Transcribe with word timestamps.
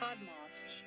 Podmoth. 0.00 0.84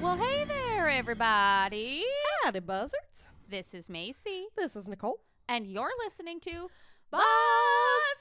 Well, 0.00 0.16
hey 0.16 0.44
there, 0.44 0.88
everybody. 0.88 2.04
Howdy, 2.42 2.60
buzzards. 2.60 3.05
This 3.56 3.72
is 3.72 3.88
Macy, 3.88 4.48
This 4.54 4.76
is 4.76 4.86
Nicole. 4.86 5.18
and 5.48 5.66
you're 5.66 5.88
listening 6.04 6.40
to 6.40 6.68
Buzz 7.10 7.22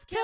Killers, 0.07 0.23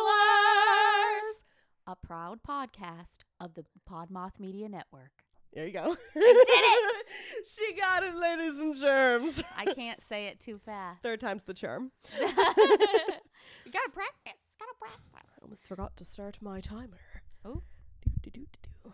a 1.85 1.97
proud 2.01 2.39
podcast 2.47 3.25
of 3.41 3.53
the 3.55 3.65
Podmoth 3.85 4.39
Media 4.39 4.70
Network. 4.70 5.11
There 5.53 5.67
you 5.67 5.73
go. 5.73 5.97
did 6.13 6.23
it! 6.23 7.05
she 7.45 7.77
got 7.77 8.03
it, 8.03 8.15
ladies 8.15 8.57
and 8.57 8.73
germs. 8.73 9.43
I 9.57 9.65
can't 9.73 10.01
say 10.01 10.27
it 10.27 10.39
too 10.39 10.57
fast. 10.57 11.03
Third 11.03 11.20
time's 11.20 11.43
the 11.43 11.55
charm. 11.55 11.91
you 12.17 12.25
gotta 12.25 13.91
practice. 13.91 14.41
Gotta 14.57 14.77
practice. 14.79 15.12
I 15.13 15.20
almost 15.41 15.67
forgot 15.67 15.98
to 15.98 16.05
start 16.05 16.37
my 16.41 16.62
timer. 16.62 17.01
Oh. 17.43 17.62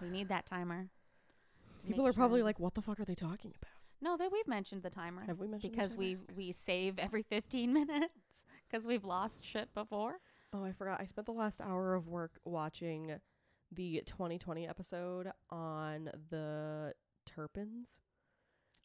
We 0.02 0.10
need 0.10 0.30
that 0.30 0.48
timer. 0.48 0.88
People 1.86 2.08
are 2.08 2.14
probably 2.14 2.42
like, 2.42 2.60
what 2.60 2.74
the 2.74 2.82
fuck 2.82 3.00
are 3.00 3.06
they 3.06 3.14
talking 3.14 3.54
about? 3.56 3.77
No, 4.02 4.18
that 4.18 4.32
we've 4.32 4.48
mentioned 4.48 4.84
the 4.84 4.90
timer 4.90 5.24
Have 5.26 5.40
we 5.40 5.48
mentioned 5.48 5.74
the 5.74 5.78
because 5.78 5.92
timer? 5.92 6.00
we 6.00 6.18
we 6.36 6.52
save 6.52 7.00
every 7.00 7.24
15 7.24 7.74
minutes 7.88 8.46
because 8.70 8.86
we've 8.86 9.06
lost 9.06 9.44
shit 9.46 9.74
before. 9.74 10.20
Oh, 10.54 10.64
I 10.64 10.72
forgot. 10.72 11.00
I 11.02 11.06
spent 11.06 11.26
the 11.26 11.34
last 11.34 11.62
hour 11.62 11.94
of 11.94 12.08
work 12.08 12.40
watching 12.46 13.20
the 13.72 14.02
2020 14.06 14.68
episode 14.68 15.32
on 15.50 16.10
the 16.30 16.94
Turpins. 17.26 17.98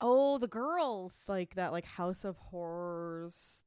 Oh, 0.00 0.38
the 0.38 0.48
girls. 0.48 1.24
Like 1.28 1.54
that 1.54 1.72
like 1.72 1.84
House 1.84 2.24
of 2.24 2.36
Horrors 2.36 3.62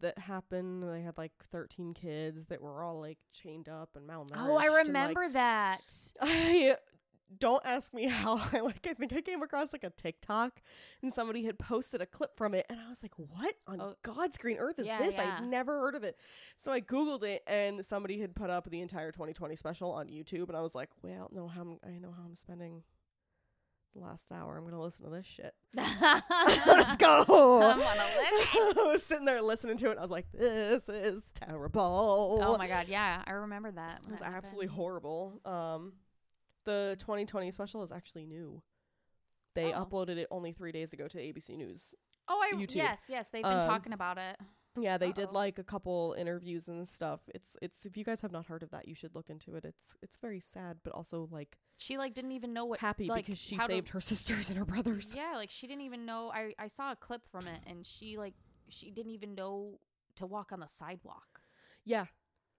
that 0.00 0.18
happened. 0.18 0.82
They 0.82 1.02
had 1.02 1.18
like 1.18 1.32
13 1.52 1.92
kids 1.94 2.46
that 2.46 2.62
were 2.62 2.82
all 2.82 2.98
like 3.00 3.18
chained 3.32 3.68
up 3.68 3.90
and 3.94 4.08
malnourished. 4.08 4.38
oh, 4.38 4.56
I 4.56 4.64
and, 4.64 4.72
like, 4.72 4.86
remember 4.86 5.28
that. 5.30 5.82
I 6.22 6.76
don't 7.38 7.62
ask 7.64 7.92
me 7.94 8.06
how 8.08 8.40
I 8.52 8.60
like 8.60 8.86
I 8.88 8.94
think 8.94 9.12
I 9.12 9.20
came 9.20 9.42
across 9.42 9.72
like 9.72 9.84
a 9.84 9.90
TikTok 9.90 10.60
and 11.02 11.12
somebody 11.12 11.44
had 11.44 11.58
posted 11.58 12.00
a 12.00 12.06
clip 12.06 12.36
from 12.36 12.54
it 12.54 12.66
and 12.68 12.78
I 12.78 12.88
was 12.88 13.02
like, 13.02 13.12
What 13.16 13.54
on 13.66 13.80
Oh. 13.80 13.94
God's 14.02 14.38
green 14.38 14.58
earth 14.58 14.78
is 14.78 14.86
Yeah, 14.86 14.98
this? 15.00 15.14
yeah. 15.14 15.36
I'd 15.38 15.44
never 15.48 15.80
heard 15.80 15.94
of 15.94 16.04
it. 16.04 16.16
So 16.56 16.70
I 16.72 16.80
Googled 16.80 17.22
it 17.24 17.42
and 17.46 17.84
somebody 17.84 18.20
had 18.20 18.34
put 18.34 18.50
up 18.50 18.70
the 18.70 18.80
entire 18.80 19.10
twenty 19.12 19.32
twenty 19.32 19.56
special 19.56 19.90
on 19.92 20.06
YouTube 20.08 20.48
and 20.48 20.56
I 20.56 20.60
was 20.60 20.74
like, 20.74 20.90
Well, 21.02 21.28
no, 21.32 21.48
how 21.48 21.62
I'm, 21.62 21.78
I 21.84 21.98
know 21.98 22.12
how 22.16 22.22
I'm 22.24 22.34
spending 22.36 22.82
the 23.94 24.00
last 24.00 24.30
hour. 24.32 24.56
I'm 24.58 24.64
gonna 24.64 24.80
listen 24.82 25.04
to 25.04 25.10
this 25.10 25.24
shit. 25.26 25.54
Let's 25.76 26.96
go. 26.96 27.62
I'm 27.62 27.78
gonna 27.78 28.04
listen. 28.16 28.78
I 28.78 28.88
was 28.92 29.02
sitting 29.02 29.24
there 29.24 29.40
listening 29.40 29.76
to 29.78 29.90
it 29.90 29.98
I 29.98 30.02
was 30.02 30.10
like, 30.10 30.26
This 30.32 30.88
is 30.88 31.22
terrible. 31.34 32.40
Oh 32.42 32.56
my 32.58 32.66
god, 32.68 32.86
yeah, 32.88 33.22
I 33.26 33.32
remember 33.32 33.70
that. 33.72 34.00
It 34.04 34.10
was 34.10 34.20
absolutely 34.22 34.66
happened. 34.66 34.76
horrible. 34.76 35.40
Um, 35.44 35.92
the 36.64 36.96
2020 36.98 37.50
special 37.50 37.82
is 37.82 37.92
actually 37.92 38.26
new. 38.26 38.62
They 39.54 39.72
Oh. 39.72 39.84
uploaded 39.84 40.16
it 40.16 40.26
only 40.30 40.52
three 40.52 40.72
days 40.72 40.92
ago 40.92 41.06
to 41.08 41.18
ABC 41.18 41.56
News. 41.56 41.94
Oh, 42.26 42.40
I 42.42 42.54
YouTube. 42.56 42.74
yes, 42.76 43.04
yes, 43.08 43.28
they've 43.28 43.42
been 43.42 43.58
Um, 43.58 43.64
talking 43.64 43.92
about 43.92 44.18
it. 44.18 44.36
Yeah, 44.76 44.98
they 44.98 45.12
did 45.12 45.26
Uh-oh. 45.26 45.34
like 45.34 45.58
a 45.60 45.62
couple 45.64 46.16
interviews 46.18 46.66
and 46.68 46.88
stuff. 46.88 47.20
It's 47.32 47.56
it's 47.62 47.86
if 47.86 47.96
you 47.96 48.02
guys 48.02 48.22
have 48.22 48.32
not 48.32 48.46
heard 48.46 48.64
of 48.64 48.70
that, 48.70 48.88
you 48.88 48.94
should 48.96 49.14
look 49.14 49.30
into 49.30 49.54
it. 49.54 49.64
It's 49.64 49.94
it's 50.02 50.16
very 50.16 50.40
sad, 50.40 50.78
but 50.82 50.92
also 50.92 51.28
like 51.30 51.58
She 51.76 51.96
like 51.96 52.12
didn't 52.14 52.32
even 52.32 52.52
know 52.52 52.64
what. 52.64 52.80
happy 52.80 53.06
like, 53.06 53.26
because 53.26 53.38
she 53.38 53.54
how 53.54 53.68
to- 53.68 53.72
saved 53.74 53.90
her 53.90 54.00
sisters 54.12 54.48
and 54.48 54.58
her 54.58 54.64
brothers. 54.64 55.14
Yeah, 55.14 55.34
like 55.36 55.50
she 55.50 55.68
didn't 55.68 55.82
even 55.82 56.04
know. 56.04 56.32
I 56.32 56.54
I 56.58 56.66
saw 56.66 56.90
a 56.90 56.96
clip 56.96 57.24
from 57.28 57.46
it, 57.46 57.62
and 57.66 57.86
she 57.86 58.18
like 58.18 58.34
she 58.68 58.90
didn't 58.90 59.12
even 59.12 59.36
know 59.36 59.78
to 60.16 60.26
walk 60.26 60.50
on 60.50 60.58
the 60.58 60.66
sidewalk. 60.66 61.42
Yeah. 61.84 62.06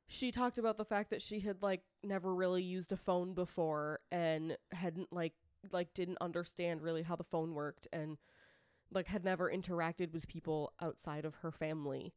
She 0.08 0.32
talked 0.32 0.58
about 0.58 0.78
the 0.78 0.86
fact 0.86 1.10
that 1.10 1.22
she 1.22 1.40
had 1.40 1.62
like 1.62 1.82
never 2.04 2.34
really 2.34 2.64
used 2.64 2.92
a 2.92 2.98
phone 2.98 3.34
before 3.34 4.00
and 4.12 4.58
hadn't 4.72 5.12
like 5.12 5.34
like 5.72 5.94
didn't 5.94 6.20
understand 6.22 6.82
really 6.82 7.02
how 7.02 7.16
the 7.16 7.24
phone 7.24 7.54
worked 7.54 7.88
and 7.92 8.18
like 8.92 9.08
had 9.08 9.26
never 9.26 9.50
interacted 9.50 10.14
with 10.14 10.28
people 10.28 10.74
outside 10.80 11.26
of 11.26 11.36
her 11.36 11.52
family 11.52 12.14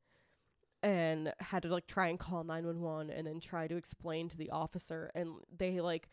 and 0.83 1.33
had 1.41 1.63
to 1.63 1.69
like 1.69 1.87
try 1.87 2.09
and 2.09 2.19
call 2.19 2.45
911 2.45 3.11
and 3.11 3.27
then 3.27 3.41
try 3.41 3.67
to 3.67 3.77
explain 3.77 4.29
to 4.29 4.37
the 4.37 4.51
officer 4.51 5.11
and 5.15 5.31
they 5.57 5.81
like 5.81 6.09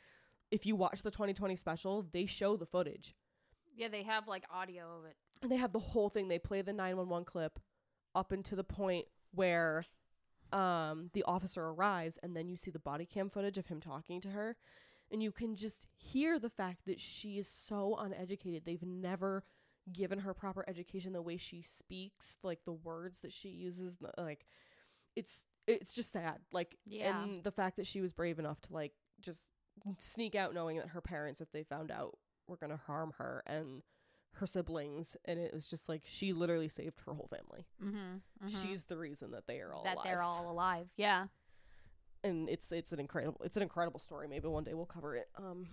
if 0.52 0.66
you 0.66 0.75
watch 0.75 1.02
the 1.02 1.12
2020 1.12 1.56
special, 1.56 2.06
they 2.12 2.25
show 2.25 2.56
the 2.56 2.66
footage. 2.66 3.16
Yeah, 3.75 3.88
they 3.90 4.03
have 4.03 4.28
like 4.28 4.46
audio 4.50 5.00
of 5.00 5.06
it. 5.06 5.16
And 5.42 5.52
they 5.52 5.57
have 5.57 5.74
the 5.74 5.80
whole 5.80 6.09
thing. 6.09 6.28
They 6.28 6.40
play 6.40 6.62
the 6.62 6.74
911 6.74 7.25
clip 7.25 7.59
up 8.13 8.31
until 8.31 8.56
the 8.56 8.63
point 8.63 9.06
where 9.31 9.86
um 10.55 11.09
the 11.13 11.23
officer 11.23 11.63
arrives 11.66 12.17
and 12.23 12.35
then 12.35 12.47
you 12.47 12.55
see 12.57 12.71
the 12.71 12.79
body 12.79 13.05
cam 13.05 13.29
footage 13.29 13.57
of 13.57 13.67
him 13.67 13.81
talking 13.81 14.21
to 14.21 14.29
her 14.29 14.55
and 15.11 15.21
you 15.21 15.31
can 15.31 15.55
just 15.55 15.85
hear 15.97 16.39
the 16.39 16.49
fact 16.49 16.85
that 16.85 16.99
she 16.99 17.38
is 17.38 17.47
so 17.47 17.95
uneducated. 17.99 18.63
They've 18.65 18.81
never 18.81 19.44
given 19.94 20.19
her 20.19 20.33
proper 20.33 20.65
education 20.67 21.13
the 21.13 21.21
way 21.21 21.38
she 21.38 21.61
speaks, 21.61 22.38
like 22.41 22.59
the 22.65 22.73
words 22.73 23.19
that 23.19 23.31
she 23.31 23.49
uses 23.49 23.97
like 24.17 24.45
it's 25.15 25.44
it's 25.67 25.94
just 25.94 26.11
sad. 26.11 26.39
Like 26.51 26.75
Yeah. 26.85 27.23
and 27.23 27.44
the 27.44 27.51
fact 27.51 27.77
that 27.77 27.85
she 27.85 28.01
was 28.01 28.13
brave 28.13 28.39
enough 28.39 28.61
to 28.61 28.73
like 28.73 28.94
just 29.21 29.41
sneak 29.99 30.35
out 30.35 30.53
knowing 30.53 30.77
that 30.77 30.89
her 30.89 31.01
parents 31.01 31.41
if 31.41 31.51
they 31.51 31.63
found 31.63 31.91
out 31.91 32.17
were 32.47 32.57
going 32.57 32.71
to 32.71 32.77
harm 32.88 33.13
her 33.17 33.44
and 33.45 33.83
her 34.38 34.47
siblings 34.47 35.16
and 35.25 35.40
it 35.40 35.53
was 35.53 35.66
just 35.68 35.88
like 35.90 36.01
she 36.06 36.34
literally 36.34 36.68
saved 36.69 37.00
her 37.06 37.13
whole 37.13 37.28
family. 37.29 37.66
Mm-hmm. 37.84 38.47
She's 38.50 38.84
the 38.84 38.97
reason 38.97 39.31
that 39.31 39.47
they 39.47 39.59
are 39.62 39.73
all 39.73 39.84
that 39.84 39.96
alive. 39.96 40.06
they're 40.06 40.22
all 40.22 40.51
alive. 40.51 40.88
Yeah. 40.97 41.28
and 42.23 42.50
it's 42.50 42.72
it's 42.72 42.91
an 42.91 43.00
incredible 43.00 43.40
it's 43.44 43.56
an 43.57 43.63
incredible 43.63 44.00
story. 44.00 44.28
Maybe 44.28 44.47
one 44.47 44.63
day 44.63 44.74
we'll 44.74 44.85
cover 44.85 45.16
it. 45.16 45.29
Um 45.38 45.68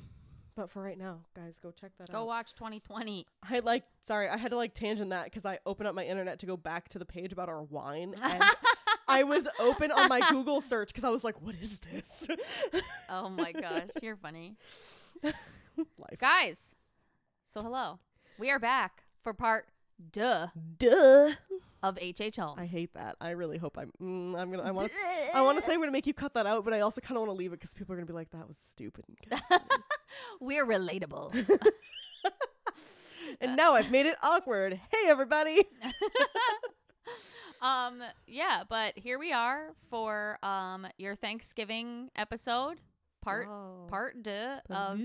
but 0.55 0.69
for 0.69 0.83
right 0.83 0.99
now, 0.99 1.21
guys, 1.35 1.55
go 1.63 1.71
check 1.71 1.93
that 1.99 2.11
Go 2.11 2.19
out. 2.19 2.21
Go 2.21 2.27
watch 2.27 2.53
2020. 2.55 3.27
I 3.49 3.61
like 3.61 3.85
sorry, 4.03 4.29
I 4.29 4.37
had 4.37 4.51
to 4.51 4.57
like 4.57 4.75
tangent 4.75 5.11
that 5.11 5.33
cuz 5.33 5.45
I 5.47 5.59
opened 5.67 5.89
up 5.89 5.95
my 5.95 6.05
internet 6.05 6.39
to 6.41 6.47
go 6.47 6.57
back 6.57 6.89
to 6.91 6.99
the 6.99 7.07
page 7.07 7.33
about 7.33 7.49
our 7.49 7.63
wine 7.63 8.15
and 8.23 8.43
I 9.09 9.25
was 9.25 9.49
open 9.59 9.91
on 9.91 10.09
my 10.09 10.21
Google 10.31 10.61
search 10.61 10.93
cuz 10.95 11.05
I 11.05 11.11
was 11.11 11.25
like 11.25 11.41
what 11.41 11.55
is 11.61 11.79
this? 11.91 12.29
oh 13.09 13.29
my 13.31 13.51
gosh, 13.53 13.89
you're 14.03 14.17
funny, 14.17 14.57
Life. 15.23 16.19
guys. 16.19 16.75
So 17.49 17.63
hello, 17.63 17.99
we 18.43 18.51
are 18.51 18.59
back 18.59 19.05
for 19.23 19.33
part 19.33 19.67
duh 20.11 20.49
Duh. 20.77 21.31
of 21.81 21.97
HH 21.97 22.35
Holmes. 22.41 22.59
I 22.59 22.67
hate 22.67 22.93
that. 22.95 23.15
I 23.21 23.31
really 23.31 23.57
hope 23.57 23.79
I'm 23.79 23.93
mm, 24.03 24.37
I'm 24.37 24.51
to 24.51 24.59
I 24.59 24.73
want 24.73 24.91
to 24.91 24.97
I 25.33 25.43
want 25.43 25.61
to 25.61 25.65
say 25.65 25.75
I'm 25.75 25.79
going 25.79 25.87
to 25.87 25.93
make 25.93 26.09
you 26.09 26.13
cut 26.13 26.35
that 26.35 26.45
out, 26.45 26.65
but 26.65 26.75
I 26.75 26.81
also 26.81 27.01
kind 27.01 27.17
of 27.17 27.21
want 27.21 27.31
to 27.31 27.37
leave 27.37 27.53
it 27.53 27.61
cuz 27.61 27.73
people 27.73 27.93
are 27.93 27.97
going 27.97 28.07
to 28.09 28.13
be 28.13 28.17
like 28.17 28.33
that 28.33 28.49
was 28.49 28.57
stupid. 28.69 29.05
We're 30.41 30.67
relatable. 30.67 31.31
and 33.41 33.55
now 33.55 33.75
I've 33.75 33.93
made 33.93 34.07
it 34.07 34.17
awkward. 34.25 34.81
Hey 34.91 35.07
everybody. 35.07 35.65
um 37.63 38.03
yeah 38.27 38.65
but 38.69 38.99
here 38.99 39.21
we 39.21 39.33
are 39.33 39.69
for 39.89 40.37
um 40.43 40.85
your 40.99 41.15
thanksgiving 41.15 42.11
episode 42.17 42.81
part 43.21 43.47
Wow. 43.47 43.87
part 43.89 44.17
Part 44.25 44.63
of 44.69 44.99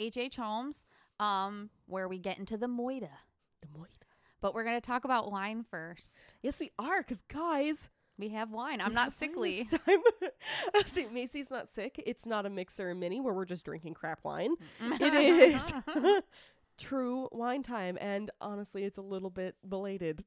hh 0.00 0.36
holmes 0.36 0.86
um 1.20 1.70
where 1.86 2.08
we 2.08 2.18
get 2.18 2.38
into 2.38 2.56
the 2.56 2.66
moida 2.66 3.08
Des 3.62 3.68
Moines. 3.76 3.88
but 4.40 4.54
we're 4.54 4.64
gonna 4.64 4.80
talk 4.80 5.04
about 5.04 5.30
wine 5.30 5.64
first 5.70 6.34
Yes, 6.42 6.60
we 6.60 6.70
are, 6.78 7.00
because 7.02 7.22
guys, 7.28 7.88
we 8.18 8.28
have 8.30 8.50
wine 8.50 8.80
i'm 8.80 8.94
not 8.94 9.12
sickly 9.12 9.64
time. 9.64 10.00
See, 10.86 11.06
Macy's 11.12 11.50
not 11.50 11.70
sick. 11.72 12.02
It's 12.06 12.26
not 12.26 12.46
a 12.46 12.50
mixer 12.50 12.90
and 12.90 13.00
mini 13.00 13.20
where 13.20 13.32
we're 13.34 13.44
just 13.44 13.64
drinking 13.64 13.94
crap 13.94 14.20
wine. 14.24 14.54
It 14.80 15.14
is 15.14 15.72
true 16.78 17.28
wine 17.32 17.62
time, 17.62 17.96
and 18.00 18.30
honestly, 18.40 18.84
it's 18.84 18.98
a 18.98 19.02
little 19.02 19.30
bit 19.30 19.54
belated. 19.68 20.24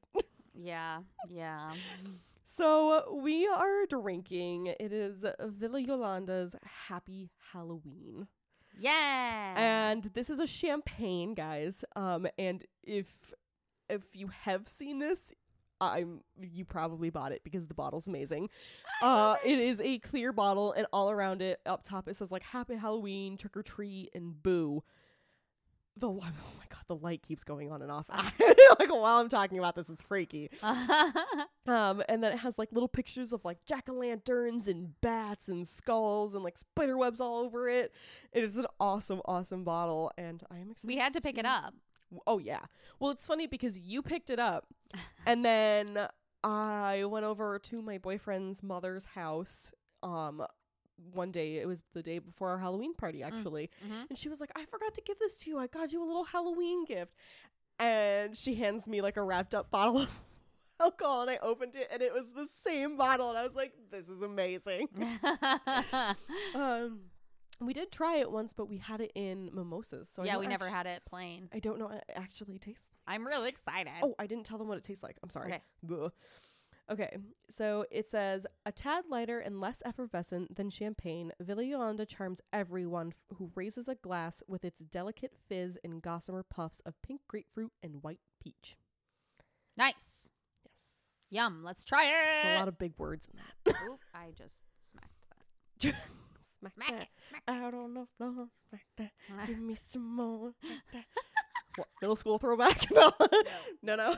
yeah 0.54 1.00
yeah 1.28 1.72
So 2.46 3.18
we 3.22 3.46
are 3.46 3.86
drinking. 3.86 4.74
It 4.80 4.92
is 4.92 5.24
Villa 5.40 5.80
Jolanda's 5.82 6.56
Happy 6.88 7.30
Halloween. 7.52 8.26
Yeah. 8.78 9.54
And 9.56 10.04
this 10.14 10.30
is 10.30 10.38
a 10.38 10.46
champagne 10.46 11.34
guys. 11.34 11.84
Um 11.96 12.26
and 12.38 12.64
if 12.82 13.06
if 13.88 14.02
you 14.14 14.28
have 14.44 14.68
seen 14.68 14.98
this 14.98 15.32
i'm 15.80 16.20
you 16.40 16.64
probably 16.64 17.08
bought 17.08 17.30
it 17.32 17.42
because 17.44 17.66
the 17.66 17.74
bottle's 17.74 18.06
amazing. 18.06 18.48
Uh 19.00 19.36
it. 19.44 19.58
is 19.58 19.80
a 19.80 19.98
clear 19.98 20.32
bottle 20.32 20.72
and 20.72 20.86
all 20.92 21.10
around 21.10 21.42
it 21.42 21.60
up 21.66 21.84
top 21.84 22.08
it 22.08 22.16
says 22.16 22.30
like 22.30 22.42
happy 22.42 22.74
halloween 22.74 23.36
trick 23.36 23.56
or 23.56 23.62
treat 23.62 24.10
and 24.14 24.42
boo 24.42 24.82
the 26.00 26.08
oh 26.10 26.20
my 26.20 26.64
god, 26.70 26.84
the 26.88 26.96
light 26.96 27.22
keeps 27.22 27.44
going 27.44 27.70
on 27.70 27.82
and 27.82 27.90
off. 27.90 28.06
like 28.10 28.90
while 28.90 29.18
I'm 29.18 29.28
talking 29.28 29.58
about 29.58 29.74
this, 29.76 29.88
it's 29.88 30.02
freaky. 30.02 30.50
Um, 31.66 32.02
and 32.08 32.24
then 32.24 32.32
it 32.32 32.38
has 32.38 32.56
like 32.56 32.70
little 32.72 32.88
pictures 32.88 33.30
of 33.30 33.44
like 33.44 33.58
jack 33.66 33.90
o' 33.90 33.92
lanterns 33.92 34.68
and 34.68 34.98
bats 35.02 35.48
and 35.48 35.68
skulls 35.68 36.34
and 36.34 36.42
like 36.42 36.56
spider 36.56 36.96
webs 36.96 37.20
all 37.20 37.40
over 37.40 37.68
it. 37.68 37.92
It 38.32 38.42
is 38.42 38.56
an 38.56 38.64
awesome, 38.80 39.20
awesome 39.26 39.64
bottle, 39.64 40.10
and 40.16 40.42
I 40.50 40.60
am 40.60 40.70
excited. 40.70 40.88
we 40.88 40.96
had 40.96 41.12
to 41.12 41.20
pick 41.20 41.36
it 41.36 41.44
up. 41.44 41.74
Oh 42.26 42.38
yeah. 42.38 42.60
Well, 42.98 43.10
it's 43.10 43.26
funny 43.26 43.46
because 43.46 43.78
you 43.78 44.00
picked 44.00 44.30
it 44.30 44.38
up, 44.38 44.68
and 45.26 45.44
then 45.44 46.08
I 46.42 47.04
went 47.04 47.26
over 47.26 47.58
to 47.58 47.82
my 47.82 47.98
boyfriend's 47.98 48.62
mother's 48.62 49.04
house. 49.04 49.70
Um, 50.02 50.42
one 51.12 51.30
day 51.30 51.56
it 51.56 51.66
was 51.66 51.82
the 51.94 52.02
day 52.02 52.18
before 52.18 52.50
our 52.50 52.58
Halloween 52.58 52.94
party 52.94 53.22
actually, 53.22 53.70
Mhm. 53.84 54.08
and 54.10 54.18
she 54.18 54.28
was 54.28 54.40
like, 54.40 54.50
"I 54.56 54.64
forgot 54.66 54.94
to 54.94 55.00
give 55.02 55.18
this 55.18 55.36
to 55.38 55.50
you. 55.50 55.58
I 55.58 55.66
got 55.66 55.92
you 55.92 56.02
a 56.02 56.06
little 56.06 56.24
Halloween 56.24 56.84
gift," 56.84 57.14
and 57.78 58.36
she 58.36 58.54
hands 58.56 58.86
me 58.86 59.00
like 59.00 59.16
a 59.16 59.22
wrapped 59.22 59.54
up 59.54 59.70
bottle 59.70 59.98
of 60.02 60.10
alcohol, 60.80 61.22
and 61.22 61.30
I 61.30 61.36
opened 61.38 61.76
it, 61.76 61.88
and 61.90 62.02
it 62.02 62.12
was 62.12 62.30
the 62.30 62.46
same 62.60 62.96
bottle, 62.96 63.28
and 63.30 63.38
I 63.38 63.42
was 63.46 63.54
like, 63.54 63.72
"This 63.90 64.08
is 64.08 64.22
amazing." 64.22 64.88
um, 66.54 67.00
we 67.60 67.72
did 67.72 67.90
try 67.90 68.16
it 68.18 68.30
once, 68.30 68.52
but 68.52 68.66
we 68.68 68.78
had 68.78 69.00
it 69.00 69.12
in 69.14 69.50
mimosas, 69.52 70.08
so 70.12 70.22
yeah, 70.24 70.38
we 70.38 70.46
never 70.46 70.68
had 70.68 70.86
it 70.86 71.02
plain. 71.06 71.48
I 71.52 71.58
don't 71.58 71.78
know. 71.78 71.86
what 71.86 71.96
It 72.08 72.12
actually 72.16 72.58
tastes. 72.58 72.82
I'm 73.06 73.26
really 73.26 73.48
excited. 73.48 73.92
Oh, 74.02 74.14
I 74.18 74.26
didn't 74.26 74.44
tell 74.44 74.58
them 74.58 74.68
what 74.68 74.76
it 74.78 74.84
tastes 74.84 75.02
like. 75.02 75.16
I'm 75.22 75.30
sorry. 75.30 75.52
Okay. 75.54 76.10
Okay, 76.90 77.18
so 77.54 77.84
it 77.90 78.08
says 78.08 78.46
a 78.64 78.72
tad 78.72 79.04
lighter 79.10 79.38
and 79.40 79.60
less 79.60 79.82
effervescent 79.84 80.56
than 80.56 80.70
champagne, 80.70 81.32
Villa 81.38 81.62
Jolanda 81.62 82.06
charms 82.08 82.40
everyone 82.50 83.08
f- 83.08 83.36
who 83.36 83.50
raises 83.54 83.88
a 83.88 83.94
glass 83.94 84.42
with 84.48 84.64
its 84.64 84.80
delicate 84.80 85.32
fizz 85.48 85.78
and 85.84 86.00
gossamer 86.00 86.42
puffs 86.42 86.80
of 86.86 86.94
pink 87.02 87.20
grapefruit 87.28 87.72
and 87.82 88.02
white 88.02 88.20
peach. 88.42 88.76
nice. 89.76 90.28
Yes, 90.64 90.72
Yum. 91.30 91.62
Let's 91.62 91.84
try 91.84 92.04
it. 92.06 92.42
there's 92.42 92.56
a 92.56 92.58
lot 92.58 92.68
of 92.68 92.78
big 92.78 92.94
words 92.96 93.28
in 93.30 93.38
that. 93.38 93.76
Oop, 93.90 94.00
I 94.14 94.30
just 94.36 94.54
smacked 94.90 95.12
that. 95.28 95.94
Smack, 96.58 96.72
Smack 96.74 96.88
that 96.90 97.02
it. 97.02 97.08
Smack 97.28 97.42
out 97.48 97.74
on 97.74 97.92
the 97.94 98.06
floor. 98.16 98.48
Smack 98.70 98.86
that. 98.96 99.46
Give 99.46 99.58
me 99.58 99.76
some 99.90 100.06
more. 100.16 100.52
What, 101.76 101.86
middle 102.02 102.16
school 102.16 102.38
throwback? 102.40 102.90
No, 102.90 103.12
no, 103.82 103.94
no. 103.94 104.16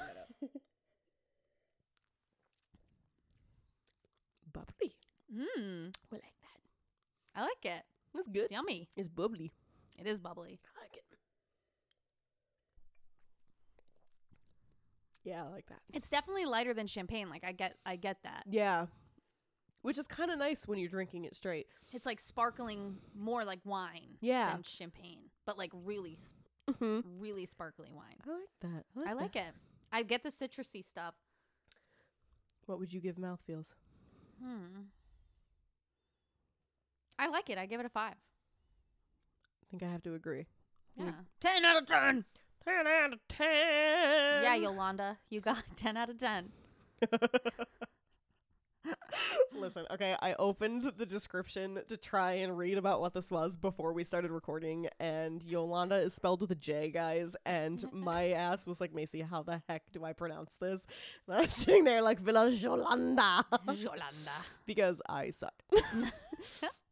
Bubbly. 4.52 4.94
Mmm. 5.32 5.94
We 6.10 6.16
like 6.18 6.22
that. 6.42 7.40
I 7.40 7.42
like 7.42 7.64
it. 7.64 7.82
That's 8.14 8.26
good. 8.28 8.44
It's 8.44 8.52
yummy. 8.52 8.88
It's 8.96 9.08
bubbly. 9.08 9.52
It 9.98 10.06
is 10.06 10.18
bubbly. 10.18 10.58
I 10.76 10.80
like 10.82 10.96
it. 10.96 11.04
Yeah, 15.24 15.44
I 15.44 15.48
like 15.50 15.66
that. 15.66 15.80
It's 15.92 16.08
definitely 16.08 16.46
lighter 16.46 16.72
than 16.74 16.86
champagne. 16.86 17.28
Like 17.28 17.44
I 17.44 17.52
get, 17.52 17.76
I 17.84 17.96
get 17.96 18.18
that. 18.24 18.44
Yeah. 18.48 18.86
Which 19.82 19.98
is 19.98 20.06
kind 20.06 20.30
of 20.30 20.38
nice 20.38 20.66
when 20.66 20.78
you're 20.78 20.88
drinking 20.90 21.24
it 21.24 21.34
straight. 21.36 21.66
It's 21.92 22.06
like 22.06 22.20
sparkling, 22.20 22.96
more 23.16 23.44
like 23.44 23.60
wine 23.64 24.16
Yeah. 24.20 24.52
than 24.52 24.62
champagne, 24.62 25.24
but 25.46 25.58
like 25.58 25.70
really, 25.74 26.18
Mm-hmm. 26.70 27.00
really 27.18 27.46
sparkly 27.46 27.88
wine. 27.92 28.16
I 28.26 28.30
like 28.30 28.48
that. 28.60 28.84
I 28.96 29.00
like, 29.00 29.08
I 29.08 29.12
like 29.14 29.32
that. 29.32 29.48
it. 29.48 29.54
I 29.92 30.02
get 30.04 30.22
the 30.22 30.28
citrusy 30.28 30.84
stuff. 30.84 31.14
What 32.66 32.78
would 32.78 32.92
you 32.92 33.00
give 33.00 33.16
mouthfeels? 33.18 33.74
Hmm. 34.42 34.82
I 37.18 37.28
like 37.28 37.50
it. 37.50 37.58
I 37.58 37.66
give 37.66 37.80
it 37.80 37.86
a 37.86 37.90
five. 37.90 38.14
I 38.14 39.64
think 39.70 39.82
I 39.82 39.92
have 39.92 40.02
to 40.04 40.14
agree. 40.14 40.46
Yeah. 40.96 41.04
Mm. 41.06 41.14
Ten 41.40 41.64
out 41.64 41.82
of 41.82 41.86
ten. 41.86 42.24
10 42.64 42.86
out 42.86 43.12
of 43.14 43.20
10. 43.28 43.46
Yeah, 43.48 44.54
Yolanda, 44.54 45.18
you 45.30 45.40
got 45.40 45.62
ten 45.76 45.96
out 45.96 46.10
of 46.10 46.18
ten. 46.18 46.52
Listen, 49.52 49.84
okay, 49.90 50.16
I 50.22 50.34
opened 50.34 50.92
the 50.96 51.04
description 51.04 51.80
to 51.88 51.96
try 51.96 52.32
and 52.34 52.56
read 52.56 52.78
about 52.78 53.00
what 53.00 53.12
this 53.12 53.30
was 53.30 53.56
before 53.56 53.92
we 53.92 54.04
started 54.04 54.30
recording, 54.30 54.88
and 54.98 55.42
Yolanda 55.42 55.96
is 55.96 56.14
spelled 56.14 56.40
with 56.40 56.50
a 56.50 56.54
J, 56.54 56.90
guys. 56.90 57.36
And 57.44 57.84
my 57.92 58.30
ass 58.30 58.66
was 58.66 58.80
like, 58.80 58.94
Macy, 58.94 59.20
how 59.20 59.42
the 59.42 59.62
heck 59.68 59.82
do 59.92 60.04
I 60.04 60.12
pronounce 60.12 60.54
this? 60.60 60.86
And 61.28 61.36
I 61.36 61.40
was 61.42 61.52
sitting 61.52 61.84
there 61.84 62.02
like, 62.02 62.20
Villa 62.20 62.48
Yolanda, 62.48 63.44
Yolanda. 63.66 64.32
because 64.66 65.02
I 65.08 65.30
suck. 65.30 65.54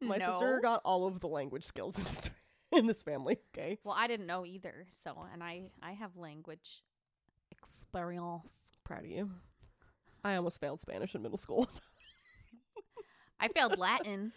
My 0.00 0.16
no. 0.16 0.32
sister 0.32 0.60
got 0.60 0.82
all 0.84 1.06
of 1.06 1.20
the 1.20 1.28
language 1.28 1.64
skills 1.64 1.96
in 1.98 2.04
this 2.04 2.30
in 2.72 2.86
this 2.86 3.02
family. 3.02 3.38
Okay, 3.56 3.78
Well, 3.82 3.96
I 3.98 4.06
didn't 4.06 4.26
know 4.26 4.44
either. 4.44 4.86
So, 5.04 5.26
and 5.32 5.42
I, 5.42 5.70
I 5.82 5.92
have 5.92 6.16
language 6.16 6.82
experience. 7.50 8.52
proud 8.84 9.04
of 9.04 9.10
you. 9.10 9.30
I 10.24 10.34
almost 10.36 10.60
failed 10.60 10.80
Spanish 10.80 11.14
in 11.14 11.22
middle 11.22 11.38
school. 11.38 11.68
I 13.40 13.48
failed 13.48 13.78
Latin, 13.78 14.32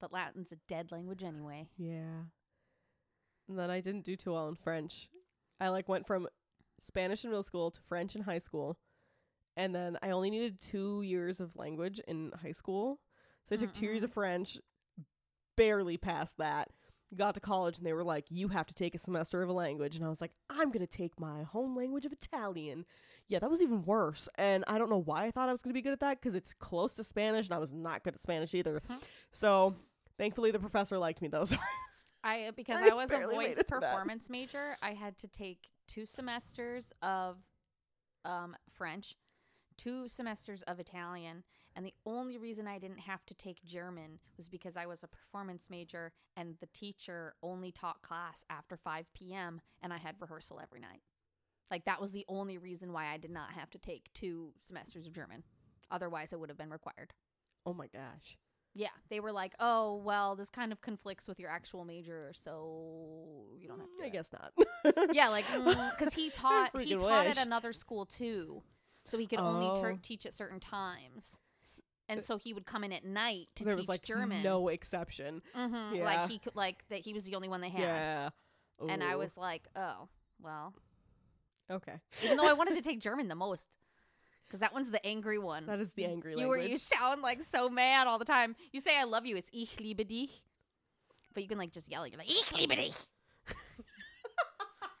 but 0.00 0.12
Latin's 0.12 0.52
a 0.52 0.56
dead 0.68 0.90
language 0.90 1.22
anyway. 1.22 1.68
Yeah. 1.76 2.24
And 3.48 3.58
then 3.58 3.70
I 3.70 3.80
didn't 3.80 4.04
do 4.04 4.16
too 4.16 4.32
well 4.32 4.48
in 4.48 4.54
French. 4.54 5.08
I 5.60 5.68
like 5.68 5.88
went 5.88 6.06
from 6.06 6.28
Spanish 6.80 7.24
in 7.24 7.30
middle 7.30 7.42
school 7.42 7.70
to 7.70 7.80
French 7.82 8.16
in 8.16 8.22
high 8.22 8.38
school. 8.38 8.78
And 9.56 9.74
then 9.74 9.98
I 10.02 10.10
only 10.10 10.30
needed 10.30 10.60
2 10.62 11.02
years 11.02 11.38
of 11.38 11.54
language 11.56 12.00
in 12.08 12.32
high 12.42 12.52
school. 12.52 13.00
So 13.44 13.54
I 13.54 13.58
took 13.58 13.72
2 13.74 13.84
years 13.84 14.02
of 14.02 14.12
French, 14.12 14.58
barely 15.56 15.98
passed 15.98 16.38
that. 16.38 16.70
Got 17.16 17.34
to 17.34 17.40
college 17.40 17.76
and 17.78 17.86
they 17.86 17.92
were 17.92 18.04
like, 18.04 18.24
"You 18.30 18.48
have 18.48 18.66
to 18.68 18.74
take 18.74 18.94
a 18.94 18.98
semester 18.98 19.42
of 19.42 19.48
a 19.48 19.52
language." 19.52 19.96
And 19.96 20.04
I 20.04 20.08
was 20.08 20.20
like, 20.20 20.32
"I'm 20.48 20.70
going 20.70 20.86
to 20.86 20.86
take 20.86 21.18
my 21.20 21.42
home 21.42 21.76
language 21.76 22.06
of 22.06 22.12
Italian." 22.12 22.86
Yeah, 23.28 23.38
that 23.38 23.50
was 23.50 23.60
even 23.62 23.82
worse. 23.84 24.28
And 24.36 24.64
I 24.66 24.78
don't 24.78 24.88
know 24.90 25.02
why 25.02 25.26
I 25.26 25.30
thought 25.30 25.48
I 25.48 25.52
was 25.52 25.62
going 25.62 25.70
to 25.72 25.78
be 25.78 25.82
good 25.82 25.92
at 25.92 26.00
that 26.00 26.20
cuz 26.22 26.34
it's 26.34 26.54
close 26.54 26.94
to 26.94 27.04
Spanish 27.04 27.46
and 27.46 27.54
I 27.54 27.58
was 27.58 27.72
not 27.72 28.02
good 28.02 28.14
at 28.14 28.20
Spanish 28.20 28.54
either. 28.54 28.80
Mhm. 28.88 29.02
So, 29.30 29.76
thankfully 30.16 30.50
the 30.52 30.58
professor 30.58 30.98
liked 30.98 31.20
me 31.22 31.28
though. 31.28 31.44
So 32.24 32.28
I 32.28 32.52
because 32.54 32.80
I 32.80 32.90
I, 32.90 32.94
was 32.94 33.10
a 33.10 33.18
voice 33.18 33.54
through 33.56 33.80
that. 33.80 33.90
performance 33.90 34.30
major. 34.30 34.76
I 34.80 34.92
had 34.94 35.18
to 35.18 35.28
take 35.28 35.68
two 35.88 36.06
semesters 36.06 36.92
of 37.02 37.38
um, 38.24 38.56
French, 38.70 39.16
two 39.76 40.08
semesters 40.08 40.62
of 40.62 40.78
Italian, 40.78 41.42
and 41.76 41.84
the 41.86 41.94
only 42.06 42.38
reason 42.38 42.66
I 42.66 42.78
didn't 42.78 43.00
have 43.00 43.24
to 43.26 43.34
take 43.34 43.64
German 43.64 44.18
was 44.36 44.48
because 44.48 44.76
I 44.76 44.86
was 44.86 45.02
a 45.02 45.08
performance 45.08 45.68
major 45.70 46.12
and 46.36 46.56
the 46.60 46.66
teacher 46.66 47.34
only 47.42 47.72
taught 47.72 48.02
class 48.02 48.44
after 48.50 48.76
5 48.76 49.06
p.m. 49.14 49.60
and 49.82 49.92
I 49.92 49.98
had 49.98 50.16
rehearsal 50.20 50.60
every 50.62 50.80
night. 50.80 51.02
Like 51.70 51.84
that 51.86 52.00
was 52.00 52.12
the 52.12 52.26
only 52.28 52.58
reason 52.58 52.92
why 52.92 53.06
I 53.06 53.16
did 53.16 53.30
not 53.30 53.52
have 53.52 53.70
to 53.70 53.78
take 53.78 54.12
two 54.12 54.52
semesters 54.60 55.06
of 55.06 55.12
German. 55.14 55.42
Otherwise, 55.90 56.32
it 56.32 56.40
would 56.40 56.48
have 56.50 56.58
been 56.58 56.70
required. 56.70 57.12
Oh 57.64 57.72
my 57.74 57.86
gosh. 57.86 58.36
Yeah, 58.74 58.88
they 59.10 59.20
were 59.20 59.32
like, 59.32 59.52
"Oh, 59.60 59.96
well, 59.96 60.34
this 60.34 60.48
kind 60.48 60.72
of 60.72 60.80
conflicts 60.80 61.28
with 61.28 61.38
your 61.38 61.50
actual 61.50 61.84
major, 61.84 62.32
so 62.34 63.44
you 63.58 63.68
don't 63.68 63.78
have 63.80 63.88
to." 63.88 64.00
Mm, 64.00 64.04
I 64.04 64.06
it." 64.06 64.12
guess 64.12 64.30
not. 64.32 64.52
Yeah, 65.14 65.28
like 65.28 65.44
because 65.98 66.14
he 66.14 66.30
taught 66.30 66.78
he 66.80 66.94
taught 66.96 67.26
wish. 67.26 67.36
at 67.38 67.46
another 67.46 67.72
school 67.74 68.06
too, 68.06 68.62
so 69.04 69.18
he 69.18 69.26
could 69.26 69.40
only 69.40 69.78
ter- 69.80 69.92
Oh. 69.92 69.98
teach 70.02 70.24
at 70.26 70.32
certain 70.34 70.58
times, 70.58 71.36
and 72.08 72.22
so 72.22 72.36
he 72.36 72.52
would 72.52 72.66
come 72.66 72.84
in 72.84 72.92
at 72.92 73.04
night 73.04 73.48
to 73.56 73.64
there 73.64 73.74
teach 73.74 73.82
was 73.82 73.88
like 73.88 74.02
German. 74.02 74.42
no 74.42 74.68
exception. 74.68 75.42
hmm 75.54 75.94
Yeah. 75.94 76.04
like 76.04 76.30
he 76.30 76.38
could 76.38 76.56
like 76.56 76.84
that 76.88 77.00
he 77.00 77.12
was 77.14 77.24
the 77.24 77.34
only 77.34 77.48
one 77.48 77.60
they 77.60 77.68
had, 77.70 77.80
Yeah. 77.80 78.30
and 78.88 79.02
I 79.02 79.16
was 79.16 79.36
like, 79.36 79.66
"Oh, 79.76 80.08
well," 80.40 80.74
okay. 81.70 82.00
even 82.24 82.36
though 82.36 82.46
I 82.48 82.52
wanted 82.54 82.74
to 82.74 82.82
take 82.88 83.00
German 83.00 83.28
the 83.28 83.34
most, 83.34 83.66
because 84.46 84.60
that 84.60 84.72
one's 84.74 84.90
the 84.90 85.04
angry 85.06 85.38
one. 85.38 85.66
That 85.66 85.80
is 85.80 85.90
the 85.92 86.04
angry 86.04 86.34
you 86.38 86.46
were 86.48 86.56
language. 86.58 86.70
you 86.72 86.78
sound 86.78 87.22
like 87.22 87.42
so 87.42 87.68
mad 87.70 88.06
all 88.06 88.18
the 88.18 88.24
time. 88.24 88.56
You 88.72 88.80
say 88.80 88.98
I 88.98 89.04
love 89.04 89.24
you, 89.26 89.36
it's 89.36 89.48
ich 89.52 89.78
liebe 89.80 90.04
dich. 90.04 90.30
But 91.34 91.42
you 91.42 91.48
can 91.48 91.56
like 91.56 91.72
just 91.72 91.88
yell. 91.90 92.06
You're 92.06 92.18
like 92.18 92.30
ich 92.30 92.52
liebe 92.52 92.76
dich. 92.76 92.94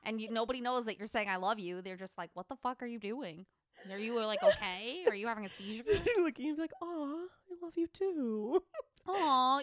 and 0.04 0.20
you, 0.20 0.30
nobody 0.30 0.60
knows 0.60 0.86
that 0.86 0.98
you're 0.98 1.06
saying 1.06 1.28
I 1.28 1.36
love 1.36 1.58
you. 1.58 1.82
They're 1.82 1.96
just 1.98 2.16
like, 2.16 2.30
what 2.34 2.48
the 2.48 2.56
fuck 2.56 2.82
are 2.82 2.86
you 2.86 2.98
doing? 2.98 3.44
Are 3.90 3.98
you 3.98 4.18
like 4.24 4.42
okay? 4.42 5.04
Are 5.08 5.14
you 5.14 5.26
having 5.26 5.44
a 5.46 5.48
seizure? 5.48 5.84
Looking 6.18 6.48
and 6.48 6.56
be 6.56 6.62
like, 6.62 6.72
"Aw, 6.80 6.86
I 7.16 7.54
love 7.64 7.72
you 7.76 7.86
too." 7.88 8.62
Aw. 9.08 9.60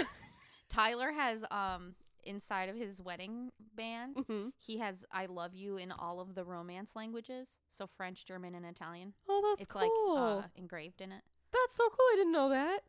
Tyler 0.68 1.12
has 1.12 1.44
um 1.50 1.94
inside 2.24 2.68
of 2.68 2.74
his 2.76 3.00
wedding 3.00 3.52
band, 3.76 4.16
Mhm. 4.16 4.52
he 4.58 4.78
has 4.78 5.04
I 5.12 5.26
love 5.26 5.54
you 5.54 5.76
in 5.76 5.92
all 5.92 6.18
of 6.18 6.34
the 6.34 6.44
romance 6.44 6.90
languages. 6.96 7.48
So 7.70 7.86
French, 7.86 8.24
German, 8.24 8.54
and 8.54 8.66
Italian. 8.66 9.12
Oh, 9.28 9.40
that's 9.56 9.62
it's 9.66 9.72
cool. 9.72 10.16
like 10.36 10.44
uh, 10.44 10.48
engraved 10.56 11.00
in 11.00 11.12
it. 11.12 11.22
that's 11.52 11.76
so 11.76 11.84
cool. 11.88 12.06
I 12.12 12.14
didn't 12.16 12.32
know 12.32 12.48
that. 12.50 12.80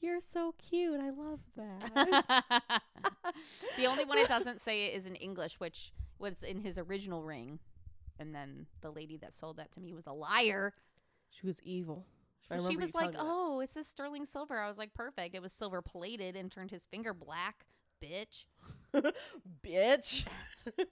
You're 0.00 0.20
so 0.20 0.54
cute. 0.58 0.98
I 1.00 1.10
love 1.10 1.40
that. 1.56 2.82
the 3.76 3.86
only 3.86 4.04
one 4.04 4.18
it 4.18 4.28
doesn't 4.28 4.60
say 4.60 4.86
is 4.86 5.06
in 5.06 5.14
English, 5.16 5.58
which 5.60 5.92
was 6.18 6.42
in 6.42 6.60
his 6.60 6.78
original 6.78 7.22
ring. 7.24 7.58
And 8.18 8.34
then 8.34 8.66
the 8.80 8.90
lady 8.90 9.16
that 9.18 9.32
sold 9.34 9.56
that 9.58 9.72
to 9.72 9.80
me 9.80 9.94
was 9.94 10.06
a 10.06 10.12
liar. 10.12 10.74
she 11.30 11.46
was 11.46 11.60
evil. 11.62 12.06
She 12.68 12.76
was 12.76 12.94
like, 12.94 12.94
telling 12.94 13.10
me 13.10 13.16
that. 13.16 13.22
"Oh, 13.22 13.60
it's 13.60 13.74
this 13.74 13.86
sterling 13.88 14.24
silver." 14.26 14.58
I 14.58 14.66
was 14.68 14.78
like, 14.78 14.94
"Perfect." 14.94 15.34
It 15.34 15.42
was 15.42 15.52
silver 15.52 15.82
plated 15.82 16.34
and 16.34 16.50
turned 16.50 16.70
his 16.70 16.86
finger 16.86 17.12
black. 17.12 17.66
bitch. 18.02 18.44
Bitch. 19.64 20.24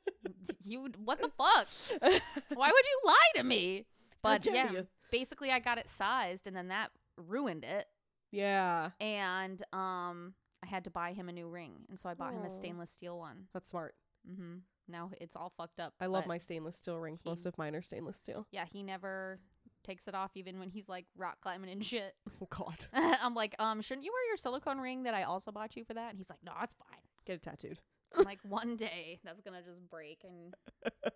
You 0.64 0.88
what 1.04 1.20
the 1.20 1.30
fuck? 1.38 1.68
Why 2.00 2.68
would 2.72 2.84
you 2.86 3.00
lie 3.04 3.30
to 3.36 3.44
me? 3.44 3.86
But 4.22 4.46
yeah, 4.46 4.72
you. 4.72 4.86
basically 5.12 5.50
I 5.52 5.60
got 5.60 5.78
it 5.78 5.88
sized 5.88 6.46
and 6.46 6.56
then 6.56 6.68
that 6.68 6.90
ruined 7.16 7.64
it. 7.64 7.86
yeah. 8.32 8.90
And 9.00 9.62
um 9.72 10.34
I 10.62 10.66
had 10.66 10.84
to 10.84 10.90
buy 10.90 11.12
him 11.12 11.28
a 11.28 11.32
new 11.32 11.48
ring. 11.48 11.84
And 11.88 11.98
so 12.00 12.08
I 12.08 12.14
bought 12.14 12.32
him 12.34 12.44
a 12.44 12.50
stainless 12.50 12.90
steel 12.90 13.18
one. 13.18 13.46
That's 13.54 13.70
smart. 13.70 13.94
Mhm. 14.28 14.60
Now 14.88 15.10
it's 15.20 15.34
all 15.36 15.52
fucked 15.56 15.80
up. 15.80 15.94
I 16.00 16.06
love 16.06 16.24
but 16.24 16.28
my 16.28 16.38
stainless 16.38 16.76
steel 16.76 16.98
rings. 16.98 17.20
Most 17.24 17.46
of 17.46 17.56
mine 17.58 17.74
are 17.74 17.82
stainless 17.82 18.16
steel. 18.16 18.46
Yeah, 18.50 18.64
he 18.70 18.82
never 18.82 19.40
takes 19.84 20.08
it 20.08 20.14
off 20.14 20.32
even 20.34 20.58
when 20.58 20.68
he's 20.70 20.88
like 20.88 21.06
rock 21.16 21.38
climbing 21.40 21.70
and 21.70 21.84
shit. 21.84 22.14
Oh 22.42 22.48
God. 22.50 22.86
I'm 22.92 23.34
like, 23.34 23.54
um, 23.58 23.80
shouldn't 23.80 24.04
you 24.04 24.12
wear 24.12 24.28
your 24.28 24.36
silicone 24.36 24.78
ring 24.78 25.04
that 25.04 25.14
I 25.14 25.22
also 25.22 25.50
bought 25.50 25.74
you 25.74 25.84
for 25.84 25.94
that? 25.94 26.10
And 26.10 26.18
he's 26.18 26.28
like, 26.28 26.40
no, 26.44 26.52
it's 26.62 26.74
fine. 26.74 26.98
Get 27.24 27.36
it 27.36 27.42
tattooed. 27.42 27.78
I'm 28.14 28.24
like, 28.24 28.40
one 28.48 28.76
day 28.76 29.20
that's 29.24 29.40
gonna 29.40 29.62
just 29.62 29.88
break 29.88 30.20
and 30.22 30.54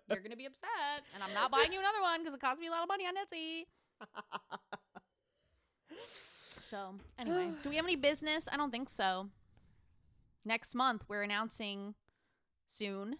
you're 0.09 0.21
gonna 0.21 0.35
be 0.35 0.47
upset, 0.47 1.03
and 1.13 1.21
I'm 1.23 1.33
not 1.35 1.51
buying 1.51 1.71
you 1.71 1.79
another 1.79 2.01
one 2.01 2.21
because 2.21 2.33
it 2.33 2.41
cost 2.41 2.59
me 2.59 2.67
a 2.67 2.71
lot 2.71 2.81
of 2.81 2.87
money 2.87 3.05
on 3.05 3.13
Etsy. 3.15 3.65
So 6.65 6.95
anyway, 7.19 7.51
do 7.61 7.69
we 7.69 7.75
have 7.75 7.85
any 7.85 7.97
business? 7.97 8.47
I 8.51 8.57
don't 8.57 8.71
think 8.71 8.89
so. 8.89 9.29
Next 10.43 10.73
month 10.73 11.03
we're 11.07 11.21
announcing 11.23 11.93
soon. 12.65 13.17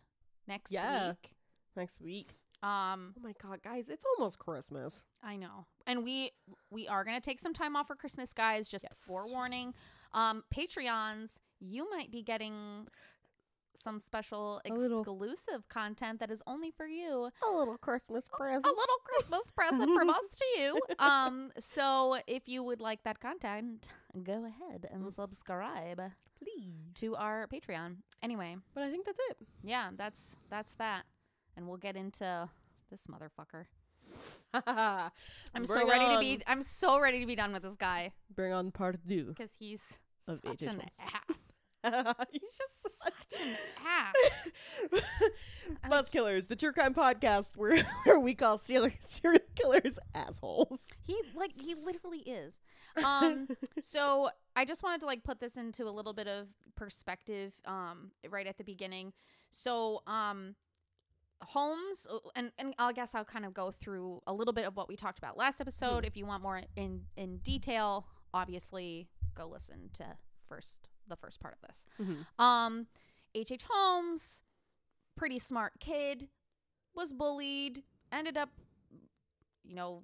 Next 0.47 0.71
Yeah. 0.71 1.09
week. 1.09 1.35
Next 1.75 2.01
week. 2.01 2.37
Um, 2.63 3.15
Oh 3.17 3.21
my 3.23 3.33
God, 3.41 3.61
guys, 3.63 3.89
it's 3.89 4.05
almost 4.05 4.37
Christmas. 4.37 5.03
I 5.23 5.35
know. 5.35 5.65
And 5.87 6.03
we 6.03 6.31
we 6.69 6.87
are 6.87 7.03
going 7.03 7.15
to 7.19 7.21
take 7.21 7.39
some 7.39 7.53
time 7.53 7.75
off 7.75 7.87
for 7.87 7.95
Christmas, 7.95 8.33
guys, 8.33 8.67
just 8.69 8.85
Yes. 8.89 8.99
forewarning. 8.99 9.73
Um 10.13 10.43
Patreons, 10.53 11.31
you 11.59 11.89
might 11.89 12.11
be 12.11 12.21
getting 12.21 12.87
some 13.75 13.97
special 13.97 14.61
A 14.65 14.69
little- 14.73 14.99
exclusive 14.99 15.67
content 15.69 16.19
that 16.19 16.29
is 16.29 16.43
only 16.45 16.69
for 16.69 16.85
you. 16.85 17.31
A 17.43 17.51
little 17.51 17.77
Christmas 17.79 18.27
present. 18.27 18.65
A 18.65 18.69
little 18.69 18.97
Christmas 19.05 19.49
present 19.55 19.91
from 19.97 20.09
us 20.09 20.27
to 20.35 20.45
you. 20.59 20.79
Um 20.99 21.51
so 21.57 22.19
if 22.27 22.47
you 22.47 22.63
would 22.63 22.81
like 22.81 23.01
that 23.03 23.19
content, 23.19 23.87
go 24.23 24.45
ahead 24.45 24.87
and 24.91 25.11
subscribe 25.11 26.11
Please. 26.41 26.93
to 26.95 27.15
our 27.15 27.47
Patreon. 27.47 27.97
Anyway, 28.23 28.57
But 28.73 28.83
I 28.83 28.91
think 28.91 29.05
that's 29.05 29.19
it. 29.29 29.37
yeah, 29.63 29.89
that's 29.97 30.35
that's 30.49 30.73
that. 30.75 31.03
And 31.57 31.67
we'll 31.67 31.77
get 31.77 31.95
into 31.95 32.49
this 32.89 33.03
motherfucker. 33.07 33.65
I'm 35.55 35.65
so 35.65 35.87
ready 35.87 36.05
to 36.13 36.19
be 36.19 36.43
I'm 36.47 36.63
so 36.63 36.99
ready 36.99 37.19
to 37.21 37.25
be 37.25 37.35
done 37.35 37.53
with 37.53 37.63
this 37.63 37.75
guy. 37.75 38.11
Bring 38.35 38.53
on 38.53 38.71
part 38.71 38.97
two. 39.07 39.25
because 39.35 39.51
he's 39.57 39.99
Of 40.27 40.39
such 40.45 40.61
an 40.63 40.69
Holmes. 40.69 40.83
ass. 41.01 41.37
He's 42.31 42.41
Just 42.41 43.01
such 43.03 43.41
an 43.41 43.55
ass. 43.85 45.01
Buzz 45.89 46.09
Killers, 46.09 46.47
the 46.47 46.55
true 46.55 46.71
crime 46.71 46.93
podcast 46.93 47.55
where, 47.55 47.83
where 48.03 48.19
we 48.19 48.35
call 48.35 48.57
serial, 48.57 48.91
serial 48.99 49.41
killers 49.55 49.97
assholes. 50.13 50.79
He 51.01 51.19
like 51.35 51.51
he 51.55 51.75
literally 51.75 52.19
is. 52.19 52.59
Um, 53.03 53.47
so 53.81 54.29
I 54.55 54.65
just 54.65 54.83
wanted 54.83 55.01
to 55.01 55.07
like 55.07 55.23
put 55.23 55.39
this 55.39 55.57
into 55.57 55.87
a 55.87 55.91
little 55.91 56.13
bit 56.13 56.27
of 56.27 56.47
perspective. 56.75 57.53
Um, 57.65 58.11
right 58.29 58.45
at 58.45 58.57
the 58.57 58.63
beginning. 58.63 59.13
So 59.49 60.03
um, 60.05 60.55
Holmes 61.41 62.05
uh, 62.11 62.19
and 62.35 62.51
and 62.59 62.75
I 62.77 62.93
guess 62.93 63.15
I'll 63.15 63.25
kind 63.25 63.45
of 63.45 63.53
go 63.53 63.71
through 63.71 64.21
a 64.27 64.33
little 64.33 64.53
bit 64.53 64.67
of 64.67 64.75
what 64.75 64.87
we 64.87 64.95
talked 64.95 65.17
about 65.17 65.37
last 65.37 65.61
episode. 65.61 66.05
If 66.05 66.15
you 66.15 66.25
want 66.25 66.43
more 66.43 66.61
in 66.75 67.05
in 67.17 67.37
detail, 67.37 68.07
obviously 68.33 69.07
go 69.35 69.47
listen 69.47 69.89
to 69.93 70.05
first 70.47 70.90
the 71.11 71.15
first 71.17 71.39
part 71.39 71.53
of 71.53 71.61
this. 71.67 71.85
Mhm. 71.99 72.25
Um, 72.43 72.87
H. 73.35 73.51
H. 73.51 73.65
Holmes, 73.69 74.41
pretty 75.15 75.37
smart 75.39 75.73
kid, 75.79 76.29
was 76.95 77.13
bullied, 77.13 77.83
ended 78.11 78.37
up, 78.37 78.49
you 79.63 79.75
know, 79.75 80.03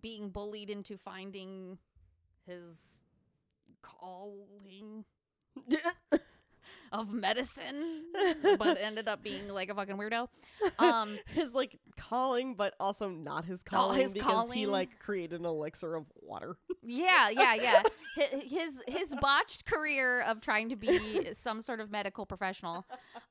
being 0.00 0.28
bullied 0.30 0.68
into 0.70 0.96
finding 0.98 1.78
his 2.46 3.00
calling 3.82 5.04
of 6.92 7.12
medicine, 7.12 8.04
but 8.58 8.78
ended 8.80 9.08
up 9.08 9.22
being 9.22 9.48
like 9.48 9.70
a 9.70 9.74
fucking 9.74 9.96
weirdo. 9.96 10.28
Um, 10.78 11.18
his 11.26 11.52
like 11.52 11.78
calling, 11.96 12.54
but 12.54 12.74
also 12.80 13.08
not 13.08 13.44
his 13.44 13.62
calling 13.62 14.00
his 14.00 14.12
because 14.12 14.50
he 14.52 14.66
like 14.66 14.98
created 14.98 15.40
an 15.40 15.46
elixir 15.46 15.94
of 15.94 16.06
water. 16.20 16.56
yeah, 16.82 17.30
yeah, 17.30 17.54
yeah. 17.54 17.82
His 18.16 18.82
his 18.88 19.14
botched 19.20 19.66
career 19.66 20.22
of 20.22 20.40
trying 20.40 20.68
to 20.70 20.76
be 20.76 21.32
some 21.34 21.62
sort 21.62 21.80
of 21.80 21.90
medical 21.90 22.26
professional, 22.26 22.84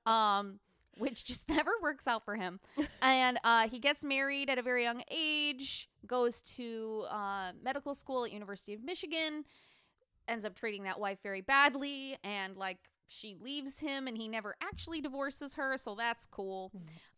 um, 0.05 0.59
which 0.97 1.25
just 1.25 1.49
never 1.49 1.71
works 1.81 2.07
out 2.07 2.23
for 2.23 2.35
him. 2.35 2.59
And 3.01 3.39
uh, 3.43 3.67
he 3.67 3.79
gets 3.79 4.03
married 4.03 4.49
at 4.49 4.57
a 4.57 4.61
very 4.61 4.83
young 4.83 5.03
age, 5.11 5.89
goes 6.07 6.41
to 6.55 7.05
uh, 7.09 7.51
medical 7.61 7.93
school 7.93 8.23
at 8.23 8.31
University 8.31 8.73
of 8.73 8.83
Michigan, 8.83 9.43
ends 10.29 10.45
up 10.45 10.55
treating 10.55 10.83
that 10.83 10.99
wife 10.99 11.19
very 11.21 11.41
badly, 11.41 12.17
and 12.23 12.55
like 12.55 12.77
she 13.09 13.35
leaves 13.41 13.79
him, 13.79 14.07
and 14.07 14.15
he 14.15 14.27
never 14.27 14.55
actually 14.61 15.01
divorces 15.01 15.55
her, 15.55 15.77
so 15.77 15.95
that's 15.95 16.25
cool. 16.27 16.71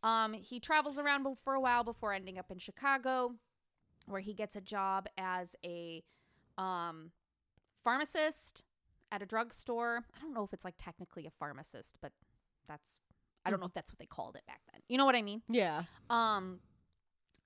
Um, 0.04 0.34
he 0.34 0.60
travels 0.60 0.98
around 0.98 1.28
for 1.44 1.54
a 1.54 1.60
while 1.60 1.84
before 1.84 2.14
ending 2.14 2.40
up 2.40 2.50
in 2.50 2.58
Chicago, 2.58 3.36
where 4.08 4.22
he 4.22 4.34
gets 4.34 4.56
a 4.56 4.62
job 4.62 5.08
as 5.18 5.56
a 5.66 6.02
um, 6.58 7.12
pharmacist 7.84 8.64
at 9.12 9.22
a 9.22 9.26
drugstore. 9.26 10.06
I 10.18 10.22
don't 10.22 10.34
know 10.34 10.44
if 10.44 10.54
it's 10.54 10.64
like 10.64 10.76
technically 10.78 11.28
a 11.28 11.32
pharmacist, 11.38 11.96
but 12.02 12.14
that's 12.68 13.02
I 13.46 13.50
don't 13.50 13.60
know 13.60 13.66
if 13.66 13.74
that's 13.74 13.92
what 13.92 14.00
they 14.00 14.06
called 14.06 14.36
it 14.36 14.46
back 14.48 14.62
then. 14.72 14.82
You 14.88 14.98
know 14.98 15.06
what 15.06 15.16
I 15.16 15.22
mean? 15.22 15.42
Yeah. 15.50 15.84
Um, 16.10 16.60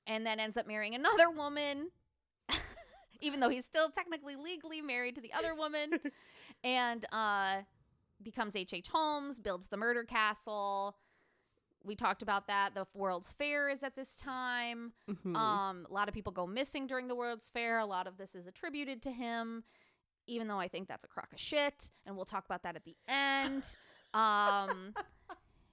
and 0.05 0.25
then 0.25 0.39
ends 0.39 0.57
up 0.57 0.67
marrying 0.67 0.93
another 0.93 1.31
woman, 1.31 1.89
even 3.21 3.39
though 3.39 3.49
he's 3.49 3.65
still 3.65 3.89
technically 3.89 4.35
legally 4.35 4.81
married 4.81 5.15
to 5.15 5.21
the 5.21 5.33
other 5.33 5.55
woman, 5.55 5.99
and 6.63 7.05
uh, 7.11 7.61
becomes 8.21 8.55
H. 8.55 8.73
H. 8.73 8.87
Holmes, 8.89 9.39
builds 9.39 9.67
the 9.67 9.77
murder 9.77 10.03
castle. 10.03 10.97
We 11.83 11.95
talked 11.95 12.21
about 12.23 12.47
that. 12.47 12.73
The 12.73 12.87
World's 12.95 13.33
Fair 13.33 13.69
is 13.69 13.83
at 13.83 13.95
this 13.95 14.15
time. 14.15 14.93
Mhm. 15.07 15.35
Um, 15.35 15.85
a 15.89 15.93
lot 15.93 16.07
of 16.07 16.13
people 16.15 16.31
go 16.33 16.47
missing 16.47 16.87
during 16.87 17.07
the 17.07 17.15
World's 17.15 17.49
Fair. 17.49 17.77
A 17.77 17.85
lot 17.85 18.07
of 18.07 18.17
this 18.17 18.33
is 18.33 18.47
attributed 18.47 19.03
to 19.03 19.11
him, 19.11 19.63
even 20.25 20.47
though 20.47 20.59
I 20.59 20.67
think 20.67 20.87
that's 20.87 21.03
a 21.03 21.07
crock 21.07 21.31
of 21.31 21.39
shit, 21.39 21.91
and 22.05 22.15
we'll 22.15 22.25
talk 22.25 22.45
about 22.45 22.63
that 22.63 22.75
at 22.75 22.85
the 22.85 22.95
end. 23.07 23.75
um, 24.15 24.95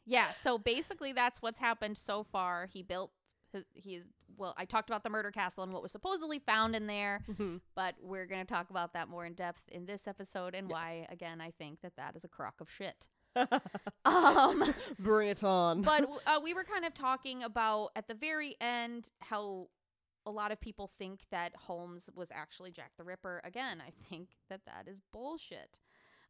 yeah. 0.04 0.32
So 0.42 0.58
basically, 0.58 1.12
that's 1.14 1.40
what's 1.40 1.58
happened 1.58 1.96
so 1.96 2.24
far. 2.24 2.66
He 2.66 2.82
built. 2.82 3.12
His, 3.52 3.64
he's 3.72 4.02
well. 4.42 4.54
I 4.58 4.64
talked 4.66 4.90
about 4.90 5.02
the 5.04 5.10
murder 5.10 5.30
castle 5.30 5.62
and 5.64 5.72
what 5.72 5.82
was 5.82 5.92
supposedly 5.92 6.38
found 6.38 6.76
in 6.76 6.86
there, 6.86 7.24
Mhm. 7.30 7.60
but 7.74 7.94
we're 8.02 8.26
going 8.26 8.44
to 8.44 8.52
talk 8.52 8.68
about 8.70 8.92
that 8.92 9.08
more 9.08 9.24
in 9.24 9.32
depth 9.34 9.62
in 9.68 9.86
this 9.86 10.06
episode 10.06 10.54
and 10.54 10.68
Yes. 10.68 10.72
why, 10.74 11.06
again, 11.10 11.40
I 11.40 11.50
think 11.52 11.80
that 11.80 11.96
that 11.96 12.14
is 12.16 12.24
a 12.24 12.28
crock 12.28 12.60
of 12.60 12.70
shit. 12.70 13.08
Um, 14.04 14.62
Bring 14.98 15.28
it 15.28 15.42
on. 15.44 15.82
but 15.92 16.08
uh, 16.26 16.40
we 16.42 16.52
were 16.54 16.64
kind 16.64 16.84
of 16.84 16.92
talking 16.92 17.42
about 17.42 17.90
at 17.96 18.08
the 18.08 18.14
very 18.14 18.56
end 18.60 19.12
how 19.20 19.68
a 20.26 20.30
lot 20.30 20.52
of 20.52 20.60
people 20.60 20.88
think 20.98 21.20
that 21.30 21.54
Holmes 21.56 22.10
was 22.14 22.28
actually 22.32 22.70
Jack 22.72 22.92
the 22.96 23.04
Ripper. 23.04 23.40
Again, 23.44 23.80
I 23.80 23.90
think 24.08 24.30
that 24.50 24.60
that 24.66 24.86
is 24.88 25.00
bullshit. 25.12 25.80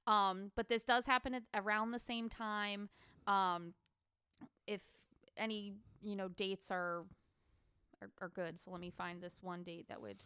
Um, 0.07 0.51
but 0.57 0.69
this 0.69 0.85
does 0.85 1.07
happen 1.07 1.35
at 1.35 1.43
around 1.55 1.91
the 1.93 1.99
same 1.99 2.29
time. 2.29 2.89
Um, 3.27 3.75
if 4.67 4.81
any 5.37 5.75
you 6.03 6.17
know 6.17 6.29
dates 6.29 6.71
are, 6.71 7.05
are 8.03 8.11
are 8.21 8.29
good, 8.29 8.59
so 8.59 8.71
let 8.71 8.81
me 8.81 8.91
find 8.91 9.23
this 9.23 9.39
one 9.43 9.63
date 9.63 9.87
that 9.89 10.01
would. 10.01 10.23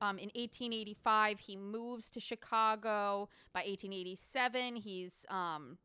Um, 0.00 0.18
in 0.18 0.30
1885, 0.34 1.38
he 1.38 1.56
moves 1.56 2.10
to 2.10 2.18
Chicago. 2.20 3.28
By 3.52 3.60
1887, 3.60 4.74
he's 4.76 5.24
um, 5.30 5.78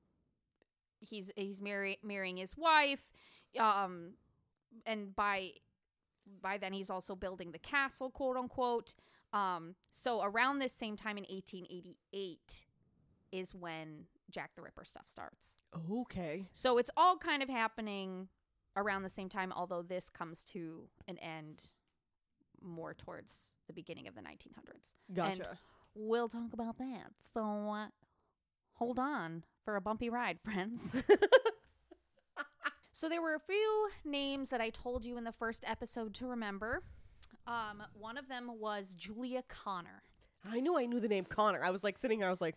he's 1.00 1.32
he's 1.36 1.62
marry, 1.62 2.00
marrying 2.03 2.38
his 2.38 2.56
wife 2.58 3.03
um 3.60 4.12
and 4.86 5.15
by 5.15 5.51
by 6.41 6.58
then 6.58 6.74
he's 6.74 6.89
also 6.89 7.15
building 7.15 7.51
the 7.51 7.60
castle 7.60 8.10
quote 8.10 8.38
unquote 8.38 8.96
um 9.34 9.75
so 9.89 10.22
around 10.24 10.60
this 10.60 10.74
same 10.74 10.96
time 10.96 11.17
in 11.17 11.24
1888 11.24 12.65
is 13.32 13.53
when 13.53 14.06
Jack 14.29 14.51
the 14.56 14.62
Ripper 14.62 14.84
stuff 14.84 15.08
starts 15.08 15.58
okay. 15.91 16.48
so 16.53 16.77
it's 16.77 16.91
all 16.98 17.17
kind 17.17 17.41
of 17.41 17.50
happening 17.50 18.27
around 18.78 19.04
the 19.04 19.10
same 19.10 19.28
time 19.28 19.52
although 19.56 19.82
this 19.82 20.10
comes 20.10 20.44
to 20.46 20.88
an 21.10 21.18
end 21.18 21.64
more 22.62 22.94
towards 22.94 23.56
the 23.68 23.74
beginning 23.74 24.08
of 24.08 24.16
the 24.16 24.22
1900s 24.22 24.94
Gotcha. 25.14 25.58
we'll 25.96 26.30
talk 26.30 26.54
about 26.54 26.78
that 26.78 27.08
so 27.34 27.42
uh, 27.70 27.88
hold 28.74 28.98
on 29.00 29.44
for 29.66 29.76
a 29.76 29.82
bumpy 29.82 30.10
ride 30.10 30.40
friends 30.44 30.80
So 32.92 33.08
there 33.10 33.22
were 33.22 33.36
a 33.36 33.40
few 33.40 33.90
names 34.04 34.50
that 34.50 34.60
I 34.60 34.72
told 34.72 35.06
you 35.06 35.18
in 35.20 35.24
the 35.24 35.32
first 35.32 35.64
episode 35.68 36.16
to 36.16 36.26
remember. 36.26 36.82
Um, 37.46 37.84
one 37.94 38.18
of 38.18 38.28
them 38.28 38.50
was 38.60 38.96
Julia 38.96 39.44
Connor. 39.48 40.02
I 40.50 40.60
knew 40.62 40.80
I 40.80 40.88
knew 40.88 41.00
the 41.00 41.08
name 41.08 41.24
Connor. 41.26 41.64
I 41.64 41.70
was 41.70 41.84
like 41.84 42.00
sitting 42.00 42.18
here. 42.22 42.28
I 42.28 42.32
was 42.32 42.42
like, 42.42 42.56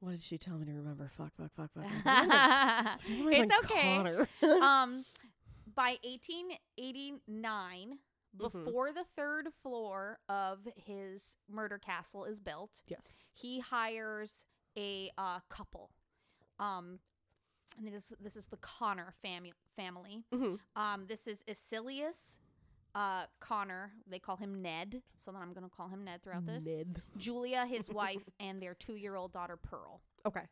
What 0.00 0.10
did 0.10 0.22
she 0.22 0.36
tell 0.36 0.58
me 0.58 0.66
to 0.66 0.72
remember? 0.72 1.10
Fuck, 1.16 1.32
fuck, 1.34 1.50
fuck, 1.56 1.70
fuck. 1.72 1.84
fuck. 2.04 2.04
Her 2.04 2.20
name 2.20 2.28
was- 2.28 3.00
her 3.02 3.08
name 3.08 3.24
might 3.24 3.36
have 3.36 3.48
it's 3.62 3.70
okay. 3.70 4.60
Um, 4.62 5.04
by 5.74 5.98
1889, 6.04 7.98
Mhm. 8.36 8.38
before 8.64 8.92
the 8.92 9.04
third 9.16 9.48
floor 9.62 10.20
of 10.28 10.68
his 10.76 11.36
murder 11.48 11.78
castle 11.78 12.24
is 12.24 12.38
built, 12.40 12.82
yes. 12.86 13.12
he 13.32 13.58
hires 13.60 14.44
a 14.76 15.10
uh, 15.18 15.40
couple. 15.48 15.90
Um, 16.58 17.00
and 17.78 17.92
this 17.92 18.12
this 18.20 18.36
is 18.36 18.46
the 18.46 18.56
Connor 18.58 19.12
family. 19.22 19.52
Family. 19.76 20.24
hmm 20.32 20.56
Um, 20.76 21.06
this 21.06 21.26
is 21.26 21.42
Icilius, 21.48 22.38
uh, 22.94 23.26
Connor. 23.40 23.92
They 24.06 24.18
call 24.18 24.36
him 24.36 24.60
Ned, 24.62 25.02
so 25.16 25.32
then 25.32 25.40
I'm 25.42 25.52
gonna 25.52 25.68
call 25.70 25.88
him 25.88 26.04
Ned 26.04 26.22
throughout 26.22 26.46
this. 26.46 26.64
Ned. 26.64 27.02
Julia, 27.16 27.66
his 27.66 27.88
wife, 27.90 28.28
and 28.38 28.60
their 28.62 28.74
two-year-old 28.74 29.32
daughter 29.32 29.56
Pearl. 29.56 30.02
Okay. 30.26 30.46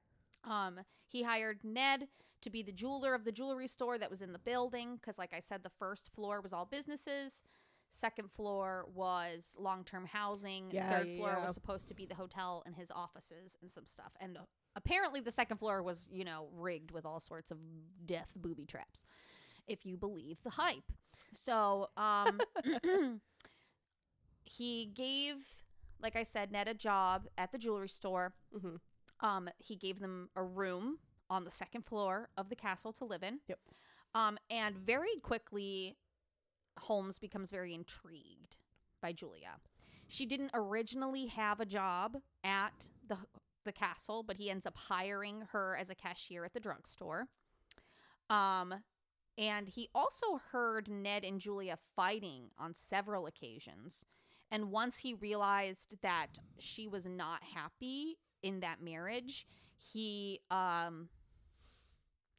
Um, 0.48 0.80
he 1.06 1.22
hired 1.22 1.60
Ned 1.64 2.08
to 2.42 2.50
be 2.50 2.62
the 2.62 2.72
jeweler 2.72 3.14
of 3.14 3.24
the 3.24 3.32
jewelry 3.32 3.66
store 3.66 3.98
that 3.98 4.10
was 4.10 4.22
in 4.22 4.32
the 4.32 4.38
building 4.38 4.96
because, 4.96 5.18
like 5.18 5.32
I 5.34 5.40
said, 5.40 5.62
the 5.62 5.70
first 5.78 6.14
floor 6.14 6.40
was 6.40 6.52
all 6.52 6.64
businesses. 6.64 7.42
Second 7.90 8.30
floor 8.30 8.86
was 8.94 9.56
long 9.58 9.84
term 9.84 10.06
housing. 10.06 10.66
Yeah, 10.70 10.90
Third 10.90 11.16
floor 11.16 11.34
yeah. 11.36 11.44
was 11.44 11.54
supposed 11.54 11.88
to 11.88 11.94
be 11.94 12.06
the 12.06 12.14
hotel 12.14 12.62
and 12.66 12.74
his 12.74 12.90
offices 12.90 13.56
and 13.62 13.70
some 13.70 13.86
stuff. 13.86 14.12
And 14.20 14.36
uh, 14.36 14.42
apparently, 14.76 15.20
the 15.20 15.32
second 15.32 15.56
floor 15.56 15.82
was, 15.82 16.08
you 16.12 16.24
know, 16.24 16.48
rigged 16.52 16.90
with 16.90 17.06
all 17.06 17.20
sorts 17.20 17.50
of 17.50 17.58
death 18.04 18.28
booby 18.36 18.66
traps, 18.66 19.04
if 19.66 19.86
you 19.86 19.96
believe 19.96 20.38
the 20.44 20.50
hype. 20.50 20.92
So, 21.32 21.88
um, 21.96 22.40
he 24.44 24.90
gave, 24.94 25.36
like 26.00 26.14
I 26.14 26.22
said, 26.22 26.52
Ned 26.52 26.68
a 26.68 26.74
job 26.74 27.26
at 27.36 27.52
the 27.52 27.58
jewelry 27.58 27.88
store 27.88 28.34
hmm 28.52 28.76
um, 29.20 29.48
he 29.58 29.76
gave 29.76 30.00
them 30.00 30.28
a 30.36 30.42
room 30.42 30.98
on 31.30 31.44
the 31.44 31.50
second 31.50 31.84
floor 31.84 32.28
of 32.36 32.48
the 32.48 32.56
castle 32.56 32.92
to 32.94 33.04
live 33.04 33.22
in. 33.22 33.40
Yep. 33.48 33.58
Um, 34.14 34.38
and 34.50 34.76
very 34.76 35.16
quickly, 35.22 35.96
Holmes 36.78 37.18
becomes 37.18 37.50
very 37.50 37.74
intrigued 37.74 38.58
by 39.02 39.12
Julia. 39.12 39.56
She 40.08 40.24
didn't 40.24 40.50
originally 40.54 41.26
have 41.26 41.60
a 41.60 41.66
job 41.66 42.16
at 42.42 42.90
the 43.06 43.18
the 43.64 43.72
castle, 43.72 44.22
but 44.22 44.38
he 44.38 44.50
ends 44.50 44.64
up 44.64 44.76
hiring 44.76 45.42
her 45.52 45.76
as 45.78 45.90
a 45.90 45.94
cashier 45.94 46.44
at 46.44 46.54
the 46.54 46.60
drugstore. 46.60 47.26
Um, 48.30 48.74
and 49.36 49.68
he 49.68 49.88
also 49.94 50.40
heard 50.52 50.88
Ned 50.88 51.22
and 51.22 51.38
Julia 51.38 51.78
fighting 51.94 52.50
on 52.58 52.74
several 52.74 53.26
occasions. 53.26 54.06
And 54.50 54.70
once 54.70 55.00
he 55.00 55.12
realized 55.12 55.96
that 56.02 56.38
she 56.58 56.88
was 56.88 57.04
not 57.04 57.42
happy 57.54 58.16
in 58.42 58.60
that 58.60 58.82
marriage, 58.82 59.46
he 59.76 60.40
um, 60.50 61.08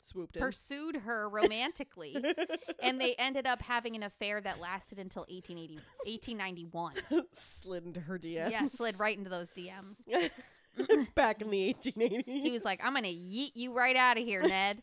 Swooped 0.03 0.37
in. 0.37 0.41
pursued 0.41 0.95
her 0.97 1.29
romantically. 1.29 2.15
and 2.81 2.99
they 2.99 3.15
ended 3.15 3.45
up 3.45 3.61
having 3.61 3.95
an 3.95 4.03
affair 4.03 4.41
that 4.41 4.59
lasted 4.59 4.99
until 4.99 5.21
1880, 5.29 5.75
1891. 6.05 6.93
slid 7.33 7.85
into 7.85 7.99
her 8.01 8.17
DMs. 8.17 8.51
Yeah, 8.51 8.65
slid 8.65 8.99
right 8.99 9.17
into 9.17 9.29
those 9.29 9.51
DMs. 9.51 10.03
Back 11.15 11.41
in 11.41 11.49
the 11.49 11.75
1880s. 11.81 12.23
He 12.25 12.51
was 12.51 12.63
like, 12.63 12.83
I'm 12.85 12.93
going 12.93 13.03
to 13.03 13.09
yeet 13.09 13.51
you 13.55 13.75
right 13.75 13.95
out 13.95 14.17
of 14.17 14.23
here, 14.23 14.41
Ned. 14.41 14.81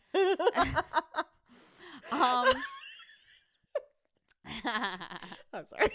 Um, 2.09 2.47
I'm 5.53 5.65
sorry. 5.65 5.91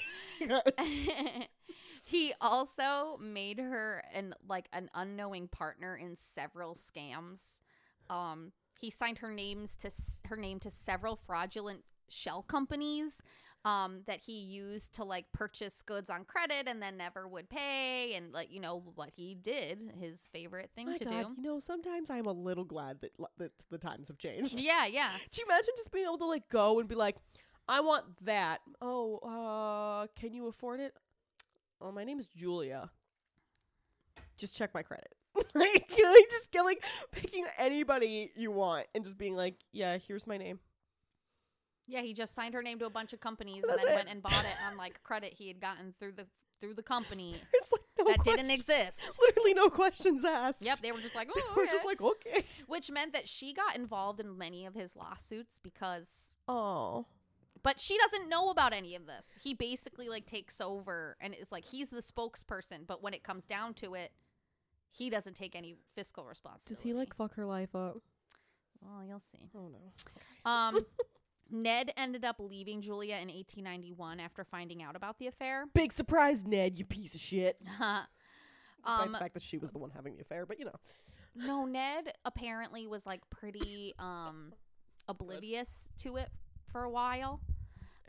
He 2.12 2.34
also 2.40 3.18
made 3.20 3.58
her 3.58 4.04
an 4.12 4.34
like 4.48 4.68
an 4.72 4.90
unknowing 4.94 5.48
partner 5.48 5.96
in 5.96 6.14
several 6.34 6.74
scams. 6.74 7.40
Um, 8.10 8.52
he 8.78 8.90
signed 8.90 9.18
her 9.18 9.30
names 9.30 9.76
to 9.76 9.90
her 10.26 10.36
name 10.36 10.60
to 10.60 10.70
several 10.70 11.16
fraudulent 11.16 11.84
shell 12.08 12.42
companies 12.42 13.22
um, 13.64 14.00
that 14.06 14.20
he 14.20 14.40
used 14.40 14.92
to 14.94 15.04
like 15.04 15.24
purchase 15.32 15.82
goods 15.82 16.10
on 16.10 16.24
credit 16.24 16.66
and 16.66 16.82
then 16.82 16.96
never 16.96 17.26
would 17.26 17.48
pay 17.48 18.14
and 18.14 18.32
like 18.32 18.52
you 18.52 18.60
know 18.60 18.82
what 18.94 19.10
he 19.16 19.34
did 19.34 19.92
his 19.98 20.28
favorite 20.32 20.70
thing 20.74 20.88
My 20.88 20.96
to 20.96 21.04
God, 21.04 21.22
do. 21.22 21.34
you 21.36 21.42
know, 21.42 21.60
sometimes 21.60 22.10
I'm 22.10 22.26
a 22.26 22.32
little 22.32 22.64
glad 22.64 23.00
that 23.00 23.12
that 23.38 23.52
the 23.70 23.78
times 23.78 24.08
have 24.08 24.18
changed. 24.18 24.60
Yeah, 24.60 24.84
yeah. 24.86 25.12
Could 25.30 25.38
you 25.38 25.44
imagine 25.46 25.74
just 25.78 25.90
being 25.90 26.04
able 26.04 26.18
to 26.18 26.26
like 26.26 26.48
go 26.50 26.78
and 26.78 26.88
be 26.88 26.94
like, 26.94 27.16
I 27.68 27.80
want 27.80 28.04
that. 28.26 28.60
Oh, 28.80 29.18
uh, 29.18 30.06
can 30.20 30.34
you 30.34 30.48
afford 30.48 30.80
it? 30.80 30.94
Oh, 31.82 31.90
my 31.90 32.04
name 32.04 32.18
is 32.18 32.26
Julia. 32.26 32.90
Just 34.36 34.54
check 34.54 34.72
my 34.74 34.82
credit. 34.82 35.12
like, 35.34 35.54
like, 35.54 36.30
just 36.30 36.50
get 36.52 36.62
like 36.62 36.84
picking 37.10 37.44
anybody 37.58 38.30
you 38.36 38.50
want 38.50 38.86
and 38.94 39.04
just 39.04 39.18
being 39.18 39.34
like, 39.34 39.56
yeah, 39.72 39.98
here's 39.98 40.26
my 40.26 40.36
name. 40.36 40.60
Yeah, 41.88 42.02
he 42.02 42.14
just 42.14 42.34
signed 42.34 42.54
her 42.54 42.62
name 42.62 42.78
to 42.78 42.86
a 42.86 42.90
bunch 42.90 43.12
of 43.12 43.20
companies 43.20 43.64
and 43.68 43.78
then 43.78 43.86
it. 43.86 43.94
went 43.94 44.08
and 44.08 44.22
bought 44.22 44.44
it 44.44 44.56
on 44.66 44.76
like 44.76 45.02
credit 45.02 45.34
he 45.36 45.48
had 45.48 45.60
gotten 45.60 45.94
through 45.98 46.12
the 46.12 46.26
through 46.60 46.74
the 46.74 46.82
company 46.82 47.34
There's 47.52 47.72
like 47.72 47.80
no 47.98 48.04
that 48.04 48.24
didn't 48.24 48.50
exist. 48.50 49.00
Literally 49.20 49.52
no 49.54 49.68
questions 49.68 50.24
asked. 50.24 50.64
Yep, 50.64 50.78
they 50.80 50.92
were 50.92 51.00
just 51.00 51.16
like, 51.16 51.28
oh, 51.34 51.52
were 51.56 51.62
okay." 51.64 51.72
just 51.72 51.84
like, 51.84 52.00
okay. 52.00 52.44
which 52.68 52.90
meant 52.90 53.12
that 53.14 53.28
she 53.28 53.52
got 53.52 53.74
involved 53.74 54.20
in 54.20 54.38
many 54.38 54.64
of 54.64 54.74
his 54.74 54.94
lawsuits 54.94 55.60
because 55.62 56.32
Oh. 56.46 57.06
But 57.62 57.80
she 57.80 57.96
doesn't 57.98 58.28
know 58.28 58.50
about 58.50 58.72
any 58.72 58.94
of 58.94 59.06
this. 59.06 59.26
He 59.40 59.54
basically 59.54 60.08
like 60.08 60.26
takes 60.26 60.60
over 60.60 61.16
and 61.20 61.34
it's 61.34 61.52
like 61.52 61.64
he's 61.64 61.90
the 61.90 62.02
spokesperson, 62.02 62.86
but 62.86 63.02
when 63.02 63.14
it 63.14 63.22
comes 63.22 63.44
down 63.44 63.74
to 63.74 63.94
it, 63.94 64.12
he 64.90 65.10
doesn't 65.10 65.34
take 65.34 65.54
any 65.56 65.76
fiscal 65.94 66.24
responsibility. 66.24 66.74
Does 66.74 66.82
he 66.82 66.92
like 66.92 67.14
fuck 67.14 67.34
her 67.36 67.46
life 67.46 67.74
up? 67.74 67.98
Well, 68.80 69.04
you'll 69.06 69.22
see. 69.32 69.48
Oh 69.56 69.68
no. 69.68 70.50
Um 70.50 70.84
Ned 71.50 71.92
ended 71.98 72.24
up 72.24 72.36
leaving 72.38 72.80
Julia 72.80 73.16
in 73.16 73.28
1891 73.28 74.20
after 74.20 74.42
finding 74.42 74.82
out 74.82 74.96
about 74.96 75.18
the 75.18 75.26
affair. 75.26 75.66
Big 75.74 75.92
surprise, 75.92 76.44
Ned, 76.44 76.78
you 76.78 76.84
piece 76.84 77.14
of 77.14 77.20
shit. 77.20 77.58
Despite 77.60 78.06
um 78.84 79.12
the 79.12 79.18
fact 79.18 79.34
that 79.34 79.42
she 79.42 79.58
was 79.58 79.70
the 79.70 79.78
one 79.78 79.90
having 79.90 80.16
the 80.16 80.22
affair, 80.22 80.46
but 80.46 80.58
you 80.58 80.64
know. 80.64 80.74
No, 81.34 81.64
Ned 81.64 82.12
apparently 82.24 82.86
was 82.86 83.06
like 83.06 83.20
pretty 83.30 83.94
um 83.98 84.52
oblivious 85.08 85.88
to 85.98 86.16
it 86.16 86.30
for 86.70 86.82
a 86.84 86.90
while. 86.90 87.40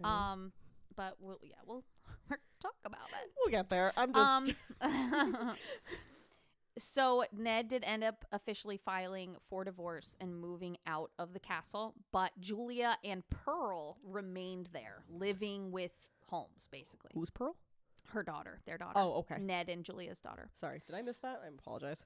Um, 0.04 0.12
Um 0.12 0.54
but 0.96 1.16
we'll 1.20 1.40
yeah, 1.44 1.56
we'll 1.66 1.84
talk 2.62 2.76
about 2.86 3.10
it. 3.22 3.32
we'll 3.38 3.52
get 3.52 3.70
there. 3.70 3.92
I'm 3.98 4.14
just 4.14 4.56
Um 4.82 5.56
So 6.78 7.24
Ned 7.32 7.68
did 7.68 7.84
end 7.84 8.04
up 8.04 8.26
officially 8.32 8.78
filing 8.78 9.36
for 9.48 9.64
divorce 9.64 10.16
and 10.20 10.36
moving 10.36 10.78
out 10.88 11.12
of 11.20 11.32
the 11.34 11.40
castle, 11.40 11.94
but 12.12 12.32
Julia 12.40 12.98
and 13.04 13.22
Pearl 13.30 14.00
remained 14.04 14.70
there, 14.74 15.04
living 15.08 15.72
with 15.72 15.92
Holmes 16.28 16.68
basically. 16.72 17.12
Who's 17.14 17.30
Pearl? 17.30 17.56
Her 18.10 18.24
daughter, 18.24 18.60
their 18.66 18.80
daughter. 18.80 18.94
Oh, 18.96 19.14
okay. 19.20 19.38
Ned 19.40 19.70
and 19.70 19.84
Julia's 19.84 20.20
daughter. 20.20 20.50
Sorry, 20.56 20.82
did 20.88 20.96
I 20.96 21.04
miss 21.04 21.20
that? 21.20 21.42
I 21.44 21.48
apologize. 21.48 22.04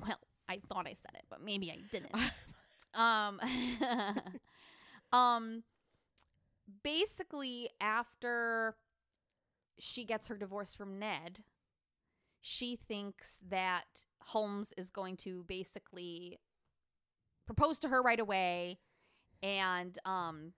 Well, 0.00 0.20
I 0.48 0.60
thought 0.68 0.86
I 0.86 0.92
said 0.92 1.14
it, 1.16 1.24
but 1.28 1.42
maybe 1.42 1.72
I 1.72 1.78
didn't. 1.90 2.14
um 2.94 3.40
um 5.12 5.62
basically 6.82 7.70
after 7.80 8.76
she 9.78 10.04
gets 10.04 10.28
her 10.28 10.36
divorce 10.36 10.74
from 10.74 10.98
Ned, 10.98 11.42
she 12.40 12.76
thinks 12.76 13.38
that 13.48 14.06
Holmes 14.20 14.72
is 14.76 14.90
going 14.90 15.16
to 15.18 15.44
basically 15.48 16.38
propose 17.46 17.78
to 17.80 17.88
her 17.88 18.00
right 18.02 18.20
away 18.20 18.78
and 19.42 19.98
um 20.06 20.52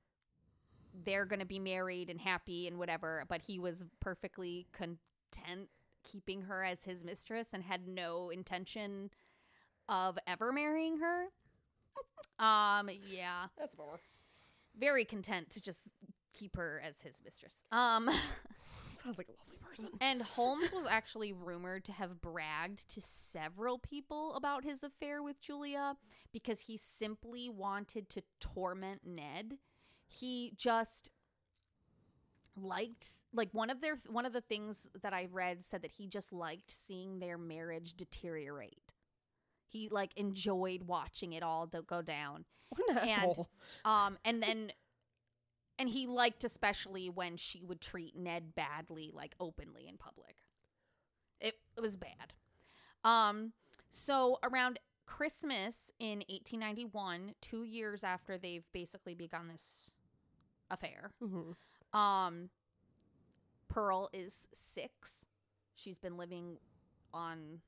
they're 1.04 1.26
going 1.26 1.40
to 1.40 1.46
be 1.46 1.58
married 1.58 2.08
and 2.08 2.20
happy 2.20 2.66
and 2.66 2.78
whatever, 2.78 3.24
but 3.28 3.42
he 3.42 3.58
was 3.58 3.84
perfectly 4.00 4.66
content 4.72 5.68
keeping 6.04 6.42
her 6.42 6.64
as 6.64 6.84
his 6.84 7.04
mistress 7.04 7.48
and 7.52 7.62
had 7.62 7.86
no 7.86 8.30
intention 8.30 9.10
of 9.88 10.18
ever 10.26 10.52
marrying 10.52 10.98
her. 10.98 11.24
um, 12.44 12.88
yeah, 13.10 13.46
That's 13.58 13.74
a 13.74 13.76
bummer. 13.76 14.00
Very 14.78 15.04
content 15.04 15.50
to 15.50 15.60
just 15.60 15.80
keep 16.32 16.56
her 16.56 16.82
as 16.84 17.00
his 17.02 17.14
mistress. 17.24 17.54
Um, 17.72 18.10
Sounds 19.02 19.18
like 19.18 19.28
a 19.28 19.38
lovely 19.38 19.58
person. 19.62 19.88
and 20.00 20.22
Holmes 20.22 20.72
was 20.72 20.86
actually 20.86 21.32
rumored 21.32 21.84
to 21.84 21.92
have 21.92 22.20
bragged 22.20 22.88
to 22.90 23.00
several 23.00 23.78
people 23.78 24.34
about 24.34 24.64
his 24.64 24.82
affair 24.82 25.22
with 25.22 25.40
Julia 25.40 25.96
because 26.32 26.60
he 26.62 26.76
simply 26.76 27.48
wanted 27.48 28.08
to 28.10 28.22
torment 28.40 29.02
Ned. 29.04 29.58
He 30.06 30.52
just 30.56 31.10
liked 32.58 33.08
like 33.34 33.50
one 33.52 33.68
of 33.68 33.80
their 33.82 33.98
one 34.08 34.24
of 34.24 34.32
the 34.32 34.40
things 34.40 34.86
that 35.02 35.12
I 35.12 35.28
read 35.30 35.64
said 35.68 35.82
that 35.82 35.92
he 35.92 36.06
just 36.06 36.32
liked 36.32 36.74
seeing 36.86 37.18
their 37.18 37.36
marriage 37.36 37.94
deteriorate. 37.94 38.85
He 39.68 39.88
like 39.88 40.10
enjoyed 40.16 40.82
watching 40.84 41.32
it 41.32 41.42
all 41.42 41.66
go 41.66 42.02
down. 42.02 42.44
What 42.70 42.90
an 42.90 42.98
And- 42.98 43.10
asshole. 43.10 43.48
Um, 43.84 44.18
and 44.24 44.42
then, 44.42 44.72
and 45.78 45.88
he 45.88 46.06
liked 46.06 46.44
especially 46.44 47.08
when 47.10 47.36
she 47.36 47.62
would 47.62 47.80
treat 47.80 48.16
Ned 48.16 48.54
badly, 48.54 49.10
like 49.12 49.34
openly 49.38 49.86
in 49.88 49.96
public. 49.96 50.36
It, 51.40 51.54
it 51.76 51.80
was 51.80 51.96
bad. 51.96 52.32
Um, 53.04 53.52
So 53.90 54.38
around 54.42 54.78
Christmas 55.06 55.90
in 56.00 56.18
1891, 56.28 57.34
two 57.40 57.62
years 57.62 58.02
after 58.02 58.36
they've 58.38 58.64
basically 58.72 59.14
begun 59.14 59.48
this 59.48 59.92
affair, 60.70 61.12
Mm-hmm. 61.22 61.96
um, 61.98 62.50
Pearl 63.68 64.08
is 64.12 64.48
six. 64.52 65.24
She's 65.74 65.98
been 65.98 66.16
living 66.16 66.56
on 67.12 67.60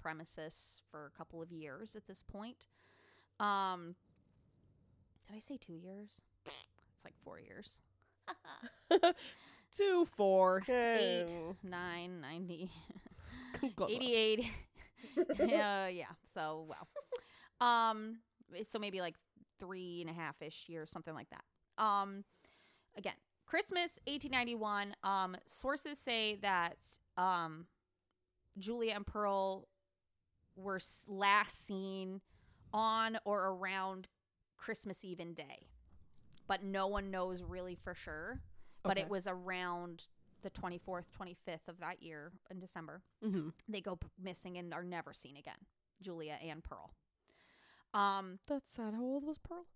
premises 0.00 0.82
for 0.90 1.06
a 1.06 1.16
couple 1.18 1.42
of 1.42 1.50
years 1.52 1.94
at 1.96 2.06
this 2.06 2.22
point. 2.22 2.66
Um, 3.38 3.94
did 5.26 5.36
I 5.36 5.40
say 5.40 5.56
two 5.56 5.74
years? 5.74 6.22
It's 6.46 7.04
like 7.04 7.14
four 7.24 7.38
years. 7.40 7.78
Two, 9.72 10.04
four, 10.04 10.62
Eight, 10.68 11.24
eh, 11.28 11.52
nine, 11.62 12.20
ninety. 12.20 12.70
close 13.76 13.90
enough. 13.90 14.02
88 14.02 14.44
yeah 15.48 15.86
yeah 15.88 16.04
so 16.34 16.66
well 16.68 16.88
um 17.66 18.18
so 18.66 18.78
maybe 18.78 19.00
like 19.00 19.14
three 19.58 20.00
and 20.02 20.10
a 20.10 20.12
half 20.12 20.40
ish 20.42 20.68
years 20.68 20.90
something 20.90 21.14
like 21.14 21.28
that 21.30 21.82
um 21.82 22.24
again 22.96 23.14
christmas 23.46 23.98
1891 24.06 24.94
um 25.04 25.36
sources 25.46 25.98
say 25.98 26.36
that 26.42 26.76
um 27.16 27.66
julia 28.58 28.92
and 28.94 29.06
pearl 29.06 29.66
were 30.56 30.80
last 31.08 31.66
seen 31.66 32.20
on 32.72 33.16
or 33.24 33.46
around 33.48 34.08
christmas 34.56 35.04
eve 35.04 35.20
and 35.20 35.34
day 35.34 35.66
but 36.46 36.62
no 36.62 36.86
one 36.86 37.10
knows 37.10 37.42
really 37.42 37.74
for 37.74 37.94
sure 37.94 38.40
but 38.82 38.92
Okay. 38.92 39.02
it 39.02 39.08
was 39.10 39.26
around 39.26 40.06
the 40.42 40.50
24th 40.50 41.04
25th 41.18 41.68
of 41.68 41.78
that 41.80 42.02
year 42.02 42.32
in 42.50 42.58
december 42.60 43.02
Mhm. 43.22 43.52
they 43.68 43.80
go 43.80 43.96
p- 43.96 44.08
missing 44.18 44.56
and 44.58 44.72
are 44.74 44.82
never 44.84 45.12
seen 45.12 45.36
again. 45.36 45.66
Julia 46.02 46.38
and 46.40 46.64
Pearl. 46.64 46.94
Um, 47.92 48.38
That's 48.46 48.72
sad. 48.72 48.94
How 48.94 49.02
old 49.02 49.22
was 49.24 49.36
Pearl? 49.36 49.66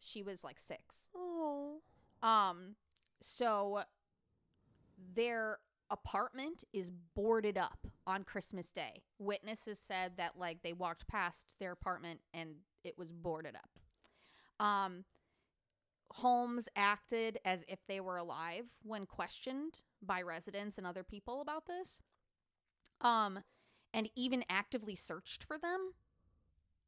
she 0.00 0.22
was 0.22 0.44
like 0.44 0.58
six. 0.60 1.06
Oh. 1.14 1.80
Um, 2.22 2.76
so 3.22 3.84
their 5.14 5.58
apartment 5.92 6.64
is 6.72 6.90
boarded 7.14 7.58
up 7.58 7.86
on 8.06 8.24
Christmas 8.24 8.68
Day. 8.68 9.02
Witnesses 9.18 9.78
said 9.86 10.12
that 10.16 10.38
like 10.38 10.62
they 10.62 10.72
walked 10.72 11.06
past 11.06 11.54
their 11.60 11.70
apartment 11.70 12.20
and 12.32 12.54
it 12.82 12.96
was 12.98 13.12
boarded 13.12 13.54
up. 13.54 14.64
Um, 14.64 15.04
Holmes 16.10 16.68
acted 16.76 17.38
as 17.44 17.64
if 17.68 17.78
they 17.86 18.00
were 18.00 18.16
alive 18.16 18.64
when 18.82 19.06
questioned 19.06 19.82
by 20.02 20.22
residents 20.22 20.78
and 20.78 20.86
other 20.86 21.04
people 21.04 21.40
about 21.40 21.66
this. 21.66 22.00
Um, 23.00 23.40
and 23.94 24.08
even 24.16 24.44
actively 24.48 24.94
searched 24.94 25.44
for 25.44 25.58
them. 25.58 25.92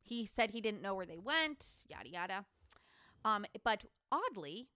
He 0.02 0.24
said 0.24 0.50
he 0.50 0.60
didn't 0.60 0.82
know 0.82 0.94
where 0.94 1.06
they 1.06 1.18
went, 1.18 1.84
yada 1.88 2.08
yada. 2.08 2.44
Um, 3.24 3.44
but 3.62 3.84
oddly, 4.10 4.68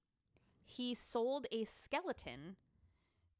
he 0.64 0.94
sold 0.94 1.46
a 1.50 1.64
skeleton 1.64 2.56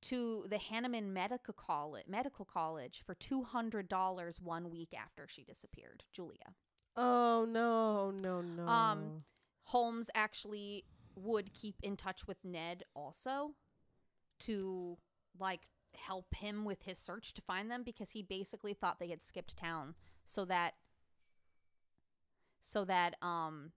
to 0.00 0.44
the 0.48 0.58
Hahnemann 0.58 1.12
Medical 1.12 1.54
College, 1.54 2.04
Medical 2.08 2.44
College 2.44 3.02
for 3.04 3.14
two 3.14 3.42
hundred 3.42 3.88
dollars 3.88 4.40
one 4.40 4.70
week 4.70 4.94
after 4.96 5.26
she 5.28 5.42
disappeared. 5.44 6.04
Julia 6.12 6.54
Oh 6.96 7.46
no, 7.48 8.10
no, 8.10 8.40
no. 8.40 8.66
Um, 8.66 9.22
Holmes 9.62 10.10
actually 10.16 10.84
would 11.14 11.52
keep 11.52 11.76
in 11.82 11.96
touch 11.96 12.26
with 12.26 12.38
Ned 12.44 12.82
also 12.94 13.52
to 14.40 14.98
like 15.38 15.60
help 15.94 16.34
him 16.34 16.64
with 16.64 16.82
his 16.82 16.98
search 16.98 17.34
to 17.34 17.42
find 17.42 17.70
them 17.70 17.82
because 17.84 18.10
he 18.10 18.22
basically 18.22 18.74
thought 18.74 18.98
they 18.98 19.08
had 19.08 19.22
skipped 19.22 19.56
town 19.56 19.94
so 20.24 20.44
that 20.44 20.74
so 22.60 22.84
that 22.84 23.14
um 23.22 23.72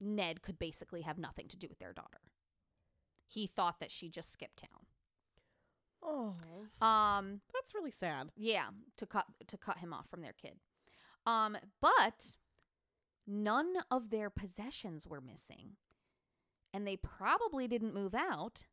Ned 0.00 0.42
could 0.42 0.58
basically 0.58 1.00
have 1.00 1.18
nothing 1.18 1.48
to 1.48 1.56
do 1.56 1.68
with 1.68 1.78
their 1.78 1.92
daughter. 1.94 2.20
He 3.26 3.46
thought 3.46 3.80
that 3.80 3.90
she 3.90 4.10
just 4.10 4.30
skipped 4.30 4.58
town. 4.58 4.85
Oh, 6.06 6.34
Um 6.86 7.40
that's 7.52 7.74
really 7.74 7.90
sad. 7.90 8.30
yeah, 8.36 8.66
to 8.96 9.06
cut 9.06 9.26
to 9.48 9.56
cut 9.58 9.78
him 9.78 9.92
off 9.92 10.08
from 10.08 10.20
their 10.22 10.32
kid. 10.34 10.54
Um, 11.26 11.56
but 11.80 12.36
none 13.26 13.74
of 13.90 14.10
their 14.10 14.30
possessions 14.30 15.06
were 15.06 15.20
missing. 15.20 15.76
And 16.72 16.86
they 16.86 16.96
probably 16.96 17.66
didn't 17.66 17.94
move 17.94 18.14
out 18.14 18.64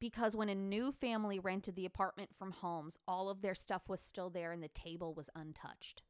because 0.00 0.36
when 0.36 0.48
a 0.48 0.54
new 0.54 0.92
family 0.92 1.38
rented 1.38 1.76
the 1.76 1.86
apartment 1.86 2.30
from 2.34 2.50
Holmes, 2.50 2.98
all 3.06 3.30
of 3.30 3.40
their 3.40 3.54
stuff 3.54 3.82
was 3.88 4.00
still 4.00 4.28
there 4.28 4.52
and 4.52 4.62
the 4.62 4.68
table 4.68 5.14
was 5.14 5.30
untouched. 5.34 6.02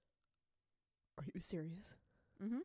Are 1.18 1.24
you 1.34 1.40
serious? 1.40 1.94
Mhm. 2.42 2.60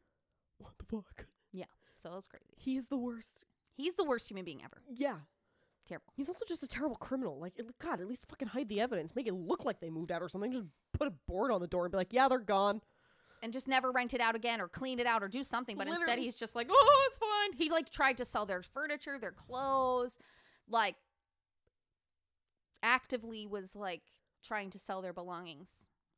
What 0.58 0.74
the 0.78 0.86
fuck? 0.86 1.28
Yeah. 1.52 1.66
So 1.98 2.10
that's 2.12 2.28
crazy. 2.28 2.54
He 2.58 2.76
is 2.78 2.88
the 2.88 2.98
worst. 2.98 3.46
He's 3.76 3.96
the 3.96 4.04
worst 4.04 4.30
human 4.30 4.46
being 4.46 4.64
ever. 4.64 4.82
Yeah. 4.90 5.20
Terrible. 5.88 6.14
He's 6.16 6.30
also 6.30 6.46
just 6.48 6.64
a 6.64 6.68
terrible 6.68 6.96
criminal. 6.96 7.40
Like, 7.40 7.60
God, 7.80 8.00
at 8.00 8.08
least 8.08 8.26
fucking 8.30 8.48
hide 8.48 8.70
the 8.70 8.80
evidence. 8.80 9.16
Make 9.16 9.28
it 9.28 9.34
look 9.34 9.66
like 9.66 9.80
they 9.82 9.90
moved 9.90 10.12
out 10.12 10.22
or 10.22 10.30
something. 10.30 10.52
Just 10.52 10.66
put 10.94 11.08
a 11.08 11.14
board 11.28 11.52
on 11.52 11.60
the 11.60 11.68
door 11.68 11.84
and 11.86 11.92
be 11.92 11.98
like, 11.98 12.14
yeah, 12.14 12.30
they're 12.30 12.40
gone. 12.40 12.82
And 13.42 13.52
just 13.52 13.68
never 13.68 13.92
rent 13.92 14.14
it 14.14 14.22
out 14.22 14.36
again 14.36 14.62
or 14.62 14.70
clean 14.70 15.00
it 15.00 15.06
out 15.06 15.22
or 15.22 15.28
do 15.28 15.44
something. 15.44 15.78
But 15.78 15.88
instead 15.90 16.18
he's 16.20 16.36
just 16.36 16.56
like, 16.56 16.68
oh, 16.72 17.06
it's 17.10 17.18
fine. 17.18 17.52
He 17.58 17.70
like 17.70 17.90
tried 17.90 18.16
to 18.18 18.26
sell 18.26 18.46
their 18.46 18.64
furniture, 18.64 19.18
their 19.20 19.34
clothes, 19.34 20.18
like 20.70 20.96
actively 22.82 23.48
was 23.48 23.76
like 23.76 24.02
trying 24.44 24.70
to 24.72 24.80
sell 24.80 25.02
their 25.02 25.14
belongings. 25.14 25.70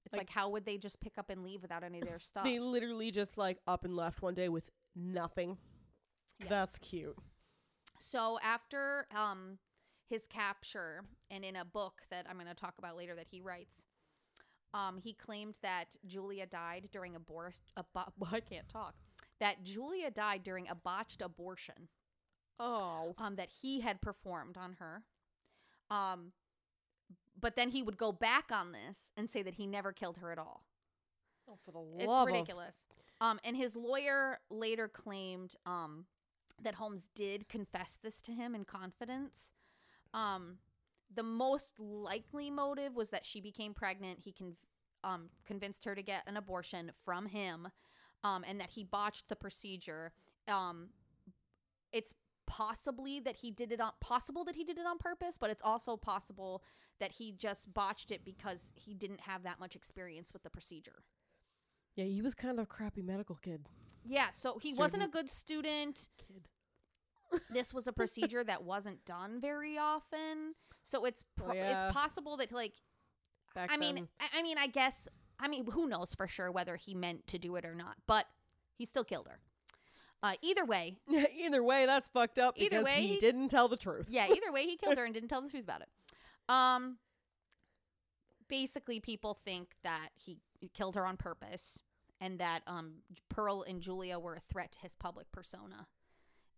It's 0.06 0.14
like, 0.14 0.22
Like- 0.22 0.30
how 0.30 0.50
would 0.50 0.66
they 0.66 0.78
just 0.78 1.00
pick 1.00 1.18
up 1.18 1.32
and 1.32 1.44
leave 1.44 1.64
without 1.64 1.84
any 1.84 2.00
of 2.00 2.08
their 2.08 2.20
stuff? 2.20 2.44
They 2.44 2.60
literally 2.60 3.10
just 3.10 3.38
like 3.40 3.58
up 3.68 3.86
and 3.86 3.96
left 3.96 4.22
one 4.22 4.36
day 4.36 4.50
with 4.50 4.70
nothing. 4.96 5.58
Yeah. 6.40 6.48
That's 6.50 6.78
cute. 6.78 7.18
So 8.00 8.38
after 8.44 9.08
um 9.16 9.58
his 10.10 10.28
capture 10.28 11.04
and 11.32 11.44
in 11.44 11.56
a 11.56 11.66
book 11.66 12.02
that 12.12 12.26
I'm 12.30 12.36
going 12.36 12.48
to 12.48 12.54
talk 12.54 12.76
about 12.78 12.96
later 12.96 13.16
that 13.16 13.28
he 13.32 13.42
writes 13.42 13.84
um 14.74 15.00
he 15.04 15.14
claimed 15.14 15.58
that 15.64 15.96
Julia 16.06 16.46
died 16.46 16.90
during 16.92 17.16
a 17.16 17.20
bor- 17.20 17.54
a 17.76 17.84
bo- 17.94 18.14
I 18.32 18.40
can't 18.40 18.70
talk. 18.70 18.96
That 19.40 19.64
Julia 19.64 20.12
died 20.12 20.44
during 20.44 20.68
a 20.68 20.76
botched 20.76 21.22
abortion 21.22 21.90
Oh. 22.60 23.14
um 23.18 23.36
that 23.36 23.50
he 23.62 23.82
had 23.82 24.02
performed 24.02 24.58
on 24.58 24.74
her. 24.80 25.04
Um 25.90 26.32
but 27.40 27.56
then 27.56 27.70
he 27.70 27.84
would 27.84 27.98
go 27.98 28.12
back 28.12 28.50
on 28.52 28.72
this 28.72 29.12
and 29.18 29.30
say 29.30 29.42
that 29.44 29.56
he 29.56 29.68
never 29.68 29.92
killed 29.92 30.18
her 30.20 30.32
at 30.32 30.38
all. 30.38 30.64
Oh, 31.50 31.58
for 31.64 31.72
the 31.72 31.84
It's 32.00 32.08
love 32.08 32.28
of- 32.28 32.34
ridiculous. 32.34 32.76
Um, 33.22 33.40
and 33.44 33.56
his 33.56 33.76
lawyer 33.76 34.40
later 34.50 34.88
claimed 34.88 35.56
um, 35.66 36.06
that 36.62 36.76
Holmes 36.76 37.10
did 37.16 37.50
confess 37.50 37.98
this 38.02 38.22
to 38.24 38.32
him 38.32 38.56
in 38.56 38.66
confidence. 38.66 39.52
Um, 40.14 40.58
the 41.14 41.24
most 41.24 41.80
likely 41.80 42.50
motive 42.50 42.96
was 42.96 43.10
that 43.10 43.26
she 43.26 43.42
became 43.42 43.74
pregnant. 43.74 44.20
He 44.22 44.34
um, 45.04 45.30
convinced 45.46 45.86
her 45.86 45.96
to 45.96 46.02
get 46.02 46.24
an 46.28 46.38
abortion 46.38 46.92
from 47.04 47.28
him, 47.28 47.68
um, 48.24 48.44
and 48.48 48.60
that 48.60 48.72
he 48.72 48.84
botched 48.84 49.30
the 49.30 49.36
procedure. 49.36 50.12
Um, 50.48 50.90
it's 51.92 52.14
possibly 52.48 53.20
that 53.20 53.36
he 53.36 53.52
did 53.52 53.72
it 53.72 53.82
on 53.82 53.92
possible 54.02 54.44
that 54.46 54.56
he 54.56 54.64
did 54.64 54.78
it 54.78 54.86
on 54.86 54.98
purpose, 54.98 55.38
but 55.40 55.50
it's 55.50 55.64
also 55.64 55.98
possible 55.98 56.64
that 57.00 57.12
he 57.12 57.32
just 57.32 57.74
botched 57.74 58.12
it 58.12 58.24
because 58.24 58.72
he 58.76 58.94
didn't 58.94 59.22
have 59.22 59.44
that 59.44 59.60
much 59.60 59.76
experience 59.76 60.32
with 60.32 60.44
the 60.44 60.50
procedure. 60.50 61.04
Yeah, 61.96 62.06
he 62.06 62.22
was 62.22 62.34
kind 62.34 62.58
of 62.58 62.64
a 62.64 62.66
crappy 62.68 63.02
medical 63.02 63.36
kid. 63.36 63.68
Yeah, 64.08 64.30
so 64.32 64.60
he 64.62 64.74
wasn't 64.74 65.04
a 65.04 65.08
Student. 65.08 65.14
good 65.14 65.30
student. 65.30 66.10
Kid. 66.18 67.42
This 67.50 67.74
was 67.74 67.88
a 67.88 67.92
procedure 68.02 68.44
that 68.44 68.64
wasn't 68.64 69.04
done 69.06 69.42
very 69.42 69.78
often. 69.78 70.54
So 70.84 71.06
it's 71.06 71.24
Oh, 71.42 71.46
pro- 71.46 71.54
yeah. 71.56 71.86
it's 71.88 71.96
possible 71.96 72.38
that 72.38 72.52
like 72.52 72.74
Back 73.56 73.70
I 73.72 73.78
mean 73.78 73.96
then. 73.96 74.08
I, 74.20 74.40
I 74.40 74.42
mean 74.44 74.58
I 74.58 74.68
guess 74.68 75.08
I 75.40 75.48
mean 75.48 75.66
who 75.72 75.88
knows 75.88 76.14
for 76.14 76.28
sure 76.28 76.52
whether 76.52 76.76
he 76.76 76.94
meant 76.94 77.26
to 77.28 77.40
do 77.40 77.56
it 77.56 77.66
or 77.66 77.74
not, 77.74 77.96
but 78.06 78.26
he 78.78 78.86
still 78.86 79.04
killed 79.04 79.28
her. 79.28 79.40
Uh, 80.24 80.34
either 80.42 80.66
way, 80.66 80.98
either 81.38 81.64
way, 81.64 81.86
that's 81.86 82.10
fucked 82.10 82.40
up 82.40 82.56
Either 82.58 82.70
because 82.80 82.86
way, 82.86 83.02
he 83.02 83.08
he- 83.14 83.18
didn't 83.20 83.50
tell 83.50 83.68
the 83.68 83.78
truth. 83.78 84.08
yeah, 84.10 84.28
either 84.28 84.52
way 84.52 84.66
he 84.66 84.76
killed 84.82 84.98
her 84.98 85.06
and 85.06 85.14
didn't 85.14 85.30
tell 85.30 85.42
the 85.42 85.50
truth 85.50 85.64
about 85.64 85.82
it. 85.82 85.90
Um 86.48 86.98
basically 88.48 89.00
people 89.00 89.34
think 89.46 89.70
that 89.84 90.10
he 90.16 90.38
killed 90.74 90.96
her 90.96 91.06
on 91.06 91.18
purpose 91.18 91.80
and 92.22 92.40
that 92.40 92.62
um 92.68 92.96
Pearl 93.30 93.64
and 93.68 93.82
Julia 93.82 94.18
were 94.20 94.36
a 94.36 94.42
threat 94.52 94.72
to 94.74 94.80
his 94.80 94.94
public 94.94 95.32
persona 95.32 95.88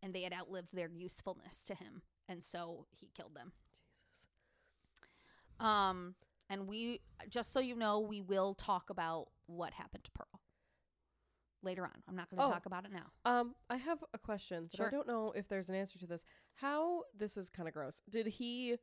and 0.04 0.14
they 0.14 0.22
had 0.24 0.34
outlived 0.34 0.70
their 0.74 0.90
usefulness 0.90 1.64
to 1.66 1.76
him 1.76 2.02
and 2.30 2.44
so 2.44 2.86
he 2.92 3.10
killed 3.16 3.36
them. 3.36 3.52
Um 5.60 6.16
and 6.50 6.68
we 6.68 7.02
just 7.30 7.52
so 7.52 7.60
you 7.60 7.76
know 7.76 8.00
we 8.00 8.22
will 8.22 8.54
talk 8.54 8.90
about 8.90 9.28
what 9.48 9.74
happened 9.74 10.04
to 10.06 10.12
Pearl 10.12 10.40
later 11.64 11.84
on. 11.84 12.04
I'm 12.08 12.16
not 12.16 12.30
going 12.30 12.38
to 12.40 12.46
Oh. 12.46 12.52
talk 12.52 12.68
about 12.68 12.86
it 12.86 12.92
now. 12.92 13.12
Um, 13.26 13.56
I 13.70 13.78
have 13.78 14.04
a 14.14 14.18
question 14.20 14.70
that 14.72 14.78
Sure. 14.78 14.88
I 14.88 14.92
don't 14.92 15.08
know 15.08 15.32
if 15.32 15.48
there's 15.50 15.70
an 15.70 15.76
answer 15.76 15.98
to 16.00 16.06
this. 16.06 16.24
How 16.54 17.04
this 17.18 17.36
is 17.36 17.50
kind 17.50 17.68
of 17.68 17.74
gross. 17.74 18.02
Did 18.10 18.28
he 18.28 18.78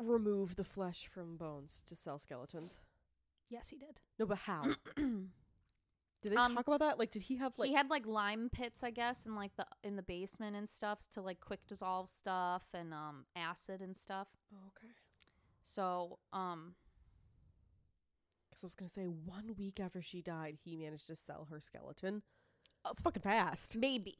remove 0.00 0.56
the 0.56 0.64
flesh 0.64 1.06
from 1.06 1.36
bones 1.36 1.82
to 1.86 1.94
sell 1.94 2.18
skeletons? 2.18 2.78
Yes, 3.50 3.68
he 3.70 3.76
did. 3.76 4.00
No, 4.18 4.26
but 4.26 4.38
how? 4.38 4.62
Did 4.96 6.32
they 6.32 6.36
Um, 6.36 6.54
talk 6.54 6.66
about 6.66 6.80
that? 6.80 6.98
Like, 6.98 7.10
did 7.10 7.20
he 7.22 7.36
have 7.36 7.58
like? 7.58 7.68
he 7.68 7.74
had 7.74 7.90
like 7.90 8.06
lime 8.06 8.48
pits, 8.50 8.82
I 8.82 8.90
guess, 8.90 9.26
in 9.26 9.34
like 9.34 9.54
the 9.56 9.66
in 9.82 9.96
the 9.96 10.02
basement 10.02 10.56
and 10.56 10.66
stuff 10.68 11.06
to 11.12 11.20
like 11.20 11.38
quick 11.40 11.60
dissolve 11.66 12.08
stuff 12.08 12.64
and 12.72 12.94
um 12.94 13.26
acid 13.36 13.82
and 13.82 13.94
stuff. 13.94 14.28
oh, 14.54 14.68
okay. 14.68 14.92
So, 15.64 16.18
um 16.32 16.76
Because 18.48 18.64
I 18.64 18.66
was 18.68 18.74
gonna 18.74 18.88
say 18.88 19.04
one 19.04 19.54
week 19.58 19.78
after 19.80 20.00
she 20.00 20.22
died, 20.22 20.56
he 20.64 20.76
managed 20.76 21.08
to 21.08 21.14
sell 21.16 21.46
her 21.50 21.60
skeleton. 21.60 22.22
Oh, 22.86 22.90
it's 22.92 23.02
fucking 23.02 23.22
fast. 23.22 23.76
maybe 23.76 24.16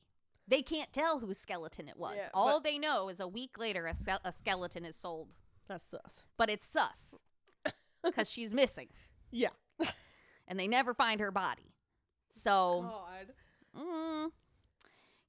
they 0.47 0.61
can't 0.61 0.93
tell 0.93 1.21
whose 1.21 1.39
skeleton 1.39 1.89
it 1.89 1.97
was. 1.97 2.17
Yeah, 2.17 2.29
All 2.35 2.61
they 2.61 2.79
know 2.79 3.09
is 3.09 3.19
a 3.19 3.27
week 3.29 3.57
later 3.59 3.87
a, 3.87 4.19
a 4.27 4.31
skeleton 4.33 4.85
is 4.85 4.95
sold, 4.95 5.31
That's 5.69 5.87
sus. 5.89 6.25
but 6.37 6.51
it's 6.51 6.67
sus 6.67 7.15
because 8.05 8.31
she's 8.31 8.53
missing 8.53 8.89
Yeah. 9.35 9.51
and 10.49 10.59
they 10.59 10.69
never 10.69 10.95
find 10.95 11.21
her 11.21 11.33
body. 11.33 11.75
So, 12.43 12.83
God. 12.83 13.35
mm, 13.77 14.31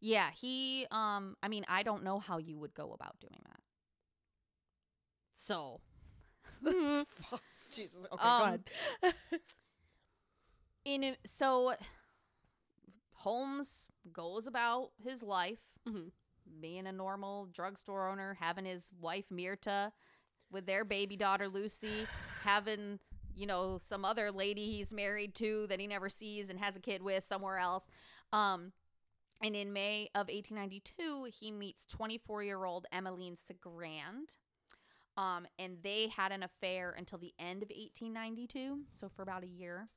yeah, 0.01 0.31
he 0.31 0.87
um 0.91 1.35
I 1.43 1.47
mean, 1.49 1.65
I 1.67 1.83
don't 1.83 2.03
know 2.03 2.19
how 2.19 2.37
you 2.37 2.57
would 2.59 2.73
go 2.73 2.93
about 2.93 3.19
doing 3.19 3.39
that. 3.45 3.59
So, 5.33 5.81
Jesus. 7.71 8.05
Okay, 8.13 8.23
Um, 8.23 8.37
go 8.37 8.43
ahead. 8.43 8.63
in 10.85 11.15
so 11.25 11.75
Holmes 13.13 13.89
goes 14.11 14.47
about 14.47 14.91
his 15.03 15.23
life 15.23 15.59
Mhm. 15.87 16.11
being 16.59 16.87
a 16.87 16.93
normal 16.93 17.47
drugstore 17.47 18.07
owner, 18.09 18.35
having 18.35 18.65
his 18.65 18.91
wife 18.99 19.29
Myrta 19.29 19.91
with 20.51 20.65
their 20.65 20.85
baby 20.85 21.17
daughter 21.17 21.47
Lucy, 21.49 22.09
having 22.39 22.99
you 23.35 23.45
know 23.45 23.79
some 23.83 24.05
other 24.05 24.31
lady 24.31 24.71
he's 24.71 24.91
married 24.91 25.35
to 25.35 25.65
that 25.67 25.79
he 25.79 25.87
never 25.87 26.09
sees 26.09 26.49
and 26.49 26.59
has 26.59 26.75
a 26.75 26.79
kid 26.79 27.01
with 27.01 27.23
somewhere 27.23 27.57
else. 27.57 27.85
Um, 28.33 28.71
and 29.43 29.55
in 29.55 29.73
May 29.73 30.09
of 30.15 30.27
1892, 30.29 31.27
he 31.37 31.51
meets 31.51 31.85
24-year-old 31.85 32.85
Emmeline 32.91 33.35
Cigrand. 33.35 34.37
Um, 35.17 35.45
and 35.59 35.77
they 35.83 36.07
had 36.07 36.31
an 36.31 36.43
affair 36.43 36.95
until 36.97 37.19
the 37.19 37.33
end 37.37 37.61
of 37.61 37.69
1892, 37.69 38.79
so 38.93 39.09
for 39.09 39.23
about 39.23 39.43
a 39.43 39.47
year. 39.47 39.89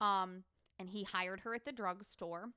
Um, 0.00 0.44
and 0.78 0.88
he 0.88 1.02
hired 1.02 1.40
her 1.40 1.54
at 1.54 1.64
the 1.64 1.72
drugstore 1.72 2.50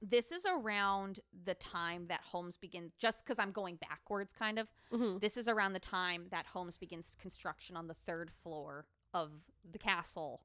this 0.00 0.30
is 0.30 0.46
around 0.46 1.18
the 1.44 1.54
time 1.54 2.06
that 2.06 2.20
Holmes 2.20 2.56
begins 2.56 2.92
just 2.98 3.24
because 3.24 3.38
I'm 3.38 3.50
going 3.50 3.76
backwards 3.76 4.32
kind 4.32 4.58
of. 4.58 4.68
Mhm. 4.92 5.20
This 5.20 5.36
is 5.36 5.48
around 5.48 5.72
the 5.72 5.80
time 5.80 6.28
that 6.30 6.46
Holmes 6.46 6.76
begins 6.76 7.16
construction 7.16 7.76
on 7.76 7.88
the 7.88 7.94
third 7.94 8.30
floor 8.30 8.86
of 9.14 9.30
the 9.70 9.78
castle 9.78 10.42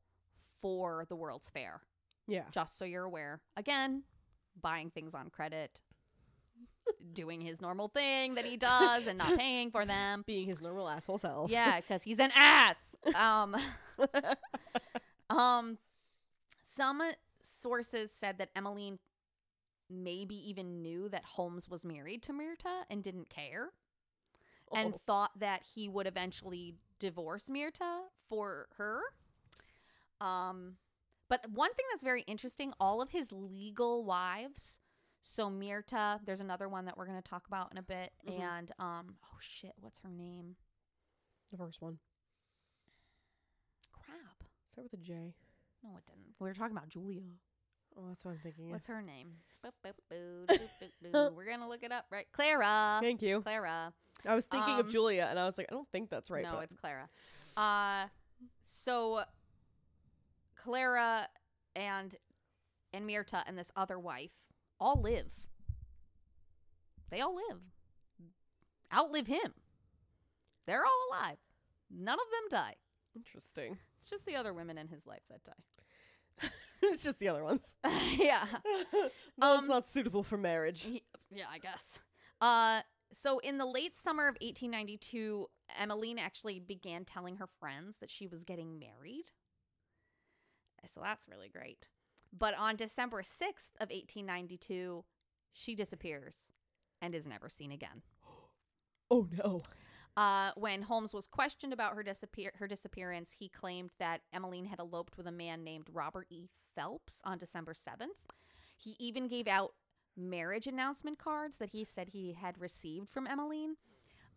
for 0.62 1.06
the 1.10 1.16
World's 1.16 1.50
Fair. 1.50 1.82
Yeah. 2.28 2.44
Just 2.52 2.78
so 2.78 2.86
you're 2.86 3.04
aware. 3.04 3.42
Again, 3.58 4.04
buying 4.62 4.90
things 4.92 5.14
on 5.14 5.30
credit, 5.30 5.82
doing 7.14 7.42
his 7.42 7.62
normal 7.62 7.90
thing 7.90 8.36
that 8.36 8.46
he 8.46 8.56
does 8.58 9.08
and 9.08 9.18
not 9.18 9.38
paying 9.38 9.72
for 9.72 9.86
them. 9.86 10.24
Being 10.26 10.48
his 10.48 10.62
normal 10.62 10.90
asshole 10.90 11.18
self. 11.18 11.52
Yeah, 11.52 11.80
because 11.82 12.04
he's 12.04 12.20
an 12.20 12.32
ass. 12.36 12.96
Um 13.16 13.56
Um, 15.30 15.78
some 16.64 17.02
sources 17.42 18.12
said 18.12 18.38
that 18.38 18.50
Emmeline 18.56 19.00
maybe 19.90 20.36
even 20.50 20.82
knew 20.82 21.10
that 21.10 21.24
Holmes 21.26 21.68
was 21.70 21.86
married 21.86 22.22
to 22.24 22.34
Myrta 22.34 22.84
and 22.90 23.04
didn't 23.04 23.30
care 23.30 23.70
and 24.76 24.94
Oh. 24.94 25.02
thought 25.08 25.32
that 25.40 25.64
he 25.76 25.88
would 25.90 26.08
eventually 26.08 26.76
divorce 27.00 27.46
Myrta 27.50 28.02
for 28.30 28.68
her. 28.78 29.02
Um, 30.22 30.78
but 31.30 31.50
one 31.50 31.74
thing 31.74 31.86
that's 31.92 32.04
very 32.04 32.22
interesting, 32.24 32.74
all 32.80 33.02
of 33.02 33.10
his 33.10 33.32
legal 33.32 34.04
wives. 34.06 34.80
So 35.22 35.50
Myrta, 35.50 36.20
there's 36.26 36.42
another 36.42 36.68
one 36.68 36.86
that 36.86 36.98
we're 36.98 37.06
going 37.08 37.22
to 37.22 37.28
talk 37.30 37.48
about 37.48 37.72
in 37.72 37.78
a 37.78 37.82
bit, 37.84 38.12
Mhm. 38.28 38.40
and 38.42 38.72
um, 38.80 39.18
oh 39.24 39.38
shit, 39.40 39.74
what's 39.80 40.00
her 40.00 40.10
name? 40.10 40.56
the 41.52 41.58
first 41.58 41.84
one. 41.84 42.00
Crap. 43.92 44.44
Start 44.72 44.90
with 44.92 45.00
a 45.00 45.04
J. 45.04 45.36
No, 45.84 45.92
it 45.98 46.06
didn't. 46.08 46.34
We 46.40 46.48
were 46.48 46.54
talking 46.54 46.76
about 46.76 46.90
Julia. 46.90 47.22
Oh, 47.96 48.08
that's 48.08 48.26
what 48.26 48.32
I'm 48.32 48.40
thinking. 48.40 48.72
What's 48.72 48.88
her 48.88 49.02
name? 49.04 49.34
Boop, 49.64 49.72
boop, 49.86 49.94
boo, 50.10 50.46
doop, 50.48 50.60
doop, 50.82 51.12
boo. 51.12 51.30
We're 51.36 51.46
gonna 51.46 51.70
look 51.70 51.84
it 51.84 51.92
up, 51.92 52.06
right? 52.10 52.26
Clara. 52.32 52.98
Thank 53.02 53.22
you. 53.22 53.42
Clara. 53.42 53.94
I 54.26 54.36
was 54.36 54.46
thinking 54.46 54.74
Um, 54.76 54.80
of 54.82 54.90
Julia, 54.90 55.28
and 55.30 55.38
I 55.40 55.46
was 55.46 55.58
like, 55.58 55.68
I 55.70 55.74
don't 55.74 55.90
think 55.92 56.10
that's 56.10 56.30
right. 56.32 56.44
no, 56.44 56.54
but 56.54 56.64
it's 56.64 56.76
Clara. 56.76 57.10
Uh, 57.58 58.08
so 58.64 59.24
Clara 60.56 61.28
and 61.76 62.16
and 62.94 63.10
Myrta 63.10 63.44
and 63.48 63.58
this 63.58 63.72
other 63.76 64.00
wife 64.00 64.32
all 64.80 65.02
live. 65.02 65.28
They 67.10 67.22
all 67.22 67.36
live. 67.36 67.60
Outlive 68.94 69.28
him. 69.28 69.54
They're 70.66 70.84
all 70.86 71.08
alive. 71.12 71.38
None 71.92 72.18
of 72.20 72.26
them 72.32 72.60
die. 72.60 72.76
interesting. 73.16 73.78
It's 74.00 74.10
just 74.10 74.26
the 74.26 74.36
other 74.36 74.54
women 74.54 74.78
in 74.78 74.88
his 74.88 75.06
life 75.06 75.22
that 75.30 75.44
die. 75.44 76.50
it's 76.82 77.04
just 77.04 77.20
the 77.20 77.28
other 77.30 77.44
ones. 77.44 77.76
yeah. 78.18 78.46
no, 78.94 79.10
Um, 79.42 79.60
it's 79.66 79.68
not 79.70 79.88
suitable 79.88 80.24
for 80.24 80.38
marriage. 80.38 80.86
Ye- 80.86 81.04
Yeah, 81.32 81.46
I 81.52 81.58
guess. 81.60 82.00
Uh, 82.42 82.82
so 83.16 83.40
in 83.40 83.58
the 83.58 83.66
late 83.66 83.96
summer 83.98 84.28
of 84.28 84.38
1892, 84.42 85.48
Emmeline 85.80 86.20
actually 86.20 86.60
began 86.60 87.06
telling 87.06 87.38
her 87.38 87.48
friends 87.60 87.98
that 88.00 88.10
she 88.10 88.28
was 88.28 88.44
getting 88.44 88.80
married. 88.80 89.26
So 90.94 91.02
that's 91.02 91.28
really 91.28 91.50
great. 91.50 91.88
But 92.38 92.58
on 92.58 92.76
December 92.76 93.22
6th 93.22 93.76
of 93.80 93.90
1892, 93.90 95.04
she 95.54 95.76
disappears 95.76 96.36
and 97.02 97.14
is 97.14 97.28
never 97.28 97.50
seen 97.50 97.72
again. 97.72 98.02
Oh 99.12 99.28
no. 99.38 99.60
Uh, 100.16 100.52
when 100.56 100.82
Holmes 100.82 101.14
was 101.14 101.28
questioned 101.28 101.74
about 101.74 101.94
her 101.94 102.02
disappear 102.02 102.52
her 102.56 102.68
disappearance, 102.68 103.32
he 103.38 103.50
claimed 103.50 103.92
that 104.00 104.22
Emmeline 104.34 104.66
had 104.66 104.80
eloped 104.80 105.18
with 105.18 105.28
a 105.28 105.32
man 105.32 105.64
named 105.64 105.88
Robert 105.92 106.26
E. 106.32 106.48
Phelps 106.76 107.20
on 107.24 107.38
December 107.38 107.74
7th. 107.74 108.08
He 108.78 108.96
even 108.98 109.28
gave 109.28 109.48
out 109.48 109.74
marriage 110.18 110.68
announcement 110.68 111.18
cards 111.18 111.58
that 111.58 111.70
he 111.72 111.84
said 111.84 112.10
he 112.10 112.34
had 112.34 112.60
received 112.60 113.10
from 113.10 113.28
Emmeline. 113.28 113.76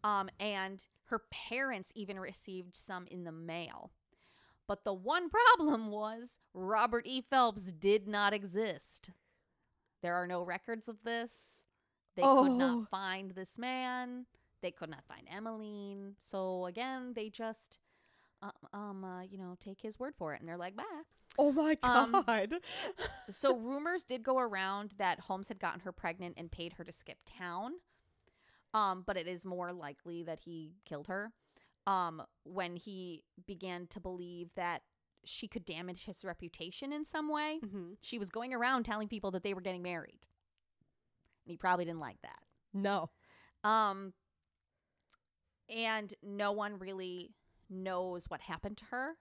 Um, 0.04 0.28
and 0.38 0.86
her 1.06 1.20
parents 1.30 1.90
even 1.94 2.18
received 2.20 2.74
some 2.74 3.06
in 3.08 3.24
the 3.24 3.32
mail. 3.32 3.90
But 4.68 4.84
the 4.84 4.92
one 4.94 5.28
problem 5.56 5.90
was 5.90 6.38
Robert 6.54 7.06
E. 7.06 7.20
Phelps 7.22 7.72
did 7.72 8.06
not 8.08 8.32
exist. 8.32 9.10
There 10.02 10.14
are 10.14 10.26
no 10.26 10.42
records 10.42 10.88
of 10.88 10.96
this. 11.04 11.64
They 12.14 12.22
could 12.22 12.28
Oh. 12.28 12.44
not 12.56 12.90
find 12.90 13.32
this 13.32 13.58
man. 13.58 14.26
They 14.62 14.70
could 14.70 14.90
not 14.90 15.04
find 15.06 15.26
Emmeline. 15.30 16.14
So 16.20 16.66
again, 16.66 17.12
they 17.14 17.28
just, 17.30 17.78
uh, 18.42 18.50
um, 18.72 19.04
uh, 19.04 19.22
you 19.22 19.38
know, 19.38 19.56
take 19.60 19.80
his 19.80 19.98
word 19.98 20.14
for 20.16 20.34
it, 20.34 20.40
and 20.40 20.48
they're 20.48 20.56
like, 20.56 20.76
"Bye." 20.76 20.84
Oh 21.38 21.52
my 21.52 21.76
Um, 21.82 22.12
god. 22.26 22.54
So 23.30 23.56
rumors 23.56 24.04
did 24.04 24.22
go 24.22 24.38
around 24.38 24.94
that 24.98 25.20
Holmes 25.20 25.48
had 25.48 25.58
gotten 25.58 25.80
her 25.80 25.92
pregnant 25.92 26.34
and 26.38 26.50
paid 26.50 26.74
her 26.74 26.84
to 26.84 26.92
skip 26.92 27.18
town. 27.26 27.72
Um, 28.72 29.02
but 29.06 29.16
it 29.16 29.26
is 29.26 29.44
more 29.44 29.72
likely 29.72 30.22
that 30.22 30.40
he 30.40 30.76
killed 30.84 31.08
her. 31.08 31.32
Um, 31.86 32.22
when 32.44 32.76
he 32.76 33.24
began 33.46 33.86
to 33.88 34.00
believe 34.00 34.50
that 34.54 34.82
she 35.24 35.48
could 35.48 35.64
damage 35.64 36.04
his 36.04 36.24
reputation 36.24 36.92
in 36.92 37.04
some 37.04 37.28
way, 37.28 37.58
hmm 37.60 37.94
she 38.00 38.18
was 38.18 38.30
going 38.30 38.54
around 38.54 38.84
telling 38.84 39.08
people 39.08 39.30
that 39.32 39.42
they 39.42 39.54
were 39.54 39.60
getting 39.60 39.82
married. 39.82 40.20
And 41.44 41.50
he 41.50 41.56
probably 41.56 41.84
didn't 41.84 42.00
like 42.00 42.20
that. 42.22 42.38
No. 42.72 43.10
Um, 43.64 44.12
and 45.68 46.14
no 46.22 46.52
one 46.52 46.78
really 46.78 47.30
knows 47.70 48.26
what 48.28 48.40
happened 48.42 48.76
to 48.78 48.84
her. 48.86 49.16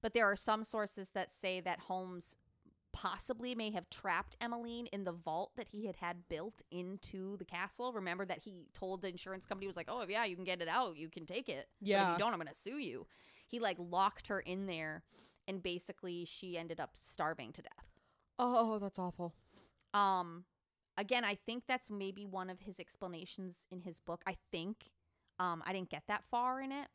But 0.00 0.14
there 0.14 0.26
are 0.30 0.36
some 0.36 0.64
sources 0.64 1.10
that 1.14 1.30
say 1.32 1.60
that 1.60 1.80
Holmes 1.80 2.36
possibly 2.92 3.54
may 3.54 3.70
have 3.70 3.90
trapped 3.90 4.36
Emmeline 4.40 4.86
in 4.86 5.04
the 5.04 5.12
vault 5.12 5.52
that 5.56 5.68
he 5.68 5.86
had 5.86 5.96
had 5.96 6.28
built 6.28 6.62
into 6.70 7.36
the 7.36 7.44
castle. 7.44 7.92
Remember 7.92 8.24
that 8.24 8.40
he 8.44 8.66
told 8.74 9.02
the 9.02 9.08
insurance 9.08 9.46
company 9.46 9.66
was 9.66 9.76
like, 9.76 9.88
"Oh 9.90 10.04
yeah, 10.08 10.24
you 10.24 10.36
can 10.36 10.44
get 10.44 10.62
it 10.62 10.68
out, 10.68 10.96
you 10.96 11.08
can 11.08 11.26
take 11.26 11.48
it. 11.48 11.68
But 11.80 11.88
if 11.88 11.98
Yeah. 11.98 12.12
you 12.12 12.18
don't, 12.18 12.32
I'm 12.32 12.38
going 12.38 12.48
to 12.48 12.54
sue 12.54 12.78
you." 12.78 13.06
He 13.46 13.60
like 13.60 13.76
locked 13.78 14.28
her 14.28 14.40
in 14.40 14.66
there, 14.66 15.02
and 15.46 15.62
basically 15.62 16.24
she 16.24 16.56
ended 16.58 16.80
up 16.80 16.92
starving 16.94 17.52
to 17.52 17.62
death. 17.62 17.86
Oh, 18.38 18.78
that's 18.78 18.98
awful. 18.98 19.34
Um, 19.94 20.44
again, 20.96 21.24
I 21.24 21.34
think 21.34 21.64
that's 21.66 21.90
maybe 21.90 22.24
one 22.26 22.50
of 22.50 22.60
his 22.60 22.78
explanations 22.78 23.66
in 23.70 23.80
his 23.80 24.00
book. 24.00 24.22
I 24.26 24.36
think, 24.50 24.90
um, 25.38 25.62
I 25.66 25.72
didn't 25.72 25.90
get 25.90 26.04
that 26.08 26.24
far 26.30 26.60
in 26.60 26.72
it, 26.72 26.88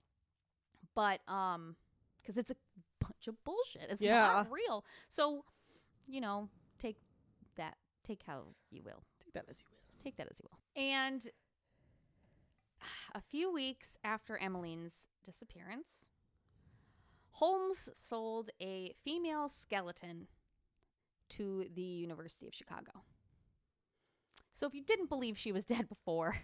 but 0.95 1.19
um, 1.27 1.75
because 2.21 2.38
it's 2.38 2.51
a 2.51 2.56
bunch 2.99 3.27
of 3.27 3.41
bullshit. 3.43 3.88
It's 3.89 4.01
Yeah. 4.01 4.21
not 4.21 4.51
real. 4.51 4.86
So, 5.10 5.45
you 6.08 6.21
know, 6.21 6.49
take 6.79 6.97
that, 7.58 7.77
take 8.03 8.23
how 8.25 8.43
you 8.71 8.82
will, 8.84 9.03
Take 9.23 9.34
that 9.34 9.45
as 9.49 9.60
you 9.62 9.65
will. 9.71 9.77
take 10.03 10.17
that 10.17 10.27
as 10.32 10.39
you 10.39 10.47
will. 10.49 10.82
And 10.84 11.29
a 13.15 13.21
few 13.21 13.51
weeks 13.51 13.97
after 14.03 14.38
Emmeline's 14.38 15.10
disappearance, 15.23 15.88
Holmes 17.32 17.89
sold 17.93 18.51
a 18.62 18.93
female 19.03 19.49
skeleton 19.49 20.27
to 21.29 21.65
the 21.73 21.82
University 21.82 22.47
of 22.47 22.53
Chicago. 22.53 23.03
So 24.53 24.67
if 24.67 24.73
you 24.75 24.84
didn't 24.84 25.10
believe 25.10 25.38
she 25.38 25.51
was 25.51 25.65
dead 25.73 25.89
before, 25.89 26.36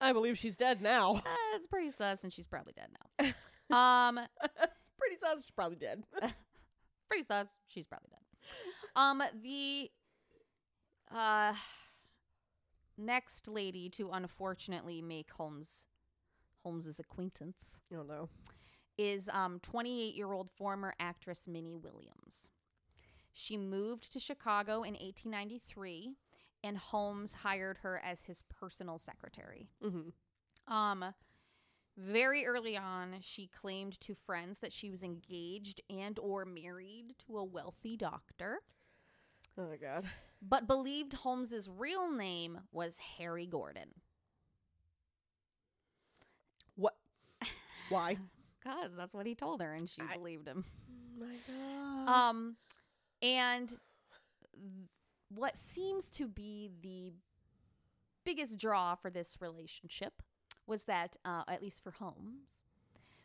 I 0.00 0.12
believe 0.12 0.36
she's 0.36 0.56
dead 0.56 0.82
now. 0.82 1.16
uh, 1.16 1.56
it's 1.56 1.66
pretty 1.66 1.90
sus, 1.90 2.22
and 2.24 2.32
she's 2.32 2.46
probably 2.46 2.74
dead 2.74 2.88
now. 2.92 3.32
um, 3.70 4.20
Pretty 4.98 5.16
sus. 5.20 5.38
She's 5.38 5.50
probably 5.50 5.76
dead. 5.76 6.04
pretty 7.08 7.24
sus. 7.24 7.48
She's 7.68 7.86
probably 7.86 8.08
dead. 8.10 8.20
Um, 8.94 9.22
the 9.42 9.90
uh 11.14 11.54
next 12.98 13.46
lady 13.46 13.88
to 13.90 14.10
unfortunately 14.10 15.02
make 15.02 15.30
Holmes 15.30 15.86
Holmes's 16.64 16.98
acquaintance 16.98 17.78
oh 17.94 18.02
no. 18.02 18.28
is 18.98 19.28
um 19.32 19.60
28 19.60 20.14
year 20.14 20.32
old 20.32 20.50
former 20.50 20.94
actress 20.98 21.46
Minnie 21.46 21.76
Williams. 21.76 22.50
She 23.32 23.58
moved 23.58 24.12
to 24.14 24.18
Chicago 24.18 24.76
in 24.76 24.94
1893, 24.94 26.14
and 26.64 26.78
Holmes 26.78 27.34
hired 27.34 27.76
her 27.78 28.00
as 28.02 28.24
his 28.24 28.42
personal 28.48 28.98
secretary. 28.98 29.68
Mm-hmm. 29.84 30.74
Um, 30.74 31.04
very 31.96 32.44
early 32.46 32.76
on, 32.76 33.16
she 33.20 33.46
claimed 33.48 33.98
to 34.00 34.14
friends 34.14 34.58
that 34.58 34.72
she 34.72 34.90
was 34.90 35.02
engaged 35.02 35.80
and 35.90 36.18
or 36.18 36.44
married 36.44 37.14
to 37.26 37.38
a 37.38 37.44
wealthy 37.44 37.96
doctor, 37.96 38.60
Oh 39.58 39.66
my 39.68 39.76
god. 39.76 40.04
but 40.42 40.66
believed 40.66 41.14
Holmes's 41.14 41.68
real 41.70 42.10
name 42.10 42.60
was 42.72 42.98
Harry 43.18 43.46
Gordon. 43.46 43.88
What? 46.74 46.94
Why? 47.88 48.16
Cause 48.64 48.90
that's 48.96 49.14
what 49.14 49.26
he 49.26 49.34
told 49.34 49.62
her, 49.62 49.72
and 49.72 49.88
she 49.88 50.02
I- 50.02 50.16
believed 50.16 50.46
him. 50.48 50.64
my 51.18 51.34
god. 51.46 52.08
Um, 52.08 52.56
and 53.22 53.68
th- 53.68 53.78
what 55.28 55.56
seems 55.56 56.10
to 56.10 56.28
be 56.28 56.70
the 56.82 57.12
biggest 58.24 58.58
draw 58.58 58.94
for 58.96 59.08
this 59.10 59.36
relationship 59.40 60.20
was 60.66 60.84
that, 60.84 61.16
uh, 61.24 61.42
at 61.48 61.62
least 61.62 61.82
for 61.82 61.92
Holmes, 61.92 62.58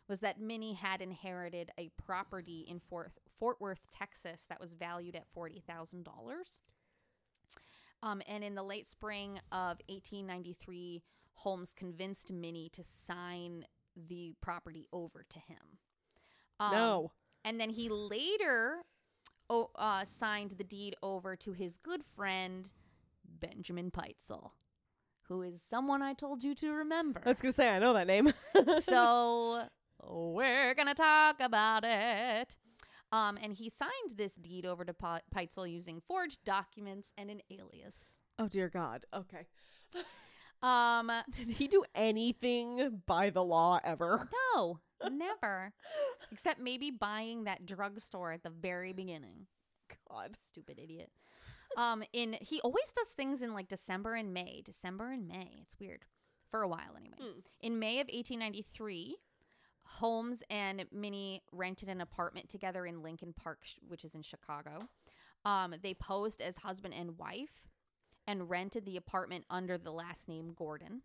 was 0.08 0.20
that 0.20 0.40
Minnie 0.40 0.74
had 0.74 1.00
inherited 1.00 1.70
a 1.78 1.90
property 2.04 2.64
in 2.68 2.80
Fort 2.80 3.12
Fort 3.38 3.60
Worth, 3.60 3.86
Texas, 3.90 4.44
that 4.48 4.60
was 4.60 4.72
valued 4.72 5.16
at 5.16 5.26
forty 5.32 5.62
thousand 5.66 6.04
dollars. 6.04 6.62
Um, 8.02 8.20
and 8.26 8.42
in 8.42 8.56
the 8.56 8.64
late 8.64 8.88
spring 8.88 9.38
of 9.52 9.78
1893, 9.88 11.04
Holmes 11.34 11.72
convinced 11.72 12.32
Minnie 12.32 12.68
to 12.70 12.82
sign 12.82 13.64
the 14.08 14.34
property 14.40 14.88
over 14.92 15.24
to 15.28 15.38
him. 15.38 15.78
Um, 16.58 16.72
no. 16.72 17.12
and 17.44 17.60
then 17.60 17.70
he 17.70 17.88
later 17.88 18.84
oh, 19.50 19.70
uh, 19.76 20.04
signed 20.04 20.52
the 20.52 20.64
deed 20.64 20.96
over 21.02 21.36
to 21.36 21.52
his 21.52 21.76
good 21.76 22.02
friend, 22.04 22.72
Benjamin 23.24 23.90
Pitezel, 23.90 24.52
who 25.32 25.42
is 25.42 25.62
someone 25.62 26.02
I 26.02 26.12
told 26.12 26.44
you 26.44 26.54
to 26.56 26.72
remember. 26.72 27.22
I 27.24 27.30
was 27.30 27.40
gonna 27.40 27.54
say 27.54 27.68
I 27.68 27.78
know 27.78 27.94
that 27.94 28.06
name. 28.06 28.32
so 28.80 29.62
we're 30.04 30.74
going 30.74 30.88
to 30.88 30.94
talk 30.94 31.36
about 31.40 31.84
it. 31.84 32.56
Um, 33.12 33.38
and 33.42 33.52
he 33.52 33.68
signed 33.70 34.16
this 34.16 34.34
deed 34.34 34.66
over 34.66 34.84
to 34.84 34.94
Pe- 34.94 35.20
Pitezel 35.34 35.70
using 35.70 36.00
forged 36.06 36.38
documents 36.44 37.12
and 37.16 37.30
an 37.30 37.40
alias. 37.50 37.96
oh 38.38 38.48
dear 38.48 38.68
God. 38.68 39.04
Okay. 39.14 39.46
Um, 40.62 41.10
Did 41.36 41.48
he 41.50 41.68
do 41.68 41.84
anything 41.94 43.02
by 43.06 43.30
the 43.30 43.44
law 43.44 43.80
ever? 43.84 44.28
no, 44.54 44.80
never. 45.10 45.72
Except 46.30 46.58
maybe 46.60 46.90
buying 46.90 47.44
that 47.44 47.66
drugstore 47.66 48.32
at 48.32 48.42
the 48.42 48.50
very 48.50 48.92
beginning. 48.92 49.46
God. 50.10 50.36
Stupid 50.40 50.78
idiot. 50.82 51.10
Um, 51.76 52.02
in 52.12 52.36
he 52.40 52.60
always 52.60 52.90
does 52.94 53.08
things 53.08 53.42
in 53.42 53.54
like 53.54 53.68
December 53.68 54.14
and 54.14 54.32
May. 54.32 54.62
December 54.64 55.10
and 55.10 55.26
May. 55.26 55.58
It's 55.62 55.76
weird. 55.78 56.04
For 56.50 56.62
a 56.62 56.68
while 56.68 56.96
anyway. 56.98 57.16
Hmm. 57.18 57.40
In 57.60 57.78
May 57.78 57.94
of 58.00 58.08
1893, 58.08 59.16
Holmes 59.84 60.42
and 60.50 60.84
Minnie 60.92 61.42
rented 61.50 61.88
an 61.88 62.00
apartment 62.00 62.48
together 62.48 62.84
in 62.84 63.02
Lincoln 63.02 63.32
Park, 63.32 63.60
which 63.88 64.04
is 64.04 64.14
in 64.14 64.22
Chicago. 64.22 64.88
Um, 65.44 65.74
they 65.82 65.94
posed 65.94 66.40
as 66.40 66.58
husband 66.58 66.94
and 66.94 67.18
wife 67.18 67.68
and 68.26 68.48
rented 68.48 68.84
the 68.84 68.96
apartment 68.96 69.44
under 69.50 69.78
the 69.78 69.90
last 69.90 70.28
name 70.28 70.52
Gordon. 70.54 71.02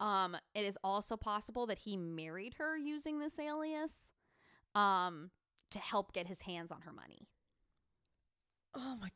Um, 0.00 0.36
it 0.54 0.64
is 0.64 0.78
also 0.82 1.16
possible 1.16 1.66
that 1.66 1.78
he 1.78 1.96
married 1.96 2.54
her 2.58 2.76
using 2.76 3.18
this 3.18 3.38
alias 3.38 3.92
um, 4.74 5.30
to 5.70 5.78
help 5.78 6.12
get 6.12 6.26
his 6.26 6.42
hands 6.42 6.70
on 6.70 6.82
her 6.82 6.92
money. 6.92 7.28
Oh 8.76 8.96
my. 9.00 9.08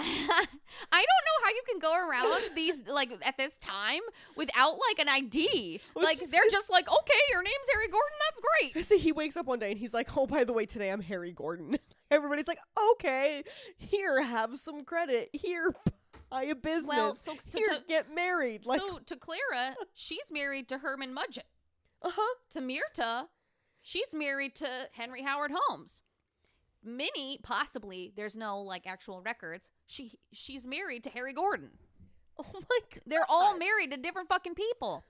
I 0.02 0.46
don't 0.92 1.24
know 1.26 1.44
how 1.44 1.50
you 1.50 1.62
can 1.68 1.78
go 1.78 2.08
around 2.08 2.40
these 2.56 2.80
like 2.88 3.12
at 3.22 3.36
this 3.36 3.56
time 3.58 4.00
without 4.36 4.78
like 4.88 4.98
an 4.98 5.08
ID. 5.08 5.80
Well, 5.94 6.04
like 6.04 6.18
just 6.18 6.30
they're 6.30 6.40
just 6.50 6.70
like, 6.70 6.90
okay, 6.90 7.20
your 7.30 7.42
name's 7.42 7.68
Harry 7.72 7.88
Gordon. 7.88 8.16
That's 8.28 8.40
great. 8.40 8.86
So 8.90 8.98
he 8.98 9.12
wakes 9.12 9.36
up 9.36 9.46
one 9.46 9.58
day 9.58 9.70
and 9.70 9.78
he's 9.78 9.94
like, 9.94 10.16
"Oh, 10.16 10.26
by 10.26 10.42
the 10.44 10.52
way, 10.52 10.66
today 10.66 10.90
I'm 10.90 11.02
Harry 11.02 11.32
Gordon." 11.32 11.78
Everybody's 12.10 12.48
like, 12.48 12.58
"Okay, 12.92 13.44
here, 13.76 14.20
have 14.22 14.56
some 14.56 14.80
credit. 14.82 15.28
Here, 15.32 15.74
buy 16.30 16.44
a 16.44 16.54
business. 16.54 16.88
Well, 16.88 17.16
so 17.16 17.34
to, 17.34 17.58
here, 17.58 17.68
to, 17.68 17.82
get 17.86 18.12
married." 18.12 18.66
Like, 18.66 18.80
so 18.80 18.98
to 19.04 19.16
Clara, 19.16 19.76
she's 19.94 20.32
married 20.32 20.68
to 20.70 20.78
Herman 20.78 21.14
Mudgett. 21.14 21.46
uh 22.02 22.10
huh. 22.12 22.34
To 22.52 22.60
Myrta, 22.60 23.26
she's 23.82 24.12
married 24.14 24.56
to 24.56 24.66
Henry 24.92 25.22
Howard 25.22 25.52
Holmes. 25.54 26.02
Minnie, 26.82 27.38
possibly, 27.42 28.12
there's 28.16 28.36
no 28.36 28.60
like 28.60 28.86
actual 28.86 29.20
records. 29.22 29.70
She 29.86 30.18
she's 30.32 30.66
married 30.66 31.04
to 31.04 31.10
Harry 31.10 31.32
Gordon. 31.32 31.70
Oh 32.38 32.46
my 32.54 32.78
god. 32.94 33.02
They're 33.06 33.26
all 33.28 33.58
married 33.58 33.90
to 33.90 33.98
different 33.98 34.28
fucking 34.30 34.54
people. 34.54 35.04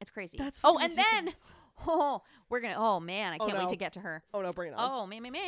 It's 0.00 0.10
crazy. 0.12 0.38
That's 0.38 0.60
oh, 0.62 0.78
and 0.78 0.92
then 0.92 1.34
oh, 1.88 2.22
we're 2.48 2.60
gonna. 2.60 2.76
Oh 2.78 3.00
man, 3.00 3.32
I 3.32 3.38
Oh, 3.40 3.46
can't 3.46 3.58
wait 3.58 3.64
no. 3.64 3.70
to 3.70 3.76
get 3.76 3.94
to 3.94 4.00
her. 4.00 4.22
Oh 4.32 4.40
no, 4.40 4.52
bring 4.52 4.70
it 4.72 4.76
on. 4.78 4.88
Oh 5.02 5.04
man, 5.06 5.20
man, 5.22 5.32
man. 5.32 5.42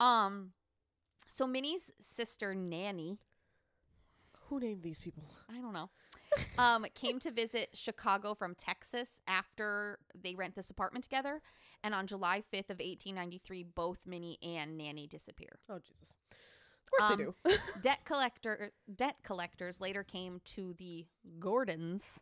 Um, 0.00 0.52
so 1.28 1.46
Minnie's 1.46 1.90
sister 2.00 2.54
Nanny, 2.54 3.18
Who 4.48 4.60
named 4.60 4.82
these 4.82 4.98
people? 4.98 5.24
I 5.54 5.60
don't 5.60 5.74
know, 5.74 5.90
um, 6.56 6.86
came 6.94 7.18
to 7.20 7.30
visit 7.30 7.68
Chicago 7.74 8.34
from 8.34 8.54
Texas 8.54 9.20
after 9.28 9.98
they 10.18 10.34
rent 10.34 10.54
this 10.54 10.70
apartment 10.70 11.02
together, 11.04 11.42
and 11.86 11.94
on 11.94 12.06
July 12.08 12.42
fifth 12.50 12.68
of 12.70 12.80
eighteen 12.80 13.14
ninety 13.14 13.38
three, 13.38 13.62
both 13.62 13.98
Minnie 14.04 14.38
and 14.42 14.76
Nanny 14.76 15.06
disappear. 15.06 15.60
Oh 15.70 15.78
Jesus. 15.78 16.16
Of 16.84 16.90
course 16.90 17.12
Um, 17.12 17.18
they 17.44 17.52
do. 17.52 17.58
debt 17.80 18.00
collector 18.04 18.72
debt 18.94 19.16
collectors 19.22 19.80
later 19.80 20.02
came 20.02 20.40
to 20.56 20.74
the 20.74 21.06
Gordons 21.38 22.20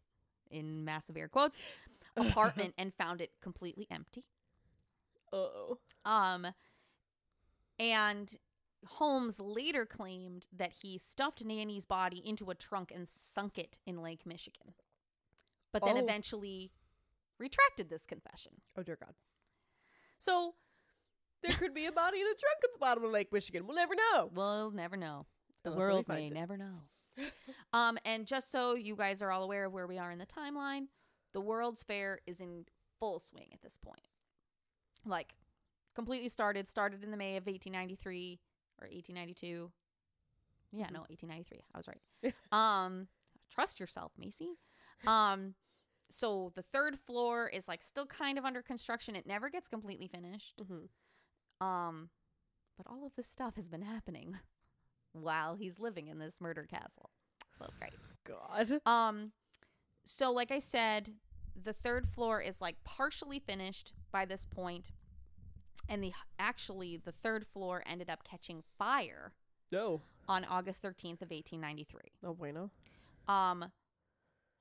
in 0.51 0.85
massive 0.85 1.17
air 1.17 1.29
quotes 1.29 1.63
apartment 2.17 2.75
and 2.79 2.93
found 2.95 3.21
it 3.21 3.31
completely 3.41 3.87
empty. 3.91 4.25
oh. 5.33 5.79
Um 6.05 6.47
and 7.79 8.37
Holmes 8.87 9.41
later 9.41 9.87
claimed 9.87 10.47
that 10.55 10.73
he 10.83 10.99
stuffed 10.99 11.43
Nanny's 11.45 11.87
body 11.87 12.23
into 12.25 12.51
a 12.51 12.55
trunk 12.55 12.93
and 12.95 13.09
sunk 13.09 13.57
it 13.59 13.79
in 13.87 14.03
Lake 14.03 14.27
Michigan. 14.27 14.75
But 15.73 15.85
then 15.85 15.97
Oh. 15.97 16.01
eventually 16.05 16.71
retracted 17.39 17.89
this 17.89 18.05
confession. 18.07 18.53
Oh 18.77 18.83
dear 18.83 18.97
God. 18.97 19.15
So 20.25 20.55
There 21.43 21.53
could 21.53 21.75
be 21.75 21.85
a 21.87 21.93
body 21.93 22.21
in 22.21 22.27
a 22.27 22.35
trunk 22.35 22.59
at 22.65 22.73
the 22.73 22.79
bottom 22.79 23.05
of 23.05 23.11
Lake 23.11 23.31
Michigan. 23.33 23.67
We'll 23.67 23.77
never 23.77 23.95
know. 23.95 24.31
we'll 24.35 24.71
never 24.71 24.97
know. 24.97 25.27
The 25.63 25.71
Unless 25.71 25.81
world 25.81 26.09
may 26.09 26.27
it. 26.27 26.33
never 26.33 26.57
know. 26.57 26.81
um, 27.73 27.99
and 28.05 28.27
just 28.27 28.51
so 28.51 28.75
you 28.75 28.97
guys 28.97 29.21
are 29.21 29.31
all 29.31 29.43
aware 29.43 29.67
of 29.67 29.73
where 29.73 29.87
we 29.87 29.99
are 29.99 30.11
in 30.11 30.19
the 30.19 30.27
timeline, 30.27 30.87
the 31.33 31.41
World's 31.41 31.83
Fair 31.83 32.19
is 32.27 32.41
in 32.41 32.65
full 32.99 33.19
swing 33.19 33.49
at 33.53 33.61
this 33.61 33.77
point. 33.77 34.09
Like, 35.05 35.35
completely 35.95 36.29
started, 36.29 36.67
started 36.67 37.05
in 37.05 37.11
the 37.11 37.17
May 37.17 37.37
of 37.37 37.47
1893 37.47 38.41
or 38.81 38.89
1892. 38.89 39.71
Yeah, 40.73 40.89
no, 40.91 41.01
1893. 41.01 41.61
I 41.75 41.79
was 41.79 41.87
right. 41.87 42.35
um, 42.53 43.09
trust 43.51 43.79
yourself, 43.79 44.13
Macy. 44.19 44.57
Um, 45.07 45.55
so 46.11 46.53
the 46.55 46.63
third 46.63 46.99
floor 46.99 47.49
is 47.49 47.67
like 47.69 47.83
still 47.83 48.07
kind 48.07 48.39
of 48.39 48.45
under 48.45 48.63
construction. 48.63 49.17
It 49.17 49.27
never 49.27 49.49
gets 49.51 49.69
completely 49.69 50.07
finished. 50.09 50.61
Mhm. 50.61 50.89
Um, 51.65 52.11
but 52.77 52.87
all 52.89 53.07
of 53.07 53.15
this 53.17 53.27
stuff 53.29 53.57
has 53.57 53.69
been 53.69 53.83
happening 53.83 54.39
while 55.13 55.55
he's 55.55 55.79
living 55.79 56.09
in 56.09 56.19
this 56.19 56.41
murder 56.41 56.65
castle. 56.69 57.11
So 57.59 57.65
it's 57.67 57.77
great. 57.79 57.93
God. 58.25 58.81
Um, 58.87 59.33
so 60.05 60.33
like 60.33 60.51
I 60.51 60.59
said, 60.59 61.15
the 61.61 61.73
third 61.73 62.09
floor 62.09 62.41
is 62.41 62.61
like 62.61 62.83
partially 62.85 63.39
finished 63.39 63.93
by 64.11 64.25
this 64.25 64.45
point, 64.45 64.91
and 65.89 66.03
the 66.03 66.13
actually 66.39 66.97
the 66.97 67.13
third 67.13 67.47
floor 67.47 67.83
ended 67.87 68.11
up 68.11 68.25
catching 68.25 68.63
fire 68.79 69.33
No. 69.71 70.03
on 70.29 70.45
August 70.45 70.83
thirteenth 70.83 71.23
of 71.23 71.31
eighteen 71.31 71.61
ninety 71.61 71.85
three. 71.85 72.11
No 72.23 72.35
bueno. 72.35 72.71
Um, 73.29 73.67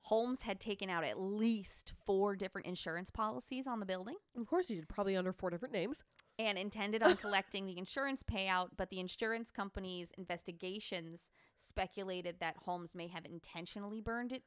Holmes 0.08 0.42
had 0.42 0.60
taken 0.60 0.90
out 0.90 1.02
at 1.02 1.18
least 1.18 1.94
four 2.04 2.36
different 2.36 2.66
insurance 2.66 3.10
policies 3.10 3.66
on 3.66 3.80
the 3.80 3.86
building 3.86 4.16
Of 4.38 4.46
course, 4.46 4.68
he 4.68 4.74
did. 4.74 4.88
Probably 4.88 5.16
under 5.16 5.32
four 5.32 5.48
different 5.50 5.72
names. 5.74 6.04
and 6.38 6.58
intended 6.58 7.02
on 7.02 7.16
collecting 7.24 7.64
the 7.66 7.78
insurance 7.78 8.22
payout, 8.22 8.68
but 8.76 8.90
the 8.90 9.00
insurance 9.00 9.50
company's 9.50 10.10
investigations 10.18 11.30
speculated 11.56 12.36
that 12.40 12.56
Holmes 12.58 12.94
may 12.94 13.08
have 13.08 13.24
intentionally 13.24 14.00
burned 14.02 14.32
it. 14.32 14.42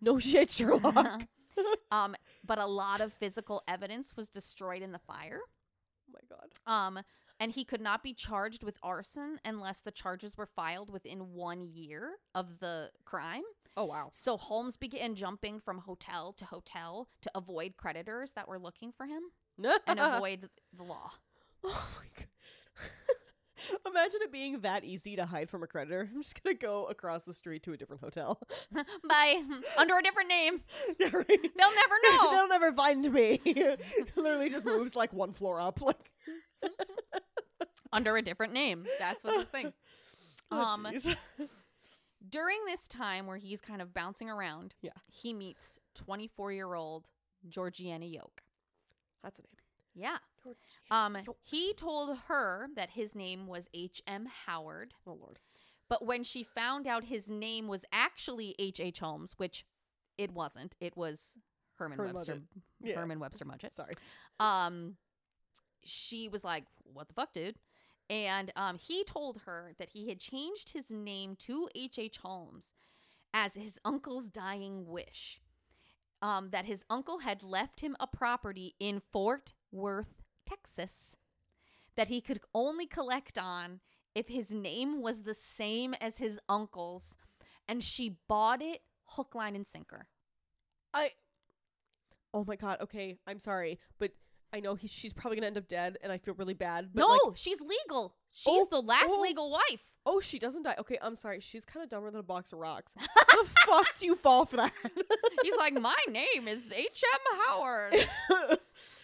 No 0.00 0.18
shit, 0.28 0.50
Sherlock. 0.50 1.22
um, 1.90 2.14
but 2.44 2.58
a 2.58 2.66
lot 2.66 3.00
of 3.02 3.12
physical 3.12 3.62
evidence 3.68 4.16
was 4.16 4.28
destroyed 4.30 4.80
in 4.82 4.92
the 4.92 4.98
fire. 4.98 5.40
Oh 6.08 6.12
my 6.14 6.20
god. 6.28 6.48
Um, 6.66 7.04
and 7.40 7.52
he 7.52 7.64
could 7.64 7.80
not 7.82 8.02
be 8.02 8.14
charged 8.14 8.62
with 8.64 8.78
arson 8.82 9.38
unless 9.44 9.80
the 9.80 9.90
charges 9.90 10.36
were 10.36 10.46
filed 10.46 10.90
within 10.90 11.34
one 11.34 11.66
year 11.66 12.12
of 12.34 12.60
the 12.60 12.90
crime. 13.04 13.42
Oh 13.78 13.84
wow. 13.84 14.08
So 14.12 14.36
Holmes 14.36 14.76
began 14.76 15.14
jumping 15.14 15.60
from 15.60 15.78
hotel 15.78 16.32
to 16.32 16.44
hotel 16.44 17.08
to 17.22 17.30
avoid 17.36 17.76
creditors 17.76 18.32
that 18.32 18.48
were 18.48 18.58
looking 18.58 18.90
for 18.90 19.06
him 19.06 19.22
and 19.86 20.00
avoid 20.00 20.48
the 20.76 20.82
law. 20.82 21.12
Oh 21.62 21.88
my 21.96 22.06
god. 22.16 22.26
Imagine 23.86 24.20
it 24.22 24.32
being 24.32 24.60
that 24.62 24.82
easy 24.82 25.14
to 25.14 25.26
hide 25.26 25.48
from 25.48 25.62
a 25.62 25.68
creditor. 25.68 26.10
I'm 26.12 26.22
just 26.22 26.42
gonna 26.42 26.56
go 26.56 26.86
across 26.86 27.22
the 27.22 27.32
street 27.32 27.62
to 27.64 27.72
a 27.72 27.76
different 27.76 28.02
hotel. 28.02 28.40
By 29.08 29.42
under 29.76 29.96
a 29.96 30.02
different 30.02 30.28
name. 30.28 30.62
yeah, 30.98 31.10
right. 31.12 31.28
They'll 31.28 31.74
never 31.74 31.94
know. 32.10 32.30
They'll 32.32 32.48
never 32.48 32.72
find 32.72 33.12
me. 33.12 33.40
Literally 34.16 34.50
just 34.50 34.66
moves 34.66 34.96
like 34.96 35.12
one 35.12 35.32
floor 35.32 35.60
up. 35.60 35.80
Like 35.80 36.10
under 37.92 38.16
a 38.16 38.22
different 38.22 38.54
name. 38.54 38.86
That's 38.98 39.22
what 39.22 39.36
this 39.36 39.48
thing. 39.48 39.72
oh, 40.50 40.60
Um. 40.60 40.88
During 42.26 42.64
this 42.66 42.88
time 42.88 43.26
where 43.26 43.36
he's 43.36 43.60
kind 43.60 43.80
of 43.80 43.94
bouncing 43.94 44.28
around, 44.28 44.74
Yeah. 44.82 44.90
he 45.06 45.32
meets 45.32 45.78
24 45.94 46.52
year 46.52 46.74
old 46.74 47.10
Georgiana 47.48 48.06
Yoke. 48.06 48.42
That's 49.22 49.38
a 49.38 49.42
name. 49.42 49.56
Yeah. 49.94 50.18
Georgiana 50.42 50.56
Um, 50.90 51.16
Yoke. 51.24 51.38
he 51.44 51.72
told 51.74 52.16
her 52.28 52.68
that 52.74 52.90
his 52.90 53.14
name 53.14 53.46
was 53.46 53.68
H.M. 53.72 54.26
Howard, 54.46 54.94
Oh 55.06 55.12
lord. 55.14 55.38
but 55.88 56.04
when 56.04 56.24
she 56.24 56.42
found 56.42 56.86
out 56.86 57.04
his 57.04 57.28
name 57.30 57.68
was 57.68 57.84
actually 57.92 58.54
H.H. 58.58 58.98
Holmes, 59.00 59.34
which 59.38 59.64
it 60.16 60.32
wasn't, 60.32 60.76
it 60.80 60.96
was 60.96 61.38
Herman, 61.76 61.98
Herman 61.98 62.14
Webster. 62.14 62.34
Mudgett. 62.34 62.62
Yeah. 62.80 62.94
Herman 62.96 63.20
Webster 63.20 63.44
Mudgett. 63.44 63.72
Sorry. 63.72 63.92
Um, 64.40 64.96
she 65.84 66.28
was 66.28 66.42
like, 66.42 66.64
"What 66.92 67.06
the 67.08 67.14
fuck, 67.14 67.32
dude?" 67.32 67.56
And 68.10 68.50
um, 68.56 68.78
he 68.78 69.04
told 69.04 69.42
her 69.44 69.72
that 69.78 69.90
he 69.92 70.08
had 70.08 70.18
changed 70.18 70.70
his 70.70 70.90
name 70.90 71.36
to 71.40 71.68
H.H. 71.74 71.98
H. 71.98 72.18
Holmes 72.18 72.72
as 73.34 73.54
his 73.54 73.78
uncle's 73.84 74.26
dying 74.26 74.86
wish. 74.86 75.40
Um, 76.20 76.50
that 76.50 76.64
his 76.64 76.84
uncle 76.90 77.20
had 77.20 77.44
left 77.44 77.78
him 77.78 77.94
a 78.00 78.08
property 78.08 78.74
in 78.80 79.00
Fort 79.12 79.52
Worth, 79.70 80.20
Texas, 80.44 81.16
that 81.94 82.08
he 82.08 82.20
could 82.20 82.40
only 82.52 82.86
collect 82.86 83.38
on 83.38 83.78
if 84.16 84.26
his 84.26 84.50
name 84.50 85.00
was 85.00 85.22
the 85.22 85.34
same 85.34 85.94
as 86.00 86.18
his 86.18 86.40
uncle's, 86.48 87.14
and 87.68 87.84
she 87.84 88.16
bought 88.26 88.60
it 88.60 88.80
hook, 89.04 89.36
line, 89.36 89.54
and 89.54 89.66
sinker. 89.66 90.08
I. 90.92 91.12
Oh 92.34 92.44
my 92.44 92.56
god. 92.56 92.78
Okay, 92.80 93.16
I'm 93.26 93.38
sorry, 93.38 93.78
but 93.98 94.10
I 94.52 94.60
know 94.60 94.74
he's 94.74 94.90
she's 94.90 95.12
probably 95.12 95.36
gonna 95.36 95.48
end 95.48 95.58
up 95.58 95.68
dead, 95.68 95.98
and 96.02 96.10
I 96.10 96.18
feel 96.18 96.34
really 96.34 96.54
bad. 96.54 96.90
But 96.94 97.00
no, 97.00 97.08
like, 97.08 97.36
she's 97.36 97.60
legal. 97.60 98.14
She's 98.32 98.46
Oh, 98.48 98.66
the 98.70 98.80
last 98.80 99.06
oh. 99.08 99.20
legal 99.20 99.50
wife. 99.50 99.84
oh, 100.06 100.20
she 100.20 100.38
doesn't 100.38 100.62
die. 100.62 100.74
Okay, 100.78 100.98
I'm 101.02 101.16
sorry. 101.16 101.40
She's 101.40 101.64
kind 101.66 101.84
of 101.84 101.90
dumber 101.90 102.10
than 102.10 102.20
a 102.20 102.22
box 102.22 102.52
of 102.52 102.58
rocks. 102.60 102.92
How 102.98 103.42
the 103.42 103.48
fuck 103.66 103.98
do 103.98 104.06
you 104.06 104.14
fall 104.14 104.46
for 104.46 104.56
that? 104.56 104.72
He's 105.42 105.56
like, 105.56 105.74
my 105.74 105.94
name 106.08 106.48
is 106.48 106.72
H. 106.72 107.02
M. 107.14 107.38
Howard. 107.46 107.94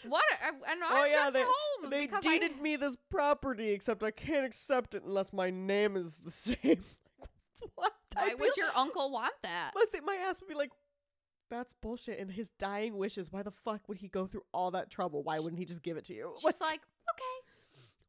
What? 0.07 0.23
And 0.43 0.81
oh, 0.83 0.87
I'm 0.91 1.03
Oh, 1.03 1.05
yeah, 1.07 1.13
just 1.15 1.33
they- 1.33 1.45
Holmes 1.47 1.91
they 1.91 2.07
deeded 2.21 2.61
me 2.61 2.77
this 2.77 2.95
property, 3.11 3.71
except 3.71 4.03
I 4.03 4.11
can't 4.11 4.45
accept 4.45 4.95
it 4.95 5.03
unless 5.03 5.33
my 5.33 5.49
name 5.51 5.97
is 5.97 6.17
the 6.23 6.31
same. 6.31 6.81
what? 7.75 7.93
Why 8.15 8.31
I 8.31 8.35
would 8.35 8.57
your 8.57 8.69
uncle 8.77 9.11
want 9.11 9.33
that? 9.43 9.73
sa- 9.91 9.99
my 10.05 10.15
ass 10.17 10.41
would 10.41 10.49
be 10.49 10.55
like, 10.55 10.71
that's 11.51 11.73
bullshit. 11.83 12.19
And 12.19 12.31
his 12.31 12.51
dying 12.59 12.97
wishes, 12.97 13.33
why 13.33 13.43
the 13.43 13.51
fuck 13.51 13.89
would 13.89 13.99
he 13.99 14.09
go 14.09 14.27
through 14.27 14.45
all 14.53 14.71
that 14.73 14.91
trouble? 14.91 15.23
Why 15.23 15.39
wouldn't 15.39 15.59
he 15.59 15.65
just 15.65 15.83
give 15.83 15.97
it 15.97 16.05
to 16.07 16.15
you? 16.15 16.35
She's 16.41 16.61
like, 16.61 16.81
okay, 17.11 17.53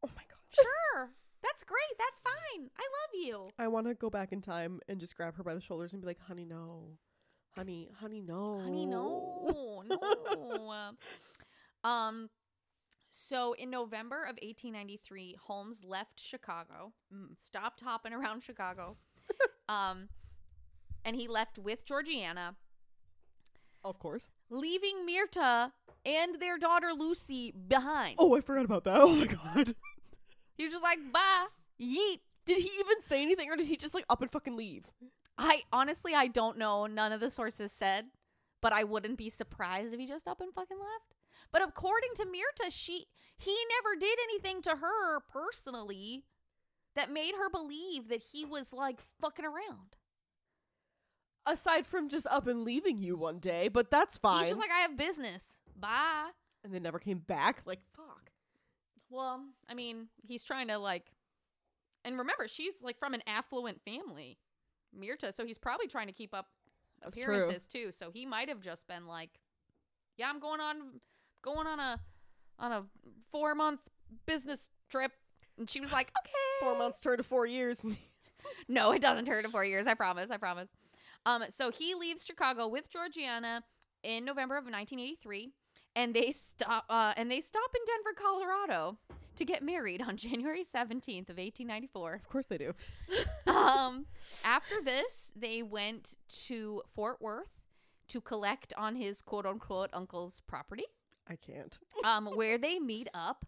oh 0.03 0.09
my 0.15 0.23
god. 0.29 0.63
sure, 0.93 1.09
that's 1.43 1.63
great, 1.63 1.97
that's 1.97 2.19
fine. 2.23 2.69
I 2.77 2.81
love 2.83 3.25
you. 3.25 3.49
I 3.59 3.67
want 3.67 3.87
to 3.87 3.93
go 3.93 4.09
back 4.09 4.31
in 4.31 4.41
time 4.41 4.79
and 4.87 4.99
just 4.99 5.15
grab 5.15 5.35
her 5.37 5.43
by 5.43 5.53
the 5.53 5.61
shoulders 5.61 5.93
and 5.93 6.01
be 6.01 6.07
like, 6.07 6.19
honey, 6.19 6.45
no. 6.45 6.97
Honey, 7.55 7.89
honey, 7.99 8.21
no. 8.21 8.59
Honey, 8.59 8.85
no, 8.85 9.83
no. 9.89 11.89
um, 11.89 12.29
so 13.09 13.53
in 13.53 13.69
November 13.69 14.23
of 14.23 14.37
1893, 14.41 15.37
Holmes 15.45 15.83
left 15.83 16.19
Chicago, 16.19 16.93
Mm. 17.13 17.29
stopped 17.39 17.81
hopping 17.81 18.11
around 18.13 18.43
Chicago, 18.43 18.97
um, 19.69 20.09
and 21.05 21.15
he 21.15 21.27
left 21.29 21.57
with 21.57 21.85
Georgiana, 21.85 22.55
Of 23.85 23.99
course. 23.99 24.29
leaving 24.49 25.05
Myrta 25.07 25.71
and 26.03 26.41
their 26.41 26.57
daughter 26.57 26.91
Lucy 26.91 27.51
behind. 27.51 28.15
Oh, 28.17 28.35
I 28.35 28.41
forgot 28.41 28.65
about 28.65 28.83
that. 28.85 28.97
Oh 28.99 29.15
my 29.15 29.27
god. 29.27 29.75
He 30.57 30.63
was 30.63 30.73
just 30.73 30.83
like, 30.83 30.99
bye, 31.13 31.45
yeet. 31.79 32.19
Did 32.45 32.57
he 32.57 32.69
even 32.79 33.01
say 33.01 33.21
anything 33.21 33.49
or 33.49 33.55
did 33.55 33.67
he 33.67 33.75
just 33.77 33.93
like 33.93 34.05
up 34.09 34.21
and 34.21 34.31
fucking 34.31 34.55
leave? 34.55 34.85
I 35.37 35.63
honestly, 35.71 36.13
I 36.15 36.27
don't 36.27 36.57
know. 36.57 36.85
None 36.87 37.11
of 37.11 37.19
the 37.19 37.29
sources 37.29 37.71
said, 37.71 38.05
but 38.61 38.71
I 38.73 38.83
wouldn't 38.83 39.17
be 39.17 39.29
surprised 39.29 39.93
if 39.93 39.99
he 39.99 40.07
just 40.07 40.27
up 40.27 40.41
and 40.41 40.53
fucking 40.53 40.77
left. 40.77 41.15
But 41.51 41.61
according 41.61 42.11
to 42.15 42.25
Myrta, 42.25 42.69
she 42.69 43.05
he 43.37 43.55
never 43.77 43.99
did 43.99 44.17
anything 44.23 44.61
to 44.63 44.77
her 44.77 45.19
personally 45.31 46.23
that 46.95 47.11
made 47.11 47.35
her 47.35 47.49
believe 47.49 48.07
that 48.07 48.23
he 48.31 48.45
was 48.45 48.71
like 48.73 48.99
fucking 49.21 49.45
around. 49.45 49.97
Aside 51.47 51.85
from 51.85 52.09
just 52.09 52.25
up 52.27 52.47
and 52.47 52.63
leaving 52.63 52.97
you 52.97 53.15
one 53.15 53.39
day, 53.39 53.67
but 53.67 53.91
that's 53.91 54.17
fine. 54.17 54.39
He's 54.39 54.49
just 54.49 54.59
like, 54.59 54.71
I 54.71 54.79
have 54.81 54.97
business. 54.97 55.43
Bye. 55.79 56.29
and 56.63 56.73
then 56.73 56.81
never 56.81 56.97
came 56.99 57.19
back. 57.19 57.61
Like, 57.65 57.79
fuck. 57.95 58.31
Well, 59.09 59.41
I 59.69 59.75
mean, 59.75 60.07
he's 60.27 60.43
trying 60.43 60.69
to 60.69 60.77
like, 60.79 61.11
and 62.03 62.17
remember, 62.17 62.47
she's 62.47 62.81
like 62.81 62.97
from 62.97 63.13
an 63.13 63.21
affluent 63.27 63.79
family, 63.85 64.37
Myrta. 64.99 65.33
So 65.33 65.45
he's 65.45 65.57
probably 65.59 65.87
trying 65.87 66.07
to 66.07 66.13
keep 66.13 66.33
up 66.33 66.47
That's 67.03 67.15
true. 67.17 67.23
appearances 67.35 67.67
too. 67.67 67.91
So 67.91 68.09
he 68.11 68.25
might 68.25 68.49
have 68.49 68.61
just 68.61 68.87
been 68.87 69.05
like, 69.05 69.29
"Yeah, 70.17 70.29
I'm 70.29 70.39
going 70.39 70.59
on, 70.61 70.77
going 71.43 71.67
on 71.67 71.79
a, 71.79 71.99
on 72.57 72.71
a 72.71 72.83
four 73.31 73.53
month 73.53 73.81
business 74.25 74.69
trip," 74.89 75.11
and 75.59 75.69
she 75.69 75.79
was 75.79 75.91
like, 75.91 76.11
"Okay." 76.23 76.31
Four 76.61 76.77
months 76.77 76.99
turned 77.01 77.19
to 77.19 77.23
four 77.23 77.45
years. 77.45 77.83
No, 78.67 78.91
it 78.91 79.01
doesn't 79.01 79.25
turn 79.25 79.41
to 79.43 79.49
four 79.49 79.65
years. 79.65 79.87
I 79.87 79.95
promise. 79.95 80.29
I 80.29 80.37
promise. 80.37 80.69
Um, 81.25 81.43
so 81.49 81.71
he 81.71 81.95
leaves 81.95 82.25
Chicago 82.25 82.67
with 82.67 82.89
Georgiana 82.89 83.63
in 84.03 84.25
November 84.25 84.57
of 84.57 84.65
1983, 84.65 85.51
and 85.95 86.13
they 86.13 86.31
stop. 86.31 86.85
Uh, 86.89 87.13
and 87.17 87.31
they 87.31 87.41
stop 87.41 87.71
in 87.75 87.81
Denver, 87.85 88.13
Colorado, 88.15 88.97
to 89.35 89.45
get 89.45 89.63
married 89.63 90.01
on 90.01 90.17
January 90.25 90.63
17th 90.63 91.29
of 91.29 91.37
1894. 91.37 92.13
of 92.13 92.29
course 92.29 92.45
they 92.45 92.57
do. 92.57 92.73
um, 93.47 94.05
after 94.43 94.75
this, 94.83 95.31
they 95.35 95.63
went 95.63 96.15
to 96.45 96.81
Fort 96.93 97.21
Worth 97.21 97.61
to 98.09 98.21
collect 98.21 98.73
on 98.77 98.95
his 98.95 99.21
quote 99.21 99.45
unquote 99.47 99.89
uncle's 99.93 100.41
property, 100.47 100.85
I 101.27 101.35
can't. 101.37 101.77
um, 102.03 102.27
where 102.35 102.57
they 102.59 102.77
meet 102.79 103.07
up 103.15 103.45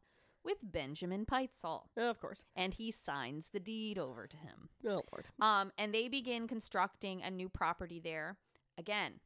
with 0.48 0.58
Benjamin 0.64 1.26
Pitezel, 1.26 1.84
Yeah, 1.98 2.10
of 2.10 2.20
course. 2.20 2.44
and 2.56 2.74
he 2.74 2.90
signs 2.90 3.46
the 3.54 3.60
deed 3.60 4.00
over 4.00 4.26
to 4.28 4.38
him. 4.38 4.70
Oh 4.88 5.02
lord. 5.12 5.28
Um, 5.42 5.72
and 5.78 5.94
they 5.94 6.08
begin 6.08 6.48
constructing 6.48 7.22
a 7.22 7.30
new 7.30 7.50
property 7.50 8.00
there. 8.00 8.38
Again, 8.78 9.20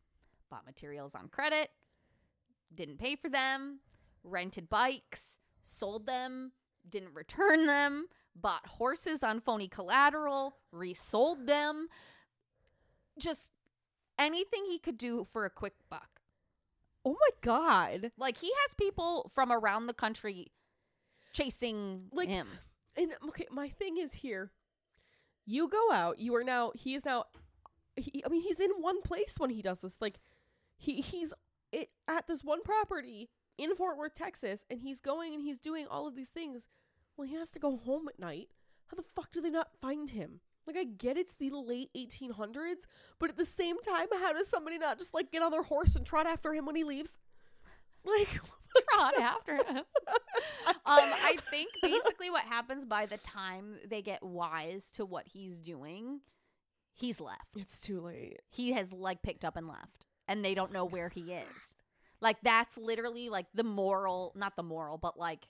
bought 0.50 0.66
materials 0.66 1.14
on 1.16 1.28
credit, 1.30 1.70
didn't 2.74 2.98
pay 2.98 3.16
for 3.16 3.30
them, 3.30 3.80
rented 4.24 4.68
bikes, 4.70 5.38
sold 5.62 6.08
them, 6.08 6.52
didn't 6.90 7.14
return 7.14 7.68
them, 7.68 8.08
bought 8.36 8.66
horses 8.66 9.22
on 9.24 9.40
phony 9.42 9.68
collateral, 9.68 10.56
resold 10.72 11.46
them. 11.46 11.88
Just 13.20 13.52
anything 14.18 14.66
he 14.68 14.80
could 14.80 14.98
do 14.98 15.28
for 15.32 15.46
a 15.46 15.50
quick 15.50 15.74
buck. 15.90 16.22
Oh 17.06 17.12
my 17.14 17.30
god. 17.42 18.12
Like 18.18 18.38
he 18.38 18.52
has 18.66 18.74
people 18.76 19.32
from 19.36 19.52
around 19.52 19.88
the 19.88 19.94
country 19.94 20.52
chasing 21.34 22.08
Like, 22.12 22.30
him. 22.30 22.48
And 22.98 23.14
okay, 23.30 23.48
my 23.52 23.70
thing 23.70 23.98
is 23.98 24.16
here. 24.16 24.52
You 25.46 25.68
go 25.68 25.92
out. 25.92 26.20
You 26.20 26.36
are 26.36 26.44
now. 26.44 26.72
He 26.76 26.94
is 26.96 27.06
now. 27.06 27.26
He, 27.96 28.24
I 28.26 28.30
mean, 28.30 28.42
he's 28.42 28.60
in 28.60 28.72
one 28.80 29.02
place 29.02 29.36
when 29.38 29.50
he 29.50 29.62
does 29.62 29.82
this. 29.82 29.96
Like, 30.00 30.20
he 30.78 31.02
he's 31.02 31.34
it, 31.72 31.90
at 32.08 32.28
this 32.28 32.44
one 32.44 32.64
property 32.64 33.30
in 33.58 33.76
Fort 33.76 33.98
Worth, 33.98 34.16
Texas, 34.16 34.66
and 34.70 34.82
he's 34.82 35.00
going 35.00 35.34
and 35.34 35.44
he's 35.44 35.58
doing 35.58 35.88
all 35.90 36.08
of 36.08 36.16
these 36.16 36.30
things. 36.30 36.68
Well, 37.16 37.28
he 37.28 37.36
has 37.36 37.52
to 37.52 37.60
go 37.60 37.78
home 37.78 38.08
at 38.08 38.20
night. 38.20 38.50
How 38.88 38.96
the 38.96 39.04
fuck 39.04 39.32
do 39.32 39.42
they 39.42 39.50
not 39.50 39.70
find 39.82 40.10
him? 40.10 40.42
Like 40.68 40.78
I 40.78 40.84
get 40.84 41.18
it's 41.18 41.34
the 41.34 41.50
late 41.50 41.90
1800s, 41.96 42.86
but 43.20 43.30
at 43.30 43.38
the 43.38 43.46
same 43.46 43.82
time, 43.82 44.08
how 44.12 44.34
does 44.34 44.48
somebody 44.48 44.78
not 44.78 45.00
just 45.00 45.14
like 45.14 45.32
get 45.32 45.42
on 45.42 45.52
their 45.52 45.64
horse 45.64 45.96
and 45.96 46.06
trot 46.06 46.28
after 46.28 46.54
him 46.54 46.66
when 46.66 46.76
he 46.76 46.84
leaves? 46.84 47.18
Like 48.04 48.40
trot 48.94 49.20
after 49.20 49.56
him. 49.56 49.78
um, 49.78 49.84
I 50.86 51.38
think 51.50 51.72
basically 51.82 52.30
what 52.30 52.44
happens 52.44 52.86
by 52.86 53.06
the 53.06 53.18
time 53.18 53.76
they 53.88 54.02
get 54.02 54.24
wise 54.24 54.92
to 54.94 55.06
what 55.06 55.28
he's 55.28 55.58
doing, 55.60 56.22
he's 56.94 57.20
left. 57.20 57.48
it's 57.56 57.80
too 57.80 58.02
late. 58.02 58.40
He 58.50 58.74
has 58.74 58.92
like 58.92 59.22
picked 59.22 59.46
up 59.46 59.58
and 59.58 59.68
left, 59.68 60.08
and 60.28 60.44
they 60.44 60.54
don't 60.54 60.72
know 60.72 60.86
where 60.86 61.10
he 61.10 61.34
is. 61.34 61.76
Like 62.22 62.38
that's 62.44 62.78
literally 62.78 63.30
like 63.30 63.48
the 63.54 63.64
moral, 63.64 64.34
not 64.36 64.56
the 64.56 64.64
moral, 64.64 64.98
but 64.98 65.18
like 65.18 65.48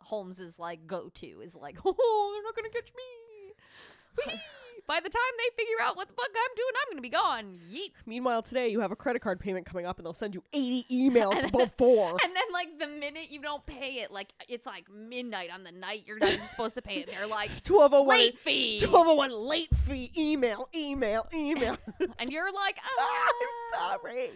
Holmes's 0.00 0.58
like 0.58 0.86
go 0.86 1.10
to 1.14 1.40
is 1.42 1.54
like, 1.54 1.78
oh, 1.84 2.32
they're 2.34 2.42
not 2.42 2.56
gonna 2.56 2.70
catch 2.70 2.92
me. 2.96 4.40
By 4.86 5.00
the 5.00 5.08
time 5.08 5.20
they 5.38 5.62
figure 5.62 5.76
out 5.82 5.96
what 5.96 6.06
the 6.06 6.14
fuck 6.14 6.28
I'm 6.28 6.54
doing, 6.56 6.72
I'm 6.80 6.92
gonna 6.92 7.02
be 7.02 7.08
gone. 7.08 7.58
Yeet. 7.70 7.90
Meanwhile, 8.06 8.42
today 8.42 8.68
you 8.68 8.80
have 8.80 8.92
a 8.92 8.96
credit 8.96 9.20
card 9.20 9.40
payment 9.40 9.66
coming 9.66 9.84
up, 9.84 9.98
and 9.98 10.06
they'll 10.06 10.12
send 10.14 10.34
you 10.34 10.44
80 10.52 10.86
emails 10.92 11.50
before. 11.58 12.16
And 12.26 12.34
then 12.34 12.44
like 12.52 12.78
the 12.78 12.86
minute 12.86 13.30
you 13.30 13.40
don't 13.42 13.64
pay 13.66 13.94
it, 13.96 14.10
like 14.12 14.32
it's 14.48 14.64
like 14.66 14.84
midnight 14.90 15.50
on 15.52 15.64
the 15.64 15.72
night 15.72 16.04
you're 16.06 16.18
not 16.18 16.38
supposed 16.40 16.74
to 16.76 16.82
pay 16.82 17.00
it. 17.00 17.10
They're 17.10 17.26
like 17.26 17.50
1201 17.66 18.08
late 18.08 18.38
fee, 18.38 18.78
1201 18.80 19.48
late 19.48 19.74
fee 19.74 20.12
email, 20.16 20.68
email, 20.74 21.26
email. 21.34 21.76
and 22.18 22.30
you're 22.30 22.52
like, 22.52 22.78
Ah, 22.82 23.00
ah, 23.00 23.32
I'm 23.42 23.98
sorry. 24.00 24.30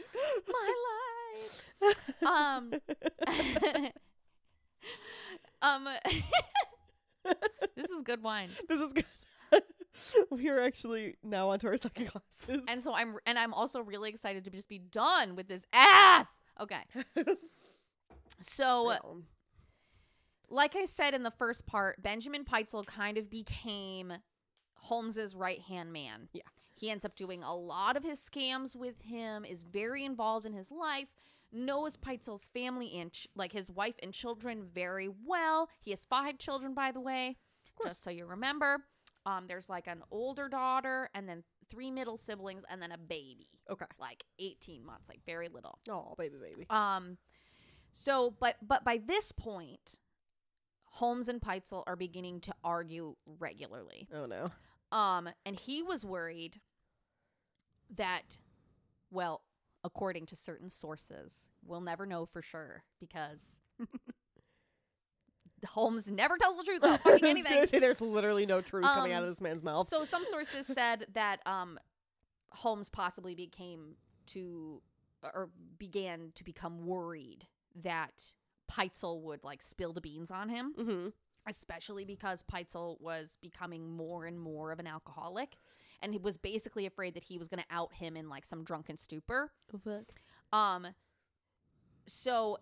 my 0.48 0.74
life. 0.88 1.62
Um, 2.26 2.74
um, 5.62 5.88
this 7.76 7.90
is 7.90 8.02
good 8.02 8.22
wine. 8.22 8.50
This 8.68 8.80
is 8.80 8.92
good. 8.92 9.04
we 10.30 10.48
are 10.48 10.60
actually 10.60 11.16
now 11.22 11.50
onto 11.50 11.66
our 11.66 11.76
second 11.76 12.06
classes. 12.06 12.64
And 12.68 12.82
so 12.82 12.94
I'm 12.94 13.16
and 13.26 13.38
I'm 13.38 13.52
also 13.54 13.80
really 13.80 14.10
excited 14.10 14.44
to 14.44 14.50
just 14.50 14.68
be 14.68 14.78
done 14.78 15.36
with 15.36 15.48
this 15.48 15.64
ass. 15.72 16.26
Okay. 16.60 16.82
So 18.42 19.22
like 20.48 20.74
I 20.74 20.84
said 20.84 21.14
in 21.14 21.22
the 21.22 21.30
first 21.30 21.66
part, 21.66 22.02
Benjamin 22.02 22.44
Pitezel 22.44 22.86
kind 22.86 23.18
of 23.18 23.30
became 23.30 24.14
Holmes's 24.74 25.36
right-hand 25.36 25.92
man. 25.92 26.28
Yeah. 26.32 26.42
He 26.74 26.90
ends 26.90 27.04
up 27.04 27.14
doing 27.14 27.42
a 27.42 27.54
lot 27.54 27.96
of 27.96 28.02
his 28.02 28.18
scams 28.18 28.74
with 28.74 29.02
him, 29.02 29.44
is 29.44 29.62
very 29.62 30.04
involved 30.04 30.46
in 30.46 30.54
his 30.54 30.72
life, 30.72 31.08
knows 31.52 31.96
Pitezel's 31.96 32.48
family 32.48 32.96
and 32.96 33.12
ch- 33.12 33.28
like 33.36 33.52
his 33.52 33.70
wife 33.70 33.96
and 34.02 34.12
children 34.12 34.64
very 34.72 35.08
well. 35.26 35.68
He 35.82 35.90
has 35.90 36.06
five 36.06 36.38
children 36.38 36.74
by 36.74 36.90
the 36.90 37.00
way, 37.00 37.36
just 37.84 38.02
so 38.02 38.10
you 38.10 38.24
remember. 38.26 38.78
Um 39.26 39.46
there's 39.48 39.68
like 39.68 39.86
an 39.86 40.02
older 40.10 40.48
daughter 40.48 41.08
and 41.14 41.28
then 41.28 41.42
three 41.70 41.90
middle 41.90 42.16
siblings 42.16 42.64
and 42.68 42.82
then 42.82 42.92
a 42.92 42.98
baby, 42.98 43.46
okay. 43.70 43.86
like 43.98 44.24
18 44.38 44.84
months, 44.84 45.08
like 45.08 45.20
very 45.24 45.48
little. 45.48 45.78
Oh, 45.88 46.14
baby, 46.18 46.36
baby. 46.42 46.66
Um, 46.68 47.16
so, 47.92 48.34
but 48.38 48.56
but 48.60 48.84
by 48.84 49.00
this 49.04 49.32
point, 49.32 49.98
Holmes 50.84 51.28
and 51.28 51.40
Pitezel 51.40 51.84
are 51.86 51.96
beginning 51.96 52.40
to 52.40 52.54
argue 52.64 53.16
regularly. 53.38 54.08
Oh 54.12 54.26
no. 54.26 54.46
Um, 54.92 55.28
and 55.46 55.58
he 55.58 55.82
was 55.82 56.04
worried 56.04 56.60
that, 57.96 58.38
well, 59.10 59.42
according 59.84 60.26
to 60.26 60.36
certain 60.36 60.68
sources, 60.68 61.48
we'll 61.64 61.80
never 61.80 62.06
know 62.06 62.26
for 62.26 62.42
sure 62.42 62.82
because 62.98 63.58
Holmes 65.66 66.10
never 66.10 66.36
tells 66.38 66.56
the 66.56 66.64
truth 66.64 66.78
about 66.78 67.00
fucking 67.04 67.24
anything. 67.24 67.66
say 67.66 67.78
there's 67.78 68.00
literally 68.00 68.46
no 68.46 68.60
truth 68.60 68.84
coming 68.84 69.12
out 69.12 69.22
of 69.22 69.28
Um, 69.28 69.30
this 69.30 69.40
man's 69.40 69.62
mouth. 69.62 69.88
So 69.88 70.04
some 70.04 70.24
sources 70.24 70.66
said 70.66 71.06
that 71.12 71.40
um, 71.46 71.78
Holmes 72.52 72.88
possibly 72.88 73.34
became 73.34 73.96
to 74.28 74.82
or 75.22 75.50
began 75.78 76.32
to 76.34 76.44
become 76.44 76.86
worried 76.86 77.46
that 77.82 78.32
Pitezel 78.70 79.22
would 79.22 79.44
like 79.44 79.62
spill 79.62 79.92
the 79.92 80.00
beans 80.00 80.30
on 80.30 80.48
him, 80.48 80.74
mm-hmm. 80.78 81.08
especially 81.46 82.04
because 82.04 82.44
Pitezel 82.50 83.00
was 83.00 83.36
becoming 83.42 83.90
more 83.90 84.24
and 84.24 84.38
more 84.38 84.72
of 84.72 84.78
an 84.78 84.86
alcoholic, 84.86 85.56
and 86.00 86.12
he 86.12 86.18
was 86.18 86.36
basically 86.36 86.86
afraid 86.86 87.14
that 87.14 87.24
he 87.24 87.38
was 87.38 87.48
going 87.48 87.62
to 87.62 87.74
out 87.74 87.92
him 87.92 88.16
in 88.16 88.28
like 88.28 88.44
some 88.44 88.64
drunken 88.64 88.96
stupor. 88.96 89.52
Oh. 89.86 90.04
Um, 90.56 90.86
so 92.06 92.58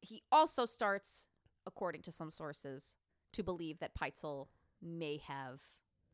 he 0.00 0.22
also 0.30 0.66
starts, 0.66 1.26
according 1.66 2.02
to 2.02 2.12
some 2.12 2.30
sources, 2.30 2.96
to 3.32 3.42
believe 3.42 3.78
that 3.78 3.94
Pitezel 3.94 4.48
may 4.82 5.18
have 5.18 5.62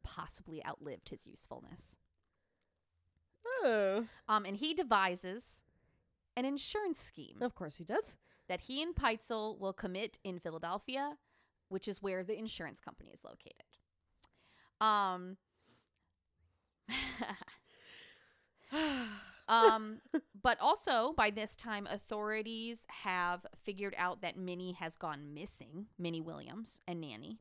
possibly 0.03 0.64
outlived 0.66 1.09
his 1.09 1.26
usefulness. 1.26 1.97
Oh, 3.44 4.07
Um, 4.28 4.44
and 4.44 4.57
he 4.57 4.74
devises 4.74 5.62
an 6.36 6.44
insurance 6.44 7.01
scheme 7.01 7.38
of 7.40 7.55
course 7.55 7.76
he 7.76 7.84
does. 7.84 8.16
that 8.49 8.62
he 8.62 8.82
and 8.82 8.94
Pitezel 8.94 9.59
will 9.59 9.72
commit 9.72 10.18
in 10.22 10.38
Philadelphia, 10.38 11.16
which 11.68 11.88
is 11.88 12.03
where 12.03 12.22
the 12.22 12.38
insurance 12.38 12.80
company 12.80 13.11
is 13.11 13.24
located. 13.24 13.64
Um, 14.80 15.36
um, 19.49 20.01
but 20.42 20.59
also 20.61 21.14
by 21.16 21.30
this 21.30 21.55
time, 21.57 21.86
authorities 21.90 22.80
have 22.88 23.47
figured 23.64 23.94
out 23.97 24.22
that 24.22 24.36
Minnie 24.36 24.72
has 24.72 24.97
gone 24.97 25.34
missing, 25.34 25.86
Minnie 25.99 26.20
Williams 26.20 26.80
and 26.86 27.01
Nanny, 27.01 27.38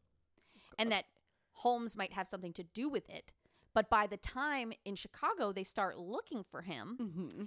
and 0.78 0.92
that 0.92 1.06
Holmes 1.54 1.98
might 1.98 2.14
have 2.14 2.28
something 2.28 2.54
to 2.54 2.64
do 2.64 2.90
with 2.90 3.10
it. 3.10 3.32
But 3.74 3.90
by 3.90 4.08
the 4.08 4.18
time 4.18 4.72
in 4.86 4.96
Chicago 4.96 5.52
they 5.52 5.64
start 5.64 5.98
looking 5.98 6.44
for 6.50 6.62
him, 6.62 6.98
mm-hmm. 7.00 7.44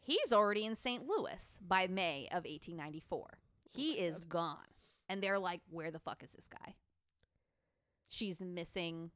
he's 0.00 0.32
already 0.32 0.66
in 0.66 0.76
St. 0.76 1.06
Louis 1.06 1.58
by 1.66 1.86
May 1.86 2.26
of 2.30 2.44
1894. 2.44 3.38
He 3.72 3.92
my 3.92 4.06
is 4.06 4.20
gone. 4.20 4.58
And 5.08 5.22
they're 5.22 5.38
like, 5.38 5.60
where 5.70 5.90
the 5.90 5.98
fuck 6.00 6.22
is 6.22 6.32
this 6.32 6.48
guy? 6.48 6.74
She's 8.08 8.42
missing. 8.42 9.10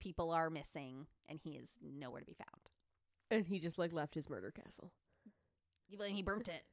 People 0.00 0.30
are 0.30 0.48
missing. 0.48 1.06
And 1.28 1.38
he 1.38 1.50
is 1.50 1.68
nowhere 1.82 2.20
to 2.20 2.26
be 2.26 2.34
found. 2.34 2.69
And 3.30 3.46
he 3.46 3.58
just 3.60 3.78
like 3.78 3.92
left 3.92 4.14
his 4.14 4.28
murder 4.28 4.50
castle. 4.50 4.92
Even 5.88 6.14
he 6.14 6.22
burnt 6.22 6.48
it. 6.48 6.64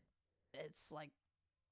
It's 0.54 0.92
like 0.92 1.12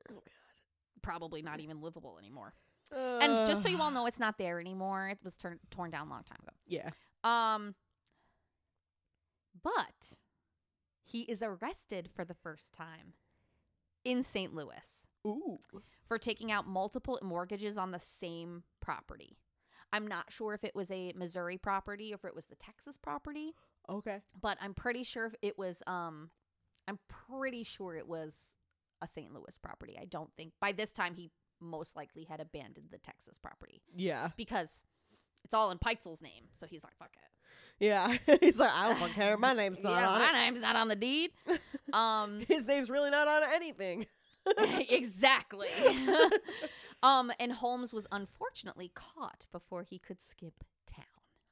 Oh 0.10 0.16
god, 0.16 1.02
probably 1.02 1.42
not 1.42 1.60
even 1.60 1.82
livable 1.82 2.18
anymore. 2.20 2.54
god. 2.92 3.24
and 3.24 3.48
just 3.48 3.64
so 3.64 3.70
you 3.70 3.82
all 3.82 3.92
know, 3.92 4.06
it's 4.06 4.20
not 4.20 4.38
there 4.38 4.60
anymore. 4.60 5.10
It 5.10 5.20
was 5.24 5.38
torn 5.38 5.92
down 5.92 6.08
a 6.08 6.10
long 6.10 6.24
time 6.24 6.40
ago. 6.44 6.54
yeah. 6.68 6.90
Um, 7.24 7.74
but 9.64 10.20
he 11.04 11.22
is 11.22 11.42
arrested 11.42 12.10
for 12.14 12.26
the 12.26 12.34
first 12.34 12.74
time 12.74 13.14
in 14.04 14.24
St. 14.24 14.54
Louis 14.54 15.08
Ooh. 15.26 15.60
for 16.08 16.18
taking 16.20 16.52
out 16.52 16.68
multiple 16.68 17.18
mortgages 17.24 17.78
on 17.78 17.92
the 17.92 18.00
same 18.00 18.64
property. 18.82 19.38
I'm 19.94 20.06
not 20.08 20.32
sure 20.32 20.54
if 20.54 20.64
it 20.64 20.76
was 20.76 20.92
a 20.92 21.14
Missouri 21.16 21.58
property 21.58 22.12
or 22.12 22.16
if 22.16 22.26
it 22.26 22.36
was 22.36 22.46
the 22.46 22.56
Texas 22.56 22.98
property, 22.98 23.54
Okay. 23.90 24.20
but 24.42 24.58
I'm 24.62 24.74
pretty 24.74 25.04
sure 25.04 25.32
it 25.42 25.58
was 25.58 25.82
um 25.88 26.30
I'm 26.88 27.00
pretty 27.08 27.64
sure 27.64 27.96
it 27.96 28.08
was 28.08 28.56
a 29.02 29.08
St. 29.08 29.34
Louis 29.34 29.58
property. 29.62 29.98
I 30.00 30.06
don't 30.06 30.30
think 30.38 30.54
by 30.62 30.72
this 30.72 30.92
time 30.94 31.16
he 31.16 31.32
most 31.60 31.96
likely 31.96 32.24
had 32.26 32.40
abandoned 32.40 32.88
the 32.92 32.98
Texas 33.00 33.38
property 33.38 33.82
Yeah. 33.96 34.30
because 34.38 34.82
it's 35.44 35.54
all 35.54 35.72
in 35.72 35.78
Pitezel's 35.80 36.22
name. 36.22 36.46
So 36.54 36.66
he's 36.68 36.84
like, 36.84 36.96
fuck 36.98 37.12
it. 37.16 37.84
Yeah. 37.86 38.18
He's 38.40 38.58
like, 38.58 38.72
I 38.74 38.98
don't 38.98 39.12
care. 39.12 39.36
My 39.38 39.54
name's 39.54 39.84
not 39.84 39.92
yeah, 40.00 40.08
on 40.10 40.20
my 40.20 40.30
it. 40.30 40.34
name's 40.34 40.62
not 40.62 40.76
on 40.78 40.88
the 40.88 40.96
deed. 40.96 41.32
Um, 41.94 42.40
His 42.48 42.66
name's 42.66 42.90
really 42.90 43.10
not 43.12 43.28
on 43.28 43.44
anything. 43.54 44.06
exactly. 44.90 45.68
um, 47.04 47.32
and 47.40 47.52
Holmes 47.54 47.94
was 47.94 48.08
unfortunately 48.12 48.92
caught 48.94 49.46
before 49.52 49.84
he 49.84 50.00
could 50.00 50.18
skip 50.30 50.64
town. 50.88 51.06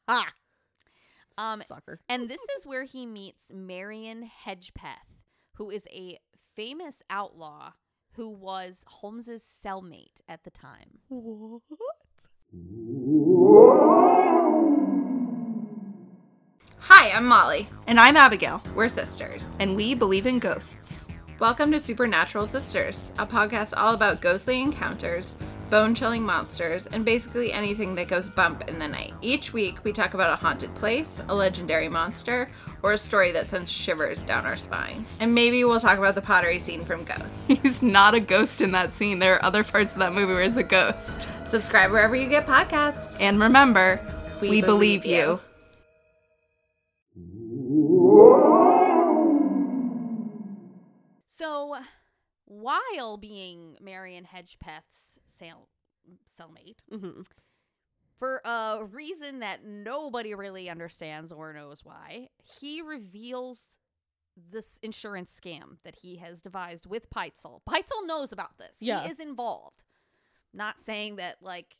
Ha. 0.09 0.33
Um, 1.37 1.63
Sucker. 1.67 1.99
And 2.07 2.29
this 2.29 2.41
is 2.57 2.65
where 2.65 2.83
he 2.83 3.05
meets 3.05 3.45
Marion 3.51 4.29
Hedgepeth, 4.45 5.17
who 5.55 5.69
is 5.69 5.83
a 5.91 6.19
famous 6.55 7.01
outlaw 7.09 7.71
who 8.15 8.29
was 8.29 8.83
Holmes's 8.87 9.43
cellmate 9.43 10.21
at 10.29 10.43
the 10.43 10.51
time. 10.51 10.99
What? 11.09 11.59
Hi, 16.79 17.09
I'm 17.11 17.25
Molly. 17.25 17.67
And 17.87 17.99
I'm 17.99 18.15
Abigail, 18.15 18.61
We're 18.75 18.87
sisters. 18.87 19.47
and 19.59 19.75
we 19.75 19.95
believe 19.95 20.27
in 20.27 20.37
ghosts. 20.39 21.07
Welcome 21.39 21.71
to 21.71 21.79
Supernatural 21.79 22.45
Sisters, 22.45 23.11
a 23.17 23.25
podcast 23.25 23.73
all 23.75 23.93
about 23.95 24.21
ghostly 24.21 24.61
encounters, 24.61 25.35
bone 25.73 25.95
chilling 25.95 26.21
monsters, 26.21 26.85
and 26.85 27.03
basically 27.03 27.51
anything 27.51 27.95
that 27.95 28.07
goes 28.07 28.29
bump 28.29 28.69
in 28.69 28.77
the 28.77 28.87
night. 28.87 29.11
Each 29.23 29.53
week, 29.53 29.83
we 29.83 29.91
talk 29.91 30.13
about 30.13 30.31
a 30.31 30.35
haunted 30.35 30.71
place, 30.75 31.19
a 31.27 31.33
legendary 31.33 31.89
monster, 31.89 32.47
or 32.83 32.91
a 32.91 32.97
story 32.97 33.31
that 33.31 33.47
sends 33.47 33.71
shivers 33.71 34.21
down 34.21 34.45
our 34.45 34.55
spines. 34.55 35.07
And 35.19 35.33
maybe 35.33 35.63
we'll 35.63 35.79
talk 35.79 35.97
about 35.97 36.13
the 36.13 36.21
pottery 36.21 36.59
scene 36.59 36.85
from 36.85 37.03
Ghost. 37.03 37.47
He's 37.63 37.81
not 37.81 38.13
a 38.13 38.19
ghost 38.19 38.61
in 38.61 38.73
that 38.73 38.93
scene. 38.93 39.17
There 39.17 39.33
are 39.33 39.43
other 39.43 39.63
parts 39.63 39.95
of 39.95 39.99
that 40.01 40.13
movie 40.13 40.33
where 40.33 40.43
he's 40.43 40.57
a 40.57 40.63
ghost. 40.63 41.27
Subscribe 41.47 41.89
wherever 41.89 42.15
you 42.15 42.29
get 42.29 42.45
podcasts. 42.45 43.19
And 43.19 43.41
remember, 43.41 43.99
We, 44.41 44.61
believe 44.61 45.07
you. 45.07 45.39
So, 51.25 51.77
while 52.45 53.17
being 53.17 53.77
Marion 53.81 54.25
Hedgepeth's 54.25 55.17
cell, 55.37 55.69
cellmate, 56.39 56.79
Mm-hmm. 56.91 57.21
for 58.17 58.41
a 58.45 58.83
reason 58.89 59.39
that 59.39 59.63
nobody 59.65 60.33
really 60.35 60.69
understands 60.69 61.31
or 61.31 61.53
knows 61.53 61.83
why, 61.83 62.29
he 62.43 62.81
reveals 62.81 63.65
this 64.51 64.79
insurance 64.81 65.31
scam 65.39 65.77
that 65.83 65.95
he 65.95 66.15
has 66.17 66.41
devised 66.41 66.85
with 66.87 67.09
Pitezel. 67.09 67.61
Pitezel 67.69 68.05
knows 68.07 68.31
about 68.31 68.57
this. 68.57 68.75
Yeah. 68.79 69.03
He 69.03 69.11
is 69.11 69.19
involved. 69.19 69.83
Not 70.53 70.79
saying 70.79 71.17
that 71.17 71.37
like 71.41 71.75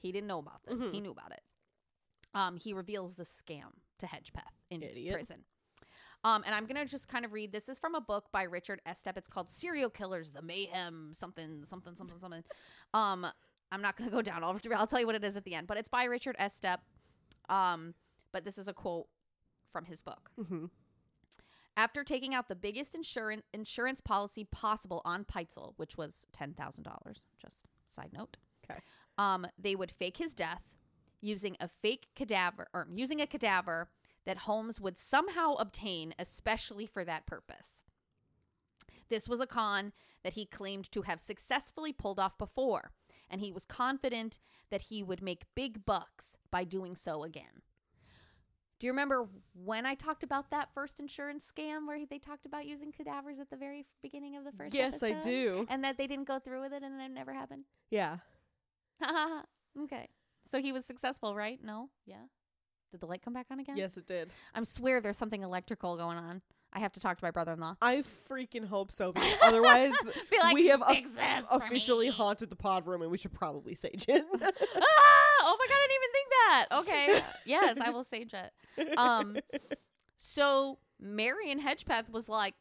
he 0.00 0.12
didn't 0.12 0.26
know 0.28 0.38
about 0.38 0.62
this. 0.64 0.78
Mhm. 0.78 0.92
He 0.92 1.00
knew 1.00 1.10
about 1.12 1.32
it. 1.32 1.42
Um, 2.34 2.56
he 2.56 2.72
reveals 2.74 3.14
the 3.16 3.24
scam 3.24 3.72
to 3.98 4.06
Hedgepeth 4.06 4.42
in 4.70 4.82
Idiot. 4.82 5.14
prison. 5.14 5.44
Um, 6.24 6.42
and 6.44 6.54
I'm 6.54 6.66
gonna 6.66 6.84
just 6.84 7.08
kind 7.08 7.24
of 7.24 7.32
read. 7.32 7.52
This 7.52 7.68
is 7.68 7.78
from 7.78 7.94
a 7.94 8.00
book 8.00 8.26
by 8.32 8.42
Richard 8.42 8.80
Estep. 8.86 9.16
It's 9.16 9.28
called 9.28 9.48
"Serial 9.48 9.90
Killers: 9.90 10.30
The 10.30 10.42
Mayhem." 10.42 11.12
Something, 11.14 11.64
something, 11.64 11.94
something, 11.94 12.18
something. 12.18 12.42
Um, 12.92 13.26
I'm 13.70 13.82
not 13.82 13.96
gonna 13.96 14.10
go 14.10 14.22
down. 14.22 14.42
I'll, 14.42 14.58
I'll 14.76 14.86
tell 14.86 15.00
you 15.00 15.06
what 15.06 15.14
it 15.14 15.24
is 15.24 15.36
at 15.36 15.44
the 15.44 15.54
end. 15.54 15.66
But 15.66 15.76
it's 15.76 15.88
by 15.88 16.04
Richard 16.04 16.36
Estep. 16.38 16.78
Um, 17.48 17.94
but 18.32 18.44
this 18.44 18.58
is 18.58 18.68
a 18.68 18.74
quote 18.74 19.06
from 19.72 19.84
his 19.84 20.02
book. 20.02 20.30
Mm-hmm. 20.38 20.66
After 21.76 22.02
taking 22.02 22.34
out 22.34 22.48
the 22.48 22.56
biggest 22.56 22.94
insurance 22.96 23.42
insurance 23.54 24.00
policy 24.00 24.44
possible 24.44 25.00
on 25.04 25.24
Pitezel, 25.24 25.74
which 25.76 25.96
was 25.96 26.26
ten 26.32 26.52
thousand 26.54 26.82
dollars, 26.82 27.24
just 27.40 27.66
side 27.86 28.10
note. 28.12 28.36
'Kay. 28.66 28.78
Um, 29.18 29.46
they 29.58 29.76
would 29.76 29.92
fake 29.92 30.16
his 30.16 30.34
death 30.34 30.62
using 31.20 31.56
a 31.60 31.68
fake 31.82 32.08
cadaver 32.16 32.66
or 32.74 32.88
using 32.94 33.20
a 33.20 33.26
cadaver 33.26 33.88
that 34.28 34.36
Holmes 34.36 34.78
would 34.78 34.98
somehow 34.98 35.54
obtain 35.54 36.12
especially 36.18 36.84
for 36.84 37.02
that 37.02 37.24
purpose. 37.24 37.82
This 39.08 39.26
was 39.26 39.40
a 39.40 39.46
con 39.46 39.94
that 40.22 40.34
he 40.34 40.44
claimed 40.44 40.92
to 40.92 41.00
have 41.00 41.18
successfully 41.18 41.94
pulled 41.94 42.20
off 42.20 42.36
before, 42.36 42.92
and 43.30 43.40
he 43.40 43.52
was 43.52 43.64
confident 43.64 44.38
that 44.70 44.82
he 44.82 45.02
would 45.02 45.22
make 45.22 45.46
big 45.54 45.86
bucks 45.86 46.36
by 46.50 46.64
doing 46.64 46.94
so 46.94 47.22
again. 47.22 47.62
Do 48.78 48.86
you 48.86 48.92
remember 48.92 49.30
when 49.54 49.86
I 49.86 49.94
talked 49.94 50.22
about 50.22 50.50
that 50.50 50.74
first 50.74 51.00
insurance 51.00 51.50
scam 51.50 51.86
where 51.86 51.98
they 52.04 52.18
talked 52.18 52.44
about 52.44 52.66
using 52.66 52.92
cadavers 52.92 53.38
at 53.38 53.48
the 53.48 53.56
very 53.56 53.86
beginning 54.02 54.36
of 54.36 54.44
the 54.44 54.52
first 54.52 54.74
Yes, 54.74 55.02
I 55.02 55.12
do. 55.12 55.66
And 55.70 55.82
that 55.84 55.96
they 55.96 56.06
didn't 56.06 56.28
go 56.28 56.38
through 56.38 56.60
with 56.60 56.74
it 56.74 56.82
and 56.82 57.00
it 57.00 57.10
never 57.12 57.32
happened? 57.32 57.64
Yeah. 57.88 58.18
okay. 59.84 60.10
So 60.44 60.60
he 60.60 60.70
was 60.70 60.84
successful, 60.84 61.34
right? 61.34 61.58
No? 61.64 61.88
Yeah. 62.04 62.26
Did 62.90 63.00
the 63.00 63.06
light 63.06 63.22
come 63.22 63.34
back 63.34 63.46
on 63.50 63.60
again? 63.60 63.76
Yes, 63.76 63.96
it 63.96 64.06
did. 64.06 64.30
I 64.54 64.62
swear 64.62 65.00
there's 65.00 65.16
something 65.16 65.42
electrical 65.42 65.96
going 65.96 66.16
on. 66.16 66.40
I 66.72 66.80
have 66.80 66.92
to 66.92 67.00
talk 67.00 67.18
to 67.18 67.24
my 67.24 67.30
brother-in-law. 67.30 67.76
I 67.80 68.02
freaking 68.30 68.66
hope 68.66 68.92
so. 68.92 69.12
Because 69.12 69.36
otherwise, 69.42 69.92
like, 70.40 70.54
we 70.54 70.66
have 70.68 70.82
"Fix 70.88 71.10
this 71.12 71.44
for 71.50 71.56
officially 71.56 72.06
me." 72.06 72.12
haunted 72.12 72.50
the 72.50 72.56
pod 72.56 72.86
room, 72.86 73.02
and 73.02 73.10
we 73.10 73.18
should 73.18 73.32
probably 73.32 73.74
sage 73.74 74.04
it. 74.08 74.24
ah! 74.34 75.38
Oh 75.40 75.56
my 75.58 75.66
god, 75.66 75.76
I 75.76 75.86
didn't 75.88 75.96
even 75.96 76.12
think 76.12 76.28
that. 76.30 76.66
Okay. 76.78 77.24
yes, 77.46 77.78
I 77.80 77.90
will 77.90 78.04
sage 78.04 78.34
it. 78.34 78.98
Um 78.98 79.36
so 80.16 80.78
Marion 81.00 81.60
Hedgepeth 81.60 82.10
was 82.10 82.28
like, 82.28 82.54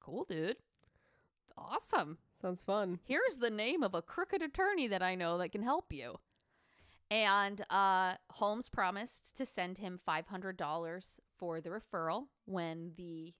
Cool, 0.00 0.24
dude. 0.24 0.56
Awesome. 1.56 2.18
Sounds 2.40 2.62
fun. 2.62 2.98
Here's 3.04 3.36
the 3.36 3.50
name 3.50 3.82
of 3.84 3.94
a 3.94 4.02
crooked 4.02 4.42
attorney 4.42 4.88
that 4.88 5.02
I 5.02 5.14
know 5.14 5.38
that 5.38 5.52
can 5.52 5.62
help 5.62 5.92
you. 5.92 6.18
And 7.12 7.62
uh 7.68 8.14
Holmes 8.30 8.70
promised 8.70 9.36
to 9.36 9.44
send 9.44 9.76
him 9.76 10.00
five 10.06 10.26
hundred 10.26 10.56
dollars 10.56 11.20
for 11.36 11.60
the 11.60 11.68
referral 11.68 12.24
when 12.46 12.92
the 12.96 13.34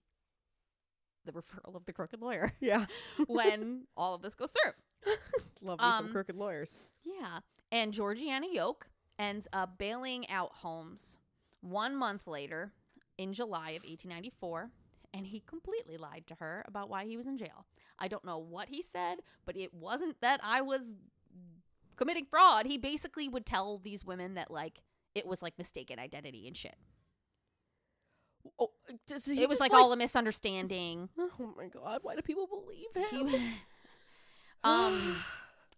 the 1.24 1.32
referral 1.32 1.74
of 1.74 1.86
the 1.86 1.92
crooked 1.94 2.20
lawyer 2.20 2.52
Yeah. 2.60 2.84
when 3.26 3.84
all 3.96 4.14
of 4.14 4.20
this 4.20 4.34
goes 4.34 4.50
through. 4.52 5.14
Love 5.62 5.78
me 5.78 5.84
some 5.84 6.06
Um, 6.06 6.12
crooked 6.12 6.36
lawyers. 6.36 6.74
Yeah. 7.02 7.38
And 7.70 7.94
Georgiana 7.94 8.46
Yoke 8.52 8.88
ends 9.18 9.48
up 9.54 9.78
bailing 9.78 10.28
out 10.28 10.50
Holmes 10.52 11.18
one 11.62 11.96
month 11.96 12.26
later 12.26 12.72
in 13.16 13.32
July 13.32 13.70
of 13.70 13.84
1894, 13.84 14.70
and 15.14 15.26
he 15.26 15.40
completely 15.46 15.96
lied 15.96 16.26
to 16.26 16.34
her 16.40 16.62
about 16.68 16.90
why 16.90 17.04
he 17.06 17.16
was 17.16 17.26
in 17.26 17.38
jail. 17.38 17.64
I 17.98 18.08
don't 18.08 18.24
know 18.24 18.38
what 18.38 18.68
he 18.68 18.82
said, 18.82 19.20
but 19.46 19.56
it 19.56 19.72
wasn't 19.72 20.20
that 20.20 20.40
I 20.42 20.60
was 20.60 20.94
committing 22.02 22.26
fraud. 22.26 22.66
He 22.66 22.78
basically 22.78 23.28
would 23.28 23.46
tell 23.46 23.78
these 23.78 24.04
women 24.04 24.34
that, 24.34 24.50
like, 24.50 24.82
it 25.14 25.26
was 25.26 25.42
like 25.42 25.56
mistaken 25.58 25.98
identity 25.98 26.46
and 26.46 26.56
shit. 26.56 26.74
Oh, 28.58 28.70
it 28.88 28.98
was 29.08 29.24
just, 29.24 29.60
like, 29.60 29.72
all 29.72 29.92
a 29.92 29.96
misunderstanding. 29.96 31.08
Oh 31.18 31.54
my 31.56 31.68
god! 31.68 32.00
Why 32.02 32.16
do 32.16 32.22
people 32.22 32.46
believe 32.48 33.10
him? 33.10 33.28
He, 33.28 33.52
um, 34.64 35.16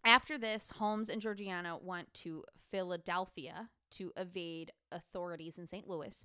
After 0.04 0.38
this, 0.38 0.70
Holmes 0.70 1.08
and 1.08 1.20
Georgiana 1.20 1.76
went 1.80 2.12
to 2.14 2.44
Philadelphia 2.70 3.68
to 3.92 4.12
evade 4.16 4.72
authorities 4.92 5.58
in 5.58 5.66
St. 5.66 5.88
Louis. 5.88 6.24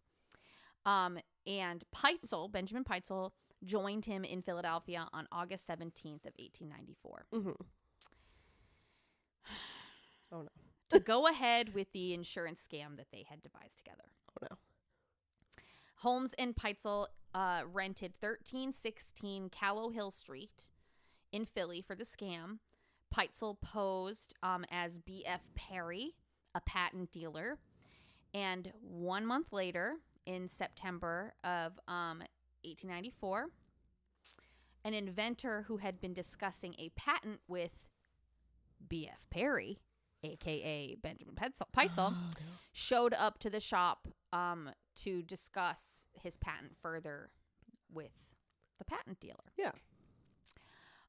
Um, 0.86 1.20
and 1.46 1.84
Pitezel, 1.96 2.52
Benjamin 2.52 2.84
Pitezel, 2.84 3.32
joined 3.64 4.06
him 4.06 4.24
in 4.24 4.42
Philadelphia 4.42 5.08
on 5.14 5.28
August 5.32 5.68
17th 5.68 6.26
of 6.26 6.34
1894 6.40 7.26
Mhm. 7.34 7.56
Oh 10.32 10.42
no! 10.42 10.50
to 10.90 11.00
go 11.00 11.28
ahead 11.28 11.74
with 11.74 11.92
the 11.92 12.14
insurance 12.14 12.62
scam 12.62 12.98
that 12.98 13.08
they 13.12 13.26
had 13.30 13.42
devised 13.42 13.78
together. 13.78 14.04
Oh 14.32 14.48
no! 14.50 14.58
Holmes 15.96 16.34
and 16.38 16.56
Pitezel 16.56 17.08
uh, 17.34 17.62
rented 17.72 18.14
1316 18.20 19.50
Callow 19.50 19.90
Hill 19.90 20.12
Street 20.12 20.72
in 21.32 21.46
Philly 21.46 21.82
for 21.82 21.96
the 21.96 22.06
scam. 22.06 22.60
Pitezel 23.14 23.60
posed 23.62 24.36
um, 24.44 24.66
as 24.72 25.00
B.F. 25.00 25.42
Perry, 25.56 26.16
a 26.54 26.62
patent 26.62 27.12
dealer. 27.12 27.58
And 28.34 28.72
one 28.82 29.26
month 29.26 29.52
later, 29.52 29.96
in 30.26 30.48
September 30.48 31.34
of 31.44 31.80
um, 31.88 32.20
1894, 32.64 33.48
an 34.86 34.94
inventor 34.94 35.64
who 35.68 35.78
had 35.78 36.00
been 36.00 36.14
discussing 36.14 36.76
a 36.78 36.90
patent 36.90 37.40
with 37.48 37.88
B.F. 38.88 39.28
Perry, 39.32 39.80
aka 40.24 40.96
Benjamin 40.96 41.36
Pitezel, 41.36 42.16
showed 42.74 43.14
up 43.14 43.40
to 43.40 43.50
the 43.50 43.60
shop 43.60 44.08
um, 44.34 44.70
to 44.98 45.22
discuss 45.24 46.06
his 46.14 46.38
patent 46.38 46.74
further 46.82 47.30
with 47.92 48.12
the 48.78 48.86
patent 48.86 49.20
dealer. 49.20 49.54
Yeah. 49.58 49.72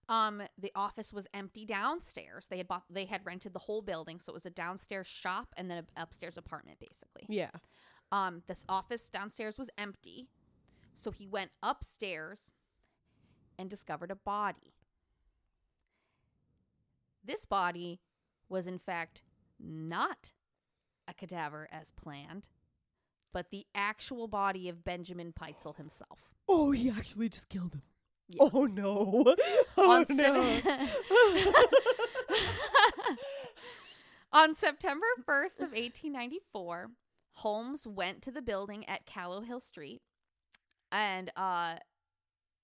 Um, 0.09 0.43
the 0.59 0.73
office 0.75 1.13
was 1.13 1.29
empty 1.33 1.65
downstairs. 1.65 2.47
They 2.51 2.59
had 2.59 2.67
bought, 2.67 2.83
they 2.91 3.05
had 3.05 3.25
rented 3.25 3.53
the 3.53 3.61
whole 3.61 3.81
building, 3.81 4.19
so 4.19 4.33
it 4.33 4.35
was 4.35 4.47
a 4.47 4.51
downstairs 4.51 5.07
shop 5.07 5.55
and 5.57 5.71
then 5.71 5.79
an 5.79 5.87
upstairs 5.97 6.37
apartment, 6.37 6.79
basically. 6.81 7.27
Yeah. 7.29 7.51
Um, 8.11 8.43
this 8.49 8.65
office 8.69 9.09
downstairs 9.09 9.57
was 9.57 9.71
empty, 9.79 10.27
so 10.97 11.13
he 11.13 11.29
went 11.29 11.53
upstairs 11.63 12.51
and 13.57 13.71
discovered 13.71 14.11
a 14.11 14.17
body. 14.17 14.75
This 17.25 17.45
body 17.45 18.01
was, 18.51 18.67
in 18.67 18.79
fact, 18.79 19.23
not 19.59 20.33
a 21.09 21.15
cadaver 21.15 21.69
as 21.73 21.91
planned, 21.93 22.49
but 23.33 23.51
the 23.51 23.65
actual 23.75 24.29
body 24.29 24.69
of 24.69 24.85
Benjamin 24.85 25.33
Pitezel 25.33 25.77
himself. 25.77 26.19
Oh, 26.49 26.73
he 26.73 26.91
actually 26.91 27.29
just 27.31 27.49
killed 27.49 27.75
him. 27.75 27.83
Yeah. 28.29 28.49
Oh 28.53 28.67
no! 28.67 29.35
Oh 29.77 29.91
On 29.91 30.07
no! 30.11 30.45
seven- 30.61 30.89
On 34.33 34.55
September 34.55 35.07
1st 35.27 35.57
of 35.57 35.71
1894, 35.73 36.91
Holmes 37.33 37.87
went 37.87 38.23
to 38.23 38.31
the 38.31 38.43
building 38.43 38.89
at 38.89 39.05
Callow 39.07 39.41
Hill 39.41 39.61
Street 39.61 40.03
and 40.93 41.31
uh 41.37 41.77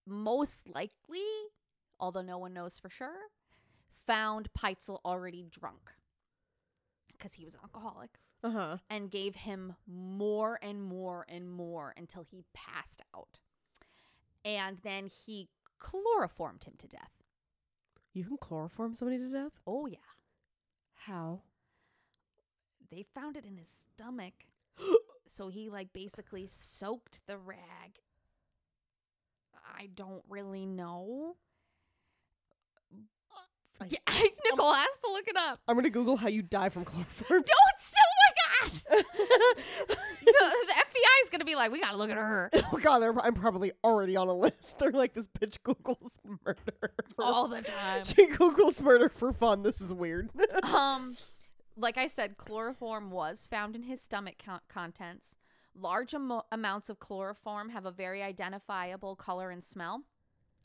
most 0.06 0.68
likely, 0.72 1.24
although 1.98 2.22
no 2.22 2.38
one 2.38 2.52
knows 2.52 2.78
for 2.78 2.88
sure, 2.90 3.16
found 4.06 4.48
Pitezel 4.56 4.98
already 5.04 5.44
drunk 5.50 5.92
because 7.12 7.34
he 7.34 7.44
was 7.44 7.54
an 7.54 7.60
alcoholic 7.62 8.10
uh 8.44 8.50
huh. 8.50 8.76
and 8.90 9.10
gave 9.10 9.34
him 9.34 9.74
more 9.86 10.58
and 10.62 10.82
more 10.82 11.26
and 11.28 11.50
more 11.50 11.94
until 11.96 12.22
he 12.22 12.44
passed 12.54 13.02
out. 13.14 13.40
And 14.44 14.78
then 14.82 15.08
he 15.08 15.48
chloroformed 15.78 16.64
him 16.64 16.74
to 16.78 16.86
death. 16.86 17.10
You 18.12 18.24
can 18.24 18.38
chloroform 18.38 18.94
somebody 18.94 19.18
to 19.18 19.28
death? 19.28 19.52
Oh, 19.66 19.86
yeah. 19.86 19.98
How? 20.94 21.42
They 22.90 23.04
found 23.14 23.36
it 23.36 23.44
in 23.44 23.56
his 23.56 23.68
stomach. 23.68 24.32
so 25.26 25.48
he, 25.48 25.68
like, 25.68 25.92
basically 25.92 26.46
soaked 26.46 27.20
the 27.26 27.36
rag. 27.36 28.00
I 29.78 29.88
don't 29.94 30.24
really 30.28 30.64
know. 30.64 31.36
I- 33.80 33.86
Yeah, 33.88 33.98
Nicole 34.50 34.72
has 34.72 34.98
to 35.04 35.10
look 35.12 35.28
it 35.28 35.36
up. 35.36 35.60
I'm 35.68 35.76
gonna 35.76 35.90
Google 35.90 36.16
how 36.16 36.28
you 36.28 36.42
die 36.42 36.68
from 36.68 36.84
chloroform. 36.84 37.42
Don't 37.46 37.78
so 37.78 37.96
my 38.28 38.68
god, 38.68 38.82
the, 39.88 40.24
the 40.26 40.74
FBI 40.74 41.24
is 41.24 41.30
gonna 41.30 41.44
be 41.44 41.54
like, 41.54 41.70
we 41.70 41.80
gotta 41.80 41.96
look 41.96 42.10
at 42.10 42.16
her 42.16 42.50
oh 42.54 42.78
god, 42.82 42.98
they're, 43.00 43.18
I'm 43.20 43.34
probably 43.34 43.72
already 43.84 44.16
on 44.16 44.28
a 44.28 44.34
list. 44.34 44.78
They're 44.78 44.90
like 44.92 45.14
this 45.14 45.26
bitch 45.28 45.56
Google's 45.62 46.18
murder. 46.44 46.92
for- 47.14 47.24
all 47.24 47.48
the 47.48 47.62
time. 47.62 48.04
she 48.04 48.26
Google's 48.26 48.80
murder 48.80 49.08
for 49.08 49.32
fun. 49.32 49.62
This 49.62 49.80
is 49.80 49.92
weird. 49.92 50.30
um, 50.62 51.16
like 51.76 51.98
I 51.98 52.06
said, 52.06 52.36
chloroform 52.36 53.10
was 53.10 53.46
found 53.46 53.76
in 53.76 53.82
his 53.82 54.00
stomach 54.00 54.36
con- 54.44 54.60
contents. 54.68 55.36
Large 55.78 56.14
amo- 56.14 56.46
amounts 56.50 56.88
of 56.88 56.98
chloroform 56.98 57.68
have 57.68 57.84
a 57.84 57.90
very 57.90 58.22
identifiable 58.22 59.14
color 59.14 59.50
and 59.50 59.62
smell, 59.62 60.02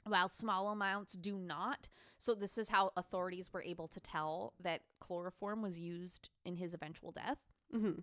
while 0.05 0.29
small 0.29 0.69
amounts 0.69 1.13
do 1.13 1.37
not. 1.37 1.89
So 2.17 2.33
this 2.35 2.57
is 2.57 2.69
how 2.69 2.91
authorities 2.95 3.51
were 3.51 3.63
able 3.63 3.87
to 3.89 3.99
tell 3.99 4.53
that 4.59 4.81
chloroform 4.99 5.61
was 5.61 5.79
used 5.79 6.29
in 6.45 6.55
his 6.55 6.73
eventual 6.73 7.11
death. 7.11 7.37
hmm 7.71 7.99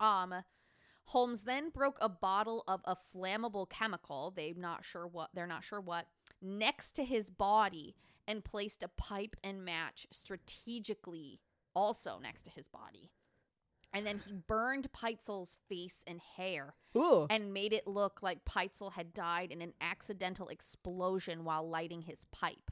Um, 0.00 0.34
Holmes 1.06 1.42
then 1.42 1.70
broke 1.70 1.96
a 2.00 2.08
bottle 2.08 2.64
of 2.68 2.82
a 2.84 2.96
flammable 3.14 3.68
chemical. 3.68 4.32
They're 4.36 4.52
not 4.54 4.84
sure 4.84 5.06
what. 5.06 5.30
They're 5.34 5.46
not 5.46 5.64
sure 5.64 5.80
what 5.80 6.06
next 6.42 6.92
to 6.92 7.04
his 7.04 7.30
body 7.30 7.96
and 8.26 8.44
placed 8.44 8.82
a 8.82 8.88
pipe 8.88 9.34
and 9.42 9.64
match 9.64 10.06
strategically 10.10 11.40
also 11.74 12.18
next 12.22 12.42
to 12.42 12.50
his 12.50 12.68
body. 12.68 13.10
And 13.92 14.06
then 14.06 14.20
he 14.24 14.32
burned 14.46 14.92
Pitezel's 14.92 15.56
face 15.68 16.02
and 16.06 16.20
hair 16.36 16.74
Ooh. 16.96 17.26
and 17.30 17.54
made 17.54 17.72
it 17.72 17.86
look 17.86 18.20
like 18.22 18.44
Pitezel 18.44 18.92
had 18.92 19.14
died 19.14 19.50
in 19.50 19.62
an 19.62 19.72
accidental 19.80 20.48
explosion 20.48 21.44
while 21.44 21.68
lighting 21.68 22.02
his 22.02 22.26
pipe. 22.30 22.70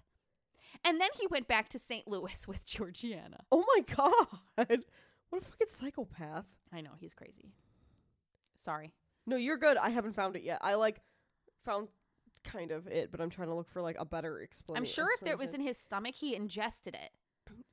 And 0.84 1.00
then 1.00 1.08
he 1.18 1.26
went 1.26 1.48
back 1.48 1.70
to 1.70 1.78
St. 1.78 2.06
Louis 2.06 2.46
with 2.46 2.64
Georgiana. 2.66 3.44
Oh 3.50 3.64
my 3.76 3.94
god. 3.94 4.84
What 5.30 5.42
a 5.42 5.44
fucking 5.44 5.68
psychopath. 5.70 6.46
I 6.72 6.80
know, 6.82 6.92
he's 6.98 7.14
crazy. 7.14 7.52
Sorry. 8.56 8.92
No, 9.26 9.36
you're 9.36 9.56
good. 9.56 9.76
I 9.76 9.90
haven't 9.90 10.14
found 10.14 10.36
it 10.36 10.42
yet. 10.42 10.58
I 10.60 10.74
like 10.74 11.00
found 11.64 11.88
kind 12.44 12.70
of 12.70 12.86
it, 12.86 13.10
but 13.10 13.20
I'm 13.20 13.30
trying 13.30 13.48
to 13.48 13.54
look 13.54 13.68
for 13.68 13.82
like 13.82 13.96
a 13.98 14.04
better 14.04 14.40
explanation. 14.40 14.82
I'm 14.82 14.88
sure 14.88 15.08
if 15.20 15.26
it 15.26 15.38
was 15.38 15.54
in 15.54 15.60
his 15.60 15.76
stomach, 15.76 16.14
he 16.14 16.36
ingested 16.36 16.94
it. 16.94 17.10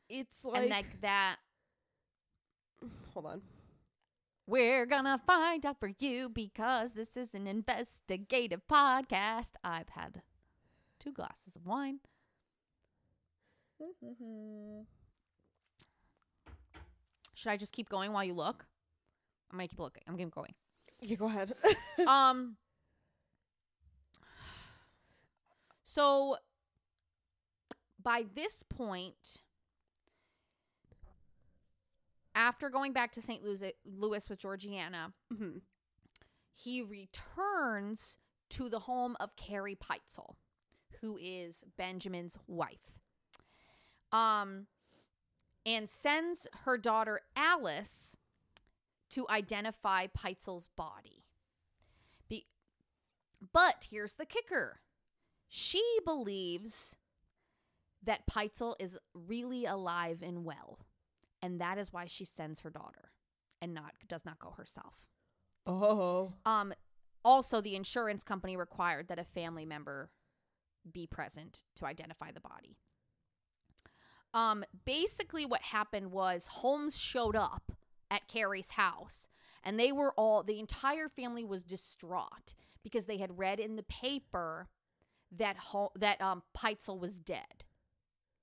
It's 0.10 0.44
like 0.44 0.62
and 0.62 0.70
like 0.70 1.02
that, 1.02 1.38
hold 3.14 3.26
on. 3.26 3.42
we're 4.48 4.86
gonna 4.86 5.20
find 5.26 5.66
out 5.66 5.80
for 5.80 5.90
you 6.00 6.30
because 6.30 6.94
this 6.94 7.16
is 7.16 7.34
an 7.36 7.48
investigative 7.48 8.62
podcast. 8.70 9.52
I've 9.64 9.90
had 9.90 10.22
two 11.00 11.12
glasses 11.12 11.56
of 11.56 11.66
wine. 11.66 12.00
Should 17.36 17.50
I 17.50 17.58
just 17.58 17.74
keep 17.74 17.90
going 17.90 18.12
while 18.14 18.24
you 18.24 18.34
look? 18.34 18.66
I'm 19.52 19.58
gonna 19.58 19.68
keep 19.68 19.80
looking. 19.80 20.04
I'm 20.08 20.14
gonna 20.16 20.26
keep 20.26 20.36
going. 20.36 20.54
Yeah, 21.02 21.16
go 21.18 21.26
ahead. 21.28 21.54
um 22.08 22.56
so 25.84 26.38
by 28.02 28.26
this 28.36 28.64
point 28.64 29.42
after 32.36 32.70
going 32.70 32.94
back 32.94 33.12
to 33.14 33.22
St. 33.22 33.44
Louis, 33.44 33.74
Louis 33.86 34.30
with 34.30 34.40
Georgiana, 34.40 35.14
Mhm. 35.32 35.62
he 36.56 36.82
returns 36.82 38.18
to 38.50 38.70
the 38.70 38.80
home 38.80 39.16
of 39.20 39.36
Carrie 39.36 39.76
Pitezel, 39.76 40.36
who 41.02 41.18
is 41.18 41.64
Benjamin's 41.78 42.38
wife. 42.48 43.00
Um 44.12 44.68
and 45.66 45.90
sends 45.90 46.46
her 46.66 46.78
daughter 46.78 47.22
Alice 47.38 48.18
to 49.12 49.26
identify 49.30 50.08
Pitezel's 50.08 50.68
body. 50.76 51.24
Be- 52.28 52.48
but 53.40 53.88
here's 53.90 54.16
the 54.16 54.26
kicker. 54.26 54.82
She 55.48 56.00
believes 56.04 56.98
that 58.02 58.28
Pitezel 58.28 58.76
is 58.80 58.98
really 59.14 59.66
alive 59.66 60.22
and 60.22 60.44
well, 60.44 60.83
and 61.44 61.60
that 61.62 61.78
is 61.78 61.94
why 61.94 62.06
she 62.06 62.26
sends 62.26 62.62
her 62.62 62.72
daughter 62.72 63.12
and 63.62 63.74
not 63.74 63.94
does 64.08 64.26
not 64.26 64.40
go 64.40 64.52
herself. 64.52 64.96
Oh. 65.68 66.34
Um 66.46 66.74
also 67.24 67.62
the 67.62 67.76
insurance 67.76 68.24
company 68.24 68.58
required 68.58 69.10
that 69.10 69.20
a 69.20 69.24
family 69.24 69.66
member 69.66 70.10
be 70.92 71.06
present 71.06 71.62
to 71.76 71.86
identify 71.86 72.32
the 72.32 72.40
body. 72.40 72.78
Um 74.34 74.64
basically 74.86 75.46
what 75.46 75.62
happened 75.62 76.12
was 76.12 76.48
Holmes 76.48 76.98
showed 76.98 77.36
up 77.36 77.72
at 78.10 78.28
Carrie's 78.28 78.72
house 78.72 79.28
and 79.64 79.80
they 79.80 79.92
were 79.92 80.14
all 80.14 80.44
the 80.44 80.60
entire 80.60 81.10
family 81.10 81.44
was 81.44 81.62
distraught 81.62 82.56
because 82.84 83.06
they 83.06 83.18
had 83.18 83.38
read 83.38 83.60
in 83.60 83.76
the 83.76 83.84
paper 83.84 84.70
that 85.32 85.58
Hol- 85.58 85.94
that 85.98 86.22
um 86.22 86.42
Pitezel 86.58 87.00
was 87.00 87.20
dead 87.20 87.66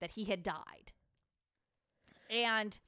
that 0.01 0.12
he 0.12 0.24
had 0.24 0.42
died. 0.42 0.92
And 2.30 2.78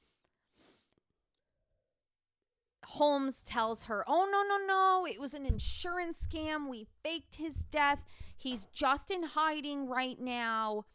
Holmes 2.85 3.43
tells 3.43 3.85
her, 3.85 4.03
"Oh 4.07 4.27
no, 4.31 4.43
no, 4.43 4.65
no, 4.65 5.05
it 5.05 5.19
was 5.19 5.33
an 5.33 5.45
insurance 5.45 6.25
scam. 6.25 6.69
We 6.69 6.87
faked 7.03 7.35
his 7.35 7.55
death. 7.71 8.05
He's 8.37 8.67
just 8.67 9.09
in 9.11 9.23
hiding 9.23 9.87
right 9.87 10.19
now. 10.19 10.85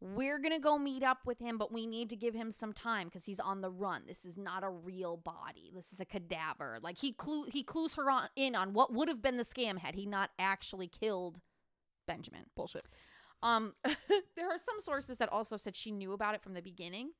We're 0.00 0.38
going 0.40 0.52
to 0.52 0.58
go 0.58 0.78
meet 0.78 1.04
up 1.04 1.18
with 1.26 1.38
him, 1.38 1.58
but 1.58 1.72
we 1.72 1.86
need 1.86 2.10
to 2.10 2.16
give 2.16 2.34
him 2.34 2.50
some 2.50 2.72
time 2.72 3.08
cuz 3.08 3.24
he's 3.24 3.38
on 3.38 3.60
the 3.60 3.70
run. 3.70 4.02
This 4.06 4.24
is 4.24 4.36
not 4.36 4.64
a 4.64 4.68
real 4.68 5.16
body. 5.16 5.70
This 5.72 5.92
is 5.92 6.00
a 6.00 6.04
cadaver. 6.04 6.80
Like 6.82 6.98
he 6.98 7.12
clue 7.12 7.44
he 7.44 7.62
clues 7.62 7.94
her 7.94 8.10
on 8.10 8.28
in 8.34 8.56
on 8.56 8.72
what 8.72 8.92
would 8.92 9.06
have 9.06 9.22
been 9.22 9.36
the 9.36 9.44
scam 9.44 9.78
had 9.78 9.94
he 9.94 10.04
not 10.04 10.30
actually 10.40 10.88
killed 10.88 11.40
Benjamin. 12.08 12.46
Bullshit. 12.56 12.82
Um 13.44 13.74
there 14.34 14.50
are 14.50 14.58
some 14.58 14.80
sources 14.80 15.18
that 15.18 15.28
also 15.32 15.56
said 15.56 15.76
she 15.76 15.92
knew 15.92 16.12
about 16.12 16.34
it 16.34 16.42
from 16.42 16.54
the 16.54 16.62
beginning. 16.62 17.12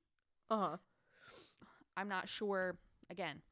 Uh-huh. 0.51 0.77
I'm 1.97 2.09
not 2.09 2.29
sure 2.29 2.77
again 3.11 3.43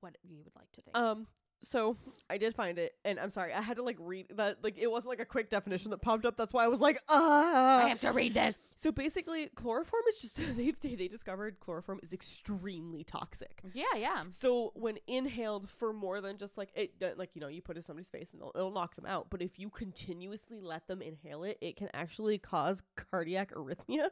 what 0.00 0.16
you 0.22 0.38
would 0.44 0.54
like 0.56 0.70
to 0.72 0.82
think. 0.82 0.96
Um 0.96 1.26
so 1.62 1.96
I 2.30 2.38
did 2.38 2.54
find 2.54 2.78
it 2.78 2.94
and 3.04 3.18
I'm 3.20 3.30
sorry, 3.30 3.52
I 3.52 3.60
had 3.60 3.76
to 3.76 3.82
like 3.82 3.96
read 4.00 4.28
that 4.36 4.58
like 4.62 4.78
it 4.78 4.90
wasn't 4.90 5.10
like 5.10 5.20
a 5.20 5.26
quick 5.26 5.50
definition 5.50 5.90
that 5.90 6.00
popped 6.00 6.24
up. 6.24 6.36
That's 6.36 6.52
why 6.52 6.64
I 6.64 6.68
was 6.68 6.80
like, 6.80 6.98
ah 7.08 7.84
I 7.84 7.88
have 7.88 8.00
to 8.00 8.12
read 8.12 8.34
this. 8.34 8.56
So 8.76 8.90
basically 8.90 9.48
chloroform 9.54 10.02
is 10.08 10.20
just 10.20 10.36
they 10.56 10.70
they 10.70 11.08
discovered 11.08 11.60
chloroform 11.60 12.00
is 12.02 12.12
extremely 12.14 13.04
toxic. 13.04 13.60
Yeah, 13.74 13.84
yeah. 13.96 14.24
So 14.30 14.72
when 14.74 14.98
inhaled 15.06 15.68
for 15.68 15.92
more 15.92 16.22
than 16.22 16.38
just 16.38 16.56
like 16.56 16.70
it, 16.74 17.18
like 17.18 17.30
you 17.34 17.42
know, 17.42 17.48
you 17.48 17.60
put 17.60 17.76
it 17.76 17.80
in 17.80 17.82
somebody's 17.82 18.08
face 18.08 18.32
and 18.32 18.42
it'll 18.54 18.72
knock 18.72 18.96
them 18.96 19.06
out. 19.06 19.28
But 19.28 19.42
if 19.42 19.58
you 19.58 19.68
continuously 19.68 20.60
let 20.62 20.88
them 20.88 21.02
inhale 21.02 21.44
it, 21.44 21.58
it 21.60 21.76
can 21.76 21.90
actually 21.92 22.38
cause 22.38 22.82
cardiac 22.96 23.52
arrhythmia, 23.54 24.08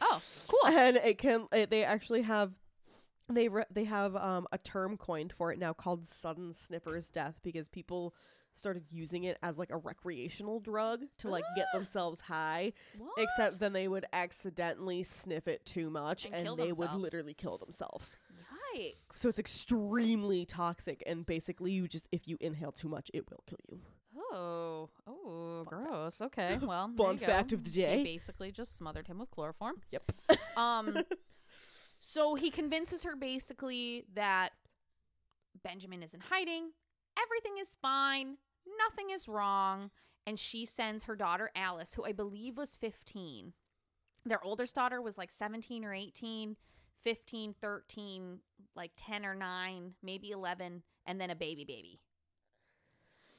Oh, 0.00 0.20
cool. 0.48 0.66
and 0.72 0.96
it 0.96 1.18
can. 1.18 1.46
It, 1.52 1.70
they 1.70 1.84
actually 1.84 2.22
have, 2.22 2.52
they 3.28 3.48
re- 3.48 3.64
they 3.70 3.84
have 3.84 4.14
um 4.16 4.46
a 4.52 4.58
term 4.58 4.96
coined 4.96 5.32
for 5.36 5.52
it 5.52 5.58
now 5.58 5.72
called 5.72 6.06
sudden 6.06 6.52
sniffer's 6.54 7.08
death 7.08 7.38
because 7.42 7.68
people 7.68 8.14
started 8.56 8.84
using 8.90 9.24
it 9.24 9.36
as 9.42 9.58
like 9.58 9.70
a 9.70 9.76
recreational 9.76 10.60
drug 10.60 11.00
to 11.18 11.28
like 11.28 11.42
get 11.56 11.66
Ah. 11.74 11.78
themselves 11.78 12.20
high 12.20 12.72
What? 12.96 13.10
except 13.18 13.58
then 13.58 13.72
they 13.72 13.88
would 13.88 14.04
accidentally 14.12 15.02
sniff 15.02 15.48
it 15.48 15.66
too 15.66 15.90
much 15.90 16.24
And 16.26 16.46
and, 16.46 16.56
they 16.56 16.70
would 16.72 16.92
literally 16.92 17.34
kill 17.34 17.58
themselves 17.58 18.16
Yikes. 18.76 18.94
so 19.12 19.28
it's 19.28 19.40
extremely 19.40 20.44
toxic, 20.46 21.02
and 21.06 21.24
basically, 21.26 21.72
you 21.72 21.88
just 21.88 22.06
if 22.12 22.28
you 22.28 22.36
inhale 22.40 22.70
too 22.72 22.88
much, 22.88 23.10
it 23.14 23.28
will 23.30 23.42
kill 23.46 23.58
you. 23.68 23.80
Oh, 24.34 24.90
oh, 25.06 25.62
gross. 25.64 26.20
Okay, 26.20 26.58
well, 26.62 26.88
there 26.88 27.06
Fun 27.06 27.14
you 27.14 27.20
go. 27.20 27.26
fact 27.26 27.52
of 27.52 27.62
the 27.64 27.70
They 27.70 27.96
day. 27.96 28.04
basically 28.04 28.50
just 28.50 28.76
smothered 28.76 29.06
him 29.06 29.18
with 29.18 29.30
chloroform. 29.30 29.76
Yep. 29.90 30.12
Um, 30.56 30.96
so 32.00 32.36
he 32.36 32.48
convinces 32.50 33.02
her 33.02 33.16
basically 33.16 34.04
that 34.14 34.50
Benjamin 35.64 36.00
is 36.02 36.14
in 36.14 36.20
hiding, 36.20 36.70
everything 37.20 37.54
is 37.60 37.76
fine, 37.82 38.36
nothing 38.78 39.10
is 39.12 39.26
wrong, 39.28 39.90
and 40.26 40.38
she 40.38 40.64
sends 40.64 41.04
her 41.04 41.16
daughter 41.16 41.50
Alice, 41.56 41.94
who 41.94 42.04
I 42.04 42.12
believe 42.12 42.56
was 42.56 42.76
15. 42.76 43.52
Their 44.24 44.42
oldest 44.44 44.76
daughter 44.76 45.02
was 45.02 45.18
like 45.18 45.32
17 45.32 45.84
or 45.84 45.92
18, 45.92 46.56
15, 47.02 47.54
13, 47.60 48.38
like 48.76 48.92
10 48.96 49.26
or 49.26 49.34
9, 49.34 49.94
maybe 50.04 50.30
11, 50.30 50.82
and 51.06 51.20
then 51.20 51.30
a 51.30 51.34
baby 51.36 51.64
baby. 51.64 51.98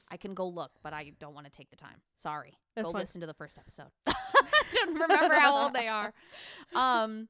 I 0.08 0.16
can 0.16 0.34
go 0.34 0.46
look, 0.46 0.72
but 0.82 0.92
I 0.92 1.12
don't 1.18 1.34
want 1.34 1.46
to 1.46 1.52
take 1.52 1.70
the 1.70 1.76
time. 1.76 2.00
Sorry. 2.16 2.54
That's 2.74 2.86
go 2.86 2.92
fine. 2.92 3.00
listen 3.00 3.20
to 3.22 3.26
the 3.26 3.34
first 3.34 3.58
episode. 3.58 3.90
to 4.06 4.86
remember 4.86 5.34
how 5.34 5.64
old 5.64 5.74
they 5.74 5.88
are. 5.88 6.12
Um 6.74 7.28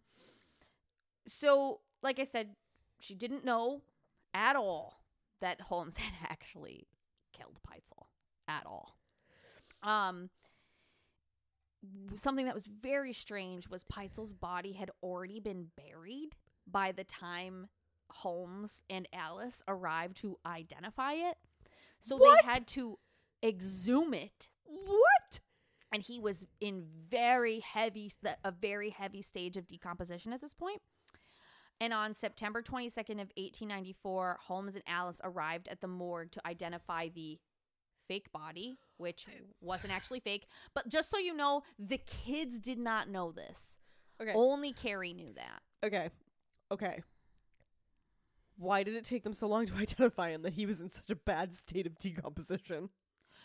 so 1.27 1.81
like 2.03 2.19
I 2.19 2.25
said, 2.25 2.51
she 3.01 3.15
didn't 3.15 3.45
know 3.45 3.83
at 4.33 4.57
all 4.57 5.01
that 5.41 5.61
Holmes 5.61 5.97
had 5.99 6.15
actually 6.31 6.87
killed 7.33 7.59
Pitezel 7.69 8.07
at 8.49 8.65
all. 8.67 8.97
Um 9.83 10.31
something 12.17 12.47
that 12.47 12.55
was 12.55 12.67
very 12.67 13.13
strange 13.13 13.69
was 13.69 13.85
Pitezel's 13.85 14.33
body 14.33 14.73
had 14.73 14.91
already 15.03 15.41
been 15.41 15.67
buried 15.77 16.31
by 16.67 16.93
the 16.93 17.05
time 17.05 17.69
Holmes 18.11 18.83
and 18.89 19.09
Alice 19.13 19.63
arrived 19.69 20.17
to 20.19 20.39
identify 20.47 21.13
it. 21.13 21.37
So 22.01 22.17
What? 22.17 22.41
they 22.45 22.47
had 22.51 22.67
to 22.69 22.99
exhume 23.45 24.15
it 24.15 24.49
What? 24.65 25.41
and 25.93 26.03
he 26.03 26.19
was 26.19 26.47
in 26.61 26.85
very 27.09 27.61
heavy 27.61 28.11
a 28.45 28.51
very 28.51 28.91
heavy 28.91 29.23
stage 29.23 29.57
of 29.57 29.67
decomposition 29.69 30.33
at 30.33 30.41
this 30.41 30.55
point. 30.55 30.81
point 30.81 30.83
and 31.81 31.93
on 31.93 32.15
september 32.15 32.63
22nd 32.63 33.21
of 33.21 33.31
1894 33.37 34.39
holmes 34.41 34.75
and 34.75 34.83
alice 34.87 35.21
arrived 35.23 35.69
at 35.69 35.81
the 35.83 35.87
morgue 35.87 36.33
to 36.33 36.41
identify 36.47 37.09
the 37.11 37.39
fake 38.09 38.33
body 38.33 38.79
which 38.97 39.27
eh. 39.29 39.39
wasn't 39.61 39.93
actually 39.93 40.21
fake 40.21 40.47
but 40.75 40.89
just 40.89 41.11
so 41.11 41.19
you 41.19 41.35
know 41.35 41.63
the 41.79 41.99
kids 41.99 42.59
did 42.59 42.79
not 42.79 43.09
know 43.09 43.31
this 43.33 43.77
Okay. 44.21 44.33
only 44.35 44.73
carrie 44.73 45.13
knew 45.13 45.33
that 45.35 45.61
Okay. 45.85 46.09
Okay. 46.73 47.03
Why 48.59 48.83
did 48.83 48.95
it 48.95 49.05
take 49.05 49.23
them 49.25 49.35
so 49.35 49.47
long 49.47 49.67
to 49.67 49.75
identify 49.79 50.31
him 50.31 50.43
that 50.43 50.55
he 50.55 50.67
was 50.67 50.81
in 50.81 50.91
such 50.91 51.11
a 51.11 51.17
bad 51.17 51.55
state 51.55 51.87
of 51.87 51.99
decomposition? 51.99 52.91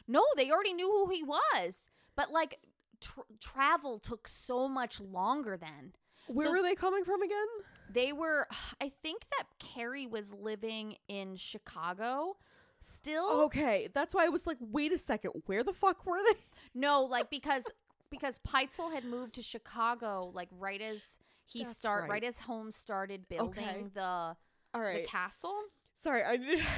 no 0.08 0.24
they 0.36 0.50
already 0.50 0.74
knew 0.74 0.88
who 0.90 1.12
he 1.14 1.22
was 1.22 1.90
but 2.16 2.32
like 2.32 2.58
tr- 3.02 3.20
travel 3.40 4.00
took 4.00 4.28
so 4.28 4.68
much 4.68 5.00
longer 5.00 5.56
then 5.58 5.94
Where 6.28 6.48
So- 6.48 6.54
were 6.54 6.62
they 6.64 6.74
coming 6.76 7.04
from 7.04 7.22
again? 7.22 7.48
They 7.94 8.12
were, 8.14 8.48
I 8.82 8.92
think 9.04 9.24
that 9.38 9.44
Carrie 9.60 10.08
was 10.08 10.32
living 10.34 10.96
in 11.08 11.36
Chicago 11.36 12.38
still. 12.82 13.30
Okay, 13.44 13.90
that's 13.94 14.16
why 14.16 14.26
I 14.26 14.30
was 14.30 14.48
like, 14.48 14.58
wait 14.60 14.92
a 14.92 14.98
second, 14.98 15.32
where 15.46 15.64
the 15.64 15.74
fuck 15.74 16.06
were 16.06 16.18
they? 16.28 16.40
No, 16.74 17.04
like 17.04 17.30
because 17.30 17.66
because 18.10 18.40
Pitezel 18.40 18.92
had 18.94 19.06
moved 19.06 19.36
to 19.36 19.42
Chicago 19.44 20.32
like 20.34 20.50
right 20.58 20.82
as 20.82 21.20
he 21.46 21.64
That's 21.64 21.78
start 21.78 22.02
right. 22.04 22.10
right. 22.10 22.24
as 22.24 22.40
Holmes 22.40 22.76
started 22.76 23.30
building 23.30 23.64
Okay. 23.64 23.86
the 23.94 24.36
All 24.74 24.82
the 24.82 25.04
castle. 25.08 25.56
Sorry, 26.02 26.24
I 26.24 26.38
did. 26.38 26.60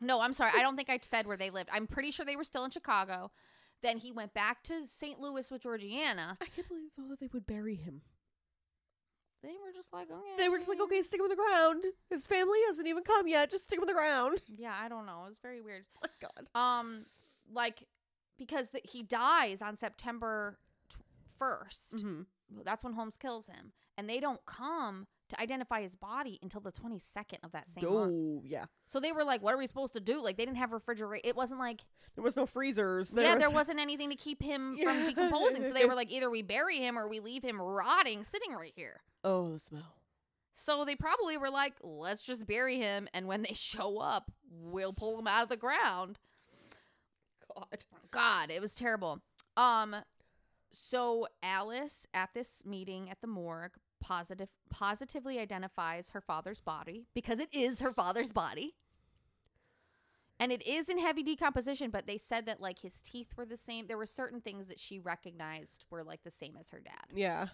No, 0.00 0.20
I'm 0.20 0.34
sorry. 0.34 0.50
I 0.54 0.60
don't 0.60 0.76
think 0.76 0.90
I 0.90 0.98
said 1.00 1.26
where 1.26 1.38
they 1.38 1.48
lived. 1.48 1.70
I'm 1.72 1.86
pretty 1.86 2.10
sure 2.10 2.26
they 2.26 2.36
were 2.36 2.44
still 2.44 2.64
in 2.64 2.70
Chicago. 2.70 3.30
Then 3.82 3.96
he 3.96 4.12
went 4.12 4.34
back 4.34 4.62
to 4.64 4.86
St. 4.86 5.18
Louis 5.18 5.50
with 5.50 5.62
Georgiana. 5.62 6.36
I 6.40 6.44
can't 6.54 6.68
believe 6.68 6.90
though 6.98 7.08
that 7.08 7.18
they 7.18 7.28
would 7.32 7.46
bury 7.46 7.76
him. 7.76 8.02
They 9.42 9.54
were 9.64 9.72
just 9.74 9.92
like, 9.92 10.10
okay. 10.10 10.36
They 10.36 10.48
were 10.48 10.58
just 10.58 10.68
like, 10.68 10.80
okay, 10.80 11.02
stick 11.02 11.20
him 11.20 11.24
in 11.26 11.30
the 11.30 11.36
ground. 11.36 11.84
His 12.10 12.26
family 12.26 12.58
hasn't 12.66 12.88
even 12.88 13.04
come 13.04 13.26
yet. 13.28 13.50
Just 13.50 13.64
stick 13.64 13.78
him 13.78 13.84
in 13.84 13.88
the 13.88 13.94
ground. 13.94 14.42
Yeah, 14.48 14.74
I 14.78 14.88
don't 14.88 15.06
know. 15.06 15.22
It 15.26 15.28
was 15.30 15.38
very 15.42 15.60
weird. 15.60 15.84
Oh 16.02 16.08
my 16.08 16.28
God. 16.28 16.60
Um, 16.80 17.06
like 17.52 17.84
because 18.38 18.70
the, 18.70 18.80
he 18.84 19.02
dies 19.02 19.62
on 19.62 19.76
September 19.76 20.58
1st 21.40 21.94
Mm-hmm. 21.94 22.20
That's 22.64 22.84
when 22.84 22.92
Holmes 22.92 23.16
kills 23.16 23.46
him, 23.46 23.72
and 23.98 24.08
they 24.08 24.20
don't 24.20 24.44
come 24.46 25.06
to 25.30 25.40
identify 25.40 25.82
his 25.82 25.96
body 25.96 26.38
until 26.42 26.60
the 26.60 26.70
twenty 26.70 26.98
second 26.98 27.38
of 27.42 27.52
that 27.52 27.68
same 27.68 27.84
month. 27.84 28.12
Oh 28.14 28.42
yeah. 28.44 28.66
So 28.86 29.00
they 29.00 29.12
were 29.12 29.24
like, 29.24 29.42
"What 29.42 29.54
are 29.54 29.58
we 29.58 29.66
supposed 29.66 29.94
to 29.94 30.00
do?" 30.00 30.22
Like 30.22 30.36
they 30.36 30.44
didn't 30.44 30.58
have 30.58 30.72
refrigerator. 30.72 31.26
It 31.28 31.34
wasn't 31.36 31.60
like 31.60 31.80
There 32.14 32.24
was 32.24 32.36
no 32.36 32.46
freezers. 32.46 33.12
yeah, 33.16 33.34
there 33.36 33.50
wasn't 33.60 33.80
anything 33.80 34.10
to 34.10 34.16
keep 34.16 34.42
him 34.42 34.76
Yeah. 34.78 34.84
from 34.92 35.04
decomposing. 35.06 35.64
So 35.64 35.72
they 35.72 35.84
were 35.86 35.94
like, 35.94 36.10
either 36.12 36.30
we 36.30 36.42
bury 36.42 36.78
him 36.78 36.98
or 36.98 37.08
we 37.08 37.20
leave 37.20 37.42
him 37.42 37.60
rotting, 37.60 38.24
sitting 38.24 38.52
right 38.52 38.72
here. 38.76 39.00
Oh, 39.24 39.50
the 39.52 39.58
smell. 39.58 39.94
So 40.54 40.84
they 40.86 40.96
probably 40.96 41.36
were 41.36 41.50
like, 41.50 41.74
let's 41.82 42.22
just 42.22 42.46
bury 42.46 42.78
him, 42.78 43.08
and 43.12 43.26
when 43.26 43.42
they 43.42 43.52
show 43.54 43.98
up, 43.98 44.30
we'll 44.50 44.92
pull 44.92 45.18
him 45.18 45.26
out 45.26 45.42
of 45.42 45.48
the 45.48 45.56
ground. 45.56 46.18
God. 47.54 47.84
God, 48.10 48.50
it 48.50 48.60
was 48.60 48.74
terrible. 48.74 49.20
Um 49.56 49.96
so 50.70 51.26
Alice 51.42 52.06
at 52.12 52.30
this 52.34 52.62
meeting 52.66 53.08
at 53.08 53.20
the 53.22 53.26
morgue 53.26 53.72
positive 54.00 54.48
positively 54.70 55.38
identifies 55.38 56.10
her 56.10 56.20
father's 56.20 56.60
body 56.60 57.06
because 57.14 57.38
it 57.38 57.48
is 57.52 57.80
her 57.80 57.92
father's 57.92 58.30
body. 58.30 58.74
And 60.38 60.52
it 60.52 60.66
is 60.66 60.88
in 60.90 60.98
heavy 60.98 61.22
decomposition, 61.22 61.90
but 61.90 62.06
they 62.06 62.18
said 62.18 62.44
that 62.46 62.60
like 62.60 62.80
his 62.80 63.00
teeth 63.02 63.28
were 63.36 63.46
the 63.46 63.56
same. 63.56 63.86
There 63.86 63.96
were 63.96 64.06
certain 64.06 64.40
things 64.40 64.68
that 64.68 64.78
she 64.78 64.98
recognized 64.98 65.84
were 65.90 66.04
like 66.04 66.22
the 66.24 66.30
same 66.30 66.56
as 66.60 66.70
her 66.70 66.80
dad. 66.80 67.06
Yeah. 67.14 67.46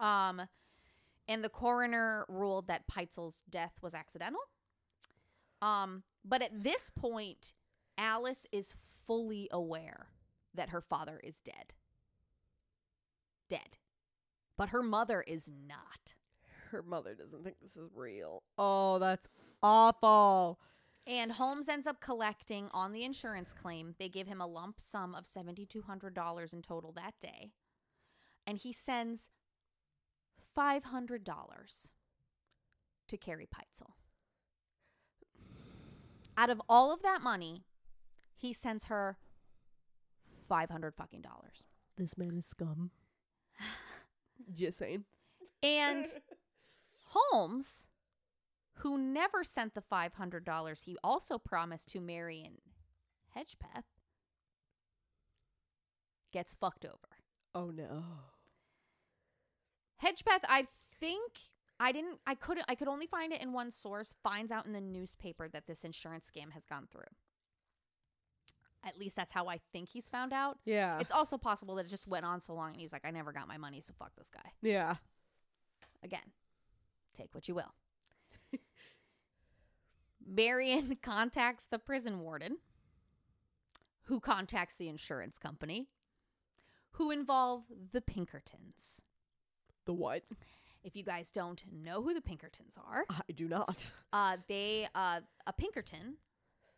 Um, 0.00 0.42
and 1.28 1.42
the 1.42 1.48
coroner 1.48 2.26
ruled 2.28 2.68
that 2.68 2.86
Pitezel's 2.86 3.42
death 3.48 3.72
was 3.80 3.94
accidental. 3.94 4.40
Um, 5.62 6.02
but 6.24 6.42
at 6.42 6.62
this 6.62 6.90
point, 6.90 7.54
Alice 7.96 8.46
is 8.52 8.74
fully 9.06 9.48
aware 9.50 10.08
that 10.52 10.70
her 10.70 10.80
father 10.82 11.20
is 11.24 11.36
dead. 11.44 11.72
Dead. 13.48 13.78
But 14.56 14.68
her 14.70 14.82
mother 14.82 15.22
is 15.26 15.44
not. 15.68 16.14
Her 16.70 16.82
mother 16.82 17.14
doesn't 17.14 17.44
think 17.44 17.56
this 17.60 17.76
is 17.76 17.90
real. 17.94 18.42
Oh, 18.58 18.98
that's 18.98 19.28
awful. 19.62 20.58
And 21.06 21.32
Holmes 21.32 21.68
ends 21.68 21.86
up 21.86 22.00
collecting 22.00 22.68
on 22.72 22.92
the 22.92 23.04
insurance 23.04 23.52
claim. 23.52 23.94
They 23.98 24.08
give 24.08 24.26
him 24.26 24.40
a 24.40 24.46
lump 24.46 24.80
sum 24.80 25.14
of 25.14 25.24
$7,200 25.24 26.52
in 26.52 26.62
total 26.62 26.92
that 26.92 27.14
day. 27.20 27.50
And 28.46 28.58
he 28.58 28.72
sends 28.72 29.28
$500 30.56 31.90
to 33.08 33.16
Carrie 33.16 33.48
Pitezel. 33.54 33.90
Out 36.36 36.50
of 36.50 36.60
all 36.68 36.92
of 36.92 37.02
that 37.02 37.22
money, 37.22 37.64
he 38.36 38.52
sends 38.52 38.86
her 38.86 39.18
500 40.48 40.94
fucking 40.94 41.20
dollars. 41.20 41.62
This 41.96 42.16
man 42.16 42.36
is 42.36 42.46
scum. 42.46 42.90
Just 44.52 44.78
saying. 44.78 45.04
And 45.62 46.06
Holmes, 47.06 47.88
who 48.78 48.98
never 48.98 49.44
sent 49.44 49.74
the 49.74 49.82
$500 49.82 50.84
he 50.84 50.96
also 51.02 51.38
promised 51.38 51.88
to 51.90 52.00
Marion 52.00 52.58
Hedgepeth, 53.36 53.84
gets 56.32 56.54
fucked 56.54 56.84
over. 56.84 57.18
Oh 57.54 57.70
no. 57.70 58.02
Hedgepeth, 60.02 60.42
I 60.48 60.66
think 61.00 61.32
I 61.78 61.92
didn't 61.92 62.18
I 62.26 62.34
couldn't 62.34 62.66
I 62.68 62.74
could 62.74 62.88
only 62.88 63.06
find 63.06 63.32
it 63.32 63.40
in 63.40 63.52
one 63.52 63.70
source, 63.70 64.14
finds 64.22 64.50
out 64.50 64.66
in 64.66 64.72
the 64.72 64.80
newspaper 64.80 65.48
that 65.48 65.66
this 65.66 65.84
insurance 65.84 66.26
scam 66.26 66.52
has 66.52 66.64
gone 66.66 66.88
through. 66.90 67.02
At 68.86 68.98
least 68.98 69.16
that's 69.16 69.32
how 69.32 69.46
I 69.48 69.60
think 69.72 69.88
he's 69.88 70.08
found 70.08 70.32
out. 70.32 70.58
Yeah. 70.64 70.98
It's 71.00 71.10
also 71.12 71.38
possible 71.38 71.74
that 71.76 71.86
it 71.86 71.88
just 71.88 72.06
went 72.06 72.24
on 72.24 72.40
so 72.40 72.52
long 72.54 72.72
and 72.72 72.80
he's 72.80 72.92
like, 72.92 73.04
I 73.04 73.10
never 73.10 73.32
got 73.32 73.48
my 73.48 73.56
money, 73.56 73.80
so 73.80 73.94
fuck 73.98 74.12
this 74.16 74.28
guy. 74.30 74.50
yeah. 74.62 74.96
Again, 76.02 76.32
take 77.16 77.34
what 77.34 77.48
you 77.48 77.54
will. 77.54 77.72
Marion 80.26 80.96
contacts 81.02 81.66
the 81.70 81.78
prison 81.78 82.20
warden, 82.20 82.58
who 84.04 84.20
contacts 84.20 84.76
the 84.76 84.88
insurance 84.88 85.38
company, 85.38 85.88
who 86.92 87.10
involve 87.10 87.64
the 87.92 88.00
Pinkertons. 88.00 89.00
The 89.86 89.92
what? 89.94 90.24
If 90.82 90.94
you 90.94 91.02
guys 91.04 91.30
don't 91.30 91.64
know 91.72 92.02
who 92.02 92.12
the 92.12 92.20
Pinkertons 92.20 92.76
are, 92.76 93.04
I 93.08 93.32
do 93.34 93.48
not. 93.48 93.90
uh, 94.12 94.36
they 94.48 94.86
uh, 94.94 95.20
a 95.46 95.52
Pinkerton, 95.54 96.16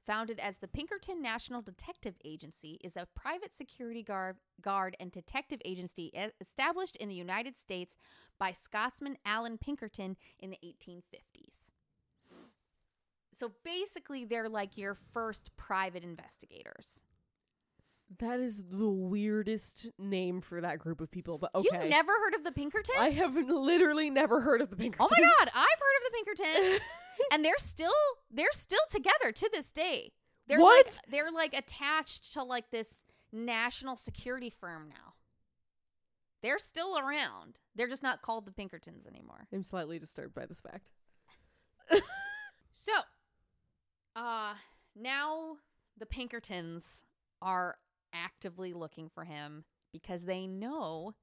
founded 0.06 0.38
as 0.38 0.58
the 0.58 0.68
Pinkerton 0.68 1.20
National 1.20 1.62
Detective 1.62 2.14
Agency, 2.24 2.78
is 2.82 2.96
a 2.96 3.08
private 3.14 3.52
security 3.52 4.02
guard, 4.02 4.36
guard 4.60 4.96
and 5.00 5.10
detective 5.10 5.60
agency 5.64 6.12
established 6.40 6.96
in 6.96 7.08
the 7.08 7.14
United 7.14 7.56
States 7.56 7.94
by 8.38 8.52
Scotsman 8.52 9.16
Allan 9.24 9.58
Pinkerton 9.58 10.16
in 10.38 10.50
the 10.50 10.58
1850s. 10.64 11.70
So 13.34 13.52
basically, 13.64 14.24
they're 14.24 14.48
like 14.48 14.78
your 14.78 14.96
first 15.12 15.54
private 15.56 16.02
investigators. 16.02 17.00
That 18.18 18.38
is 18.38 18.62
the 18.70 18.88
weirdest 18.88 19.88
name 19.98 20.40
for 20.40 20.60
that 20.60 20.78
group 20.78 21.00
of 21.00 21.10
people, 21.10 21.38
but 21.38 21.50
okay. 21.54 21.68
You've 21.70 21.90
never 21.90 22.12
heard 22.12 22.34
of 22.34 22.44
the 22.44 22.52
Pinkertons? 22.52 22.96
I 22.98 23.10
have 23.10 23.34
literally 23.34 24.10
never 24.10 24.40
heard 24.40 24.60
of 24.62 24.70
the 24.70 24.76
Pinkertons. 24.76 25.10
Oh 25.12 25.14
my 25.14 25.20
god, 25.20 25.50
I've 25.54 25.80
heard 25.80 25.96
of 25.96 26.04
the 26.04 26.10
Pinkertons. 26.12 26.80
and 27.32 27.44
they're 27.44 27.58
still 27.58 27.92
they're 28.30 28.46
still 28.52 28.78
together 28.90 29.32
to 29.32 29.50
this 29.52 29.70
day. 29.72 30.12
They're 30.48 30.60
What? 30.60 30.86
like 30.86 30.94
they're 31.10 31.32
like 31.32 31.54
attached 31.54 32.32
to 32.34 32.42
like 32.42 32.70
this 32.70 33.04
national 33.32 33.96
security 33.96 34.50
firm 34.50 34.88
now. 34.88 35.14
They're 36.42 36.58
still 36.58 36.98
around. 36.98 37.58
They're 37.74 37.88
just 37.88 38.02
not 38.02 38.22
called 38.22 38.46
the 38.46 38.52
Pinkertons 38.52 39.06
anymore. 39.06 39.48
I'm 39.52 39.64
slightly 39.64 39.98
disturbed 39.98 40.34
by 40.34 40.46
this 40.46 40.60
fact. 40.60 40.90
So, 42.78 42.92
uh 44.14 44.54
now 44.94 45.56
the 45.98 46.06
Pinkertons 46.06 47.02
are 47.40 47.76
actively 48.12 48.72
looking 48.74 49.08
for 49.08 49.24
him 49.24 49.64
because 49.92 50.24
they 50.24 50.46
know 50.46 51.14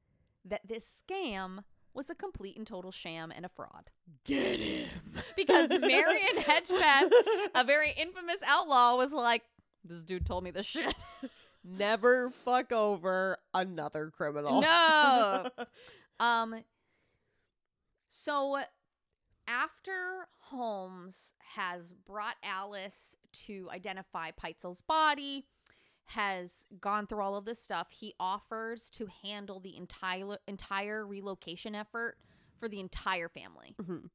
that 0.46 0.62
this 0.68 1.04
scam 1.08 1.64
was 1.94 2.10
a 2.10 2.16
complete 2.16 2.58
and 2.58 2.66
total 2.66 2.92
sham 2.92 3.32
and 3.36 3.46
a 3.46 3.50
fraud. 3.50 3.90
Get 4.26 4.60
him. 4.60 4.88
because 5.36 5.70
Marion 5.70 6.38
Hedgepeth, 6.38 7.12
a 7.56 7.64
very 7.64 7.92
infamous 7.92 8.42
outlaw, 8.46 8.98
was 8.98 9.12
like, 9.12 9.44
"This 9.84 10.02
dude 10.02 10.26
told 10.26 10.44
me 10.44 10.52
this 10.52 10.66
shit." 10.66 10.96
Never 11.64 12.30
fuck 12.30 12.72
over 12.72 13.38
another 13.54 14.12
criminal. 14.16 14.62
No. 14.62 15.50
um. 16.20 16.64
So 18.10 18.60
after 19.48 20.28
Holmes 20.40 21.34
has 21.56 21.94
brought 21.94 22.36
Alice 22.44 23.16
to 23.46 23.70
identify 23.72 24.32
Pitezel's 24.32 24.82
body, 24.82 25.46
has 26.16 26.66
gone 26.80 27.08
through 27.08 27.22
all 27.22 27.36
of 27.36 27.46
this 27.46 27.62
stuff, 27.62 27.88
he 27.92 28.14
offers 28.20 28.90
to 28.92 29.08
handle 29.24 29.60
the 29.60 29.76
entire 29.78 30.38
entire 30.48 31.06
relocation 31.06 31.76
effort 31.76 32.18
for 32.60 32.68
the 32.70 32.80
entire 32.80 33.30
family. 33.30 33.76
Mhm. 33.80 34.10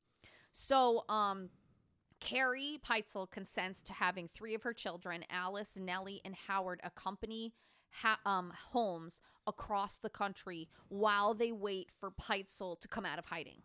So, 0.52 1.04
um, 1.08 1.50
Carrie 2.20 2.80
Pitezel 2.84 3.30
consents 3.30 3.80
to 3.82 3.92
having 3.92 4.28
three 4.28 4.54
of 4.54 4.62
her 4.62 4.74
children, 4.74 5.24
Alice, 5.30 5.76
Nellie, 5.76 6.20
and 6.24 6.34
Howard, 6.34 6.80
accompany 6.82 7.54
ha- 7.90 8.20
um, 8.24 8.50
Holmes 8.50 9.22
across 9.46 9.98
the 9.98 10.10
country 10.10 10.68
while 10.88 11.34
they 11.34 11.52
wait 11.52 11.90
for 11.92 12.10
Pitezel 12.10 12.80
to 12.80 12.88
come 12.88 13.06
out 13.06 13.18
of 13.18 13.26
hiding. 13.26 13.62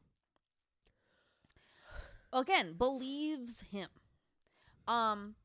Again, 2.32 2.74
believes 2.74 3.62
him. 3.62 3.90
Um, 4.88 5.36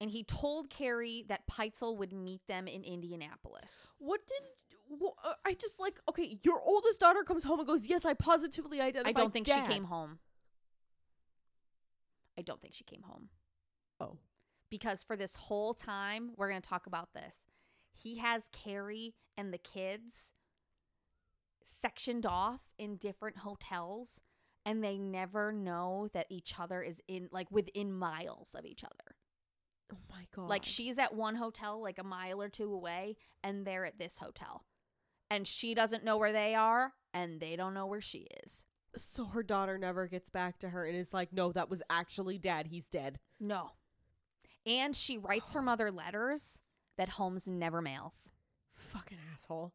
and 0.00 0.10
he 0.10 0.24
told 0.24 0.70
Carrie 0.70 1.24
that 1.28 1.46
Pitezel 1.46 1.96
would 1.96 2.12
meet 2.12 2.46
them 2.46 2.68
in 2.68 2.84
Indianapolis. 2.84 3.88
What 3.98 4.26
did 4.26 5.00
wh- 5.00 5.26
uh, 5.26 5.34
I 5.44 5.54
just 5.54 5.80
like? 5.80 6.00
Okay, 6.08 6.38
your 6.42 6.60
oldest 6.60 7.00
daughter 7.00 7.22
comes 7.22 7.44
home 7.44 7.60
and 7.60 7.68
goes, 7.68 7.86
"Yes, 7.86 8.04
I 8.04 8.14
positively 8.14 8.80
identify." 8.80 9.08
I 9.08 9.10
identified." 9.10 9.22
don't 9.22 9.32
think 9.32 9.46
Dad." 9.46 9.66
she 9.66 9.72
came 9.72 9.84
home. 9.84 10.18
I 12.38 12.42
don't 12.42 12.60
think 12.60 12.74
she 12.74 12.84
came 12.84 13.02
home. 13.02 13.30
Oh, 14.00 14.18
because 14.70 15.02
for 15.02 15.16
this 15.16 15.36
whole 15.36 15.74
time, 15.74 16.32
we're 16.36 16.48
going 16.50 16.60
to 16.60 16.68
talk 16.68 16.86
about 16.86 17.14
this. 17.14 17.46
He 17.92 18.18
has 18.18 18.48
Carrie 18.52 19.14
and 19.36 19.52
the 19.52 19.58
kids 19.58 20.32
sectioned 21.64 22.26
off 22.26 22.60
in 22.78 22.96
different 22.96 23.38
hotels, 23.38 24.20
and 24.64 24.84
they 24.84 24.98
never 24.98 25.50
know 25.50 26.08
that 26.12 26.26
each 26.28 26.54
other 26.58 26.82
is 26.82 27.00
in, 27.08 27.28
like, 27.32 27.50
within 27.50 27.92
miles 27.92 28.54
of 28.54 28.66
each 28.66 28.84
other. 28.84 29.15
Oh 29.92 29.98
my 30.10 30.26
god! 30.34 30.48
Like, 30.48 30.64
she's 30.64 30.98
at 30.98 31.14
one 31.14 31.36
hotel, 31.36 31.80
like 31.82 31.98
a 31.98 32.04
mile 32.04 32.40
or 32.42 32.48
two 32.48 32.72
away, 32.72 33.16
and 33.42 33.66
they're 33.66 33.84
at 33.84 33.98
this 33.98 34.18
hotel. 34.18 34.64
And 35.30 35.46
she 35.46 35.74
doesn't 35.74 36.04
know 36.04 36.16
where 36.18 36.32
they 36.32 36.54
are, 36.54 36.92
and 37.12 37.40
they 37.40 37.56
don't 37.56 37.74
know 37.74 37.86
where 37.86 38.00
she 38.00 38.26
is. 38.44 38.64
so 38.96 39.24
her 39.26 39.42
daughter 39.42 39.76
never 39.78 40.06
gets 40.06 40.30
back 40.30 40.58
to 40.60 40.68
her 40.70 40.84
and 40.86 40.96
is 40.96 41.12
like, 41.12 41.32
"No, 41.32 41.52
that 41.52 41.68
was 41.68 41.82
actually 41.90 42.38
Dad. 42.38 42.68
He's 42.68 42.88
dead." 42.88 43.18
No. 43.40 43.70
And 44.64 44.94
she 44.96 45.18
writes 45.18 45.52
her 45.52 45.62
mother 45.70 45.90
letters 45.90 46.60
that 46.96 47.10
Holmes 47.10 47.46
never 47.46 47.82
mails. 47.82 48.30
Fucking 48.74 49.18
asshole. 49.34 49.72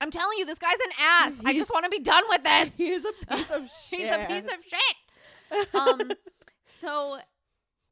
I'm 0.00 0.10
telling 0.10 0.36
you, 0.38 0.44
this 0.44 0.58
guy's 0.58 0.80
an 0.84 0.92
ass. 1.00 1.40
I 1.44 1.54
just 1.54 1.70
want 1.72 1.84
to 1.84 1.90
be 1.90 2.00
done 2.00 2.24
with 2.28 2.42
this. 2.42 2.76
He 2.76 2.90
is 2.90 3.04
a 3.04 3.36
piece 3.36 3.50
of 3.50 3.70
shit. 3.70 4.00
He's 4.00 4.10
a 4.10 4.26
piece 4.28 4.46
of 4.46 4.64
shit. 4.68 5.74
Um, 5.74 6.10
so 6.64 7.18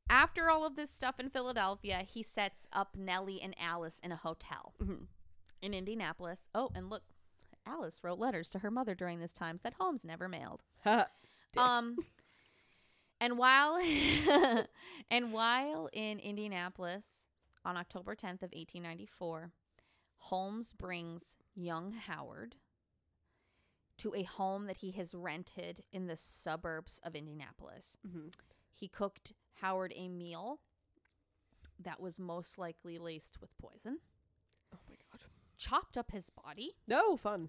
after 0.08 0.50
all 0.50 0.64
of 0.64 0.76
this 0.76 0.90
stuff 0.90 1.18
in 1.18 1.30
Philadelphia, 1.30 2.04
he 2.08 2.22
sets 2.22 2.66
up 2.72 2.96
Nellie 2.96 3.40
and 3.40 3.54
Alice 3.58 3.98
in 4.02 4.12
a 4.12 4.16
hotel 4.16 4.74
Mhm. 4.78 5.06
in 5.60 5.74
Indianapolis. 5.74 6.48
Oh, 6.54 6.70
and 6.74 6.90
look, 6.90 7.02
Alice 7.64 8.02
wrote 8.02 8.18
letters 8.18 8.50
to 8.50 8.58
her 8.60 8.70
mother 8.70 8.94
during 8.94 9.20
this 9.20 9.32
time 9.32 9.60
that 9.62 9.74
Holmes 9.74 10.04
never 10.04 10.28
mailed. 10.28 10.62
Um, 11.54 11.98
and 13.20 13.36
while 13.36 13.76
and 15.10 15.32
while 15.32 15.90
in 15.92 16.18
Indianapolis 16.18 17.04
on 17.62 17.76
October 17.76 18.14
10th 18.16 18.42
of 18.42 18.52
1894, 18.54 19.52
Holmes 20.16 20.72
brings 20.72 21.36
young 21.54 21.92
Howard 21.92 22.56
to 23.98 24.14
a 24.14 24.22
home 24.22 24.64
that 24.64 24.78
he 24.78 24.92
has 24.92 25.14
rented 25.14 25.84
in 25.92 26.06
the 26.06 26.16
suburbs 26.16 26.98
of 27.04 27.14
Indianapolis. 27.14 27.98
Mhm. 28.06 28.34
He 28.72 28.88
cooked 28.88 29.34
Howard 29.62 29.92
a 29.96 30.08
meal 30.08 30.58
that 31.80 32.00
was 32.00 32.18
most 32.18 32.58
likely 32.58 32.98
laced 32.98 33.40
with 33.40 33.56
poison, 33.58 33.98
Oh 34.74 34.78
my 34.88 34.96
god. 35.10 35.20
chopped 35.56 35.96
up 35.96 36.10
his 36.10 36.30
body, 36.30 36.72
No 36.86 37.16
fun. 37.16 37.48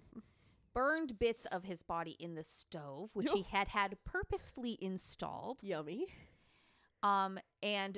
burned 0.73 1.17
bits 1.19 1.45
of 1.51 1.63
his 1.63 1.81
body 1.83 2.15
in 2.19 2.35
the 2.35 2.43
stove, 2.43 3.09
which 3.13 3.31
he 3.31 3.41
had 3.43 3.67
had 3.69 3.97
purposefully 4.05 4.77
installed. 4.79 5.59
Yummy. 5.63 6.05
Um, 7.01 7.39
and 7.61 7.97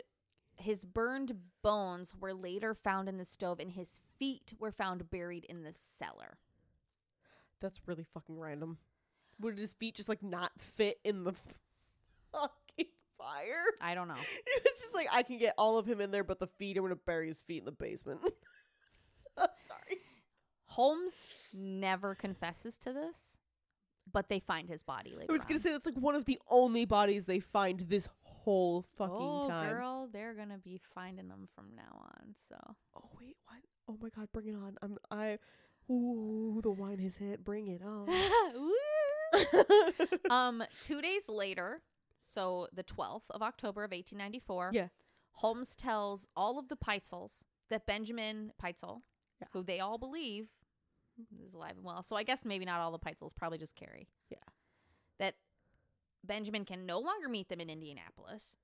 his 0.58 0.84
burned 0.86 1.34
bones 1.62 2.16
were 2.20 2.34
later 2.34 2.74
found 2.74 3.08
in 3.10 3.18
the 3.18 3.26
stove, 3.26 3.60
and 3.60 3.72
his 3.72 4.00
feet 4.18 4.54
were 4.58 4.72
found 4.72 5.10
buried 5.10 5.44
in 5.46 5.64
the 5.64 5.74
cellar. 5.74 6.38
That's 7.62 7.82
really 7.86 8.06
fucking 8.14 8.40
random. 8.40 8.78
Would 9.42 9.58
his 9.60 9.74
feet 9.74 9.96
just 9.96 10.08
like 10.10 10.24
not 10.24 10.52
fit 10.58 11.00
in 11.04 11.24
the 11.26 11.34
fire? 13.18 13.64
I 13.82 13.96
don't 13.96 14.08
know. 14.08 14.16
It's 14.48 14.82
just 14.82 14.94
like 14.94 15.08
I 15.12 15.24
can 15.24 15.38
get 15.38 15.54
all 15.58 15.78
of 15.78 15.86
him 15.86 16.02
in 16.02 16.12
there, 16.12 16.24
but 16.24 16.40
the 16.40 16.48
feet. 16.48 16.78
I'm 16.78 16.84
gonna 16.84 16.96
bury 16.96 17.28
his 17.28 17.42
feet 17.42 17.60
in 17.60 17.66
the 17.66 17.72
basement. 17.72 18.20
I'm 19.38 19.48
sorry. 19.68 20.00
Holmes 20.66 21.28
never 21.54 22.14
confesses 22.14 22.76
to 22.78 22.92
this, 22.92 23.18
but 24.12 24.28
they 24.28 24.40
find 24.40 24.68
his 24.68 24.84
body 24.84 25.12
later. 25.12 25.28
I 25.30 25.32
was 25.32 25.42
gonna 25.44 25.56
on. 25.56 25.62
say 25.62 25.72
that's 25.72 25.86
like 25.86 25.98
one 25.98 26.16
of 26.16 26.26
the 26.26 26.40
only 26.50 26.84
bodies 26.86 27.26
they 27.26 27.40
find 27.40 27.80
this 27.80 28.10
whole 28.22 28.86
fucking 28.98 29.16
oh, 29.18 29.48
time. 29.48 29.70
girl, 29.70 30.10
they're 30.12 30.34
gonna 30.34 30.58
be 30.58 30.82
finding 30.94 31.30
them 31.30 31.48
from 31.56 31.68
now 31.76 32.02
on. 32.02 32.36
So 32.50 32.58
Oh 32.98 33.10
wait, 33.20 33.38
what? 33.46 33.60
Oh 33.88 33.98
my 34.02 34.10
god, 34.10 34.28
bring 34.34 34.48
it 34.48 34.56
on! 34.56 34.76
I'm 34.82 34.98
I. 35.10 35.38
Ooh, 35.90 36.60
the 36.64 36.72
wine 36.72 37.00
has 37.00 37.18
hit. 37.18 37.44
Bring 37.44 37.68
it 37.68 37.82
on. 37.84 38.10
um, 40.30 40.64
two 40.82 41.02
days 41.02 41.30
later, 41.30 41.82
so 42.28 42.68
the 42.74 42.84
12th 42.84 43.30
of 43.30 43.42
October 43.42 43.84
of 43.84 43.92
1894, 43.92 44.72
Yeah. 44.74 44.88
Holmes 45.34 45.76
tells 45.76 46.28
all 46.36 46.58
of 46.58 46.68
the 46.70 46.76
Pitezels 46.76 47.44
that 47.70 47.86
Benjamin 47.86 48.52
Pitezel, 48.62 49.04
Yeah. 49.40 49.48
who 49.52 49.64
they 49.64 49.80
all 49.80 49.98
believe 49.98 50.50
is 51.44 51.54
alive 51.54 51.76
and 51.78 51.86
well, 51.86 52.04
so 52.04 52.16
I 52.16 52.24
guess 52.24 52.44
maybe 52.44 52.66
not 52.66 52.80
all 52.82 52.92
the 52.92 53.00
Pitezels, 53.00 53.36
probably 53.36 53.58
just 53.58 53.76
Carrie. 53.76 54.08
Yeah. 54.30 54.38
That 55.20 55.36
Benjamin 56.24 56.66
can 56.66 56.86
no 56.86 57.00
longer 57.00 57.30
meet 57.30 57.48
them 57.50 57.62
in 57.62 57.70
Indianapolis 57.70 58.56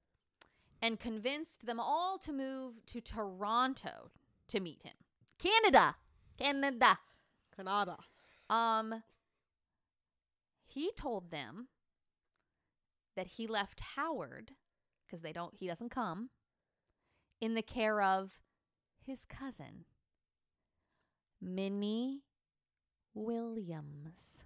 and 0.82 1.00
convinced 1.00 1.66
them 1.68 1.80
all 1.80 2.18
to 2.20 2.34
move 2.34 2.84
to 2.88 3.00
Toronto 3.00 4.12
to 4.48 4.60
meet 4.60 4.82
him. 4.84 4.96
Canada. 5.38 5.96
Canada. 6.38 7.00
Canada. 7.56 7.98
Um 8.50 9.04
he 10.66 10.92
told 10.94 11.32
them 11.32 11.68
that 13.22 13.28
he 13.28 13.46
left 13.46 13.82
Howard 13.96 14.54
because 15.06 15.22
they 15.22 15.32
don't 15.32 15.54
he 15.54 15.68
doesn't 15.68 15.90
come 15.92 16.32
in 17.40 17.54
the 17.54 17.62
care 17.62 18.02
of 18.02 18.40
his 19.06 19.26
cousin 19.26 19.86
Minnie 21.40 22.24
Williams. 23.14 24.44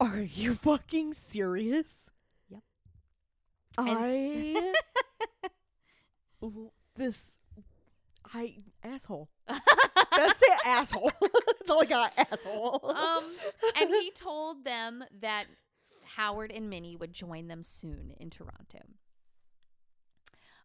Are 0.00 0.22
you 0.22 0.54
fucking 0.54 1.12
serious? 1.12 2.08
Yep. 2.48 2.62
I 3.76 4.72
this 6.96 7.36
I 8.32 8.54
asshole. 8.82 9.28
That's 9.46 10.40
it, 10.40 10.58
asshole. 10.64 11.12
That's 11.20 11.68
all 11.68 11.82
I 11.82 11.84
got, 11.84 12.12
asshole. 12.16 12.80
um 12.96 13.24
and 13.78 13.90
he 13.90 14.10
told 14.12 14.64
them 14.64 15.04
that 15.20 15.44
Howard 16.16 16.50
and 16.50 16.70
Minnie 16.70 16.96
would 16.96 17.12
join 17.12 17.48
them 17.48 17.62
soon 17.62 18.14
in 18.18 18.30
Toronto. 18.30 18.80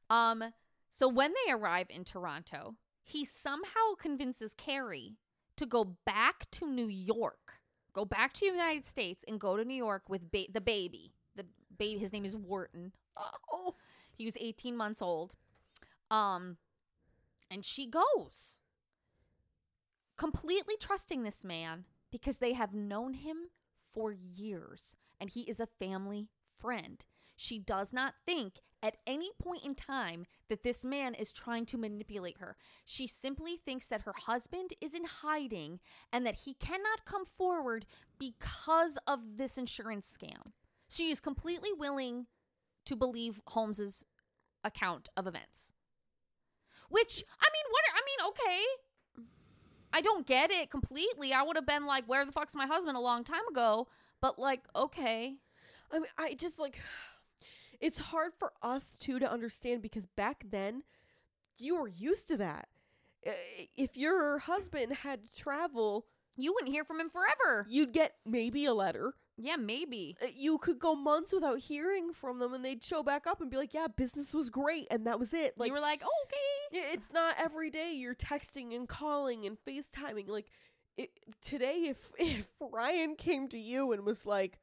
Um 0.10 0.43
so 0.91 1.08
when 1.08 1.34
they 1.45 1.52
arrive 1.52 1.88
in 1.89 2.04
Toronto, 2.06 2.76
he 3.04 3.26
somehow 3.26 3.95
convinces 3.99 4.54
Carrie 4.54 5.18
to 5.58 5.66
go 5.66 5.97
back 6.06 6.49
to 6.52 6.66
New 6.66 6.88
York. 6.88 7.54
Go 7.93 8.06
back 8.06 8.34
to 8.34 8.39
the 8.41 8.45
United 8.52 8.86
States 8.86 9.24
and 9.28 9.39
go 9.39 9.58
to 9.58 9.66
New 9.66 9.76
York 9.76 10.04
with 10.10 10.32
ba- 10.32 10.52
the 10.54 10.62
baby. 10.62 11.14
The 11.36 11.45
baby 11.78 11.99
his 11.99 12.14
name 12.14 12.24
is 12.26 12.36
Wharton. 12.36 12.93
oh, 13.52 13.76
He 14.18 14.24
was 14.26 14.38
18 14.39 14.76
months 14.78 15.02
old. 15.02 15.36
Um 16.10 16.58
and 17.49 17.66
she 17.66 17.88
goes. 17.88 18.60
Completely 20.18 20.76
trusting 20.80 21.24
this 21.24 21.43
man 21.43 21.86
because 22.10 22.38
they 22.38 22.54
have 22.54 22.74
known 22.74 23.14
him 23.16 23.38
for 23.93 24.14
years 24.14 24.95
and 25.22 25.30
he 25.30 25.41
is 25.41 25.61
a 25.61 25.67
family 25.67 26.28
friend. 26.59 27.05
She 27.38 27.59
does 27.59 27.93
not 27.93 28.15
think 28.26 28.59
at 28.84 28.97
any 29.05 29.30
point 29.41 29.63
in 29.63 29.76
time 29.76 30.26
that 30.49 30.63
this 30.63 30.84
man 30.84 31.13
is 31.13 31.32
trying 31.32 31.65
to 31.67 31.78
manipulate 31.78 32.39
her. 32.39 32.57
She 32.86 33.07
simply 33.07 33.55
thinks 33.55 33.88
that 33.88 34.01
her 34.01 34.13
husband 34.15 34.72
is 34.82 34.93
in 34.93 35.05
hiding 35.05 35.80
and 36.11 36.26
that 36.26 36.39
he 36.45 36.55
cannot 36.55 37.05
come 37.05 37.26
forward 37.26 37.86
because 38.19 38.97
of 39.07 39.38
this 39.38 39.57
insurance 39.57 40.11
scam. 40.11 40.51
She 40.89 41.11
is 41.11 41.19
completely 41.19 41.72
willing 41.72 42.26
to 42.86 42.95
believe 42.95 43.39
Holmes's 43.47 44.03
account 44.63 45.09
of 45.15 45.28
events. 45.28 45.72
Which 46.89 47.24
I 47.39 47.47
mean, 47.53 47.65
what? 47.69 47.84
I 47.93 48.01
mean, 48.05 48.30
okay. 48.30 49.28
I 49.93 50.01
don't 50.01 50.26
get 50.26 50.51
it 50.51 50.69
completely. 50.69 51.34
I 51.34 51.43
would 51.43 51.55
have 51.55 51.65
been 51.65 51.86
like, 51.86 52.05
"Where 52.05 52.26
the 52.26 52.32
fuck's 52.32 52.55
my 52.55 52.65
husband?" 52.65 52.97
a 52.97 53.01
long 53.01 53.24
time 53.24 53.47
ago. 53.49 53.88
But 54.22 54.38
like, 54.39 54.61
okay, 54.76 55.36
I 55.91 55.95
mean, 55.99 56.07
I 56.17 56.34
just 56.36 56.59
like 56.59 56.78
it's 57.80 57.97
hard 57.97 58.34
for 58.38 58.53
us 58.61 58.97
too 58.99 59.19
to 59.19 59.30
understand 59.32 59.82
because 59.82 60.05
back 60.05 60.43
then 60.49 60.84
you 61.57 61.76
were 61.80 61.88
used 61.88 62.28
to 62.30 62.38
that. 62.38 62.67
If 63.76 63.97
your 63.97 64.39
husband 64.39 64.93
had 64.93 65.28
to 65.28 65.34
travel, 65.39 66.07
You 66.38 66.53
wouldn't 66.53 66.72
hear 66.74 66.84
from 66.84 66.99
him 66.99 67.09
forever. 67.09 67.67
you'd 67.69 67.93
get 67.93 68.15
maybe 68.26 68.65
a 68.65 68.74
letter. 68.74 69.13
Yeah, 69.38 69.55
maybe. 69.57 70.17
Uh, 70.22 70.28
You 70.36 70.57
could 70.57 70.80
go 70.80 70.95
months 70.95 71.32
without 71.34 71.59
hearing 71.59 72.13
from 72.13 72.39
them 72.39 72.53
and 72.53 72.63
they'd 72.65 72.84
show 72.84 73.01
back 73.03 73.28
up 73.28 73.39
and 73.41 73.49
be 73.49 73.57
like, 73.57 73.74
"Yeah, 73.74 73.88
business 73.88 74.34
was 74.34 74.49
great." 74.49 74.88
And 74.91 75.05
that 75.07 75.19
was 75.19 75.34
it. 75.34 75.55
Like 75.57 75.67
you 75.67 75.74
were 75.74 75.80
like, 75.80 76.01
oh, 76.03 76.26
okay. 76.26 76.78
Yeah, 76.80 76.93
it's 76.93 77.11
not 77.11 77.36
every 77.38 77.69
day 77.69 77.93
you're 77.93 78.15
texting 78.15 78.76
and 78.76 78.88
calling 78.88 79.45
and 79.45 79.57
FaceTiming. 79.67 80.28
Like 80.28 80.47
it, 81.04 81.10
today, 81.41 81.86
if 81.89 82.12
if 82.20 82.47
Ryan 82.60 83.16
came 83.16 83.47
to 83.49 83.60
you 83.60 83.91
and 83.91 84.06
was 84.06 84.26
like, 84.26 84.60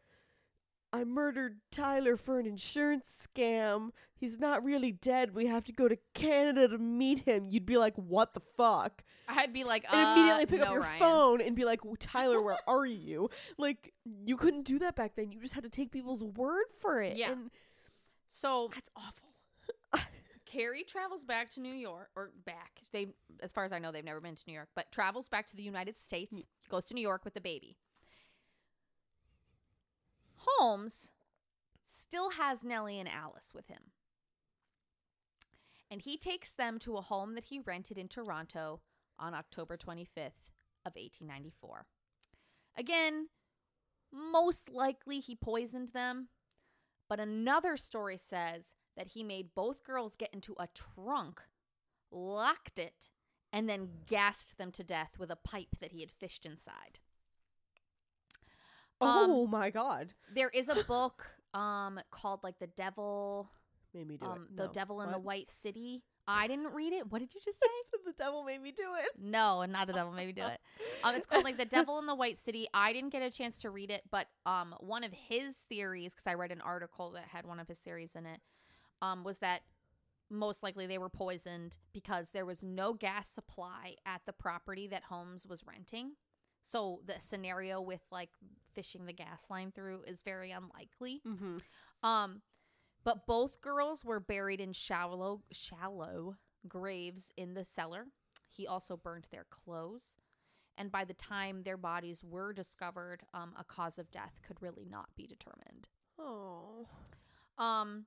"I 0.93 1.05
murdered 1.05 1.59
Tyler 1.71 2.17
for 2.17 2.39
an 2.39 2.47
insurance 2.47 3.05
scam. 3.35 3.91
He's 4.15 4.39
not 4.39 4.65
really 4.65 4.91
dead. 4.93 5.35
We 5.35 5.47
have 5.47 5.65
to 5.65 5.73
go 5.73 5.87
to 5.89 5.97
Canada 6.15 6.69
to 6.69 6.79
meet 6.79 7.21
him," 7.21 7.47
you'd 7.51 7.67
be 7.67 7.77
like, 7.79 7.95
"What 7.97 8.35
the 8.35 8.41
fuck?" 8.41 9.03
I'd 9.29 9.53
be 9.53 9.63
like, 9.65 9.85
And 9.93 10.01
uh, 10.07 10.13
immediately 10.15 10.47
pick 10.47 10.61
no, 10.61 10.67
up 10.67 10.73
your 10.73 10.83
Ryan. 10.83 10.99
phone 10.99 11.41
and 11.43 11.55
be 11.55 11.65
like, 11.65 11.81
"W- 11.81 11.97
"Tyler, 12.01 12.41
where 12.43 12.59
are 12.67 12.87
you?" 12.87 13.29
Like 13.59 13.93
you 14.05 14.37
couldn't 14.37 14.65
do 14.65 14.79
that 14.81 14.97
back 14.97 15.15
then. 15.17 15.31
You 15.33 15.41
just 15.41 15.55
had 15.55 15.65
to 15.65 15.71
take 15.71 15.91
people's 15.91 16.23
word 16.25 16.67
for 16.81 17.01
it. 17.03 17.17
Yeah. 17.17 17.33
and 17.33 17.51
So 18.31 18.71
that's 18.75 18.91
awful. 18.97 19.28
Carrie 20.51 20.85
travels 20.85 21.25
back 21.25 21.51
to 21.51 21.61
New 21.61 21.75
York, 21.75 22.09
or 22.17 22.31
back. 22.47 22.81
They, 22.93 23.09
as 23.41 23.53
far 23.53 23.65
as 23.65 23.73
I 23.73 23.79
know, 23.79 23.93
they've 23.93 24.05
never 24.05 24.21
been 24.21 24.35
to 24.35 24.43
New 24.47 24.55
York, 24.55 24.71
but 24.75 24.91
travels 24.91 25.29
back 25.29 25.47
to 25.49 25.57
the 25.57 25.63
United 25.63 25.99
States. 25.99 26.35
Goes 26.71 26.87
to 26.87 26.95
New 26.95 27.03
York 27.03 27.25
with 27.25 27.35
the 27.35 27.41
baby. 27.41 27.77
Holmes 30.37 31.13
still 32.01 32.31
has 32.31 32.63
Nellie 32.63 32.99
and 32.99 33.09
Alice 33.09 33.53
with 33.55 33.67
him, 33.69 33.93
and 35.91 36.01
he 36.01 36.17
takes 36.17 36.53
them 36.53 36.79
to 36.81 36.97
a 36.97 37.03
home 37.03 37.35
that 37.35 37.45
he 37.45 37.59
rented 37.59 37.99
in 37.99 38.09
Toronto 38.09 38.81
on 39.19 39.35
October 39.35 39.77
25th 39.77 40.53
of 40.87 40.95
1894. 40.95 41.87
Again, 42.77 43.29
most 44.11 44.71
likely 44.71 45.21
he 45.21 45.35
poisoned 45.37 45.89
them, 45.89 46.29
but 47.09 47.21
another 47.21 47.77
story 47.77 48.17
says 48.19 48.73
that 48.99 49.07
he 49.09 49.23
made 49.23 49.55
both 49.55 49.83
girls 49.85 50.17
get 50.17 50.29
into 50.35 50.55
a 50.59 50.69
trunk, 50.75 51.41
locked 52.11 52.79
it, 52.79 53.09
and 53.53 53.67
then 53.69 53.89
gassed 54.07 54.59
them 54.59 54.71
to 54.73 54.85
death 54.85 55.13
with 55.19 55.31
a 55.31 55.37
pipe 55.37 55.77
that 55.81 55.93
he 55.93 56.01
had 56.01 56.11
fished 56.11 56.45
inside. 56.45 56.99
Um, 59.01 59.31
oh 59.31 59.47
my 59.47 59.71
god, 59.71 60.13
There 60.35 60.51
is 60.51 60.69
a 60.69 60.83
book 60.89 61.25
um 61.55 61.99
called 62.11 62.41
like 62.43 62.59
The 62.59 62.67
Devil 62.67 63.49
made 63.95 64.07
me 64.07 64.17
do 64.19 64.27
um 64.27 64.49
it. 64.51 64.57
The 64.57 64.67
No. 64.67 64.73
Devil 64.73 65.01
in 65.03 65.13
the 65.13 65.19
White 65.19 65.49
City. 65.49 66.03
I 66.31 66.47
didn't 66.47 66.75
read 66.75 66.93
it. 66.93 67.11
What 67.11 67.21
did 67.21 67.33
you 67.35 67.41
just 67.43 67.59
say? 67.63 67.67
the 68.05 68.13
devil 68.13 68.43
made 68.45 68.61
me 68.63 68.71
do 68.73 68.95
it. 69.03 69.09
No, 69.19 69.65
not 69.65 69.87
the 69.87 69.93
devil. 69.95 70.13
made 70.13 70.27
me 70.27 70.33
do 70.33 70.47
it. 70.47 70.61
Um, 71.05 71.15
it's 71.15 71.27
called 71.27 71.45
like 71.45 71.57
the 71.59 71.65
Devil 71.67 71.99
in 71.99 72.07
the 72.07 72.15
White 72.15 72.39
City. 72.39 72.67
I 72.73 72.93
didn't 72.95 73.11
get 73.11 73.23
a 73.23 73.31
chance 73.31 73.59
to 73.59 73.71
read 73.71 73.91
it, 73.91 74.03
but 74.11 74.27
um, 74.47 74.75
one 74.81 75.05
of 75.05 75.13
his 75.13 75.55
theories, 75.69 76.13
because 76.15 76.27
I 76.27 76.35
read 76.35 76.51
an 76.53 76.61
article 76.63 77.11
that 77.13 77.25
had 77.25 77.45
one 77.47 77.61
of 77.61 77.69
his 77.69 77.79
theories 77.79 78.13
in 78.15 78.25
it, 78.25 78.41
um, 79.03 79.25
was 79.25 79.39
that 79.39 79.63
most 80.31 80.63
likely 80.63 80.87
they 80.87 80.99
were 80.99 81.09
poisoned 81.09 81.79
because 81.93 82.31
there 82.31 82.47
was 82.47 82.63
no 82.63 82.93
gas 82.93 83.29
supply 83.29 83.95
at 84.05 84.21
the 84.27 84.33
property 84.33 84.87
that 84.89 85.05
Holmes 85.05 85.47
was 85.47 85.65
renting. 85.67 86.13
So 86.63 87.01
the 87.07 87.15
scenario 87.19 87.81
with 87.81 88.03
like 88.11 88.31
fishing 88.75 89.07
the 89.07 89.13
gas 89.13 89.43
line 89.49 89.73
through 89.73 90.03
is 90.07 90.21
very 90.21 90.51
unlikely. 90.51 91.23
Mm-hmm. 91.27 91.59
Um, 92.03 92.43
but 93.05 93.27
both 93.27 93.61
girls 93.63 94.05
were 94.05 94.21
buried 94.21 94.61
in 94.61 94.73
shallow, 94.73 95.43
shallow 95.51 96.37
graves 96.67 97.33
in 97.37 97.55
the 97.55 97.65
cellar. 97.65 98.07
He 98.51 98.67
also 98.67 98.97
burned 98.97 99.29
their 99.31 99.47
clothes. 99.51 100.17
And 100.77 100.93
by 100.93 101.05
the 101.05 101.15
time 101.15 101.63
their 101.63 101.77
bodies 101.77 102.23
were 102.23 102.53
discovered, 102.53 103.23
um, 103.35 103.55
a 103.59 103.65
cause 103.65 103.99
of 103.99 104.11
death 104.11 104.41
could 104.47 104.61
really 104.61 104.85
not 104.89 105.09
be 105.17 105.27
determined. 105.27 105.89
Oh. 106.19 106.87
Um, 107.57 108.05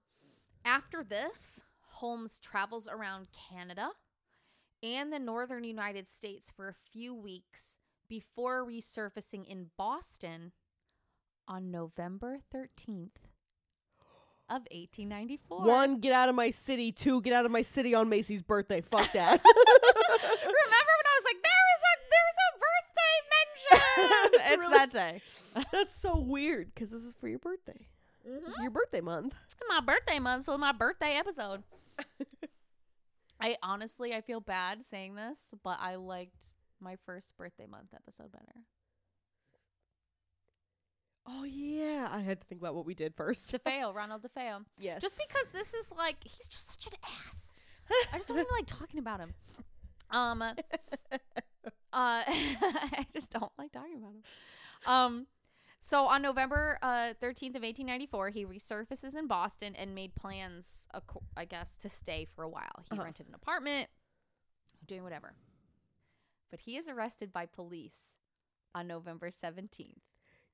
after 0.65 1.03
this, 1.03 1.63
Holmes 1.81 2.39
travels 2.39 2.87
around 2.87 3.27
Canada 3.49 3.89
and 4.83 5.11
the 5.13 5.19
northern 5.19 5.63
United 5.63 6.07
States 6.07 6.51
for 6.55 6.67
a 6.69 6.75
few 6.91 7.13
weeks 7.13 7.77
before 8.09 8.65
resurfacing 8.65 9.45
in 9.47 9.67
Boston 9.77 10.51
on 11.47 11.71
November 11.71 12.39
13th 12.53 13.17
of 14.49 14.61
1894. 14.71 15.65
One, 15.65 15.99
get 15.99 16.11
out 16.13 16.29
of 16.29 16.35
my 16.35 16.51
city. 16.51 16.91
Two, 16.91 17.21
get 17.21 17.33
out 17.33 17.45
of 17.45 17.51
my 17.51 17.61
city 17.61 17.93
on 17.93 18.09
Macy's 18.09 18.41
birthday. 18.41 18.81
Fuck 18.81 19.11
that. 19.13 19.41
Remember 19.43 19.51
when 20.49 21.07
I 21.07 21.15
was 21.17 21.25
like, 21.25 21.41
there 21.43 21.63
was 21.69 21.81
a 21.87 21.93
there's 22.11 22.39
a 22.47 22.51
birthday 22.59 23.15
mention? 23.31 23.77
It's 24.33 24.43
it's 24.51 24.59
really- 24.59 24.73
that 24.77 24.91
day. 24.91 25.21
That's 25.71 25.95
so 25.95 26.17
weird 26.19 26.73
because 26.73 26.89
this 26.89 27.03
is 27.03 27.13
for 27.19 27.27
your 27.27 27.39
birthday. 27.39 27.87
It's 28.25 28.59
your 28.59 28.69
birthday 28.71 29.01
month. 29.01 29.33
my 29.67 29.79
birthday 29.79 30.19
month, 30.19 30.45
so 30.45 30.57
my 30.57 30.71
birthday 30.71 31.13
episode. 31.17 31.63
I 33.39 33.57
honestly, 33.63 34.13
I 34.13 34.21
feel 34.21 34.39
bad 34.39 34.85
saying 34.85 35.15
this, 35.15 35.39
but 35.63 35.77
I 35.81 35.95
liked 35.95 36.45
my 36.79 36.97
first 37.05 37.35
birthday 37.37 37.65
month 37.65 37.87
episode 37.95 38.31
better. 38.31 38.53
Oh 41.27 41.43
yeah, 41.43 42.07
I 42.11 42.19
had 42.21 42.41
to 42.41 42.47
think 42.47 42.61
about 42.61 42.75
what 42.75 42.85
we 42.85 42.93
did 42.93 43.15
first. 43.15 43.51
DeFeo, 43.65 43.93
Ronald 43.95 44.23
DeFeo. 44.23 44.63
yes. 44.79 45.01
Just 45.01 45.17
because 45.17 45.47
this 45.49 45.73
is 45.73 45.87
like, 45.95 46.17
he's 46.23 46.47
just 46.47 46.67
such 46.67 46.87
an 46.87 46.93
ass. 47.03 47.51
I 48.13 48.17
just 48.17 48.29
don't 48.29 48.37
even 48.37 48.47
like 48.57 48.65
talking 48.67 48.99
about 48.99 49.19
him. 49.19 49.33
Um, 50.11 50.41
uh, 50.41 50.53
I 51.93 53.05
just 53.13 53.31
don't 53.31 53.51
like 53.57 53.71
talking 53.71 53.97
about 53.97 54.11
him. 54.11 54.23
Um, 54.85 55.27
so 55.81 56.05
on 56.05 56.21
November 56.21 56.77
uh, 56.81 57.13
13th 57.21 57.55
of 57.55 57.63
1894, 57.63 58.29
he 58.29 58.45
resurfaces 58.45 59.15
in 59.15 59.27
Boston 59.27 59.75
and 59.75 59.93
made 59.95 60.13
plans, 60.15 60.87
I 61.35 61.45
guess, 61.45 61.75
to 61.81 61.89
stay 61.89 62.25
for 62.35 62.43
a 62.43 62.49
while. 62.49 62.83
He 62.89 62.95
Uh-huh. 62.95 63.03
rented 63.03 63.27
an 63.27 63.33
apartment, 63.35 63.89
doing 64.87 65.03
whatever. 65.03 65.33
But 66.51 66.61
he 66.61 66.77
is 66.77 66.87
arrested 66.87 67.31
by 67.33 67.45
police 67.47 68.15
on 68.75 68.87
November 68.87 69.29
17th. 69.31 69.97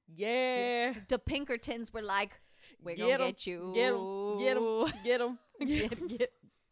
yeah. 0.08 0.94
The 1.10 1.20
Pinkertons 1.20 1.92
were 1.94 2.02
like, 2.02 2.40
"We're 2.82 2.96
going 2.96 3.18
to 3.18 3.26
get 3.26 3.46
you, 3.48 3.72
Get 3.76 3.94
him. 3.94 4.40
Get 4.40 4.58
him. 4.58 4.86
Get 5.04 5.22
him. 5.22 5.40
get, 5.68 6.08
get, 6.18 6.32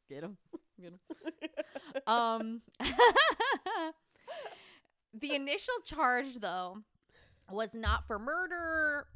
get 0.10 0.24
him, 0.24 0.38
get 0.80 0.94
him." 0.94 1.00
Um, 2.08 2.62
the 5.14 5.34
initial 5.34 5.74
charge, 5.86 6.36
though, 6.40 6.80
was 7.52 7.74
not 7.74 8.06
for 8.08 8.20
murder 8.20 9.08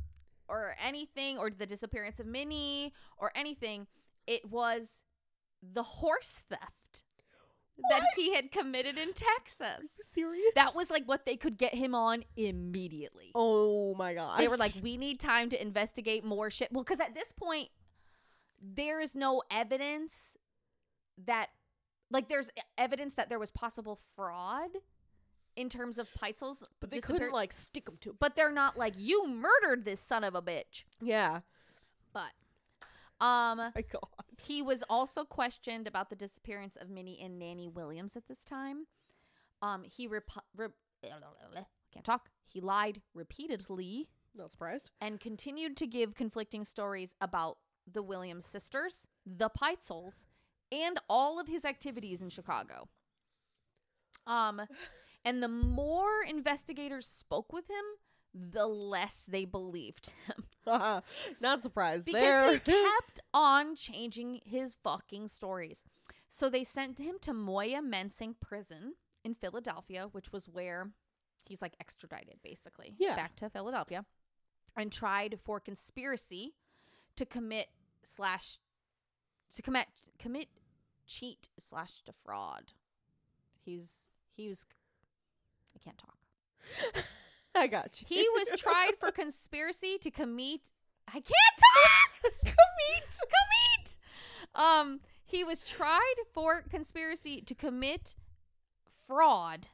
or 0.47 0.75
anything, 0.83 1.37
or 1.37 1.49
the 1.49 1.65
disappearance 1.65 2.19
of 2.19 2.25
Minnie 2.25 2.93
or 3.17 3.31
anything. 3.35 3.87
It 4.27 4.49
was 4.49 5.03
the 5.61 5.83
horse 5.83 6.41
theft 6.49 7.03
that 7.89 8.03
he 8.15 8.33
had 8.33 8.51
committed 8.51 8.97
in 8.97 9.13
Texas. 9.13 9.87
Serious? 10.13 10.51
That 10.55 10.75
was 10.75 10.89
like 10.89 11.05
what 11.05 11.25
they 11.25 11.35
could 11.35 11.57
get 11.57 11.73
him 11.73 11.95
on 11.95 12.23
immediately. 12.35 13.31
Oh 13.35 13.95
my 13.95 14.13
god. 14.13 14.39
They 14.39 14.47
were 14.47 14.57
like, 14.57 14.73
we 14.81 14.97
need 14.97 15.19
time 15.19 15.49
to 15.49 15.61
investigate 15.61 16.23
more 16.23 16.49
shit. 16.49 16.71
Well, 16.71 16.83
because 16.83 16.99
at 16.99 17.13
this 17.13 17.31
point, 17.31 17.69
there 18.61 18.99
is 18.99 19.15
no 19.15 19.41
evidence 19.49 20.37
that, 21.25 21.47
like, 22.11 22.27
there's 22.27 22.49
evidence 22.77 23.13
that 23.15 23.29
there 23.29 23.39
was 23.39 23.51
possible 23.51 23.99
fraud 24.15 24.69
in 25.59 25.69
terms 25.69 25.97
of 25.99 26.07
Pitezel's 26.13 26.63
but 26.79 26.89
they 26.91 27.01
couldn't 27.01 27.33
like 27.33 27.51
stick 27.53 27.85
them 27.85 27.97
to. 28.01 28.15
But 28.19 28.35
they're 28.35 28.51
not 28.51 28.77
like, 28.77 28.93
you 28.97 29.27
murdered 29.27 29.83
this 29.85 29.99
son 29.99 30.23
of 30.23 30.35
a 30.35 30.41
bitch. 30.41 30.83
Yeah. 31.01 31.41
But, 32.13 32.31
um, 33.19 33.57
My 33.75 33.83
god. 33.91 34.07
he 34.41 34.61
was 34.61 34.83
also 34.89 35.23
questioned 35.25 35.87
about 35.87 36.09
the 36.09 36.15
disappearance 36.15 36.77
of 36.79 36.89
Minnie 36.89 37.19
and 37.21 37.37
Nanny 37.37 37.67
Williams 37.67 38.15
at 38.15 38.27
this 38.27 38.43
time. 38.45 38.85
Um, 39.61 39.83
he 39.83 40.07
rep- 40.07 40.29
rep- 40.55 40.71
can't 41.93 42.05
talk. 42.05 42.29
He 42.45 42.61
lied 42.61 43.01
repeatedly 43.13 44.07
Not 44.35 44.51
surprised. 44.51 44.91
and 45.01 45.19
continued 45.19 45.75
to 45.77 45.87
give 45.87 46.15
conflicting 46.15 46.63
stories 46.63 47.15
about 47.19 47.57
the 47.91 48.01
Williams 48.01 48.45
sisters, 48.45 49.07
the 49.25 49.49
Pitezels, 49.49 50.25
and 50.71 50.99
all 51.09 51.39
of 51.39 51.47
his 51.47 51.65
activities 51.65 52.21
in 52.21 52.29
Chicago. 52.29 52.87
Um, 54.27 54.61
and 55.25 55.41
the 55.43 55.47
more 55.47 56.21
investigators 56.27 57.05
spoke 57.05 57.51
with 57.53 57.69
him, 57.69 57.85
the 58.33 58.67
less 58.67 59.25
they 59.27 59.45
believed 59.45 60.11
him 60.27 60.43
Not 61.41 61.63
surprised. 61.63 62.05
because 62.05 62.21
there. 62.21 62.51
he 62.53 62.59
kept 62.99 63.19
on 63.33 63.75
changing 63.75 64.41
his 64.45 64.77
fucking 64.83 65.27
stories. 65.29 65.83
So 66.27 66.49
they 66.49 66.63
sent 66.63 66.99
him 66.99 67.15
to 67.21 67.31
Moyamensing 67.33 68.35
Prison 68.39 68.93
in 69.23 69.33
Philadelphia, 69.33 70.07
which 70.11 70.31
was 70.31 70.47
where 70.47 70.91
he's 71.45 71.61
like 71.61 71.73
extradited 71.79 72.35
basically 72.43 72.93
Yeah. 72.99 73.15
back 73.15 73.35
to 73.37 73.49
Philadelphia 73.49 74.05
and 74.77 74.91
tried 74.91 75.39
for 75.43 75.59
conspiracy 75.59 76.53
to 77.15 77.25
commit 77.25 77.67
slash 78.03 78.59
to 79.55 79.61
commit 79.63 79.87
commit 80.19 80.47
cheat 81.07 81.49
slash 81.63 82.03
defraud. 82.05 82.73
He's 83.65 83.89
he 84.35 84.47
was 84.47 84.65
I 85.75 85.79
can't 85.83 85.97
talk. 85.97 87.03
I 87.55 87.67
got 87.67 88.01
you. 88.01 88.05
He 88.07 88.27
was 88.29 88.49
tried 88.59 88.93
for 88.99 89.11
conspiracy 89.11 89.97
to 89.99 90.11
commit. 90.11 90.71
I 91.07 91.13
can't 91.13 91.25
talk. 91.25 92.31
commit. 92.43 93.09
Commit. 93.19 93.97
Um, 94.55 94.99
he 95.25 95.43
was 95.43 95.63
tried 95.63 96.15
for 96.33 96.63
conspiracy 96.69 97.41
to 97.41 97.55
commit 97.55 98.15
fraud 99.05 99.67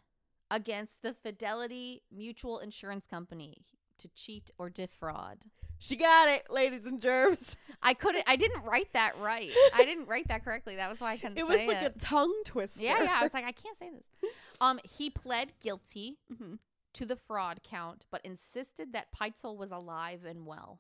against 0.52 1.02
the 1.02 1.14
Fidelity 1.14 2.04
Mutual 2.12 2.60
Insurance 2.60 3.08
Company 3.08 3.66
to 4.00 4.08
cheat 4.10 4.52
or 4.58 4.70
defraud. 4.70 5.46
She 5.78 5.96
got 5.96 6.30
it, 6.30 6.50
ladies 6.50 6.86
and 6.86 7.02
germs. 7.02 7.58
I 7.84 7.94
couldn't. 7.94 8.24
I 8.28 8.36
didn't 8.38 8.64
write 8.64 8.94
that 8.94 9.18
right. 9.20 9.52
I 9.74 9.84
didn't 9.86 10.08
write 10.08 10.28
that 10.30 10.44
correctly. 10.44 10.78
That 10.78 10.90
was 10.90 11.00
why 11.02 11.14
I 11.14 11.18
couldn't. 11.18 11.38
It 11.38 11.46
was 11.48 11.58
like 11.62 11.82
it. 11.84 11.94
a 11.96 12.00
tongue 12.00 12.34
twister. 12.46 12.84
Yeah, 12.84 13.04
yeah. 13.04 13.18
I 13.20 13.24
was 13.24 13.34
like, 13.34 13.46
I 13.46 13.52
can't 13.52 13.78
say 13.78 13.90
this. 13.92 14.32
Um, 14.62 14.80
he 14.84 15.10
pled 15.10 15.50
guilty 15.62 16.18
Mhm. 16.34 16.60
to 16.94 17.06
the 17.06 17.16
fraud 17.18 17.60
count, 17.64 18.06
but 18.10 18.22
insisted 18.24 18.94
that 18.94 19.08
Pitezel 19.14 19.58
was 19.58 19.72
alive 19.72 20.24
and 20.26 20.46
well, 20.46 20.80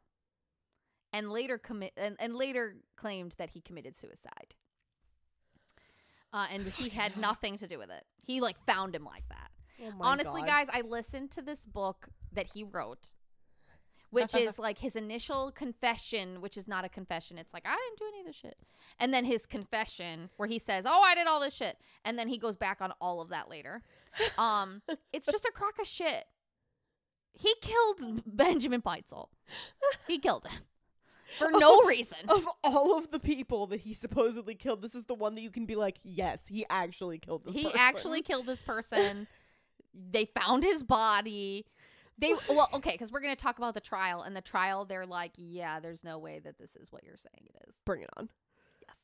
and 1.12 1.30
later 1.30 1.58
commit 1.58 1.92
and, 1.98 2.16
and 2.20 2.36
later 2.36 2.78
claimed 2.96 3.36
that 3.38 3.50
he 3.52 3.60
committed 3.62 3.96
suicide. 3.98 4.56
Uh, 6.34 6.48
and 6.52 6.64
he 6.68 6.90
had 6.90 7.16
nothing 7.18 7.58
to 7.58 7.68
do 7.68 7.78
with 7.78 7.90
it. 7.90 8.04
He 8.26 8.42
like 8.42 8.58
found 8.66 8.96
him 8.96 9.06
like 9.06 9.24
that. 9.30 9.52
Oh 9.86 9.92
my 9.92 10.06
Honestly, 10.12 10.42
God. 10.42 10.48
guys, 10.48 10.68
I 10.72 10.82
listened 10.82 11.32
to 11.32 11.42
this 11.42 11.66
book 11.66 12.08
that 12.36 12.48
he 12.54 12.64
wrote, 12.64 13.14
which 14.12 14.36
is 14.36 14.60
like 14.60 14.78
his 14.78 14.96
initial 14.96 15.52
confession, 15.52 16.42
which 16.42 16.58
is 16.58 16.68
not 16.68 16.86
a 16.86 16.90
confession. 16.90 17.38
It's 17.38 17.54
like, 17.54 17.66
I 17.66 17.76
didn't 17.76 18.00
do 18.00 18.06
any 18.08 18.20
of 18.22 18.28
this 18.28 18.36
shit. 18.36 18.58
And 19.00 19.14
then 19.14 19.26
his 19.26 19.46
confession, 19.46 20.30
where 20.38 20.48
he 20.48 20.60
says, 20.60 20.86
Oh, 20.88 21.02
I 21.02 21.16
did 21.16 21.28
all 21.28 21.40
this 21.40 21.56
shit. 21.56 21.78
And 22.04 22.18
then 22.18 22.28
he 22.28 22.38
goes 22.38 22.56
back 22.56 22.82
on 22.82 22.94
all 23.02 23.22
of 23.22 23.30
that 23.30 23.50
later. 23.50 23.82
Um, 24.38 24.82
it's 25.12 25.26
just 25.26 25.44
a 25.44 25.52
crock 25.54 25.78
of 25.78 25.86
shit. 25.86 26.24
He 27.34 27.54
killed 27.62 28.24
Benjamin 28.26 28.82
Pitezel. 28.82 29.28
He 30.08 30.20
killed 30.20 30.48
him 30.48 30.62
for 31.38 31.52
no 31.52 31.84
reason. 31.84 32.18
Of 32.28 32.48
all 32.64 32.98
of 32.98 33.12
the 33.12 33.20
people 33.20 33.68
that 33.68 33.82
he 33.82 33.94
supposedly 33.94 34.56
killed, 34.56 34.82
this 34.82 34.96
is 34.96 35.04
the 35.04 35.14
one 35.14 35.36
that 35.36 35.42
you 35.42 35.52
can 35.52 35.66
be 35.66 35.76
like, 35.76 35.98
yes, 36.04 36.48
he 36.48 36.66
actually 36.70 37.20
killed 37.20 37.46
this 37.46 37.56
he 37.56 37.66
person. 37.66 37.80
actually 37.80 38.22
killed 38.22 38.46
this 38.46 38.64
person. 38.64 39.28
they 40.12 40.26
found 40.26 40.64
his 40.64 40.84
body. 40.84 41.66
They 42.18 42.34
well, 42.50 42.70
okay, 42.74 42.92
because 42.94 43.12
we're 43.12 43.20
gonna 43.20 43.36
talk 43.36 43.58
about 43.58 43.74
the 43.74 43.82
trial, 43.82 44.22
and 44.22 44.36
the 44.36 44.42
trial, 44.42 44.86
they're 44.86 45.06
like, 45.06 45.34
yeah, 45.36 45.80
there's 45.80 46.04
no 46.04 46.18
way 46.18 46.40
that 46.40 46.58
this 46.58 46.76
is 46.76 46.92
what 46.92 47.04
you're 47.04 47.18
saying 47.18 47.50
it 47.54 47.66
is. 47.68 47.76
Bring 47.86 48.02
it 48.04 48.10
on. 48.18 48.30
Yes. 48.88 48.98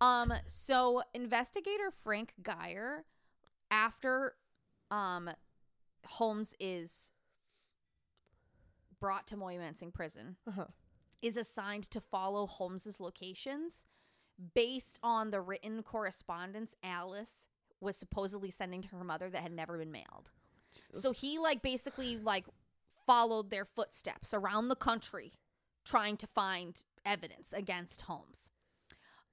Um. 0.00 0.32
So 0.46 1.02
investigator 1.12 1.90
Frank 2.02 2.32
Geyer, 2.42 3.04
after, 3.70 4.34
um, 4.90 5.28
Holmes 6.06 6.54
is 6.58 7.12
brought 9.00 9.26
to 9.28 9.36
Moyamensing 9.36 9.92
prison, 9.92 10.36
Uh-huh. 10.46 10.66
is 11.22 11.36
assigned 11.36 11.84
to 11.90 12.00
follow 12.00 12.46
Holmes's 12.46 13.00
locations 13.00 13.84
based 14.54 14.98
on 15.02 15.30
the 15.30 15.40
written 15.40 15.82
correspondence 15.82 16.74
Alice 16.82 17.46
was 17.80 17.96
supposedly 17.96 18.50
sending 18.50 18.80
to 18.82 18.88
her 18.88 19.04
mother 19.04 19.28
that 19.30 19.42
had 19.42 19.52
never 19.52 19.76
been 19.78 19.90
mailed. 19.92 20.30
So 20.92 21.12
he 21.12 21.38
like 21.38 21.62
basically 21.62 22.16
like 22.16 22.46
followed 23.06 23.50
their 23.50 23.64
footsteps 23.64 24.34
around 24.34 24.68
the 24.68 24.76
country 24.76 25.32
trying 25.84 26.16
to 26.18 26.26
find 26.26 26.84
evidence 27.04 27.52
against 27.52 28.02
Holmes. 28.02 28.48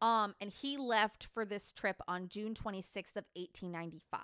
Um 0.01 0.35
and 0.39 0.51
he 0.51 0.77
left 0.77 1.26
for 1.26 1.45
this 1.45 1.72
trip 1.72 1.97
on 2.07 2.27
June 2.27 2.53
26th 2.53 3.15
of 3.15 3.26
1895. 3.35 4.22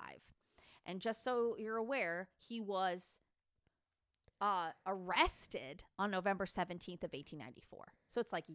And 0.85 0.99
just 0.99 1.23
so 1.23 1.56
you're 1.57 1.77
aware, 1.77 2.30
he 2.38 2.60
was 2.60 3.19
uh 4.41 4.72
arrested 4.85 5.84
on 5.98 6.11
November 6.11 6.45
17th 6.45 7.03
of 7.03 7.14
1894. 7.14 7.94
So 8.10 8.22
it's 8.22 8.34
like 8.34 8.45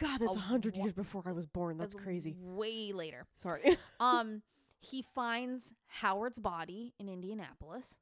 God, 0.00 0.20
that's 0.20 0.36
a 0.36 0.38
a 0.38 0.42
hundred 0.42 0.76
wa- 0.76 0.84
years 0.84 0.94
before 0.94 1.24
I 1.26 1.32
was 1.32 1.46
born. 1.46 1.76
That's 1.78 1.94
that's 1.94 2.04
crazy. 2.04 2.36
Way 2.38 2.92
later. 2.92 3.26
Sorry. 3.34 3.76
um 4.00 4.42
he 4.80 5.02
finds 5.14 5.72
Howard's 5.86 6.38
body 6.38 6.94
in 6.98 7.08
Indianapolis. 7.08 7.96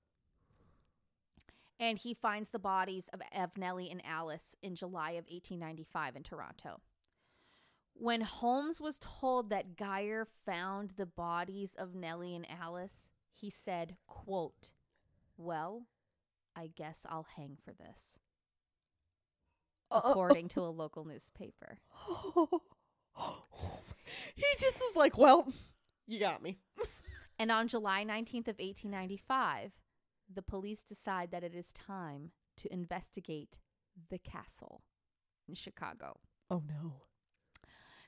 And 1.78 1.98
he 1.98 2.14
finds 2.14 2.48
the 2.50 2.58
bodies 2.58 3.04
of, 3.12 3.20
Nellie 3.58 3.90
and 3.90 4.02
Alice 4.04 4.56
in 4.62 4.74
July 4.74 5.10
of 5.10 5.26
1895 5.28 6.16
in 6.16 6.22
Toronto. 6.22 6.80
When 7.92 8.22
Holmes 8.22 8.80
was 8.80 8.98
told 8.98 9.50
that 9.50 9.76
Geyer 9.76 10.26
found 10.46 10.92
the 10.96 11.06
bodies 11.06 11.74
of 11.78 11.94
Nellie 11.94 12.34
and 12.34 12.46
Alice, 12.50 13.08
he 13.34 13.50
said, 13.50 13.96
quote, 14.06 14.70
Well, 15.36 15.86
I 16.54 16.68
guess 16.74 17.04
I'll 17.08 17.26
hang 17.36 17.58
for 17.62 17.72
this, 17.72 18.18
according 19.90 20.48
to 20.48 20.60
a 20.60 20.72
local 20.72 21.04
newspaper. 21.04 21.78
he 24.34 24.44
just 24.58 24.78
was 24.78 24.96
like, 24.96 25.18
well, 25.18 25.52
you 26.06 26.20
got 26.20 26.42
me. 26.42 26.58
And 27.38 27.50
on 27.50 27.68
July 27.68 28.02
19th 28.02 28.48
of 28.48 28.58
1895, 28.58 29.72
the 30.32 30.42
police 30.42 30.80
decide 30.88 31.30
that 31.30 31.44
it 31.44 31.54
is 31.54 31.72
time 31.72 32.30
to 32.56 32.72
investigate 32.72 33.58
the 34.10 34.18
castle 34.18 34.82
in 35.46 35.54
Chicago. 35.54 36.18
Oh 36.50 36.62
no. 36.66 36.94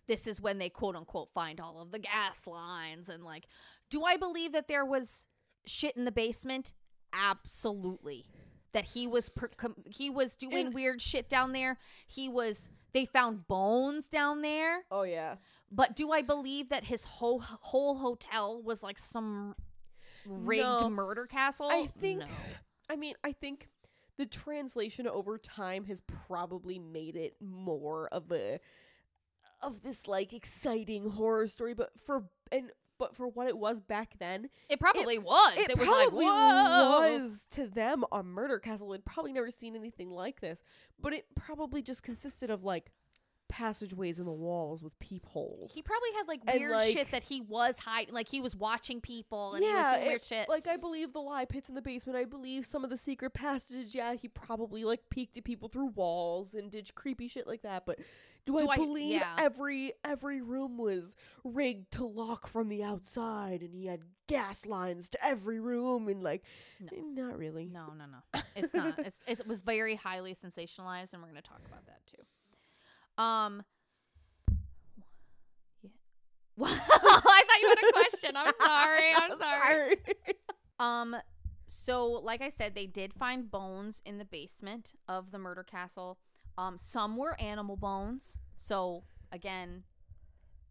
This 0.06 0.26
is 0.26 0.40
when 0.40 0.58
they 0.58 0.70
quote 0.70 0.96
unquote 0.96 1.28
find 1.34 1.60
all 1.60 1.80
of 1.80 1.92
the 1.92 1.98
gas 1.98 2.46
lines 2.46 3.08
and 3.08 3.22
like 3.22 3.46
do 3.90 4.02
I 4.04 4.16
believe 4.16 4.52
that 4.52 4.68
there 4.68 4.84
was 4.84 5.26
shit 5.66 5.96
in 5.96 6.04
the 6.04 6.12
basement? 6.12 6.72
Absolutely. 7.12 8.26
That 8.72 8.84
he 8.84 9.06
was 9.06 9.28
per- 9.30 9.48
com- 9.48 9.76
he 9.86 10.10
was 10.10 10.36
doing 10.36 10.66
And- 10.66 10.74
weird 10.74 11.00
shit 11.00 11.28
down 11.28 11.52
there. 11.52 11.78
He 12.06 12.28
was 12.28 12.70
they 12.92 13.04
found 13.04 13.46
bones 13.48 14.08
down 14.08 14.42
there. 14.42 14.84
Oh 14.90 15.02
yeah. 15.02 15.36
But 15.70 15.96
do 15.96 16.10
I 16.12 16.22
believe 16.22 16.68
that 16.70 16.84
his 16.84 17.04
whole 17.04 17.40
whole 17.40 17.96
hotel 17.98 18.62
was 18.62 18.82
like 18.82 18.98
some 18.98 19.54
rigged 20.26 20.62
No. 20.82 20.88
murder 20.90 21.26
castle? 21.26 21.68
I 21.70 21.86
think 21.98 22.20
No. 22.20 22.26
I 22.90 22.96
mean, 22.96 23.14
I 23.24 23.32
think 23.32 23.68
the 24.16 24.26
translation 24.26 25.06
over 25.06 25.38
time 25.38 25.84
has 25.84 26.00
probably 26.00 26.78
made 26.78 27.16
it 27.16 27.36
more 27.40 28.08
of 28.08 28.30
a 28.32 28.60
of 29.62 29.82
this 29.82 30.06
like 30.06 30.32
exciting 30.32 31.10
horror 31.10 31.46
story, 31.46 31.74
but 31.74 31.90
for 32.04 32.28
and 32.52 32.70
but 32.98 33.14
for 33.14 33.28
what 33.28 33.48
it 33.48 33.56
was 33.56 33.80
back 33.80 34.14
then, 34.18 34.48
it 34.68 34.80
probably 34.80 35.18
was. 35.18 35.54
It, 35.56 35.70
it, 35.70 35.78
was 35.78 35.88
like 35.88 36.08
probably 36.08 36.26
whoa. 36.26 37.18
was 37.18 37.46
to 37.52 37.66
them 37.66 38.04
a 38.12 38.22
murder 38.22 38.58
castle. 38.58 38.90
They'd 38.90 39.04
probably 39.04 39.32
never 39.32 39.50
seen 39.50 39.76
anything 39.76 40.10
like 40.10 40.40
this, 40.40 40.62
but 41.00 41.12
it 41.12 41.26
probably 41.34 41.82
just 41.82 42.02
consisted 42.02 42.50
of 42.50 42.64
like 42.64 42.92
passageways 43.58 44.20
in 44.20 44.24
the 44.24 44.30
walls 44.32 44.82
with 44.84 44.96
peepholes. 45.00 45.74
He 45.74 45.82
probably 45.82 46.10
had 46.16 46.28
like 46.28 46.40
And, 46.46 46.60
weird 46.60 46.70
like- 46.72 46.92
shit 46.96 47.10
that 47.10 47.24
he 47.24 47.40
was 47.40 47.78
hiding. 47.80 48.14
Like 48.14 48.28
he 48.28 48.40
was 48.40 48.54
watching 48.54 49.00
people 49.00 49.54
and 49.54 49.64
he 49.64 49.70
was 49.72 49.92
doing 49.94 50.06
weird 50.06 50.16
it- 50.16 50.22
shit. 50.24 50.48
like 50.48 50.68
I 50.68 50.76
believe 50.76 51.12
the 51.12 51.20
lie 51.20 51.44
pits 51.44 51.68
in 51.68 51.74
the 51.74 51.82
basement. 51.82 52.16
I 52.16 52.24
believe 52.24 52.64
some 52.66 52.84
of 52.84 52.90
the 52.90 52.96
secret 52.96 53.34
passages. 53.34 53.94
Yeah, 53.94 54.14
he 54.14 54.28
probably 54.28 54.84
like 54.84 55.10
peeked 55.10 55.36
at 55.38 55.44
people 55.44 55.68
through 55.68 55.88
walls 55.88 56.54
and 56.54 56.70
did 56.70 56.94
creepy 56.94 57.26
shit 57.26 57.46
like 57.48 57.62
that. 57.62 57.84
But 57.84 57.98
do, 58.46 58.56
Do 58.56 58.68
I 58.68 58.74
I- 58.74 58.76
believe 58.76 59.20
yeah. 59.20 59.34
every 59.38 59.92
every 60.04 60.40
room 60.40 60.78
was 60.78 61.16
rigged 61.42 61.90
to 61.94 62.04
lock 62.06 62.46
from 62.46 62.68
the 62.68 62.84
outside 62.84 63.60
and 63.62 63.74
he 63.74 63.86
had 63.86 64.02
gas 64.28 64.66
lines 64.66 65.08
to 65.08 65.18
every 65.24 65.58
room 65.58 66.06
and 66.06 66.22
like 66.22 66.44
No. 66.78 66.88
eh, 66.96 67.00
not 67.04 67.36
really. 67.36 67.66
no, 67.66 67.92
no, 67.98 68.04
no. 68.06 68.40
It's 68.54 68.72
not. 68.72 68.98
It's 69.00 69.20
it 69.26 69.46
was 69.48 69.58
very 69.58 69.96
highly 69.96 70.34
sensationalized, 70.36 71.12
and 71.12 71.22
we're 71.22 71.28
gonna 71.28 71.42
talk 71.42 71.62
about 71.66 71.84
that 71.86 72.06
too. 72.06 72.22
Um. 73.18 73.62
Yeah. 75.82 75.90
I 76.66 77.42
thought 77.46 77.60
you 77.62 77.68
had 77.68 77.78
a 77.78 77.92
question. 77.92 78.36
I'm 78.36 78.52
sorry. 78.60 79.12
I'm 79.16 79.38
sorry. 79.38 79.96
Um, 80.80 81.16
so 81.66 82.06
like 82.06 82.40
I 82.40 82.48
said, 82.48 82.74
they 82.74 82.86
did 82.86 83.12
find 83.14 83.50
bones 83.50 84.00
in 84.06 84.18
the 84.18 84.24
basement 84.24 84.92
of 85.08 85.30
the 85.30 85.38
murder 85.38 85.62
castle. 85.62 86.18
Um, 86.56 86.78
some 86.78 87.16
were 87.16 87.40
animal 87.40 87.76
bones. 87.76 88.38
So 88.56 89.04
again, 89.32 89.84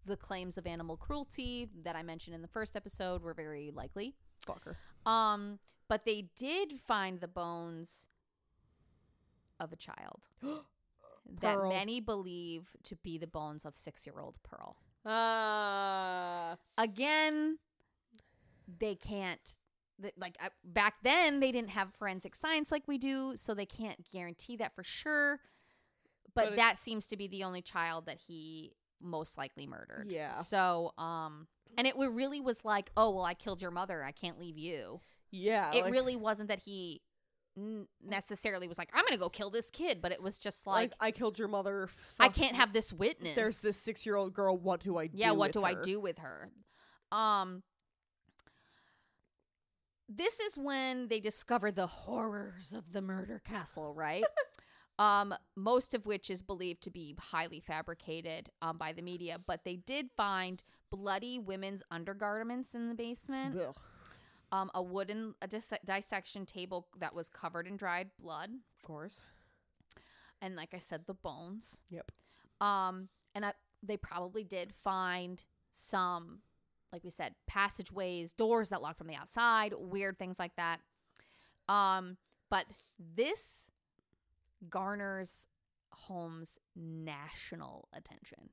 the 0.06 0.18
claims 0.18 0.57
of 0.57 0.65
animal 0.65 0.98
cruelty 0.98 1.69
that 1.84 1.95
I 1.95 2.03
mentioned 2.03 2.36
in 2.36 2.41
the 2.41 2.48
first 2.48 2.76
episode 2.76 3.22
were 3.22 3.34
very 3.34 3.72
likely. 3.74 4.15
Fucker. 4.45 4.76
Um, 5.10 5.60
but 5.88 6.06
they 6.06 6.30
did 6.38 6.80
find 6.86 7.19
the 7.19 7.28
bones 7.28 8.07
of 9.60 9.72
a 9.72 9.76
child 9.76 10.28
that 11.41 11.58
many 11.70 11.99
believe 11.99 12.68
to 12.84 12.95
be 12.98 13.18
the 13.18 13.28
bones 13.28 13.66
of 13.66 13.76
six-year-old 13.76 14.36
Pearl. 14.44 14.78
Ah. 15.06 16.58
again 16.78 17.58
they 18.80 18.95
can't 18.95 19.58
th- 20.02 20.14
like 20.18 20.36
uh, 20.44 20.49
back 20.64 20.95
then 21.04 21.40
they 21.40 21.52
didn't 21.52 21.70
have 21.70 21.94
forensic 21.98 22.36
science 22.36 22.72
like 22.72 22.88
we 22.88 22.98
do 22.98 23.34
so 23.36 23.54
they 23.54 23.66
can't 23.66 24.06
guarantee 24.12 24.58
that 24.58 24.76
for 24.76 24.84
sure 24.84 25.40
But 26.34 26.48
it's- 26.48 26.58
that 26.58 26.80
seems 26.80 27.08
to 27.08 27.18
be 27.18 27.28
the 27.28 27.44
only 27.44 27.62
child 27.62 28.06
that 28.08 28.18
he 28.28 28.74
most 28.99 29.38
likely 29.38 29.68
murdered. 29.68 30.08
Yeah. 30.10 30.38
So, 30.40 30.91
um, 30.98 31.48
and 31.78 31.86
it 31.86 31.95
really 31.95 32.41
was 32.41 32.66
like, 32.66 32.90
oh 32.98 33.12
well, 33.12 33.24
I 33.26 33.36
killed 33.36 33.62
your 33.62 33.70
mother. 33.72 34.04
I 34.04 34.12
can't 34.12 34.40
leave 34.40 34.58
you. 34.58 34.99
Yeah. 35.32 35.72
it 35.74 35.84
like, 35.84 35.94
really 35.94 36.16
wasn't 36.16 36.49
that 36.49 36.60
he 36.60 37.02
n- 37.57 37.88
necessarily 38.05 38.67
was 38.67 38.77
like, 38.77 38.89
I'm 38.93 39.03
gonna 39.05 39.17
go 39.17 39.29
kill 39.29 39.49
this 39.49 39.69
kid, 39.69 40.01
but 40.01 40.11
it 40.11 40.21
was 40.21 40.38
just 40.38 40.65
like, 40.67 40.91
like, 40.91 40.93
I 40.99 41.11
killed 41.11 41.39
your 41.39 41.47
mother. 41.47 41.89
I 42.19 42.29
can't 42.29 42.55
have 42.55 42.71
this 42.73 42.93
witness. 42.93 43.35
There's 43.35 43.61
this 43.61 43.77
six 43.77 44.05
year 44.05 44.15
old 44.15 44.34
girl. 44.34 44.57
What 44.57 44.81
do 44.84 44.97
I 44.97 45.07
do? 45.07 45.17
yeah 45.17 45.31
what 45.31 45.51
do 45.51 45.63
i 45.63 45.73
do 45.73 45.99
with 45.99 46.19
her 46.19 46.49
um 47.11 47.63
this 50.09 50.39
is 50.39 50.57
when 50.57 51.07
they 51.07 51.19
discover 51.19 51.71
the 51.71 51.88
horrors 51.88 52.73
of 52.73 52.91
the 52.93 53.01
murder 53.01 53.41
castle 53.43 53.93
right 53.93 54.23
um 54.99 55.34
most 55.55 55.93
of 55.93 56.05
which 56.05 56.29
is 56.29 56.41
believed 56.41 56.81
to 56.84 56.91
be 56.91 57.15
highly 57.19 57.59
fabricated 57.59 58.49
um, 58.61 58.77
by 58.77 58.93
the 58.93 59.01
media 59.01 59.38
but 59.45 59.63
they 59.63 59.75
did 59.75 60.09
find 60.15 60.63
bloody 60.91 61.39
women's 61.39 61.84
undergarments 61.91 62.73
in 62.73 62.88
the 62.89 62.95
basement 62.95 63.57
Ugh. 63.59 63.75
Um 64.52 64.69
a 64.76 64.82
wooden 64.82 65.34
a 65.41 65.48
dis- 65.48 65.74
dissection 65.86 66.45
table 66.45 66.88
that 66.99 67.14
was 67.14 67.30
covered 67.30 67.68
in 67.68 67.76
dried 67.78 68.10
blood 68.19 68.49
Of 68.78 68.84
course. 68.88 69.22
and 70.41 70.56
like 70.56 70.74
i 70.74 70.80
said 70.80 71.06
the 71.06 71.14
bones 71.14 71.82
Yep. 71.90 72.11
um 72.61 73.10
and 73.36 73.45
I, 73.45 73.53
they 73.84 73.98
probably 73.98 74.44
did 74.44 74.74
find 74.84 75.44
some 75.74 76.40
like 76.94 77.03
we 77.03 77.11
said 77.11 77.36
passageways 77.48 78.34
doors 78.34 78.69
that 78.69 78.82
lock 78.82 78.98
from 78.98 79.07
the 79.07 79.15
outside 79.15 79.74
weird 79.78 80.18
things 80.18 80.40
like 80.40 80.56
that 80.56 80.80
um 81.69 82.18
but 82.49 82.65
this 83.15 83.69
garners 84.69 85.48
holmes 85.91 86.57
national 86.76 87.90
attention 87.94 88.49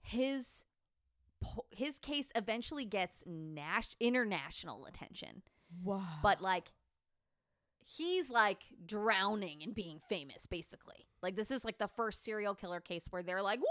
his 0.00 0.64
his 1.70 1.98
case 1.98 2.30
eventually 2.34 2.84
gets 2.84 3.22
nas- 3.26 3.96
international 4.00 4.86
attention. 4.86 5.42
Wow. 5.84 6.02
but 6.22 6.40
like 6.40 6.72
he's 7.84 8.30
like 8.30 8.62
drowning 8.86 9.60
in 9.60 9.72
being 9.72 10.00
famous 10.08 10.46
basically. 10.46 11.06
Like 11.22 11.36
this 11.36 11.50
is 11.50 11.64
like 11.64 11.78
the 11.78 11.88
first 11.88 12.24
serial 12.24 12.54
killer 12.54 12.80
case 12.80 13.06
where 13.10 13.22
they're 13.22 13.42
like 13.42 13.60
whoa 13.60 13.66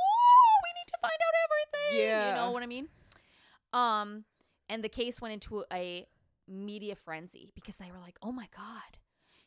we 0.63 0.79
need 0.79 0.87
to 0.87 0.97
find 1.01 1.13
out 1.13 1.89
everything. 1.89 2.07
Yeah. 2.07 2.29
you 2.29 2.35
know 2.35 2.51
what 2.51 2.61
i 2.63 2.67
mean? 2.67 2.87
Um 3.73 4.25
and 4.69 4.83
the 4.83 4.89
case 4.89 5.21
went 5.21 5.33
into 5.33 5.63
a 5.73 6.05
media 6.47 6.95
frenzy 6.95 7.51
because 7.55 7.77
they 7.77 7.91
were 7.91 7.99
like 7.99 8.17
oh 8.21 8.31
my 8.31 8.47
god 8.55 8.97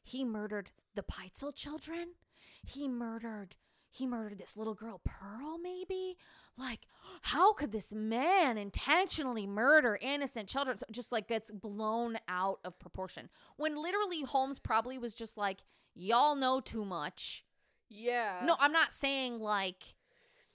he 0.03 0.25
murdered 0.25 0.71
the 0.95 1.03
Pitezel 1.03 1.55
children? 1.55 2.15
He 2.67 2.89
murdered 2.89 3.55
he 3.91 4.07
murdered 4.07 4.39
this 4.39 4.57
little 4.57 4.75
girl 4.75 5.01
pearl 5.05 5.59
maybe? 5.63 6.17
Like 6.57 6.81
how 7.23 7.53
could 7.53 7.73
this 7.73 7.93
man 7.93 8.57
intentionally 8.59 9.47
murder 9.47 9.99
innocent 10.01 10.49
children? 10.49 10.79
So 10.79 10.87
just 10.91 11.13
like 11.13 11.29
gets 11.29 11.51
blown 11.51 12.19
out 12.29 12.61
of 12.65 12.79
proportion. 12.79 13.29
When 13.57 13.81
literally 13.83 14.23
holmes 14.23 14.59
probably 14.59 14.99
was 14.99 15.15
just 15.15 15.37
like 15.37 15.61
y'all 15.95 16.35
know 16.37 16.61
too 16.61 16.85
much. 16.85 17.45
Yeah. 17.93 18.43
no 18.45 18.55
i'm 18.61 18.71
not 18.71 18.93
saying 18.95 19.41
like 19.41 19.97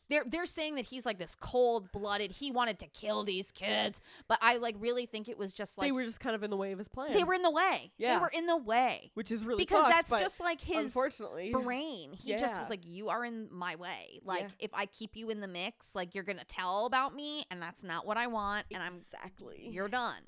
they're 0.10 0.24
they're 0.28 0.46
saying 0.46 0.76
that 0.76 0.86
he's 0.86 1.06
like 1.06 1.18
this 1.20 1.36
cold 1.40 1.92
blooded 1.92 2.32
he 2.32 2.52
wanted 2.52 2.80
to 2.80 2.88
kill 2.88 3.24
these 3.24 3.52
kids 3.52 4.00
but 4.28 4.38
i 4.42 4.58
like 4.58 4.76
really 4.80 5.06
think 5.06 5.28
it 5.30 5.38
was 5.38 5.52
just 5.54 5.78
like 5.78 5.88
they 5.88 5.92
were 5.92 6.04
just 6.04 6.20
kind 6.20 6.36
of 6.36 6.44
in 6.44 6.50
the 6.50 6.58
way 6.58 6.72
of 6.72 6.78
his 6.78 6.88
plan. 6.88 7.14
they 7.14 7.24
were 7.24 7.34
in 7.34 7.42
the 7.42 7.50
way 7.52 7.92
Yeah, 7.98 8.16
they 8.16 8.22
were 8.22 8.32
in 8.34 8.46
the 8.46 8.58
way 8.58 9.12
which 9.16 9.32
is 9.32 9.46
really 9.46 9.64
because 9.64 9.86
fucked, 9.86 10.10
that's 10.10 10.22
just 10.22 10.40
like 10.40 10.62
his 10.62 10.86
unfortunately. 10.86 11.52
brain. 11.64 12.14
He 12.14 12.36
just 12.36 12.60
was 12.60 12.70
like, 12.70 12.86
"You 12.86 13.10
are 13.10 13.24
in 13.26 13.48
my 13.52 13.76
way. 13.76 14.20
Like, 14.24 14.42
Yeah. 14.42 14.48
if 14.60 14.72
I 14.74 14.86
keep 14.86 15.16
you 15.16 15.30
in 15.30 15.40
the 15.42 15.48
mix, 15.48 15.96
like 15.96 16.14
you're 16.16 16.24
gonna 16.24 16.44
tell 16.46 16.86
about 16.86 17.16
me, 17.16 17.46
and 17.50 17.62
that's 17.62 17.84
not 17.84 18.06
what 18.06 18.18
I 18.18 18.28
want. 18.28 18.66
And 18.72 18.82
I'm 18.84 18.96
exactly. 18.98 19.68
you're 19.72 19.88
done." 19.88 20.22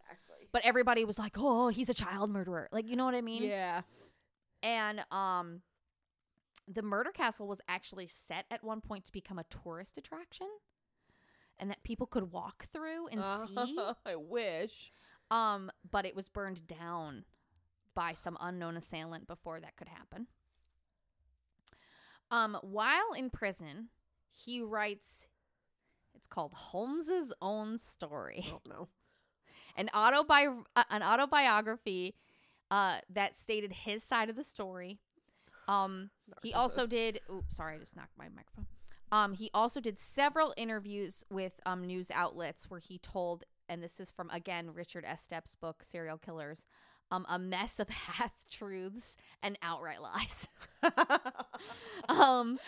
exactly. 0.00 0.48
But 0.52 0.62
everybody 0.64 1.04
was 1.04 1.18
like, 1.18 1.34
"Oh, 1.38 1.68
he's 1.68 1.88
a 1.88 1.94
child 1.94 2.30
murderer." 2.30 2.68
Like, 2.72 2.88
you 2.88 2.96
know 2.96 3.04
what 3.04 3.14
I 3.14 3.20
mean? 3.20 3.42
yeah. 3.44 3.82
And 4.62 5.04
um, 5.10 5.60
the 6.72 6.82
murder 6.82 7.10
castle 7.10 7.46
was 7.46 7.60
actually 7.68 8.06
set 8.06 8.46
at 8.50 8.62
one 8.64 8.80
point 8.80 9.04
to 9.06 9.12
become 9.12 9.38
a 9.38 9.44
tourist 9.44 9.98
attraction, 9.98 10.48
and 11.58 11.70
that 11.70 11.82
people 11.82 12.06
could 12.06 12.32
walk 12.32 12.66
through 12.72 13.08
and 13.08 13.20
see. 13.48 13.78
I 14.06 14.16
wish. 14.16 14.92
Um, 15.30 15.70
but 15.90 16.04
it 16.04 16.14
was 16.14 16.28
burned 16.28 16.66
down 16.66 17.24
by 17.94 18.12
some 18.12 18.36
unknown 18.40 18.76
assailant 18.76 19.26
before 19.26 19.60
that 19.60 19.76
could 19.76 19.88
happen. 19.88 20.26
Um, 22.30 22.58
while 22.62 23.12
in 23.16 23.28
prison, 23.30 23.88
he 24.32 24.60
writes 24.62 25.28
it's 26.14 26.26
called 26.26 26.52
Holmes's 26.54 27.32
own 27.42 27.78
story. 27.78 28.46
Oh 28.52 28.60
no. 28.68 28.88
An 29.76 29.88
autobi- 29.94 30.64
uh, 30.76 30.84
an 30.90 31.02
autobiography 31.02 32.14
uh 32.70 32.98
that 33.10 33.34
stated 33.36 33.72
his 33.72 34.02
side 34.02 34.30
of 34.30 34.36
the 34.36 34.44
story. 34.44 35.00
Um 35.68 36.10
he 36.42 36.52
also 36.54 36.86
did 36.86 37.20
oops, 37.32 37.56
sorry, 37.56 37.76
I 37.76 37.78
just 37.78 37.96
knocked 37.96 38.16
my 38.18 38.28
microphone. 38.28 38.66
Um 39.10 39.32
he 39.34 39.50
also 39.54 39.80
did 39.80 39.98
several 39.98 40.54
interviews 40.56 41.24
with 41.30 41.52
um 41.66 41.84
news 41.86 42.10
outlets 42.12 42.70
where 42.70 42.80
he 42.80 42.98
told 42.98 43.44
and 43.68 43.82
this 43.82 44.00
is 44.00 44.10
from 44.10 44.28
again 44.30 44.70
Richard 44.74 45.04
Estep's 45.04 45.54
book 45.54 45.82
Serial 45.88 46.18
Killers, 46.18 46.66
um 47.10 47.24
a 47.28 47.38
mess 47.38 47.78
of 47.78 47.88
half 47.90 48.32
truths 48.50 49.16
and 49.42 49.56
outright 49.62 50.00
lies. 50.02 50.48
um 52.08 52.58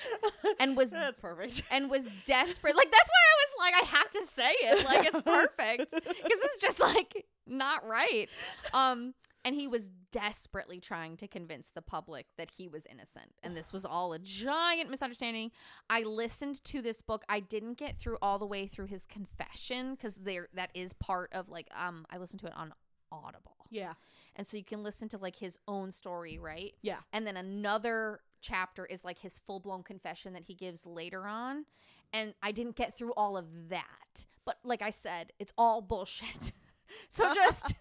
and 0.61 0.77
was 0.77 0.91
That's 0.93 1.19
perfect. 1.19 1.63
and 1.71 1.91
was 1.91 2.05
desperate. 2.25 2.77
Like 2.77 2.91
that's 2.91 3.09
why 3.11 3.25
I 3.33 3.37
was 3.43 3.55
like, 3.59 3.75
I 3.83 3.97
have 3.97 4.11
to 4.11 4.27
say 4.33 4.53
it. 4.69 4.85
Like 4.85 5.07
it's 5.07 5.23
perfect 5.23 5.91
because 5.91 6.39
it's 6.45 6.59
just 6.59 6.81
like 6.81 7.27
not 7.47 7.87
right. 7.87 8.29
Um, 8.73 9.15
and 9.45 9.55
he 9.55 9.67
was 9.67 9.91
desperately 10.11 10.81
trying 10.81 11.17
to 11.19 11.29
convince 11.29 11.69
the 11.69 11.83
public 11.83 12.27
that 12.39 12.51
he 12.57 12.69
was 12.69 12.87
innocent, 12.91 13.33
and 13.43 13.57
this 13.57 13.73
was 13.73 13.85
all 13.85 14.13
a 14.13 14.19
giant 14.19 14.91
misunderstanding. 14.91 15.51
I 15.91 16.03
listened 16.03 16.63
to 16.65 16.81
this 16.83 17.03
book. 17.03 17.25
I 17.29 17.41
didn't 17.41 17.75
get 17.79 17.97
through 17.97 18.19
all 18.23 18.39
the 18.39 18.47
way 18.47 18.67
through 18.67 18.87
his 18.87 19.05
confession 19.07 19.95
because 19.95 20.15
there 20.15 20.49
that 20.55 20.71
is 20.75 20.93
part 20.95 21.33
of 21.33 21.49
like 21.49 21.69
um 21.77 22.07
I 22.11 22.19
listened 22.19 22.41
to 22.41 22.47
it 22.47 22.55
on 22.57 22.73
Audible, 23.13 23.67
Yeah. 23.71 23.93
and 24.35 24.45
so 24.47 24.57
you 24.57 24.65
can 24.65 24.83
listen 24.83 25.09
to 25.11 25.19
like 25.19 25.37
his 25.37 25.59
own 25.69 25.93
story, 25.93 26.39
right? 26.39 26.73
Yeah. 26.83 26.99
and 27.13 27.27
then 27.27 27.37
another 27.37 28.21
chapter 28.41 28.85
is 28.87 29.05
like 29.05 29.19
his 29.19 29.39
full-blown 29.47 29.83
confession 29.83 30.33
that 30.35 30.45
he 30.45 30.55
gives 30.55 30.85
later 30.85 31.27
on 31.27 31.65
and 32.13 32.35
i 32.43 32.53
didn't 32.53 32.77
get 32.77 32.95
through 32.95 33.15
all 33.15 33.39
of 33.39 33.47
that 33.71 34.27
but 34.45 34.59
like 34.65 34.83
i 34.83 34.91
said 34.91 35.33
it's 35.39 35.51
all 35.57 35.81
bullshit 35.81 36.53
so 37.09 37.33
just 37.33 37.73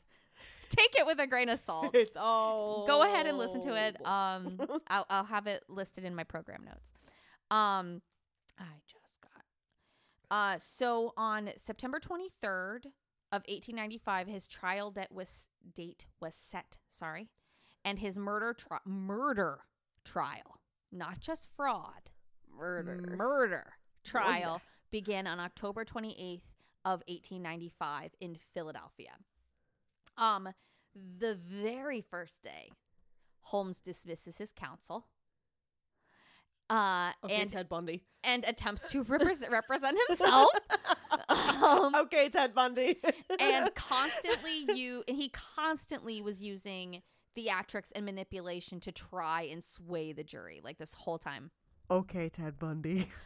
take 0.76 0.95
it 0.98 1.06
with 1.06 1.20
a 1.20 1.28
grain 1.28 1.50
of 1.50 1.60
salt 1.60 1.91
It's 1.94 2.16
all. 2.18 2.86
go 2.88 3.04
ahead 3.04 3.26
and 3.28 3.38
listen 3.38 3.62
to 3.62 3.76
it 3.76 3.98
um 4.06 4.60
I'll, 4.88 5.06
I'll 5.10 5.24
have 5.26 5.48
it 5.48 5.64
listed 5.68 6.04
in 6.04 6.16
my 6.16 6.24
program 6.24 6.64
notes 6.66 6.91
um 7.52 8.02
i 8.60 8.64
just 8.88 9.16
got 9.22 10.36
uh 10.36 10.58
so 10.60 11.14
on 11.18 11.50
september 11.58 12.00
23rd 12.00 12.86
of 13.32 13.41
1895 13.48 14.28
his 14.28 14.48
trial 14.48 14.91
date 14.91 15.12
was 15.12 15.48
date 15.76 16.06
was 16.22 16.36
set 16.36 16.78
sorry 16.90 17.30
and 17.86 18.00
his 18.00 18.18
murder 18.18 18.54
tri- 18.54 18.80
murder 18.86 19.60
trial 20.06 20.60
not 20.91 21.20
just 21.20 21.50
fraud 21.56 22.12
murder. 22.56 23.02
murder 23.18 23.74
trial 24.04 24.62
began 24.91 25.26
on 25.26 25.40
October 25.40 25.84
28th 25.84 26.41
of 26.86 27.02
1895 27.08 28.12
in 28.20 28.38
Philadelphia. 28.54 29.12
Um 30.18 30.49
the 30.95 31.35
very 31.35 32.02
first 32.02 32.41
day 32.44 32.69
Holmes 33.41 33.80
dismisses 33.80 34.38
his 34.38 34.52
counsel 34.56 35.07
uh 36.69 37.11
okay, 37.26 37.41
and 37.41 37.49
Ted 37.49 37.68
Bundy. 37.68 38.03
and 38.23 38.45
attempts 38.45 38.85
to 38.91 39.03
represent 39.07 39.52
represent 39.52 39.98
himself 40.07 40.49
um, 41.30 41.94
okay, 41.95 42.30
Ted 42.30 42.53
Bundy. 42.53 42.99
and 43.40 43.73
constantly 43.76 44.65
you 44.73 45.03
and 45.07 45.18
he 45.18 45.30
constantly 45.30 46.22
was 46.22 46.41
using 46.41 47.02
theatrics 47.38 47.91
and 47.95 48.06
manipulation 48.06 48.80
to 48.80 48.91
try 48.91 49.41
and 49.41 49.64
sway 49.64 50.14
the 50.14 50.23
jury 50.23 50.61
like 50.64 50.77
this 50.77 50.94
whole 50.94 51.18
time 51.18 51.52
okay, 51.91 52.30
Ted 52.30 52.57
Bundy. 52.60 53.10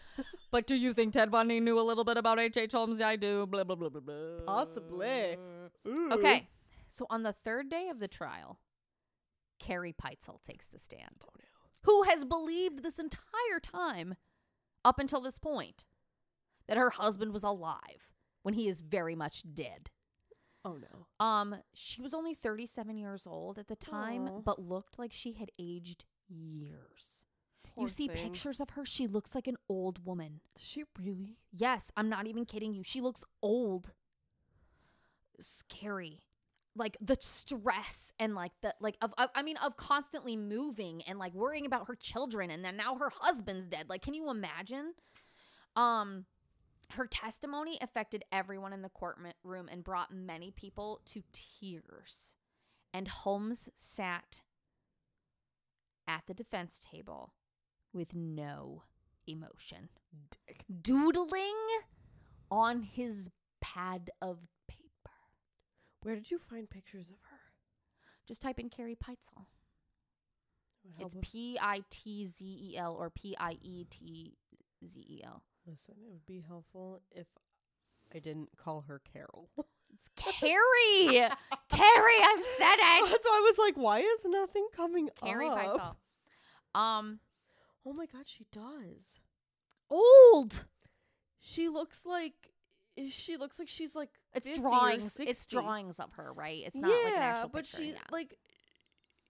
But 0.49 0.65
do 0.65 0.76
you 0.76 0.93
think 0.93 1.14
Ted 1.14 1.30
Bundy 1.30 1.59
knew 1.59 1.80
a 1.80 1.81
little 1.84 2.03
bit 2.03 2.18
about 2.18 2.39
H.H. 2.39 2.72
Holmes? 2.72 3.01
I 3.01 3.18
do. 3.18 3.45
Blah, 3.45 3.65
blah, 3.65 3.76
blah, 3.76 3.89
blah, 3.89 4.01
blah. 4.01 4.45
Possibly. 4.47 5.38
Ooh. 5.88 6.09
Okay. 6.14 6.47
So 6.89 7.05
on 7.09 7.23
the 7.23 7.34
third 7.34 7.69
day 7.69 7.89
of 7.89 7.99
the 7.99 8.07
trial, 8.07 8.59
Carrie 9.59 9.93
Pitezel 9.93 10.41
takes 10.43 10.68
the 10.68 10.80
stand. 10.80 11.23
Oh, 11.23 11.34
no. 11.38 11.43
Who 11.84 12.03
has 12.03 12.26
believed 12.26 12.84
this 12.84 12.99
entire 12.99 13.59
time, 13.61 14.15
up 14.84 14.99
until 14.99 15.22
this 15.22 15.38
point, 15.38 15.85
that 16.68 16.77
her 16.77 16.89
husband 16.89 17.34
was 17.34 17.43
alive 17.43 18.11
when 18.43 18.53
he 18.53 18.68
is 18.68 18.81
very 18.81 19.15
much 19.15 19.43
dead. 19.53 19.89
Oh 20.65 20.77
no. 20.77 21.26
Um, 21.26 21.55
she 21.73 22.01
was 22.01 22.14
only 22.14 22.34
37 22.34 22.97
years 22.97 23.26
old 23.26 23.57
at 23.57 23.68
the 23.68 23.76
time, 23.76 24.27
Aw. 24.27 24.39
but 24.41 24.59
looked 24.59 24.99
like 24.99 25.14
she 25.14 25.34
had 25.34 25.49
aged 25.57 26.05
years. 26.27 27.23
Poor 27.64 27.85
you 27.85 27.89
see 27.89 28.07
thing. 28.07 28.18
pictures 28.18 28.59
of 28.59 28.72
her, 28.72 28.85
she 28.85 29.07
looks 29.07 29.34
like 29.34 29.47
an 29.47 29.57
old 29.69 30.05
woman. 30.05 30.41
Does 30.55 30.65
she 30.65 30.84
really? 31.01 31.38
Yes, 31.51 31.91
I'm 31.95 32.09
not 32.09 32.27
even 32.27 32.45
kidding 32.45 32.73
you. 32.73 32.84
She 32.84 32.99
looks 32.99 33.23
old. 33.41 33.91
Scary. 35.39 36.23
Like 36.78 36.98
the 37.02 37.18
stress 37.20 38.12
and 38.20 38.36
like 38.36 38.52
the 38.62 38.74
like 38.80 38.98
of, 39.02 39.14
I 39.18 39.41
mean 39.41 39.58
of 39.58 39.78
constantly 39.78 40.36
moving 40.38 41.02
and 41.08 41.18
like 41.18 41.34
worrying 41.34 41.66
about 41.66 41.88
her 41.88 41.95
children 41.95 42.52
and 42.52 42.64
then 42.64 42.78
now 42.78 42.95
her 42.95 43.12
husband's 43.14 43.68
dead. 43.68 43.88
Like 43.90 44.02
can 44.02 44.14
you 44.14 44.30
imagine? 44.30 44.94
Um 45.76 46.26
her 46.91 47.08
testimony 47.08 47.78
affected 47.82 48.24
everyone 48.32 48.74
in 48.74 48.82
the 48.82 48.90
courtroom 48.90 49.68
and 49.70 49.84
brought 49.84 50.14
many 50.14 50.52
people 50.52 51.02
to 51.06 51.22
tears. 51.34 52.36
And 52.94 53.08
Holmes 53.08 53.70
sat 53.76 54.41
at 56.08 56.24
the 56.28 56.34
defense 56.34 56.80
table 56.80 57.34
with 57.91 58.14
no 58.14 58.84
emotion 59.28 59.90
doodling 60.82 61.56
on 62.49 62.84
his 62.84 63.30
pad 63.62 64.10
of. 64.22 64.40
Where 66.03 66.15
did 66.15 66.30
you 66.32 66.40
find 66.40 66.69
pictures 66.69 67.10
of 67.10 67.18
her? 67.30 67.40
Just 68.28 68.41
type 68.41 68.60
in 68.60 68.69
Carrie 68.69 68.95
Pitezel. 68.95 69.45
It's 70.99 71.15
P 71.22 71.57
I 71.61 71.82
T 71.90 72.26
Z 72.26 72.45
E 72.45 72.78
L 72.78 72.94
or 72.94 73.10
P 73.10 73.36
I 73.40 73.57
E 73.61 73.86
T 73.90 74.34
Z 74.86 74.99
E 74.99 75.22
L. 75.26 75.44
Listen, 75.65 75.95
it 76.06 76.10
would 76.11 76.26
be 76.26 76.44
helpful 76.48 77.02
if 77.11 77.28
I 78.14 78.19
didn't 78.19 78.49
call 78.57 78.82
her 78.88 79.02
Carol. 79.11 79.49
It's 79.94 80.10
Carrie. 80.15 81.07
Carrie, 81.69 82.22
I've 82.22 82.44
said 82.57 82.76
it. 82.78 83.22
so 83.24 83.30
I 83.30 83.40
was 83.49 83.57
like, 83.57 83.76
why 83.78 83.99
is 84.02 84.19
nothing 84.26 84.68
coming 84.76 85.07
up? 85.07 85.15
Carrie 85.26 85.48
up? 85.49 85.57
Pitezel. 86.76 86.80
Um, 86.80 87.19
Oh 87.86 87.94
my 87.95 88.06
god, 88.06 88.24
she 88.26 88.45
does. 88.52 89.22
old. 89.90 90.65
She 91.40 91.69
looks 91.69 92.06
like 92.06 92.52
she 93.10 93.38
looks 93.38 93.60
like 93.60 93.69
she's 93.69 93.95
like 93.95 94.10
It's 94.34 94.48
50 94.48 94.60
or 94.60 94.64
drawings. 94.64 95.18
It's 95.19 95.45
drawings 95.45 95.99
of 95.99 96.14
her, 96.14 96.34
right? 96.34 96.64
It's 96.65 96.76
not 96.76 96.90
like 96.90 97.14
an 97.14 97.22
actual 97.22 97.49
but 97.49 97.64
picture. 97.64 97.78
she 97.78 97.90
yeah. 97.91 97.98
like 98.11 98.38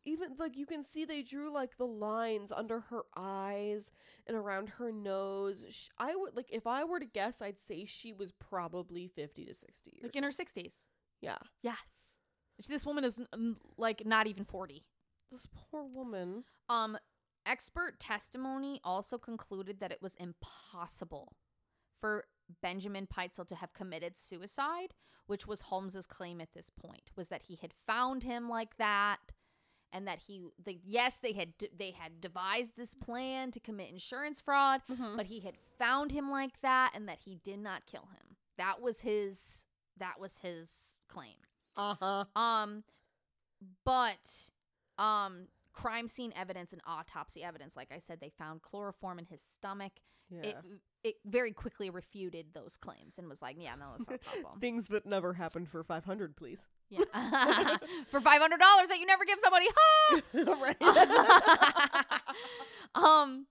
even 0.05 0.29
like 0.39 0.55
you 0.55 0.65
can 0.65 0.83
see 0.83 1.03
they 1.03 1.21
drew 1.21 1.51
like 1.51 1.77
the 1.77 1.85
lines 1.85 2.51
under 2.55 2.79
her 2.79 3.01
eyes 3.15 3.91
and 4.25 4.37
around 4.37 4.69
her 4.69 4.91
nose. 4.91 5.65
Sh 5.69 5.87
I 5.97 6.15
would 6.15 6.35
like 6.35 6.47
if 6.51 6.65
I 6.65 6.85
were 6.85 6.99
to 6.99 7.05
guess, 7.05 7.41
I'd 7.41 7.59
say 7.59 7.85
she 7.85 8.13
was 8.13 8.31
probably 8.31 9.07
fifty 9.07 9.45
to 9.45 9.53
sixty 9.53 9.91
years. 9.95 10.03
like 10.03 10.15
in 10.15 10.23
her 10.23 10.31
sixties. 10.31 10.73
yeah, 11.21 11.37
Yes. 11.61 11.75
This 12.67 12.85
woman 12.85 13.03
is 13.03 13.21
like 13.77 14.03
not 14.05 14.25
even 14.27 14.43
forty. 14.45 14.85
this 15.31 15.45
poor 15.53 15.83
woman. 15.85 16.43
Um, 16.69 16.97
expert 17.45 17.99
testimony 17.99 18.79
also 18.83 19.17
concluded 19.17 19.79
that 19.79 19.91
it 19.91 20.01
was 20.01 20.15
impossible 20.15 21.35
for 22.01 22.25
Benjamin 22.61 23.07
Pitezel 23.07 23.47
to 23.47 23.55
have 23.55 23.73
committed 23.73 24.17
suicide, 24.17 24.93
which 25.27 25.45
was 25.47 25.61
Holmes's 25.61 26.07
claim 26.07 26.41
at 26.41 26.53
this 26.53 26.69
point, 26.69 27.11
was 27.15 27.27
that 27.29 27.43
he 27.43 27.57
had 27.61 27.73
found 27.85 28.23
him 28.23 28.49
like 28.49 28.77
that, 28.77 29.17
and 29.91 30.07
that 30.07 30.19
he, 30.27 30.41
they, 30.63 30.79
yes, 30.83 31.17
they 31.21 31.33
had 31.33 31.53
they 31.77 31.91
had 31.91 32.19
devised 32.21 32.71
this 32.77 32.93
plan 32.93 33.51
to 33.51 33.59
commit 33.59 33.89
insurance 33.89 34.39
fraud, 34.39 34.81
but 35.15 35.25
he 35.27 35.39
had 35.39 35.55
found 35.77 36.11
him 36.11 36.29
like 36.29 36.59
that, 36.61 36.91
and 36.93 37.07
that 37.07 37.19
he 37.25 37.35
did 37.43 37.59
not 37.59 37.85
kill 37.85 38.07
him. 38.13 38.35
That 38.57 38.81
was 38.81 39.01
his. 39.01 39.63
That 39.97 40.19
was 40.19 40.37
his 40.39 40.69
claim. 41.07 41.35
Uh 41.75 41.95
huh. 41.99 42.25
Um, 42.35 42.83
but 43.83 44.49
um, 44.97 45.47
crime 45.77 46.07
scene 46.07 46.33
evidence 46.35 46.73
and 46.73 46.81
autopsy 46.87 47.43
evidence, 47.43 47.75
like 47.75 47.91
I 47.91 47.99
said, 47.99 48.19
they 48.19 48.31
found 48.37 48.63
chloroform 48.63 49.19
in 49.19 49.25
his 49.25 49.41
stomach. 49.41 49.91
Yeah. 50.29 50.41
It 50.41 50.57
it 51.03 51.15
very 51.25 51.53
quickly 51.53 51.89
refuted 51.89 52.47
those 52.53 52.75
claims 52.75 53.17
and 53.17 53.29
was 53.29 53.41
like, 53.41 53.55
yeah, 53.59 53.75
no, 53.75 53.85
that's 53.97 54.09
not 54.09 54.21
possible. 54.21 54.57
Things 54.59 54.85
that 54.85 55.05
never 55.05 55.33
happened 55.33 55.69
for 55.69 55.83
five 55.83 56.03
hundred, 56.03 56.35
please. 56.35 56.67
yeah, 56.89 57.03
for 58.09 58.19
five 58.19 58.41
hundred 58.41 58.59
dollars 58.59 58.89
that 58.89 58.99
you 58.99 59.05
never 59.05 59.23
give 59.23 59.39
somebody. 59.39 59.67
right. 60.61 60.81
um, 62.95 63.45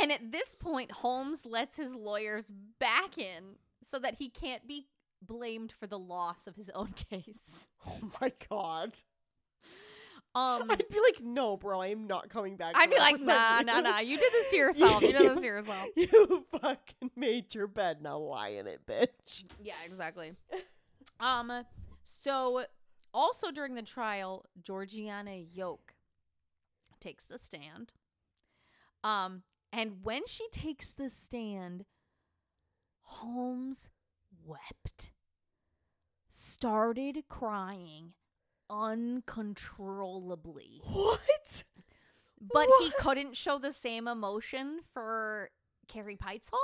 and 0.00 0.12
at 0.12 0.32
this 0.32 0.54
point, 0.58 0.92
Holmes 0.92 1.44
lets 1.44 1.76
his 1.76 1.92
lawyers 1.92 2.50
back 2.78 3.18
in 3.18 3.56
so 3.84 3.98
that 3.98 4.14
he 4.14 4.30
can't 4.30 4.66
be 4.66 4.86
blamed 5.20 5.72
for 5.72 5.86
the 5.88 5.98
loss 5.98 6.46
of 6.46 6.56
his 6.56 6.70
own 6.70 6.94
case. 7.10 7.66
oh 7.86 8.12
my 8.20 8.32
god. 8.48 8.98
Um, 10.38 10.70
I'd 10.70 10.88
be 10.88 11.00
like, 11.00 11.20
no, 11.22 11.56
bro, 11.56 11.80
I 11.80 11.88
am 11.88 12.06
not 12.06 12.28
coming 12.28 12.56
back. 12.56 12.74
I'd 12.76 12.90
be 12.90 12.98
like, 12.98 13.20
nah, 13.20 13.60
nah, 13.62 13.80
nah. 13.80 13.98
You 13.98 14.16
did 14.18 14.32
this 14.32 14.50
to 14.50 14.56
yourself. 14.64 15.02
You 15.02 15.12
did 15.12 15.32
this 15.32 15.40
to 15.40 15.46
yourself. 15.46 15.88
You 15.96 16.46
fucking 16.52 17.10
made 17.16 17.54
your 17.54 17.66
bed. 17.66 18.02
Now 18.02 18.18
lie 18.18 18.50
in 18.50 18.66
it, 18.66 18.80
bitch. 18.86 19.44
Yeah, 19.62 19.74
exactly. 19.84 20.32
um, 21.18 21.64
so 22.04 22.64
also 23.12 23.50
during 23.50 23.74
the 23.74 23.82
trial, 23.82 24.44
Georgiana 24.62 25.34
Yoke 25.36 25.94
takes 27.00 27.24
the 27.24 27.38
stand. 27.38 27.94
Um, 29.02 29.42
and 29.72 30.04
when 30.04 30.26
she 30.26 30.46
takes 30.52 30.92
the 30.92 31.10
stand, 31.10 31.84
Holmes 33.02 33.90
wept, 34.44 35.10
started 36.28 37.24
crying 37.28 38.12
uncontrollably. 38.70 40.80
What? 40.84 41.64
But 42.52 42.68
he 42.80 42.90
couldn't 43.00 43.36
show 43.36 43.58
the 43.58 43.72
same 43.72 44.06
emotion 44.06 44.80
for 44.92 45.50
Carrie 45.88 46.16
Pitezel. 46.16 46.58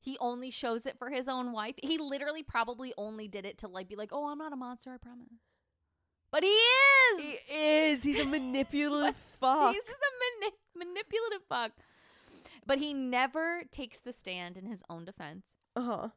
He 0.00 0.16
only 0.20 0.50
shows 0.50 0.86
it 0.86 0.98
for 0.98 1.10
his 1.10 1.28
own 1.28 1.52
wife. 1.52 1.74
He 1.82 1.98
literally 1.98 2.42
probably 2.42 2.92
only 2.98 3.26
did 3.26 3.46
it 3.46 3.58
to 3.58 3.68
like 3.68 3.88
be 3.88 3.96
like, 3.96 4.10
"Oh, 4.12 4.28
I'm 4.28 4.38
not 4.38 4.52
a 4.52 4.56
monster, 4.56 4.92
I 4.92 4.98
promise." 4.98 5.28
But 6.30 6.44
he 6.44 6.50
is. 6.50 7.18
He 7.18 7.38
is. 7.54 8.02
He's 8.02 8.20
a 8.20 8.26
manipulative 8.38 9.16
fuck. 9.16 9.72
He's 9.72 9.86
just 9.86 10.00
a 10.00 10.12
mani- 10.44 10.56
manipulative 10.76 11.42
fuck. 11.48 11.72
But 12.66 12.78
he 12.78 12.92
never 12.92 13.62
takes 13.72 14.00
the 14.00 14.12
stand 14.12 14.58
in 14.58 14.66
his 14.66 14.82
own 14.90 15.06
defense. 15.06 15.46
Uh 15.74 15.82
huh. 15.82 16.08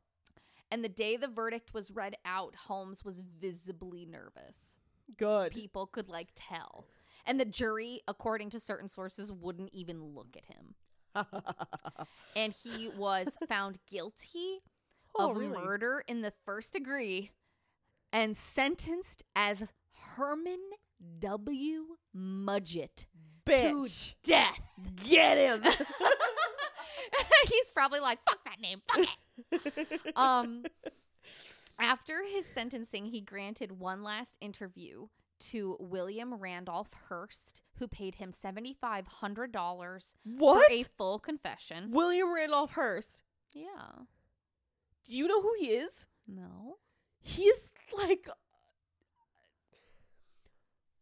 And 0.69 0.83
the 0.83 0.89
day 0.89 1.17
the 1.17 1.27
verdict 1.27 1.73
was 1.73 1.91
read 1.91 2.15
out, 2.25 2.55
Holmes 2.55 3.03
was 3.03 3.21
visibly 3.21 4.05
nervous. 4.05 4.79
Good. 5.17 5.51
People 5.51 5.87
could 5.87 6.09
like 6.09 6.29
tell. 6.35 6.85
And 7.25 7.39
the 7.39 7.45
jury, 7.45 8.01
according 8.07 8.49
to 8.51 8.59
certain 8.59 8.89
sources, 8.89 9.31
wouldn't 9.31 9.69
even 9.73 10.01
look 10.03 10.35
at 10.35 10.45
him. 10.45 10.75
and 12.35 12.53
he 12.53 12.89
was 12.97 13.37
found 13.47 13.77
guilty 13.89 14.59
Oh, 15.13 15.31
of 15.31 15.37
really? 15.37 15.57
murder 15.57 16.03
in 16.07 16.21
the 16.21 16.31
first 16.45 16.71
degree 16.73 17.31
and 18.13 18.35
sentenced 18.35 19.23
as 19.35 19.61
Herman 20.15 20.59
W. 21.19 21.85
Mudgett 22.15 23.05
Bitch. 23.45 24.13
to 24.23 24.29
death. 24.29 24.59
Get 25.07 25.37
him. 25.37 25.61
He's 27.49 27.71
probably 27.73 27.99
like, 27.99 28.19
fuck 28.29 28.39
that 28.45 28.59
name, 28.61 28.81
fuck 28.87 29.07
it. 29.51 30.15
um, 30.15 30.63
after 31.79 32.23
his 32.23 32.45
sentencing, 32.45 33.05
he 33.05 33.21
granted 33.21 33.79
one 33.79 34.03
last 34.03 34.37
interview 34.41 35.07
to 35.39 35.77
William 35.79 36.35
Randolph 36.35 36.91
Hearst, 37.09 37.61
who 37.79 37.87
paid 37.87 38.15
him 38.15 38.31
$7,500 38.31 40.15
what? 40.23 40.67
for 40.67 40.73
a 40.73 40.83
full 40.97 41.19
confession. 41.19 41.91
William 41.91 42.33
Randolph 42.33 42.71
Hearst. 42.71 43.23
Yeah. 43.55 44.03
Do 45.07 45.17
you 45.17 45.27
know 45.27 45.41
who 45.41 45.53
he 45.59 45.67
is? 45.67 46.05
No. 46.27 46.77
He's 47.19 47.71
like. 47.97 48.27
Uh, 48.29 48.33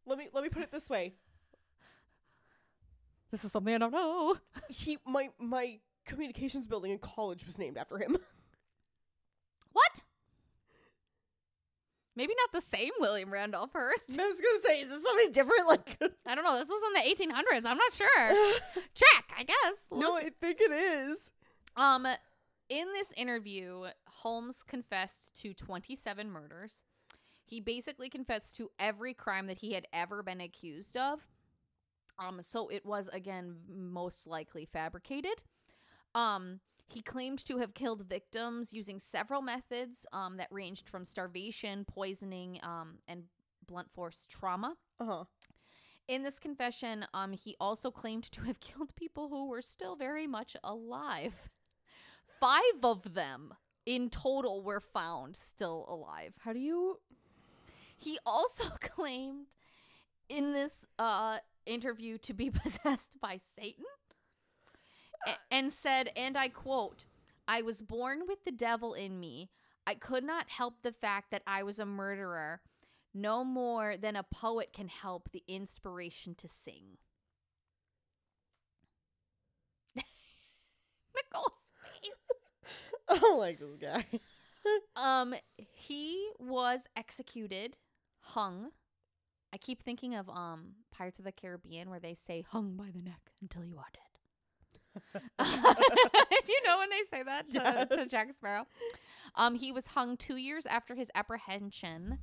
let 0.06 0.18
me 0.18 0.28
let 0.34 0.44
me 0.44 0.50
put 0.50 0.64
it 0.64 0.72
this 0.72 0.90
way. 0.90 1.14
This 3.32 3.46
is 3.46 3.52
something 3.52 3.76
I 3.76 3.78
don't 3.78 3.94
know. 3.94 4.38
He 4.70 4.98
my 5.06 5.30
my 5.38 5.80
communications 6.06 6.66
building 6.66 6.92
in 6.92 6.98
college 6.98 7.46
was 7.46 7.60
named 7.60 7.78
after 7.78 7.98
him. 7.98 8.18
What? 9.72 10.02
Maybe 12.20 12.34
not 12.36 12.52
the 12.62 12.68
same 12.68 12.92
William 13.00 13.32
Randolph 13.32 13.72
Hearst. 13.72 14.20
I 14.20 14.28
was 14.28 14.42
gonna 14.42 14.60
say, 14.66 14.82
is 14.82 14.90
this 14.90 15.02
something 15.02 15.32
different? 15.32 15.64
Like, 15.70 15.98
I 16.26 16.36
don't 16.36 16.44
know. 16.44 16.60
This 16.60 16.68
was 16.68 16.82
in 16.88 16.94
the 16.94 17.34
1800s. 17.34 17.66
I'm 17.66 17.78
not 17.78 17.94
sure. 17.94 18.28
Check, 18.94 19.32
I 19.38 19.44
guess. 19.44 19.78
no, 19.90 20.18
I 20.18 20.32
think 20.42 20.58
it 20.60 20.72
is. 20.72 21.32
Um, 21.78 22.06
in 22.68 22.88
this 22.92 23.14
interview, 23.16 23.86
Holmes 24.06 24.64
confessed 24.68 25.40
to 25.42 25.54
27 25.54 26.30
murders. 26.30 26.84
He 27.46 27.62
basically 27.62 28.10
confessed 28.10 28.58
to 28.58 28.70
every 28.80 29.14
crime 29.14 29.48
that 29.48 29.60
he 29.60 29.72
had 29.72 29.88
ever 29.94 30.22
been 30.22 30.42
accused 30.42 30.98
of. 30.98 31.22
Um, 32.20 32.42
so 32.42 32.68
it 32.68 32.86
was 32.86 33.10
again 33.14 33.56
most 33.70 34.28
likely 34.28 34.66
fabricated. 34.66 35.42
Um, 36.14 36.60
he 36.90 37.02
claimed 37.02 37.46
to 37.46 37.58
have 37.60 37.74
killed 37.74 38.08
victims 38.08 38.74
using 38.74 39.00
several 39.00 39.42
methods 39.42 40.06
um, 40.12 40.38
that 40.38 40.48
ranged 40.52 40.90
from 40.90 41.06
starvation, 41.06 41.86
poisoning, 41.86 42.60
um, 42.64 42.98
and 43.08 43.24
blunt 43.68 43.92
force 43.94 44.26
trauma. 44.28 44.76
Uh 45.00 45.06
huh. 45.06 45.24
In 46.08 46.24
this 46.24 46.40
confession, 46.40 47.06
um, 47.14 47.32
he 47.32 47.56
also 47.60 47.92
claimed 47.92 48.24
to 48.32 48.42
have 48.42 48.60
killed 48.60 48.96
people 48.96 49.30
who 49.30 49.48
were 49.48 49.62
still 49.62 49.96
very 49.96 50.26
much 50.26 50.58
alive. 50.64 51.50
Five 52.40 52.84
of 52.84 53.14
them 53.14 53.54
in 53.86 54.10
total 54.10 54.64
were 54.64 54.80
found 54.80 55.36
still 55.36 55.86
alive. 55.88 56.34
How 56.40 56.54
do 56.54 56.60
you? 56.60 57.00
He 57.98 58.18
also 58.26 58.64
claimed 58.82 59.48
in 60.28 60.54
this 60.54 60.86
uh, 60.98 61.40
interview 61.66 62.18
to 62.20 62.34
be 62.34 62.50
possessed 62.64 63.20
by 63.22 63.40
Satan 63.56 63.86
and 65.52 65.72
said, 65.72 66.12
and 66.16 66.38
I 66.38 66.50
quote, 66.50 67.06
I 67.48 67.62
was 67.62 67.82
born 67.82 68.22
with 68.28 68.44
the 68.46 68.52
devil 68.52 68.94
in 68.94 69.20
me. 69.20 69.50
I 69.88 69.96
could 69.96 70.24
not 70.24 70.50
help 70.50 70.82
the 70.82 70.92
fact 70.92 71.32
that 71.32 71.44
I 71.48 71.64
was 71.64 71.80
a 71.80 71.86
murderer 71.86 72.62
no 73.14 73.44
more 73.44 73.98
than 73.98 74.16
a 74.16 74.24
poet 74.24 74.72
can 74.72 74.88
help 74.88 75.30
the 75.32 75.44
inspiration 75.48 76.36
to 76.36 76.48
sing. 76.48 76.98
Nicole's 81.16 81.70
face. 81.84 82.40
I 83.10 83.18
don't 83.20 83.40
like 83.40 83.60
this 83.60 83.76
guy. 83.80 84.06
Um, 84.96 85.34
he 85.56 86.30
was 86.38 86.82
executed, 86.96 87.78
hung. 88.20 88.72
I 89.54 89.58
keep 89.58 89.84
thinking 89.84 90.16
of 90.16 90.30
um 90.30 90.74
Pirates 90.92 91.20
of 91.20 91.26
the 91.26 91.32
Caribbean 91.32 91.90
where 91.90 92.00
they 92.02 92.16
say 92.16 92.44
hung 92.50 92.78
by 92.78 92.92
the 92.94 93.02
neck 93.02 93.32
until 93.42 93.66
you 93.66 93.78
are 93.80 93.90
dead. 93.94 94.19
Do 95.40 96.52
you 96.54 96.62
know 96.66 96.78
when 96.80 96.90
they 96.90 97.04
say 97.10 97.24
that 97.24 97.52
to, 97.52 97.98
to 97.98 98.06
Jack 98.06 98.34
Sparrow? 98.34 98.66
Um, 99.36 99.56
he 99.56 99.72
was 99.72 99.88
hung 99.88 100.18
two 100.18 100.36
years 100.38 100.66
after 100.66 100.96
his 100.96 101.10
apprehension 101.16 102.20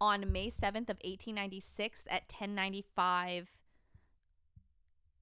on 0.00 0.30
May 0.32 0.50
seventh 0.50 0.88
of 0.90 0.96
eighteen 1.02 1.34
ninety 1.34 1.60
six 1.60 2.02
at 2.08 2.28
ten 2.28 2.54
ninety 2.54 2.84
five 2.94 3.48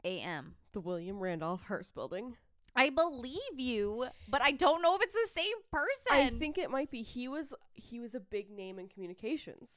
a.m. 0.05 0.55
The 0.72 0.81
William 0.81 1.18
Randolph 1.18 1.62
Hearst 1.62 1.94
Building. 1.94 2.36
I 2.76 2.90
believe 2.90 3.39
you, 3.56 4.06
but 4.28 4.43
I 4.43 4.51
don't 4.51 4.82
know 4.82 4.97
if 4.97 5.02
it's 5.02 5.14
the 5.14 5.28
same 5.40 5.56
person. 5.70 6.35
I 6.35 6.39
think 6.39 6.59
it 6.59 6.70
might 6.70 6.90
be. 6.90 7.02
He 7.02 7.28
was 7.28 7.55
he 7.74 8.01
was 8.01 8.14
a 8.14 8.20
big 8.20 8.51
name 8.51 8.78
in 8.78 8.89
communications. 8.89 9.68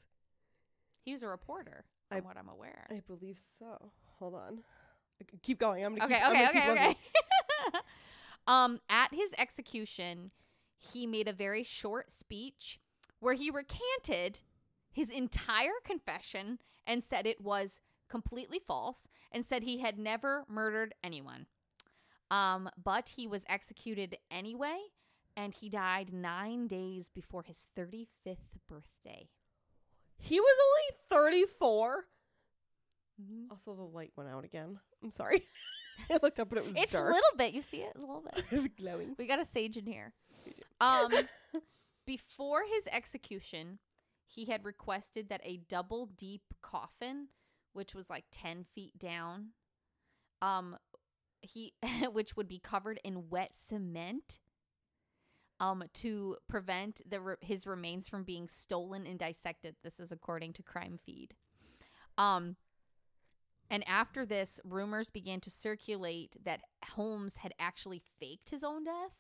he 1.06 1.14
was 1.14 1.22
a 1.22 1.28
reporter, 1.28 1.86
from 2.10 2.18
I- 2.18 2.22
what 2.22 2.38
I'm 2.38 2.50
aware. 2.50 2.88
I 2.90 3.02
believe 3.06 3.38
so. 3.60 3.92
Hold 4.20 4.34
on. 4.34 4.60
Okay, 5.22 5.38
Keep 5.42 5.60
going. 5.60 5.86
I'm 5.86 5.96
gonna 5.96 6.06
okay, 6.06 6.16
keep, 6.16 6.26
I'm 6.26 6.32
okay, 6.32 6.60
gonna 6.60 6.72
okay, 6.72 6.90
okay. 6.90 6.98
um, 8.48 8.80
at 8.90 9.14
his 9.14 9.34
execution, 9.38 10.32
he 10.78 11.08
made 11.08 11.28
a 11.28 11.34
very 11.34 11.64
short 11.64 12.12
speech 12.12 12.80
where 13.20 13.34
he 13.34 13.50
recanted 13.50 14.42
his 14.92 15.10
entire 15.10 15.80
confession 15.84 16.60
and 16.86 17.04
said 17.04 17.26
it 17.26 17.42
was 17.42 17.80
completely 18.10 18.60
false 18.60 19.08
and 19.32 19.46
said 19.46 19.64
he 19.64 19.80
had 19.80 20.00
never 20.00 20.46
murdered 20.48 20.94
anyone. 21.04 21.48
Um, 22.30 22.70
but 22.82 23.10
he 23.10 23.28
was 23.28 23.46
executed 23.48 24.18
anyway, 24.30 24.78
and 25.36 25.54
he 25.54 25.70
died 25.70 26.14
nine 26.14 26.68
days 26.68 27.10
before 27.14 27.44
his 27.44 27.68
35th 27.78 28.60
birthday. 28.68 29.30
He 30.18 30.40
was 30.40 30.58
only 31.12 31.36
34. 31.36 32.06
Also, 33.50 33.74
the 33.76 33.82
light 33.84 34.12
went 34.16 34.30
out 34.30 34.44
again. 34.46 34.80
I'm 35.04 35.12
sorry. 35.12 35.44
I 36.12 36.20
looked 36.22 36.40
up 36.40 36.52
and 36.52 36.60
it 36.60 36.66
was 36.68 36.76
It's 36.76 36.94
a 36.94 36.98
dark. 36.98 37.10
little 37.14 37.38
bit. 37.38 37.54
You 37.54 37.62
see 37.62 37.78
it? 37.78 37.92
It's 37.96 37.98
a 37.98 38.02
little 38.02 38.24
bit. 38.24 38.44
it's 38.52 38.68
glowing. 38.80 39.16
We 39.18 39.26
got 39.26 39.40
a 39.40 39.46
sage 39.46 39.78
in 39.78 39.86
here. 39.86 40.14
Um, 40.80 41.12
before 42.06 42.62
his 42.72 42.88
execution, 42.92 43.80
he 44.28 44.46
had 44.46 44.64
requested 44.64 45.30
that 45.30 45.42
a 45.44 45.58
double 45.68 46.06
deep 46.06 46.44
coffin, 46.62 47.30
which 47.74 47.96
was 47.96 48.10
like 48.12 48.26
ten 48.32 48.64
feet 48.76 48.98
down, 49.00 49.48
um, 50.42 50.78
he 51.42 51.74
which 52.14 52.36
would 52.38 52.48
be 52.48 52.60
covered 52.60 53.00
in 53.04 53.30
wet 53.30 53.52
cement, 53.68 54.38
um, 55.60 55.84
to 55.96 56.38
prevent 56.48 57.02
the 57.10 57.20
re- 57.20 57.36
his 57.42 57.66
remains 57.66 58.08
from 58.08 58.24
being 58.24 58.48
stolen 58.48 59.08
and 59.08 59.18
dissected. 59.18 59.76
This 59.84 60.00
is 60.00 60.12
according 60.12 60.54
to 60.54 60.64
Crime 60.64 61.00
Feed. 61.04 61.34
Um. 62.20 62.56
And 63.70 63.88
after 63.88 64.26
this, 64.26 64.60
rumors 64.64 65.10
began 65.10 65.42
to 65.42 65.50
circulate 65.50 66.38
that 66.44 66.62
Holmes 66.92 67.38
had 67.38 67.54
actually 67.60 68.02
faked 68.20 68.50
his 68.50 68.64
own 68.64 68.86
death 68.86 69.12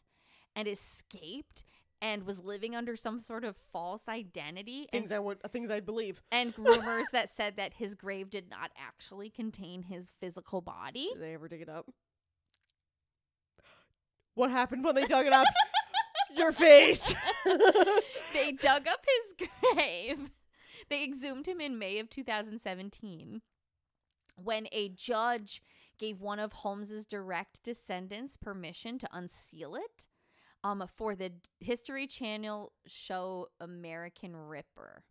and 0.55 0.67
escaped 0.67 1.63
and 2.01 2.23
was 2.23 2.39
living 2.39 2.75
under 2.75 2.95
some 2.95 3.19
sort 3.21 3.43
of 3.43 3.55
false 3.73 4.07
identity 4.07 4.87
Things 4.91 5.11
and, 5.11 5.17
I 5.17 5.19
would, 5.19 5.41
things 5.51 5.69
I'd 5.69 5.85
believe. 5.85 6.21
and 6.31 6.53
rumors 6.57 7.07
that 7.11 7.29
said 7.29 7.57
that 7.57 7.73
his 7.73 7.95
grave 7.95 8.29
did 8.29 8.49
not 8.49 8.71
actually 8.77 9.29
contain 9.29 9.83
his 9.83 10.09
physical 10.19 10.61
body. 10.61 11.09
Did 11.13 11.21
they 11.21 11.33
ever 11.33 11.47
dig 11.47 11.61
it 11.61 11.69
up? 11.69 11.87
What 14.35 14.51
happened 14.51 14.83
when 14.83 14.95
they 14.95 15.05
dug 15.05 15.25
it 15.25 15.33
up? 15.33 15.47
Your 16.35 16.51
face. 16.51 17.13
they 18.33 18.51
dug 18.51 18.87
up 18.87 19.03
his 19.39 19.49
grave. 19.73 20.29
They 20.89 21.03
exhumed 21.03 21.47
him 21.47 21.59
in 21.59 21.79
May 21.79 21.97
of 21.97 22.09
2017 22.09 23.41
when 24.37 24.67
a 24.71 24.89
judge 24.89 25.61
gave 25.97 26.21
one 26.21 26.39
of 26.39 26.53
Holmes's 26.53 27.05
direct 27.05 27.63
descendants 27.63 28.37
permission 28.37 28.99
to 28.99 29.07
unseal 29.11 29.75
it 29.75 30.07
um, 30.63 30.83
for 30.95 31.15
the 31.15 31.31
History 31.59 32.07
Channel 32.07 32.71
show 32.85 33.47
American 33.59 34.35
Ripper, 34.35 35.03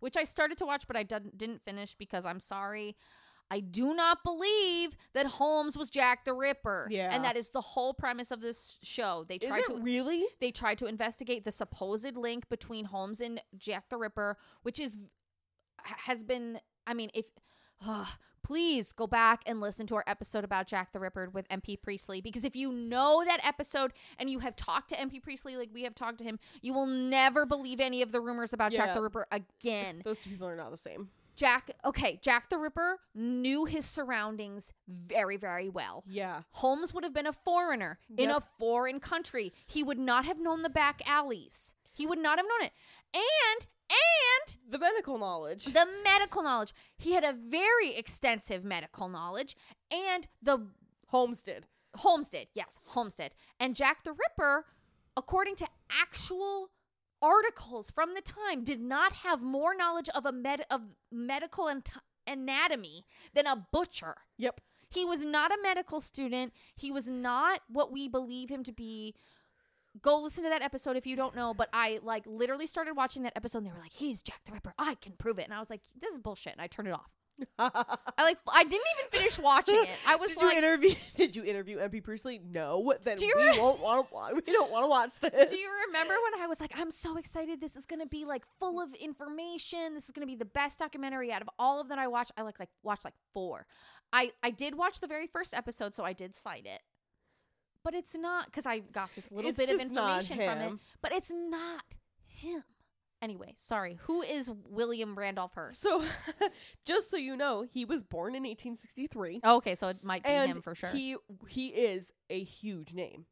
which 0.00 0.16
I 0.16 0.24
started 0.24 0.58
to 0.58 0.66
watch, 0.66 0.86
but 0.86 0.96
I 0.96 1.02
didn't 1.02 1.38
didn't 1.38 1.62
finish 1.64 1.94
because 1.94 2.26
I'm 2.26 2.40
sorry. 2.40 2.96
I 3.50 3.60
do 3.60 3.94
not 3.94 4.24
believe 4.24 4.96
that 5.12 5.26
Holmes 5.26 5.76
was 5.76 5.90
Jack 5.90 6.24
the 6.24 6.32
Ripper. 6.32 6.88
Yeah. 6.90 7.10
And 7.12 7.22
that 7.24 7.36
is 7.36 7.50
the 7.50 7.60
whole 7.60 7.92
premise 7.92 8.30
of 8.30 8.40
this 8.40 8.78
show. 8.82 9.26
They 9.28 9.36
Is 9.36 9.46
tried 9.46 9.60
it 9.60 9.66
to 9.66 9.82
really? 9.82 10.24
they 10.40 10.50
tried 10.50 10.78
to 10.78 10.86
investigate 10.86 11.44
the 11.44 11.52
supposed 11.52 12.16
link 12.16 12.48
between 12.48 12.86
Holmes 12.86 13.20
and 13.20 13.40
Jack 13.56 13.90
the 13.90 13.96
Ripper, 13.96 14.38
which 14.62 14.78
is 14.80 14.98
has 15.84 16.22
been 16.22 16.58
I 16.86 16.94
mean, 16.94 17.10
if 17.14 17.26
uh, 17.86 18.06
please 18.42 18.92
go 18.92 19.06
back 19.06 19.42
and 19.46 19.60
listen 19.60 19.86
to 19.88 19.94
our 19.96 20.04
episode 20.06 20.44
about 20.44 20.66
Jack 20.66 20.92
the 20.92 21.00
Ripper 21.00 21.30
with 21.32 21.48
MP 21.48 21.80
Priestley 21.80 22.20
because 22.20 22.44
if 22.44 22.54
you 22.54 22.72
know 22.72 23.22
that 23.24 23.40
episode 23.44 23.92
and 24.18 24.28
you 24.30 24.38
have 24.40 24.54
talked 24.56 24.90
to 24.90 24.96
MP 24.96 25.22
Priestley 25.22 25.56
like 25.56 25.70
we 25.72 25.82
have 25.82 25.94
talked 25.94 26.18
to 26.18 26.24
him, 26.24 26.38
you 26.62 26.72
will 26.72 26.86
never 26.86 27.46
believe 27.46 27.80
any 27.80 28.02
of 28.02 28.12
the 28.12 28.20
rumors 28.20 28.52
about 28.52 28.72
Jack 28.72 28.94
the 28.94 29.00
Ripper 29.02 29.26
again. 29.32 30.02
Those 30.04 30.18
two 30.20 30.30
people 30.30 30.46
are 30.46 30.56
not 30.56 30.70
the 30.70 30.76
same. 30.76 31.08
Jack, 31.36 31.70
okay, 31.84 32.20
Jack 32.22 32.48
the 32.48 32.58
Ripper 32.58 33.00
knew 33.14 33.64
his 33.64 33.84
surroundings 33.86 34.72
very, 34.86 35.36
very 35.36 35.68
well. 35.68 36.04
Yeah. 36.06 36.42
Holmes 36.52 36.94
would 36.94 37.02
have 37.02 37.12
been 37.12 37.26
a 37.26 37.32
foreigner 37.32 37.98
in 38.16 38.30
a 38.30 38.40
foreign 38.58 39.00
country. 39.00 39.52
He 39.66 39.82
would 39.82 39.98
not 39.98 40.24
have 40.26 40.38
known 40.38 40.62
the 40.62 40.70
back 40.70 41.02
alleys. 41.08 41.74
He 41.92 42.06
would 42.06 42.20
not 42.20 42.38
have 42.38 42.46
known 42.46 42.66
it. 42.68 42.72
And 43.14 43.66
and 43.94 44.56
The 44.72 44.78
medical 44.78 45.18
knowledge. 45.18 45.64
the 45.66 45.86
medical 46.04 46.42
knowledge. 46.42 46.72
He 46.96 47.12
had 47.12 47.24
a 47.24 47.32
very 47.32 47.94
extensive 47.96 48.64
medical 48.64 49.08
knowledge 49.08 49.56
and 49.90 50.26
the 50.42 50.66
Holmes 51.08 51.42
did. 51.42 51.66
Holmes 51.96 52.28
did. 52.28 52.48
Yes, 52.54 52.80
Holmes 52.86 53.14
did. 53.14 53.34
And 53.60 53.76
Jack 53.76 54.02
the 54.04 54.12
Ripper, 54.12 54.66
according 55.16 55.56
to 55.56 55.66
actual 55.90 56.70
articles 57.22 57.90
from 57.90 58.14
the 58.14 58.20
time, 58.20 58.64
did 58.64 58.80
not 58.80 59.12
have 59.12 59.40
more 59.40 59.74
knowledge 59.76 60.08
of 60.14 60.26
a 60.26 60.32
med- 60.32 60.66
of 60.70 60.80
medical 61.12 61.68
and 61.68 61.86
anatomy 62.26 63.04
than 63.34 63.46
a 63.46 63.66
butcher. 63.72 64.16
Yep. 64.38 64.60
He 64.90 65.04
was 65.04 65.24
not 65.24 65.50
a 65.52 65.58
medical 65.62 66.00
student. 66.00 66.52
He 66.76 66.90
was 66.90 67.08
not 67.08 67.60
what 67.68 67.92
we 67.92 68.08
believe 68.08 68.48
him 68.50 68.62
to 68.64 68.72
be. 68.72 69.14
Go 70.02 70.20
listen 70.20 70.44
to 70.44 70.50
that 70.50 70.62
episode 70.62 70.96
if 70.96 71.06
you 71.06 71.16
don't 71.16 71.36
know. 71.36 71.54
But 71.54 71.68
I 71.72 72.00
like 72.02 72.24
literally 72.26 72.66
started 72.66 72.94
watching 72.94 73.22
that 73.22 73.32
episode 73.36 73.58
and 73.58 73.66
they 73.66 73.72
were 73.72 73.78
like, 73.78 73.92
he's 73.92 74.22
Jack 74.22 74.40
the 74.44 74.52
Ripper. 74.52 74.74
I 74.78 74.96
can 74.96 75.12
prove 75.18 75.38
it. 75.38 75.44
And 75.44 75.54
I 75.54 75.60
was 75.60 75.70
like, 75.70 75.82
this 76.00 76.12
is 76.12 76.18
bullshit. 76.18 76.52
And 76.52 76.60
I 76.62 76.66
turned 76.66 76.88
it 76.88 76.94
off. 76.94 77.10
I 77.58 78.22
like, 78.22 78.38
I 78.52 78.62
didn't 78.62 78.86
even 78.96 79.10
finish 79.10 79.38
watching 79.38 79.74
it. 79.74 79.88
I 80.06 80.16
was 80.16 80.30
did 80.30 80.42
like, 80.42 80.52
you 80.52 80.58
interview? 80.58 80.94
Did 81.16 81.34
you 81.34 81.44
interview 81.44 81.78
MP 81.78 82.02
Priestley? 82.02 82.40
No. 82.44 82.94
Then 83.02 83.16
Do 83.16 83.26
you 83.26 83.34
we 83.36 83.42
re- 83.48 83.58
won't 83.58 83.80
want 83.80 84.08
to. 84.08 84.34
We 84.46 84.52
don't 84.52 84.70
want 84.70 84.84
to 84.84 84.88
watch 84.88 85.18
this. 85.18 85.50
Do 85.50 85.56
you 85.56 85.68
remember 85.88 86.14
when 86.22 86.40
I 86.42 86.46
was 86.46 86.60
like, 86.60 86.78
I'm 86.78 86.90
so 86.92 87.16
excited. 87.16 87.60
This 87.60 87.74
is 87.76 87.86
gonna 87.86 88.06
be 88.06 88.24
like 88.24 88.44
full 88.60 88.80
of 88.80 88.94
information. 88.94 89.94
This 89.94 90.04
is 90.04 90.10
gonna 90.12 90.26
be 90.26 90.36
the 90.36 90.44
best 90.44 90.78
documentary 90.78 91.32
out 91.32 91.42
of 91.42 91.48
all 91.58 91.80
of 91.80 91.88
that 91.88 91.98
I 91.98 92.06
watched. 92.06 92.32
I 92.36 92.42
like 92.42 92.58
like 92.60 92.68
watched 92.82 93.04
like 93.04 93.14
four. 93.32 93.66
I 94.12 94.30
I 94.42 94.50
did 94.50 94.76
watch 94.76 95.00
the 95.00 95.06
very 95.08 95.26
first 95.26 95.54
episode, 95.54 95.94
so 95.94 96.04
I 96.04 96.12
did 96.12 96.36
cite 96.36 96.66
it. 96.66 96.80
But 97.84 97.94
it's 97.94 98.14
not 98.14 98.46
because 98.46 98.66
I 98.66 98.78
got 98.80 99.10
this 99.14 99.30
little 99.30 99.50
It's 99.50 99.58
bit 99.58 99.70
of 99.70 99.78
information 99.80 100.38
from 100.38 100.58
it. 100.58 100.72
But 101.02 101.12
it's 101.12 101.30
not 101.30 101.84
him. 102.26 102.64
Anyway, 103.22 103.54
sorry. 103.56 103.98
Who 104.02 104.22
is 104.22 104.50
William 104.68 105.16
Randolph 105.16 105.52
Hearst? 105.54 105.80
So, 105.80 106.02
just 106.84 107.10
so 107.10 107.16
you 107.16 107.36
know, 107.36 107.62
he 107.62 107.84
was 107.84 108.02
born 108.02 108.34
in 108.34 108.42
1863, 108.42 109.40
Oh, 109.44 109.56
okay, 109.56 109.74
so 109.74 109.88
it 109.88 110.02
might 110.02 110.24
be 110.24 110.30
him 110.30 110.60
for 110.60 110.74
sure. 110.74 110.90
he 110.90 111.16
he 111.48 111.68
is 111.68 112.10
a 112.28 112.42
huge 112.42 112.92
name. 112.92 113.26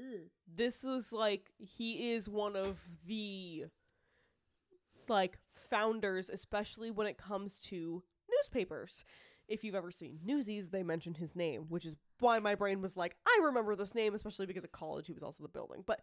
Mm. 0.00 0.28
This 0.52 0.84
is 0.84 1.12
like 1.12 1.50
he 1.58 2.12
is 2.12 2.28
one 2.28 2.56
of 2.56 2.80
the 3.06 3.66
like 5.08 5.38
founders, 5.70 6.30
especially 6.30 6.90
when 6.90 7.06
it 7.06 7.18
comes 7.18 7.58
to 7.60 8.02
newspapers. 8.30 9.04
If 9.48 9.64
you've 9.64 9.74
ever 9.74 9.90
seen 9.90 10.18
Newsies, 10.24 10.68
they 10.68 10.82
mention 10.82 11.14
his 11.14 11.34
name, 11.34 11.66
which 11.68 11.86
is 11.86 11.96
why 12.20 12.38
my 12.38 12.54
brain 12.54 12.80
was 12.80 12.96
like, 12.96 13.16
I 13.26 13.40
remember 13.44 13.74
this 13.76 13.94
name, 13.94 14.14
especially 14.14 14.46
because 14.46 14.64
at 14.64 14.72
college 14.72 15.06
he 15.06 15.12
was 15.12 15.22
also 15.22 15.42
the 15.42 15.48
building. 15.48 15.82
But 15.86 16.00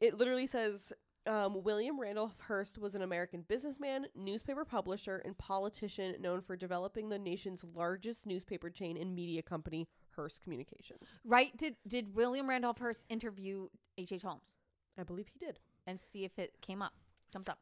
it 0.00 0.18
literally 0.18 0.46
says 0.46 0.92
um, 1.26 1.62
William 1.62 2.00
Randolph 2.00 2.34
Hearst 2.40 2.78
was 2.78 2.94
an 2.94 3.02
American 3.02 3.44
businessman, 3.46 4.06
newspaper 4.14 4.64
publisher, 4.64 5.22
and 5.24 5.36
politician 5.38 6.16
known 6.20 6.40
for 6.40 6.56
developing 6.56 7.08
the 7.08 7.18
nation's 7.18 7.64
largest 7.74 8.26
newspaper 8.26 8.70
chain 8.70 8.96
and 8.96 9.14
media 9.14 9.42
company, 9.42 9.88
Hearst 10.16 10.42
Communications. 10.42 11.20
Right? 11.24 11.56
Did 11.56 11.76
did 11.86 12.14
William 12.14 12.48
Randolph 12.48 12.78
Hearst 12.78 13.04
interview 13.08 13.68
H. 13.96 14.12
H. 14.12 14.22
Holmes 14.22 14.56
I 14.98 15.04
believe 15.04 15.28
he 15.28 15.38
did. 15.44 15.58
and 15.86 16.00
see 16.00 16.24
if 16.24 16.38
it 16.38 16.60
came 16.60 16.82
up? 16.82 16.94
Comes 17.32 17.48
up. 17.48 17.58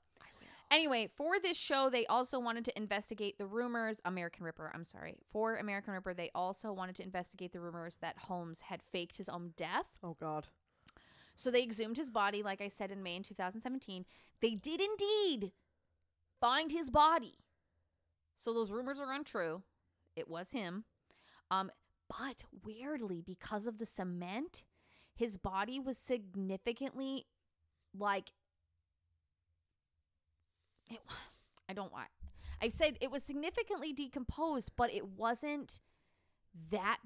Anyway, 0.71 1.09
for 1.17 1.41
this 1.41 1.57
show, 1.57 1.91
they 1.91 2.07
also 2.07 2.39
wanted 2.39 2.65
to 2.65 2.79
investigate 2.79 3.39
the 3.39 3.47
rumors. 3.47 4.01
American 4.05 4.45
Ripper, 4.45 4.71
I'm 4.73 4.85
sorry. 4.85 5.17
For 5.33 5.57
American 5.57 5.93
Ripper, 5.95 6.15
they 6.15 6.31
also 6.33 6.73
wanted 6.73 6.95
to 6.97 7.03
investigate 7.03 7.53
the 7.53 7.61
rumors 7.61 7.99
that 8.01 8.17
Holmes 8.19 8.61
had 8.61 8.81
faked 8.93 9.17
his 9.17 9.29
own 9.29 9.53
death. 9.57 9.87
Oh, 10.03 10.17
God. 10.21 10.47
So 11.35 11.51
they 11.51 11.63
exhumed 11.63 11.97
his 11.97 12.11
body, 12.11 12.43
like 12.43 12.61
I 12.61 12.69
said, 12.69 12.93
in 12.93 13.03
May 13.03 13.17
in 13.17 13.23
2017. 13.25 14.05
They 14.41 14.55
did 14.55 14.81
indeed 14.81 15.53
find 16.41 16.71
his 16.71 16.89
body. 16.89 17.35
So 18.37 18.55
those 18.55 18.71
rumors 18.71 19.01
are 19.01 19.13
untrue. 19.13 19.63
It 20.15 20.29
was 20.29 20.51
him. 20.51 20.85
Um, 21.51 21.71
but 22.09 22.45
weirdly, 22.65 23.23
because 23.25 23.67
of 23.67 23.79
the 23.79 23.87
cement, 23.87 24.65
his 25.15 25.37
body 25.37 25.81
was 25.81 25.99
significantly 25.99 27.27
like 27.97 28.33
it, 30.91 31.01
I 31.69 31.73
don't 31.73 31.93
want. 31.93 32.09
I 32.63 32.69
said 32.69 32.99
it 33.01 33.11
was 33.11 33.23
significantly 33.23 33.93
decomposed, 33.93 34.71
but 34.77 34.93
it 34.93 35.07
wasn't 35.07 35.81
that 36.71 36.99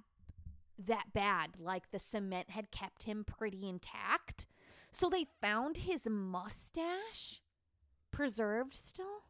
that 0.86 1.12
bad. 1.12 1.50
Like 1.58 1.90
the 1.90 1.98
cement 1.98 2.50
had 2.50 2.70
kept 2.70 3.04
him 3.04 3.24
pretty 3.24 3.68
intact. 3.68 4.46
So 4.90 5.08
they 5.08 5.26
found 5.40 5.78
his 5.78 6.08
mustache 6.08 7.42
preserved 8.10 8.74
still. 8.74 9.24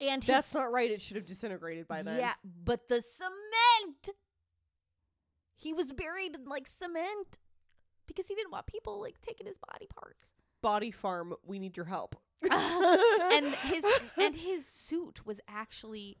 And 0.00 0.22
his, 0.22 0.34
That's 0.34 0.54
not 0.54 0.72
right. 0.72 0.90
It 0.90 1.00
should 1.00 1.16
have 1.16 1.26
disintegrated 1.26 1.86
by 1.86 2.02
then. 2.02 2.18
Yeah, 2.18 2.34
but 2.64 2.88
the 2.88 3.00
cement. 3.00 4.10
He 5.56 5.72
was 5.72 5.92
buried 5.92 6.34
in 6.34 6.44
like 6.44 6.66
cement 6.66 7.38
because 8.06 8.26
he 8.26 8.34
didn't 8.34 8.52
want 8.52 8.66
people 8.66 9.00
like 9.00 9.20
taking 9.22 9.46
his 9.46 9.56
body 9.58 9.86
parts. 9.86 10.32
Body 10.64 10.90
Farm, 10.90 11.34
we 11.44 11.58
need 11.58 11.76
your 11.76 11.84
help. 11.84 12.16
and 12.50 13.54
his 13.54 13.84
and 14.18 14.34
his 14.34 14.66
suit 14.66 15.26
was 15.26 15.38
actually 15.46 16.16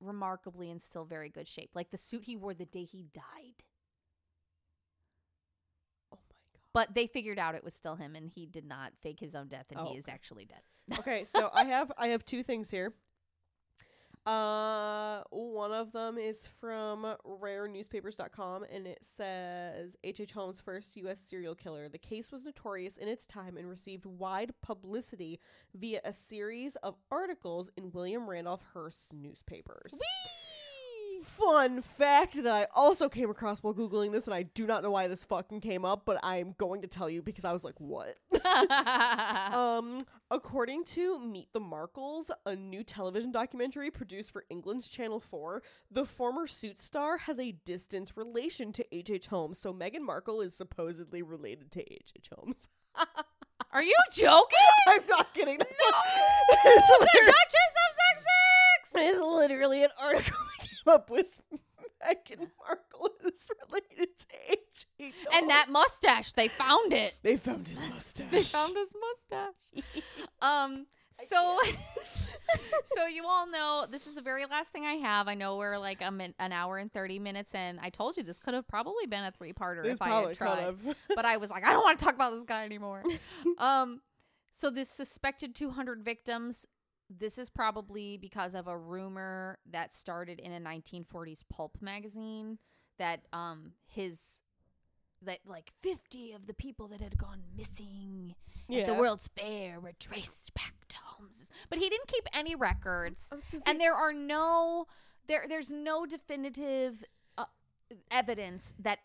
remarkably 0.00 0.70
in 0.70 0.78
still 0.78 1.04
very 1.04 1.28
good 1.28 1.48
shape. 1.48 1.70
Like 1.74 1.90
the 1.90 1.98
suit 1.98 2.22
he 2.24 2.36
wore 2.36 2.54
the 2.54 2.64
day 2.64 2.84
he 2.84 3.06
died. 3.12 3.64
Oh 6.12 6.18
my 6.28 6.36
god. 6.54 6.62
But 6.72 6.94
they 6.94 7.08
figured 7.08 7.40
out 7.40 7.56
it 7.56 7.64
was 7.64 7.74
still 7.74 7.96
him 7.96 8.14
and 8.14 8.30
he 8.30 8.46
did 8.46 8.64
not 8.64 8.92
fake 9.02 9.18
his 9.18 9.34
own 9.34 9.48
death 9.48 9.66
and 9.70 9.80
Oh, 9.80 9.86
he 9.86 9.98
is 9.98 10.04
okay. 10.04 10.12
actually 10.12 10.44
dead. 10.44 10.98
Okay, 11.00 11.24
so 11.24 11.50
I 11.52 11.64
have 11.64 11.90
I 11.98 12.08
have 12.08 12.24
two 12.24 12.44
things 12.44 12.70
here. 12.70 12.94
Uh 14.24 15.22
one 15.30 15.72
of 15.72 15.92
them 15.92 16.16
is 16.16 16.46
from 16.60 17.16
rarenewspapers.com 17.26 18.64
and 18.72 18.86
it 18.86 19.00
says 19.16 19.96
H.H. 20.04 20.32
Holmes 20.32 20.60
first 20.64 20.96
US 20.96 21.20
serial 21.20 21.54
killer. 21.54 21.88
The 21.88 21.98
case 21.98 22.30
was 22.30 22.44
notorious 22.44 22.96
in 22.96 23.08
its 23.08 23.26
time 23.26 23.56
and 23.56 23.68
received 23.68 24.06
wide 24.06 24.52
publicity 24.62 25.40
via 25.74 26.00
a 26.04 26.12
series 26.12 26.76
of 26.76 26.96
articles 27.10 27.70
in 27.76 27.90
William 27.92 28.28
Randolph 28.28 28.62
Hearst's 28.72 29.08
newspapers. 29.12 29.92
Fun 31.22 31.80
fact 31.82 32.42
that 32.42 32.52
I 32.52 32.66
also 32.74 33.08
came 33.08 33.30
across 33.30 33.62
while 33.62 33.72
Googling 33.74 34.12
this, 34.12 34.26
and 34.26 34.34
I 34.34 34.42
do 34.42 34.66
not 34.66 34.82
know 34.82 34.90
why 34.90 35.06
this 35.08 35.24
fucking 35.24 35.60
came 35.60 35.84
up, 35.84 36.02
but 36.04 36.18
I'm 36.22 36.54
going 36.58 36.82
to 36.82 36.88
tell 36.88 37.08
you 37.08 37.22
because 37.22 37.44
I 37.44 37.52
was 37.52 37.64
like, 37.64 37.78
what? 37.78 38.16
um, 39.54 40.00
according 40.30 40.84
to 40.84 41.18
Meet 41.18 41.52
the 41.52 41.60
Markles, 41.60 42.30
a 42.44 42.54
new 42.56 42.82
television 42.84 43.32
documentary 43.32 43.90
produced 43.90 44.32
for 44.32 44.44
England's 44.50 44.88
Channel 44.88 45.20
4, 45.20 45.62
the 45.90 46.04
former 46.04 46.46
suit 46.46 46.78
star 46.78 47.16
has 47.18 47.38
a 47.38 47.52
distant 47.64 48.12
relation 48.16 48.72
to 48.72 48.84
H.H. 48.94 49.22
H. 49.22 49.26
Holmes, 49.28 49.58
so 49.58 49.72
Meghan 49.72 50.00
Markle 50.00 50.40
is 50.40 50.54
supposedly 50.54 51.22
related 51.22 51.70
to 51.72 51.80
H.H. 51.92 52.30
Holmes. 52.36 52.68
Are 53.72 53.82
you 53.82 53.94
joking? 54.12 54.58
I'm 54.88 55.06
not 55.08 55.32
kidding. 55.34 55.58
That's 55.58 55.70
No! 55.70 56.66
the 57.00 57.06
Duchess 57.12 57.74
of 57.76 57.96
Sussex! 57.96 58.92
it's 58.94 59.20
literally 59.20 59.84
an 59.84 59.90
article 60.00 60.36
up 60.86 61.10
with 61.10 61.40
Meghan 62.02 62.48
Markle 62.58 63.10
is 63.26 63.48
related 63.68 64.08
to 64.18 64.26
H.H. 64.50 64.86
H. 64.98 65.26
And 65.32 65.48
that 65.50 65.66
mustache, 65.70 66.32
they 66.32 66.48
found 66.48 66.92
it. 66.92 67.14
They 67.22 67.36
found 67.36 67.68
his 67.68 67.78
mustache. 67.90 68.30
They 68.30 68.42
found 68.42 68.76
his 68.76 68.92
mustache. 69.00 69.84
Um 70.42 70.86
so 71.12 71.58
so 72.84 73.06
you 73.06 73.24
all 73.26 73.46
know 73.48 73.86
this 73.88 74.06
is 74.06 74.14
the 74.14 74.22
very 74.22 74.44
last 74.46 74.72
thing 74.72 74.84
I 74.84 74.94
have. 74.94 75.28
I 75.28 75.34
know 75.34 75.56
we're 75.56 75.78
like 75.78 76.00
a 76.02 76.10
min- 76.10 76.34
an 76.38 76.52
hour 76.52 76.78
and 76.78 76.92
30 76.92 77.18
minutes 77.18 77.54
in. 77.54 77.78
I 77.80 77.90
told 77.90 78.16
you 78.16 78.22
this 78.22 78.38
could 78.38 78.54
have 78.54 78.66
probably 78.66 79.06
been 79.06 79.22
a 79.24 79.30
three-parter 79.30 79.84
if 79.84 80.00
I 80.02 80.08
had 80.22 80.34
tried. 80.34 80.74
but 81.14 81.24
I 81.24 81.36
was 81.36 81.50
like, 81.50 81.64
I 81.64 81.72
don't 81.72 81.82
want 81.82 81.98
to 81.98 82.04
talk 82.04 82.14
about 82.14 82.34
this 82.34 82.44
guy 82.44 82.64
anymore. 82.64 83.02
um, 83.58 84.00
so 84.54 84.70
this 84.70 84.88
suspected 84.88 85.54
200 85.54 86.02
victims. 86.02 86.66
This 87.18 87.38
is 87.38 87.50
probably 87.50 88.16
because 88.16 88.54
of 88.54 88.66
a 88.66 88.76
rumor 88.76 89.58
that 89.70 89.92
started 89.92 90.40
in 90.40 90.52
a 90.52 90.60
1940s 90.60 91.44
pulp 91.48 91.78
magazine 91.80 92.58
that 92.98 93.20
um 93.32 93.72
his 93.86 94.40
that 95.24 95.38
like 95.46 95.72
50 95.80 96.32
of 96.32 96.46
the 96.46 96.54
people 96.54 96.88
that 96.88 97.00
had 97.00 97.16
gone 97.16 97.42
missing 97.56 98.34
at 98.80 98.86
the 98.86 98.94
World's 98.94 99.28
Fair 99.28 99.78
were 99.80 99.92
traced 99.98 100.52
back 100.54 100.74
to 100.88 100.96
Holmes's. 101.02 101.48
But 101.70 101.78
he 101.78 101.88
didn't 101.88 102.08
keep 102.08 102.26
any 102.32 102.54
records 102.54 103.32
and 103.66 103.80
there 103.80 103.94
are 103.94 104.12
no 104.12 104.86
there 105.28 105.44
there's 105.48 105.70
no 105.70 106.06
definitive 106.06 107.04
uh, 107.38 107.44
evidence 108.10 108.74
that 108.78 108.98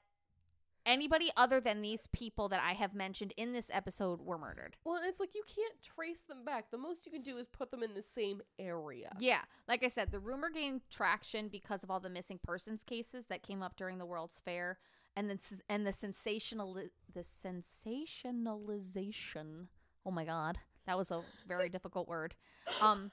anybody 0.88 1.30
other 1.38 1.60
than 1.60 1.82
these 1.82 2.08
people 2.14 2.48
that 2.50 2.62
I 2.64 2.74
have 2.74 2.94
mentioned 2.96 3.34
in 3.38 3.54
this 3.54 3.70
episode 3.72 4.22
were 4.22 4.38
murdered. 4.38 4.78
Well, 4.84 5.00
it's 5.04 5.20
like 5.20 5.34
you 5.36 5.44
can't 5.46 5.82
trace 5.84 6.22
them 6.22 6.46
back. 6.46 6.72
The 6.72 6.78
most 6.78 7.06
you 7.06 7.12
can 7.12 7.22
do 7.22 7.38
is 7.38 7.48
put 7.48 7.70
them 7.70 7.84
in 7.84 7.94
the 7.94 8.02
same 8.02 8.42
area. 8.58 9.12
Yeah, 9.20 9.42
like 9.68 9.84
I 9.84 9.90
said, 9.90 10.12
the 10.12 10.20
rumor 10.20 10.50
gained 10.50 10.82
traction 10.90 11.50
because 11.50 11.84
of 11.84 11.92
all 11.92 12.00
the 12.00 12.10
missing 12.10 12.40
persons 12.42 12.84
cases 12.84 13.26
that 13.28 13.44
came 13.44 13.62
up 13.62 13.76
during 13.76 14.00
the 14.00 14.06
World's 14.06 14.40
Fair 14.40 14.80
and 15.16 15.30
the 15.30 15.38
and 15.70 15.86
the 15.86 15.94
sensational 15.94 16.76
the 17.14 17.22
sensationalization. 17.22 19.68
Oh 20.06 20.12
my 20.12 20.26
god, 20.26 20.58
that 20.86 20.98
was 20.98 21.12
a 21.12 21.22
very 21.48 21.70
difficult 21.70 22.08
word. 22.08 22.34
Um 22.82 23.12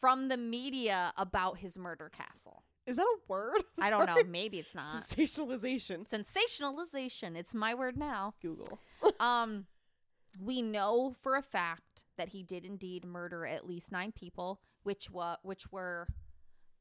from 0.00 0.28
the 0.28 0.36
media 0.36 1.12
about 1.16 1.58
his 1.58 1.76
murder 1.76 2.08
castle. 2.08 2.62
Is 2.88 2.96
that 2.96 3.02
a 3.02 3.16
word? 3.28 3.62
I 3.80 3.90
don't 3.90 4.06
know, 4.06 4.22
maybe 4.28 4.58
it's 4.58 4.74
not. 4.74 4.86
Sensationalization. 5.04 6.08
sensationalization 6.08 7.36
it's 7.36 7.54
my 7.54 7.74
word 7.74 7.96
now 7.96 8.34
Google. 8.42 8.80
um 9.20 9.66
we 10.40 10.62
know 10.62 11.14
for 11.22 11.36
a 11.36 11.42
fact 11.42 12.04
that 12.16 12.28
he 12.30 12.42
did 12.42 12.64
indeed 12.64 13.04
murder 13.04 13.46
at 13.46 13.66
least 13.66 13.90
nine 13.92 14.12
people 14.12 14.60
which 14.82 15.10
wa- 15.10 15.36
which 15.42 15.70
were 15.72 16.06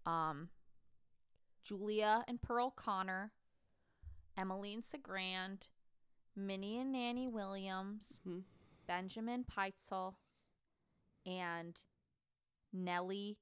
um 0.06 0.50
julia 1.64 2.24
and 2.28 2.42
pearl 2.42 2.72
connor 2.72 3.32
emmeline 4.38 4.82
cigrand 4.82 5.68
minnie 6.36 6.78
and 6.80 6.92
nanny 6.92 7.28
williams 7.28 8.20
Mhm. 8.28 8.44
benjamin 8.88 9.44
pitezel 9.46 10.16
and 11.26 11.84
nellie 12.74 13.38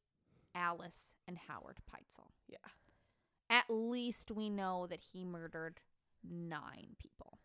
alice 0.53 1.11
and 1.27 1.37
howard 1.47 1.77
pitezel 1.91 2.31
Yeah. 2.47 2.57
at 3.49 3.65
least 3.69 4.31
we 4.31 4.49
know 4.49 4.87
that 4.87 4.99
he 5.13 5.23
murdered 5.25 5.79
nine 6.27 6.95
people. 6.99 7.39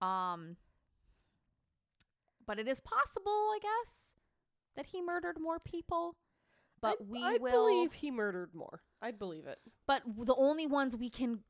Um, 0.00 0.56
but 2.46 2.58
it 2.58 2.68
is 2.68 2.80
possible, 2.80 3.30
I 3.30 3.58
guess, 3.62 4.16
that 4.76 4.86
he 4.86 5.00
murdered 5.02 5.38
more 5.40 5.58
people. 5.58 6.16
But 6.80 6.98
I, 7.00 7.04
we 7.08 7.22
I 7.24 7.38
will. 7.40 7.50
believe 7.66 7.92
he 7.94 8.10
murdered 8.10 8.54
more. 8.54 8.82
I'd 9.00 9.18
believe 9.18 9.46
it. 9.46 9.58
but 9.86 10.02
the 10.24 10.34
only 10.34 10.66
ones 10.66 10.94
we 10.96 11.08
can, 11.10 11.40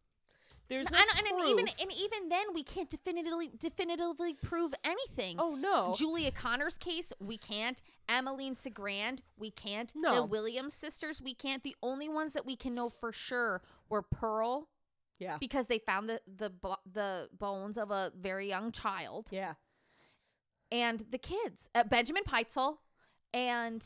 There's 0.68 0.86
and, 0.86 0.96
no 0.96 1.00
and, 1.16 1.26
and 1.40 1.48
even 1.48 1.68
and 1.80 1.92
even 1.92 2.28
then, 2.28 2.46
we 2.52 2.62
can't 2.62 2.90
definitively 2.90 3.50
definitively 3.58 4.34
prove 4.34 4.74
anything. 4.84 5.36
oh 5.38 5.54
no. 5.54 5.94
Julia 5.96 6.30
Connor's 6.32 6.76
case, 6.76 7.12
we 7.20 7.38
can't. 7.38 7.82
Emmeline 8.08 8.54
Cigrand, 8.54 9.20
we 9.36 9.50
can't. 9.50 9.92
The 9.94 10.24
Williams 10.24 10.74
sisters, 10.74 11.20
we 11.22 11.34
can't. 11.34 11.62
The 11.62 11.76
only 11.82 12.08
ones 12.08 12.32
that 12.32 12.46
we 12.46 12.56
can 12.56 12.74
know 12.74 12.88
for 12.88 13.12
sure 13.12 13.62
were 13.88 14.02
Pearl, 14.02 14.68
yeah. 15.18 15.36
because 15.38 15.66
they 15.66 15.78
found 15.78 16.08
the 16.08 16.20
the 16.26 16.50
the 16.92 17.28
bones 17.38 17.78
of 17.78 17.90
a 17.90 18.12
very 18.18 18.48
young 18.48 18.72
child 18.72 19.28
Yeah. 19.30 19.54
and 20.70 21.04
the 21.10 21.18
kids 21.18 21.68
uh, 21.74 21.84
benjamin 21.84 22.24
pitezel 22.24 22.78
and 23.32 23.84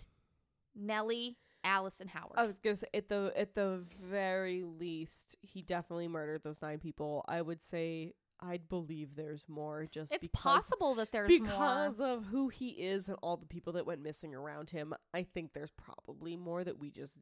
nellie 0.74 1.36
Allison 1.64 2.08
Howard. 2.08 2.34
I 2.36 2.46
was 2.46 2.58
gonna 2.58 2.76
say 2.76 2.88
at 2.94 3.08
the 3.08 3.32
at 3.36 3.54
the 3.54 3.84
very 4.02 4.64
least, 4.64 5.36
he 5.42 5.62
definitely 5.62 6.08
murdered 6.08 6.42
those 6.42 6.62
nine 6.62 6.78
people. 6.78 7.24
I 7.28 7.42
would 7.42 7.62
say 7.62 8.14
I'd 8.42 8.68
believe 8.68 9.16
there's 9.16 9.44
more. 9.48 9.86
Just 9.90 10.12
it's 10.12 10.26
because, 10.26 10.42
possible 10.42 10.94
that 10.94 11.12
there's 11.12 11.28
because 11.28 11.98
more. 11.98 12.08
of 12.08 12.24
who 12.26 12.48
he 12.48 12.68
is 12.68 13.08
and 13.08 13.16
all 13.22 13.36
the 13.36 13.46
people 13.46 13.74
that 13.74 13.84
went 13.86 14.02
missing 14.02 14.34
around 14.34 14.70
him. 14.70 14.94
I 15.12 15.22
think 15.24 15.52
there's 15.52 15.72
probably 15.72 16.36
more 16.36 16.64
that 16.64 16.78
we 16.78 16.90
just 16.90 17.12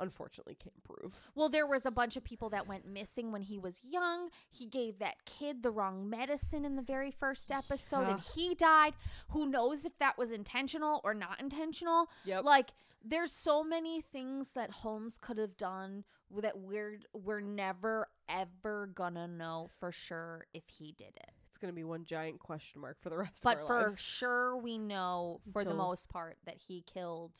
unfortunately 0.00 0.56
can't 0.56 0.82
prove. 0.82 1.20
Well, 1.34 1.48
there 1.48 1.66
was 1.66 1.86
a 1.86 1.90
bunch 1.90 2.16
of 2.16 2.24
people 2.24 2.50
that 2.50 2.66
went 2.66 2.86
missing 2.86 3.30
when 3.30 3.42
he 3.42 3.58
was 3.58 3.80
young. 3.84 4.30
He 4.50 4.66
gave 4.66 4.98
that 4.98 5.24
kid 5.26 5.62
the 5.62 5.70
wrong 5.70 6.10
medicine 6.10 6.64
in 6.64 6.74
the 6.74 6.82
very 6.82 7.12
first 7.12 7.52
episode 7.52 8.08
and 8.08 8.20
he 8.34 8.54
died. 8.54 8.94
Who 9.28 9.46
knows 9.46 9.84
if 9.84 9.96
that 9.98 10.18
was 10.18 10.32
intentional 10.32 11.00
or 11.04 11.14
not 11.14 11.40
intentional? 11.40 12.08
Yep. 12.24 12.44
Like 12.44 12.72
there's 13.04 13.32
so 13.32 13.62
many 13.62 14.00
things 14.00 14.50
that 14.54 14.70
Holmes 14.70 15.18
could 15.18 15.38
have 15.38 15.56
done 15.56 16.04
that 16.40 16.58
we're 16.58 16.98
we're 17.12 17.40
never 17.40 18.08
ever 18.28 18.90
gonna 18.94 19.28
know 19.28 19.68
for 19.78 19.92
sure 19.92 20.46
if 20.54 20.64
he 20.66 20.94
did 20.96 21.12
it. 21.16 21.30
It's 21.48 21.58
gonna 21.58 21.72
be 21.72 21.84
one 21.84 22.04
giant 22.04 22.40
question 22.40 22.80
mark 22.80 22.96
for 23.00 23.10
the 23.10 23.18
rest 23.18 23.42
But 23.42 23.60
of 23.60 23.66
for 23.66 23.82
lives 23.82 24.00
sure 24.00 24.56
we 24.56 24.78
know 24.78 25.40
for 25.52 25.64
the 25.64 25.74
most 25.74 26.08
part 26.08 26.38
that 26.46 26.56
he 26.56 26.82
killed 26.82 27.32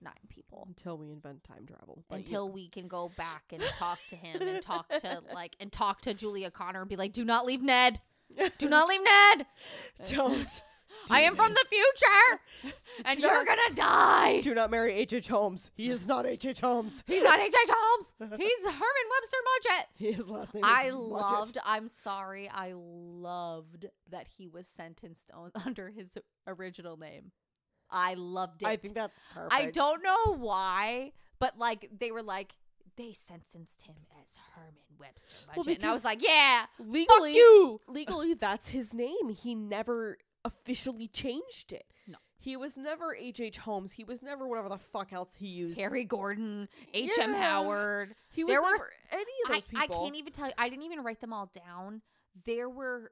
nine 0.00 0.12
people. 0.28 0.64
until 0.68 0.96
we 0.98 1.10
invent 1.10 1.42
time 1.44 1.66
travel. 1.66 2.04
But, 2.08 2.16
you 2.16 2.20
until 2.20 2.48
we 2.50 2.68
can 2.68 2.88
go 2.88 3.10
back 3.16 3.44
and 3.52 3.62
talk 3.62 3.98
to 4.08 4.16
him 4.16 4.42
and 4.42 4.62
talk 4.62 4.88
to 4.88 5.22
like 5.34 5.56
and 5.60 5.72
talk 5.72 6.02
to 6.02 6.14
Julia 6.14 6.50
Connor 6.50 6.80
and 6.80 6.88
be 6.88 6.96
like, 6.96 7.12
"Do 7.12 7.24
not 7.24 7.46
leave 7.46 7.62
Ned. 7.62 8.00
Do 8.58 8.68
not 8.68 8.88
leave 8.88 9.00
Ned. 9.02 9.46
don't. 10.10 10.62
I 11.10 11.20
am 11.22 11.36
from 11.36 11.52
the 11.52 11.64
future, 11.68 12.72
and 13.04 13.18
you're 13.20 13.44
gonna 13.44 13.74
die." 13.74 14.40
Do 14.40 14.54
not 14.54 14.70
marry 14.70 14.92
H. 14.94 15.12
H. 15.12 15.28
Holmes. 15.28 15.70
He 15.74 15.90
is 15.90 16.06
not 16.06 16.26
H. 16.26 16.44
H. 16.46 16.60
Holmes. 16.60 17.02
He's 17.06 17.22
not 17.22 17.38
H. 17.40 17.54
H. 17.54 17.70
Holmes. 17.72 18.06
He's 18.18 18.64
Herman 18.64 19.08
Webster 19.10 19.36
Mudgett. 19.48 19.84
His 20.16 20.28
last 20.28 20.54
name 20.54 20.64
is 20.64 20.70
I 20.72 20.86
Mudgett. 20.90 21.10
loved. 21.10 21.58
I'm 21.64 21.88
sorry. 21.88 22.48
I 22.48 22.72
loved 22.74 23.86
that 24.10 24.26
he 24.36 24.48
was 24.48 24.66
sentenced 24.66 25.30
on, 25.32 25.50
under 25.66 25.88
his 25.90 26.08
original 26.46 26.96
name. 26.96 27.32
I 27.90 28.14
loved 28.14 28.62
it. 28.62 28.68
I 28.68 28.76
think 28.76 28.94
that's 28.94 29.18
perfect. 29.32 29.52
I 29.54 29.66
don't 29.70 30.02
know 30.02 30.34
why, 30.36 31.12
but 31.38 31.58
like 31.58 31.90
they 31.98 32.10
were 32.10 32.22
like 32.22 32.52
they 32.96 33.12
sentenced 33.12 33.82
him 33.82 33.94
as 34.20 34.36
Herman 34.54 34.74
Webster 34.98 35.28
Well, 35.56 35.64
Mudgett, 35.64 35.76
and 35.76 35.84
I 35.86 35.92
was 35.92 36.04
like, 36.04 36.20
yeah, 36.22 36.64
legally. 36.78 37.06
fuck 37.32 37.36
you. 37.36 37.80
legally 37.88 38.34
that's 38.34 38.68
his 38.70 38.92
name. 38.92 39.28
He 39.30 39.54
never 39.54 40.18
officially 40.48 41.06
changed 41.08 41.72
it. 41.72 41.86
No. 42.06 42.16
He 42.40 42.56
was 42.56 42.76
never 42.76 43.14
H. 43.14 43.40
H. 43.40 43.58
Holmes. 43.58 43.92
He 43.92 44.04
was 44.04 44.22
never 44.22 44.46
whatever 44.46 44.68
the 44.68 44.78
fuck 44.78 45.12
else 45.12 45.30
he 45.36 45.46
used. 45.48 45.78
Harry 45.78 46.04
Gordon, 46.04 46.68
H. 46.94 47.10
M. 47.20 47.32
Yeah. 47.32 47.40
Howard. 47.40 48.14
He 48.32 48.44
was 48.44 48.52
There 48.52 48.62
were- 48.62 48.92
any 49.10 49.22
of 49.44 49.52
those 49.52 49.56
I 49.74 49.80
people. 49.82 50.00
I 50.00 50.04
can't 50.04 50.16
even 50.16 50.32
tell 50.32 50.46
you. 50.46 50.52
I 50.58 50.68
didn't 50.68 50.84
even 50.84 51.02
write 51.02 51.20
them 51.20 51.32
all 51.32 51.46
down. 51.46 52.02
There 52.44 52.68
were 52.70 53.10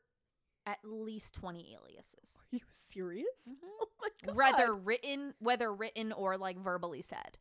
at 0.65 0.79
least 0.85 1.35
twenty 1.35 1.75
aliases, 1.75 2.37
Are 2.37 2.57
you 2.57 2.61
serious? 2.71 3.27
Mhm. 3.49 3.55
Oh 3.81 3.89
my 4.01 4.09
god. 4.25 4.37
whether 4.37 4.75
written, 4.75 5.35
whether 5.41 5.73
written 5.73 6.13
or 6.13 6.37
like 6.37 6.59
verbally 6.59 7.03
said. 7.03 7.39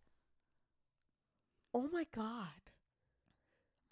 Oh 1.74 1.88
my 1.92 2.06
god. 2.14 2.72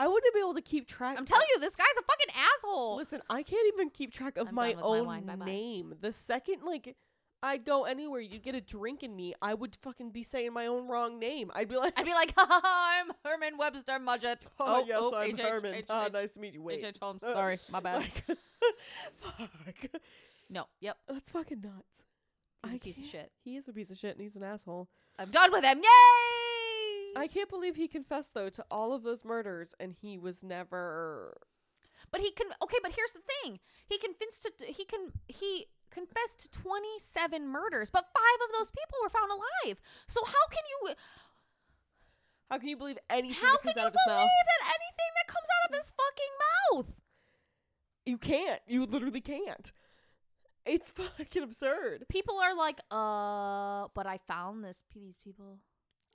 I 0.04 0.08
wouldn't 0.08 0.34
be 0.34 0.40
able 0.42 0.54
to 0.56 0.62
keep 0.62 0.86
track. 0.86 1.16
I'm 1.18 1.24
telling 1.24 1.46
you, 1.54 1.62
this 1.62 1.76
guy's 1.78 1.86
a 1.98 2.04
fucking 2.04 2.42
asshole. 2.58 2.98
Listen, 2.98 3.22
I 3.30 3.42
can't 3.42 3.66
even 3.74 3.90
keep 3.90 4.12
track 4.14 4.38
of 4.38 4.50
I'm 4.50 4.56
my 4.56 4.74
done 4.74 4.76
with 4.78 4.84
my 4.86 4.98
own 5.00 5.06
wine. 5.06 5.26
Bye-bye. 5.26 5.46
name. 5.46 5.96
The 6.02 6.12
second 6.12 6.64
like 6.64 6.96
I'd 7.42 7.64
go 7.66 7.86
anywhere, 7.86 8.20
you'd 8.20 8.44
get 8.44 8.54
a 8.56 8.60
drink 8.62 9.02
in 9.04 9.16
me, 9.16 9.34
I 9.42 9.54
would 9.54 9.76
fucking 9.78 10.12
be 10.12 10.24
saying 10.24 10.52
my 10.54 10.68
own 10.68 10.88
wrong 10.90 11.20
name. 11.20 11.52
I'd 11.56 11.70
be 11.70 11.78
like, 11.78 11.94
I'd 11.98 12.06
be 12.06 12.12
like, 12.14 12.34
ha, 12.38 12.46
ha, 12.50 12.60
ha, 12.62 13.02
I'm 13.02 13.14
Herman 13.24 13.58
Webster 13.58 13.94
Mudgett. 14.00 14.40
Oh, 14.60 14.84
yes, 14.86 15.02
I'm 15.16 15.30
H- 15.32 15.40
Herman. 15.40 15.74
H- 15.76 15.86
ah, 15.90 16.06
H- 16.08 16.12
nice 16.14 16.32
to 16.32 16.40
meet 16.42 16.54
you. 16.54 16.62
Wait. 16.62 16.80
H. 16.80 16.86
H. 16.86 16.98
Holmes. 17.02 17.24
Uh, 17.24 17.34
Sorry, 17.34 17.58
my 17.72 17.80
bad. 17.80 17.98
like- 18.02 18.26
fuck. 19.22 19.50
no, 20.50 20.66
yep. 20.82 20.98
That's 21.08 21.32
fucking 21.32 21.62
nuts. 21.62 22.04
He's 22.64 22.72
I 22.72 22.76
a 22.76 22.80
piece 22.80 22.98
of 22.98 23.06
shit. 23.06 23.32
He 23.44 23.56
is 23.58 23.68
a 23.70 23.74
piece 23.74 23.90
of 23.92 23.98
shit 23.98 24.16
and 24.16 24.22
he's 24.22 24.36
an 24.36 24.44
asshole. 24.44 24.88
I'm 25.20 25.30
done 25.30 25.52
with 25.52 25.64
him. 25.64 25.80
Yay! 25.80 26.33
I 27.16 27.28
can't 27.28 27.50
believe 27.50 27.76
he 27.76 27.88
confessed 27.88 28.34
though 28.34 28.50
to 28.50 28.66
all 28.72 28.94
of 28.94 29.04
those 29.04 29.24
murders 29.24 29.74
and 29.80 29.94
he 29.94 30.18
was 30.18 30.44
never 30.44 31.38
But 32.12 32.22
he 32.22 32.32
can. 32.32 32.48
Okay, 32.62 32.78
but 32.82 32.94
here's 32.96 33.12
the 33.12 33.22
thing. 33.42 33.60
He 33.86 33.98
confessed 33.98 34.44
to. 34.44 34.66
He 34.66 34.86
can. 34.86 35.12
He 35.28 35.68
confessed 35.92 36.40
to 36.42 36.50
27 36.50 37.48
murders, 37.48 37.90
but 37.90 38.06
five 38.06 38.48
of 38.48 38.54
those 38.58 38.72
people 38.72 38.98
were 39.02 39.10
found 39.10 39.32
alive. 39.32 39.80
So 40.08 40.22
how 40.26 40.48
can 40.50 40.64
you? 40.70 40.94
How 42.50 42.58
can 42.58 42.70
you 42.70 42.78
believe 42.78 42.98
anything 43.10 43.36
How 43.36 43.54
that 43.54 43.62
can 43.62 43.74
comes 43.74 43.76
you 43.76 43.82
out 43.82 43.88
of 43.88 43.94
his 43.94 44.06
believe 44.06 44.48
that 44.48 44.68
anything 44.68 45.12
that 45.16 45.28
comes 45.28 45.48
out 45.56 45.70
of 45.70 45.76
his 45.78 45.94
fucking 45.98 46.34
mouth? 46.44 46.94
You 48.06 48.18
can't. 48.18 48.62
You 48.68 48.86
literally 48.86 49.22
can't. 49.22 49.72
It's 50.66 50.92
fucking 51.18 51.44
absurd. 51.44 52.06
People 52.10 52.38
are 52.40 52.56
like, 52.56 52.80
uh, 52.92 53.88
but 53.94 54.06
I 54.08 54.20
found 54.28 54.64
this 54.64 54.78
these 54.94 55.16
people 55.24 55.60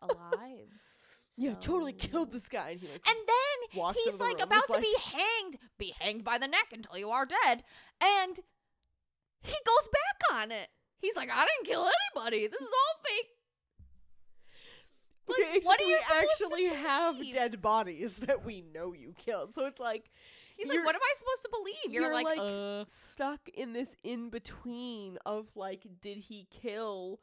alive. 0.03 0.69
Yeah, 1.41 1.55
totally 1.55 1.93
killed 1.93 2.33
this 2.33 2.49
guy 2.49 2.71
and 2.71 2.81
he 2.81 2.89
like 2.89 3.01
And 3.09 3.17
then 3.17 3.95
he's 3.95 4.19
the 4.19 4.25
like 4.25 4.39
room, 4.39 4.49
about 4.49 4.65
he's 4.67 4.75
to 4.75 4.81
be 4.81 4.97
hanged, 5.05 5.59
be 5.79 5.95
hanged 6.01 6.25
by 6.25 6.37
the 6.37 6.49
neck 6.49 6.73
until 6.73 6.99
you 6.99 7.11
are 7.11 7.27
dead. 7.27 7.63
And 8.01 8.41
he 9.41 9.55
goes 9.65 9.89
back 9.93 10.37
on 10.37 10.51
it. 10.51 10.69
He's 11.01 11.15
like, 11.15 11.31
I 11.31 11.47
didn't 11.47 11.73
kill 11.73 11.89
anybody. 12.17 12.49
This 12.49 12.61
is 12.61 12.67
all 12.67 13.03
fake. 13.07 13.27
Like, 15.29 15.49
Okay, 15.49 15.61
what 15.63 15.79
we 15.79 15.91
you 15.91 15.99
actually 16.17 16.67
have 16.67 17.17
dead 17.33 17.63
bodies 17.63 18.17
that 18.17 18.45
we 18.45 18.65
know 18.75 18.93
you 18.93 19.15
killed. 19.17 19.55
So 19.55 19.67
it's 19.67 19.79
like 19.79 20.11
He's 20.59 20.67
like, 20.67 20.85
what 20.85 20.97
am 20.97 21.01
I 21.01 21.15
supposed 21.17 21.43
to 21.43 21.49
believe? 21.53 21.95
You're, 21.95 22.03
you're, 22.03 22.13
like, 22.13 22.27
like, 22.27 22.39
uh. 22.41 22.85
stuck 22.93 23.49
in 23.55 23.73
this 23.73 23.95
in 24.03 24.29
between 24.29 25.19
of 25.25 25.47
like, 25.55 25.87
did 26.03 26.19
he 26.19 26.49
kill 26.51 27.21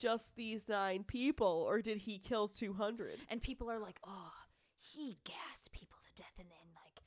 just 0.00 0.34
these 0.34 0.68
nine 0.68 1.04
people 1.04 1.64
or 1.68 1.80
did 1.80 1.98
he 1.98 2.18
kill 2.18 2.48
200? 2.48 3.18
And 3.28 3.40
people 3.40 3.70
are 3.70 3.78
like, 3.78 4.00
oh, 4.04 4.32
he 4.78 5.18
gassed 5.24 5.70
people 5.72 5.98
to 6.02 6.22
death 6.22 6.32
and 6.38 6.48
then 6.48 6.74
like 6.74 7.04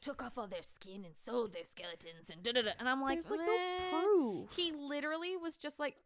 took 0.00 0.22
off 0.22 0.38
all 0.38 0.46
their 0.46 0.62
skin 0.62 1.04
and 1.04 1.14
sewed 1.22 1.52
their 1.52 1.64
skeletons 1.64 2.30
and 2.32 2.42
da 2.42 2.52
da 2.52 2.62
da. 2.62 2.70
And 2.78 2.88
I'm 2.88 3.02
like, 3.02 3.22
There's 3.22 3.38
like 3.38 3.48
"Eh." 3.48 3.90
no 3.92 4.00
proof. 4.00 4.50
He 4.56 4.72
literally 4.72 5.36
was 5.36 5.56
just 5.56 5.78
like, 5.78 5.96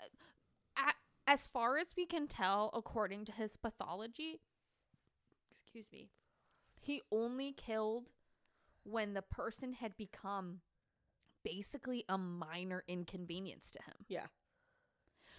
as 1.26 1.46
far 1.46 1.78
as 1.78 1.94
we 1.96 2.06
can 2.06 2.26
tell, 2.26 2.70
according 2.74 3.24
to 3.26 3.32
his 3.32 3.56
pathology, 3.56 4.40
excuse 5.52 5.86
me, 5.92 6.08
he 6.80 7.02
only 7.12 7.52
killed 7.52 8.10
when 8.82 9.14
the 9.14 9.22
person 9.22 9.74
had 9.74 9.96
become 9.96 10.60
basically 11.44 12.04
a 12.08 12.18
minor 12.18 12.82
inconvenience 12.88 13.70
to 13.70 13.78
him. 13.84 13.94
Yeah. 14.08 14.26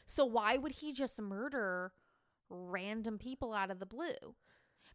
So 0.06 0.26
why 0.26 0.57
would 0.57 0.73
he 0.73 0.94
just 0.94 1.22
murder 1.22 1.94
random 2.49 3.18
people 3.18 3.53
out 3.53 3.72
of 3.72 3.80
the 3.80 3.86
blue? 3.86 4.36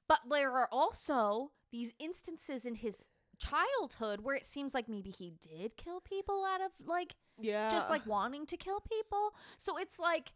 But 0.09 0.21
there 0.31 0.53
are 0.53 0.69
also 0.71 1.53
these 1.73 1.93
instances 1.99 2.65
in 2.65 2.77
his 2.77 3.09
childhood 3.39 4.21
where 4.21 4.35
it 4.35 4.47
seems 4.47 4.73
like 4.73 4.89
maybe 4.89 5.11
he 5.11 5.33
did 5.41 5.77
kill 5.77 6.01
people 6.01 6.45
out 6.45 6.61
of 6.61 6.71
like 6.85 7.17
Yeah. 7.39 7.69
just 7.69 7.91
like 7.91 8.07
wanting 8.07 8.47
to 8.47 8.57
kill 8.57 8.81
people. 8.81 9.35
So 9.59 9.77
it's 9.77 9.99
like 9.99 10.33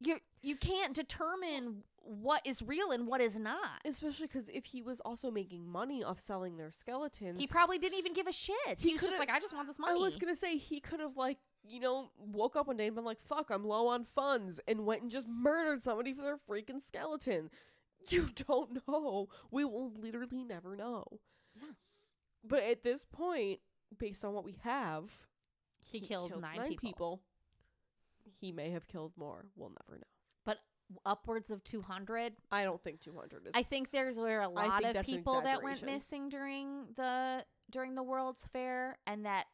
you 0.00 0.18
you 0.42 0.56
can't 0.56 0.94
determine 0.94 1.84
what 2.04 2.44
is 2.44 2.60
real 2.62 2.90
and 2.90 3.06
what 3.06 3.20
is 3.20 3.36
not. 3.38 3.80
especially 3.84 4.26
cuz 4.26 4.48
if 4.48 4.64
he 4.66 4.82
was 4.82 5.00
also 5.00 5.30
making 5.30 5.68
money 5.68 6.02
off 6.02 6.18
selling 6.18 6.56
their 6.56 6.72
skeletons. 6.72 7.38
He 7.40 7.46
probably 7.46 7.78
didn't 7.78 7.98
even 7.98 8.12
give 8.12 8.26
a 8.26 8.32
shit. 8.32 8.80
He 8.80 8.88
He, 8.88 8.94
was 8.94 9.02
just 9.02 9.18
like, 9.18 9.30
I 9.30 9.38
just 9.38 9.54
want 9.54 9.68
this 9.68 9.78
money. 9.78 9.92
I 10.00 10.02
was 10.02 10.16
gonna 10.16 10.34
say 10.34 10.56
he 10.56 10.80
could 10.80 10.98
have 10.98 11.16
like 11.16 11.38
you 11.68 11.80
know 11.80 12.10
woke 12.18 12.56
up 12.56 12.66
one 12.66 12.76
day 12.76 12.86
and 12.86 12.96
been 12.96 13.04
like, 13.04 13.20
"Fuck, 13.20 13.50
I'm 13.50 13.64
low 13.64 13.88
on 13.88 14.04
funds," 14.04 14.60
and 14.66 14.84
went 14.86 15.02
and 15.02 15.10
just 15.10 15.28
murdered 15.28 15.82
somebody 15.82 16.12
for 16.12 16.22
their 16.22 16.38
freaking 16.38 16.82
skeleton. 16.86 17.50
You 18.08 18.26
don't 18.48 18.84
know. 18.88 19.28
We 19.52 19.64
will 19.64 19.92
literally 19.92 20.42
never 20.42 20.74
know. 20.74 21.04
Yeah. 21.54 21.68
But 22.42 22.64
at 22.64 22.82
this 22.82 23.04
point, 23.04 23.60
based 23.96 24.24
on 24.24 24.34
what 24.34 24.44
we 24.44 24.58
have, 24.64 25.28
He 25.84 26.00
killed 26.00 26.32
nine 26.40 26.56
nine 26.56 26.76
people. 26.76 27.22
He 28.40 28.50
may 28.50 28.70
have 28.70 28.88
killed 28.88 29.12
more. 29.16 29.46
We'll 29.54 29.70
never 29.86 29.98
know. 29.98 30.06
but 30.44 30.58
upwards 31.06 31.50
of 31.52 31.62
200 31.62 32.32
I 32.50 32.64
don't 32.64 32.82
think 32.82 33.00
200 33.00 33.46
is. 33.46 33.52
I 33.54 33.62
think 33.62 33.90
there's 33.90 34.16
were 34.16 34.40
a 34.40 34.48
lot 34.48 34.84
of 34.84 35.06
people 35.06 35.40
that 35.42 35.62
went 35.62 35.84
missing 35.84 36.28
during 36.28 36.86
the 36.96 37.44
during 37.70 37.94
the 37.94 38.02
World's 38.02 38.44
Fair, 38.46 38.98
and 39.06 39.24
that 39.26 39.46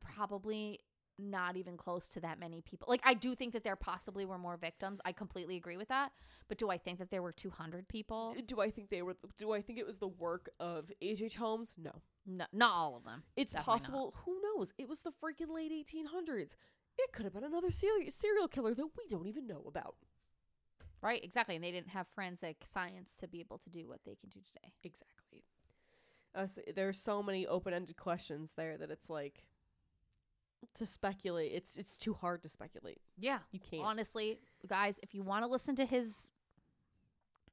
probably 0.00 0.80
not 1.18 1.56
even 1.56 1.76
close 1.76 2.08
to 2.08 2.20
that 2.20 2.38
many 2.38 2.60
people. 2.60 2.86
Like 2.88 3.00
I 3.04 3.14
do 3.14 3.34
think 3.34 3.52
that 3.52 3.64
there 3.64 3.76
possibly 3.76 4.24
were 4.24 4.38
more 4.38 4.56
victims. 4.56 5.00
I 5.04 5.12
completely 5.12 5.56
agree 5.56 5.76
with 5.76 5.88
that. 5.88 6.12
But 6.48 6.58
do 6.58 6.70
I 6.70 6.78
think 6.78 6.98
that 6.98 7.10
there 7.10 7.22
were 7.22 7.32
200 7.32 7.88
people? 7.88 8.34
Do 8.46 8.60
I 8.60 8.70
think 8.70 8.90
they 8.90 9.02
were? 9.02 9.16
Do 9.38 9.52
I 9.52 9.62
think 9.62 9.78
it 9.78 9.86
was 9.86 9.98
the 9.98 10.08
work 10.08 10.50
of 10.60 10.90
H. 11.00 11.22
H. 11.22 11.36
Holmes? 11.36 11.74
No. 11.78 11.92
No, 12.26 12.46
not 12.52 12.72
all 12.72 12.96
of 12.96 13.04
them. 13.04 13.22
It's 13.36 13.52
Definitely 13.52 13.72
not. 13.72 13.78
possible. 13.80 14.14
Who 14.24 14.40
knows? 14.42 14.72
It 14.78 14.88
was 14.88 15.00
the 15.00 15.10
freaking 15.10 15.54
late 15.54 15.70
1800s. 15.72 16.56
It 16.96 17.12
could 17.12 17.24
have 17.24 17.34
been 17.34 17.44
another 17.44 17.70
serial 17.70 18.10
serial 18.10 18.48
killer 18.48 18.74
that 18.74 18.86
we 18.96 19.06
don't 19.08 19.26
even 19.26 19.46
know 19.46 19.62
about. 19.66 19.96
Right, 21.02 21.22
exactly. 21.22 21.54
And 21.54 21.62
they 21.62 21.70
didn't 21.70 21.90
have 21.90 22.06
forensic 22.14 22.64
science 22.64 23.10
to 23.20 23.28
be 23.28 23.40
able 23.40 23.58
to 23.58 23.68
do 23.68 23.86
what 23.86 24.00
they 24.06 24.14
can 24.14 24.30
do 24.30 24.40
today. 24.40 24.72
Exactly. 24.82 25.44
Uh, 26.34 26.46
so 26.46 26.62
there's 26.74 26.98
so 26.98 27.22
many 27.22 27.46
open-ended 27.46 27.96
questions 27.96 28.52
there 28.56 28.76
that 28.78 28.90
it's 28.90 29.10
like 29.10 29.44
to 30.74 30.86
speculate. 30.86 31.52
It's 31.52 31.76
it's 31.76 31.96
too 31.96 32.14
hard 32.14 32.42
to 32.42 32.48
speculate. 32.48 33.00
Yeah. 33.18 33.38
You 33.52 33.60
can't. 33.60 33.84
Honestly, 33.84 34.38
guys, 34.66 34.98
if 35.02 35.14
you 35.14 35.22
want 35.22 35.44
to 35.44 35.50
listen 35.50 35.76
to 35.76 35.86
his 35.86 36.28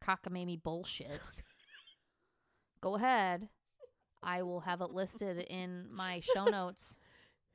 cockamamie 0.03 0.61
bullshit, 0.61 1.29
go 2.81 2.95
ahead. 2.95 3.47
I 4.23 4.43
will 4.43 4.61
have 4.61 4.81
it 4.81 4.91
listed 4.91 5.39
in 5.49 5.87
my 5.91 6.21
show 6.21 6.45
notes. 6.49 6.97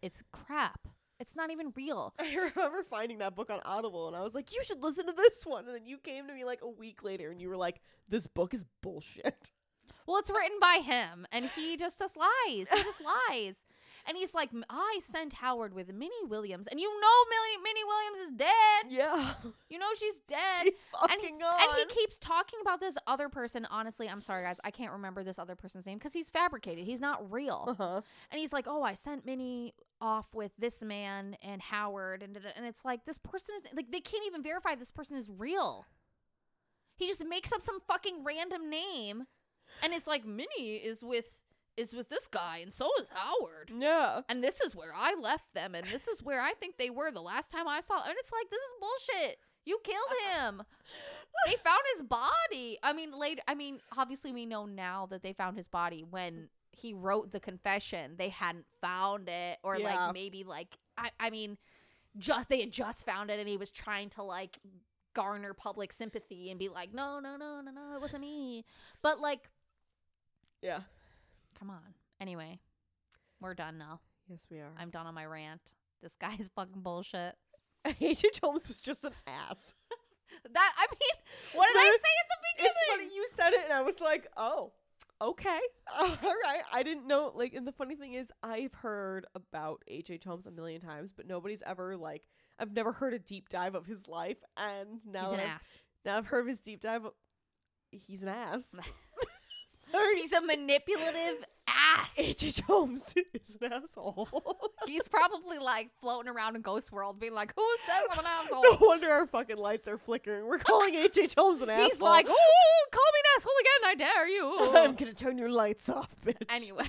It's 0.02 0.22
crap. 0.32 0.88
It's 1.18 1.34
not 1.34 1.50
even 1.50 1.72
real. 1.74 2.12
I 2.18 2.34
remember 2.34 2.82
finding 2.82 3.18
that 3.18 3.34
book 3.34 3.50
on 3.50 3.60
Audible, 3.64 4.08
and 4.08 4.16
I 4.16 4.20
was 4.22 4.34
like, 4.34 4.52
"You 4.52 4.62
should 4.62 4.82
listen 4.82 5.06
to 5.06 5.12
this 5.12 5.44
one." 5.46 5.64
And 5.66 5.74
then 5.74 5.86
you 5.86 5.98
came 5.98 6.26
to 6.26 6.34
me 6.34 6.44
like 6.44 6.60
a 6.62 6.68
week 6.68 7.02
later, 7.02 7.30
and 7.30 7.40
you 7.40 7.48
were 7.48 7.56
like, 7.56 7.80
"This 8.08 8.26
book 8.26 8.52
is 8.52 8.64
bullshit." 8.82 9.52
Well, 10.06 10.18
it's 10.18 10.30
written 10.30 10.58
by 10.60 10.80
him, 10.84 11.26
and 11.32 11.46
he 11.46 11.76
just 11.76 11.98
just 11.98 12.16
lies. 12.16 12.68
He 12.70 12.82
just 12.82 13.00
lies. 13.30 13.54
And 14.08 14.16
he's 14.16 14.34
like, 14.34 14.50
I 14.70 15.00
sent 15.02 15.32
Howard 15.34 15.74
with 15.74 15.92
Minnie 15.92 16.10
Williams, 16.28 16.66
and 16.68 16.78
you 16.78 16.88
know 16.88 17.24
Minnie, 17.30 17.62
Minnie 17.62 17.84
Williams 17.84 18.18
is 18.28 18.36
dead. 18.36 18.86
Yeah, 18.88 19.34
You 19.68 19.78
know 19.78 19.88
she's 19.98 20.20
dead. 20.20 20.62
she's 20.62 20.84
and, 21.02 21.10
fucking 21.10 21.42
on. 21.42 21.60
and 21.60 21.70
he 21.78 21.86
keeps 21.86 22.18
talking 22.18 22.60
about 22.62 22.78
this 22.80 22.96
other 23.06 23.28
person. 23.28 23.66
Honestly, 23.70 24.08
I'm 24.08 24.20
sorry, 24.20 24.44
guys. 24.44 24.58
I 24.64 24.70
can't 24.70 24.92
remember 24.92 25.24
this 25.24 25.38
other 25.38 25.56
person's 25.56 25.86
name 25.86 25.98
because 25.98 26.12
he's 26.12 26.30
fabricated. 26.30 26.84
He's 26.84 27.00
not 27.00 27.30
real. 27.32 27.64
uh-huh. 27.68 28.00
And 28.30 28.38
he's 28.40 28.52
like, 28.52 28.66
"Oh, 28.68 28.82
I 28.82 28.94
sent 28.94 29.26
Minnie 29.26 29.74
off 30.00 30.26
with 30.34 30.52
this 30.58 30.82
man 30.82 31.36
and 31.42 31.60
Howard," 31.60 32.22
and 32.22 32.36
and 32.56 32.64
it's 32.66 32.84
like 32.84 33.04
this 33.06 33.18
person 33.18 33.56
is 33.64 33.70
like 33.74 33.90
they 33.90 34.00
can't 34.00 34.24
even 34.26 34.42
verify 34.42 34.74
this 34.76 34.92
person 34.92 35.16
is 35.16 35.28
real. 35.30 35.84
He 36.96 37.06
just 37.06 37.24
makes 37.26 37.52
up 37.52 37.60
some 37.60 37.80
fucking 37.88 38.24
random 38.24 38.70
name, 38.70 39.24
and 39.82 39.92
it's 39.92 40.06
like 40.06 40.24
Minnie 40.24 40.76
is 40.76 41.02
with 41.02 41.26
is 41.76 41.94
with 41.94 42.08
this 42.08 42.26
guy, 42.28 42.58
and 42.62 42.72
so 42.72 42.88
is 43.00 43.08
Howard. 43.10 43.70
Yeah. 43.76 44.20
And 44.28 44.42
this 44.42 44.60
is 44.60 44.74
where 44.74 44.92
I 44.94 45.14
left 45.14 45.52
them, 45.54 45.74
and 45.74 45.86
this 45.86 46.08
is 46.08 46.22
where 46.22 46.40
I 46.40 46.52
think 46.54 46.76
they 46.78 46.90
were 46.90 47.10
the 47.10 47.20
last 47.22 47.50
time 47.50 47.68
I 47.68 47.80
saw. 47.80 48.02
And 48.06 48.14
it's 48.18 48.32
like 48.32 48.48
this 48.50 48.58
is 48.60 48.74
bullshit. 48.80 49.38
You 49.64 49.78
killed 49.84 49.98
him. 50.34 50.62
they 51.46 51.54
found 51.64 51.80
his 51.94 52.02
body. 52.02 52.78
I 52.82 52.92
mean, 52.92 53.12
later. 53.12 53.42
I 53.48 53.54
mean, 53.54 53.80
obviously, 53.96 54.32
we 54.32 54.46
know 54.46 54.66
now 54.66 55.06
that 55.10 55.22
they 55.22 55.32
found 55.32 55.56
his 55.56 55.68
body 55.68 56.04
when 56.08 56.48
he 56.72 56.92
wrote 56.94 57.32
the 57.32 57.40
confession. 57.40 58.12
They 58.16 58.28
hadn't 58.28 58.66
found 58.80 59.28
it, 59.28 59.58
or 59.62 59.76
Yeah. 59.76 59.94
like 60.04 60.14
maybe 60.14 60.44
like 60.44 60.76
I. 60.96 61.10
I 61.20 61.30
mean, 61.30 61.58
just 62.18 62.48
they 62.48 62.60
had 62.60 62.70
just 62.72 63.04
found 63.04 63.30
it, 63.30 63.38
and 63.40 63.48
he 63.48 63.56
was 63.56 63.70
trying 63.70 64.08
to 64.10 64.22
like 64.22 64.58
garner 65.14 65.54
public 65.54 65.92
sympathy 65.92 66.50
and 66.50 66.58
be 66.58 66.68
like, 66.68 66.92
no, 66.92 67.20
no, 67.20 67.36
no, 67.38 67.60
no, 67.62 67.70
no, 67.70 67.94
it 67.96 68.00
wasn't 68.02 68.20
me. 68.20 68.64
But 69.02 69.18
like, 69.18 69.48
Yeah. 70.60 70.80
Come 71.58 71.70
on. 71.70 71.94
Anyway, 72.20 72.60
we're 73.40 73.54
done 73.54 73.78
now. 73.78 74.00
Yes, 74.28 74.46
we 74.50 74.58
are. 74.58 74.72
I'm 74.78 74.90
done 74.90 75.06
on 75.06 75.14
my 75.14 75.26
rant. 75.26 75.72
This 76.02 76.16
guy's 76.20 76.48
fucking 76.54 76.82
bullshit. 76.82 77.34
H.H. 78.00 78.40
Holmes 78.42 78.66
was 78.68 78.78
just 78.78 79.04
an 79.04 79.12
ass. 79.26 79.74
That 80.52 80.72
I 80.76 80.86
mean, 80.90 81.24
what 81.54 81.66
did 81.66 81.76
I 81.78 81.84
say 81.84 81.88
at 81.90 82.28
the 82.28 82.36
beginning? 82.56 82.72
It's 82.76 82.90
funny 82.90 83.16
you 83.16 83.28
said 83.34 83.52
it, 83.52 83.64
and 83.64 83.72
I 83.72 83.82
was 83.82 83.98
like, 84.00 84.28
"Oh, 84.36 84.72
okay, 85.20 85.58
all 85.98 86.08
right." 86.22 86.60
I 86.72 86.82
didn't 86.84 87.06
know. 87.08 87.32
Like, 87.34 87.54
and 87.54 87.66
the 87.66 87.72
funny 87.72 87.96
thing 87.96 88.12
is, 88.12 88.30
I've 88.44 88.74
heard 88.74 89.26
about 89.34 89.82
H. 89.88 90.10
H. 90.10 90.24
Holmes 90.24 90.46
a 90.46 90.52
million 90.52 90.80
times, 90.80 91.12
but 91.16 91.26
nobody's 91.26 91.62
ever 91.66 91.96
like. 91.96 92.22
I've 92.60 92.72
never 92.72 92.92
heard 92.92 93.12
a 93.14 93.18
deep 93.18 93.48
dive 93.48 93.74
of 93.74 93.86
his 93.86 94.06
life, 94.06 94.36
and 94.56 95.00
now 95.06 95.30
He's 95.30 95.38
an 95.38 95.40
I've, 95.40 95.46
ass. 95.50 95.64
now 96.04 96.18
I've 96.18 96.26
heard 96.26 96.40
of 96.40 96.48
his 96.48 96.60
deep 96.60 96.80
dive. 96.82 97.06
He's 97.90 98.22
an 98.22 98.28
ass. 98.28 98.66
Sorry, 99.90 100.16
He's 100.20 100.32
a 100.32 100.40
manipulative 100.40 101.44
ass. 101.68 102.14
H. 102.16 102.44
H. 102.44 102.60
Holmes 102.60 103.02
is 103.34 103.56
an 103.60 103.72
asshole. 103.72 104.28
He's 104.86 105.06
probably 105.08 105.58
like 105.58 105.90
floating 106.00 106.30
around 106.30 106.56
in 106.56 106.62
Ghost 106.62 106.92
World, 106.92 107.18
being 107.20 107.32
like, 107.34 107.52
"Who 107.56 107.66
says 107.86 108.04
I'm 108.12 108.18
an 108.20 108.24
asshole? 108.44 108.62
no 108.62 108.78
wonder 108.80 109.10
our 109.10 109.26
fucking 109.26 109.56
lights 109.56 109.88
are 109.88 109.98
flickering. 109.98 110.46
We're 110.46 110.58
calling 110.58 110.94
H. 110.94 111.18
H. 111.18 111.34
Holmes 111.36 111.62
an 111.62 111.70
asshole. 111.70 111.88
He's 111.88 112.00
like, 112.00 112.26
"Oh, 112.28 112.86
call 112.92 113.02
me 113.12 113.20
an 113.20 113.24
asshole 113.36 113.52
again! 113.60 113.90
I 113.90 113.94
dare 114.14 114.28
you." 114.28 114.76
I'm 114.76 114.94
gonna 114.94 115.12
turn 115.14 115.38
your 115.38 115.50
lights 115.50 115.88
off, 115.88 116.14
bitch. 116.24 116.36
Anyway, 116.48 116.86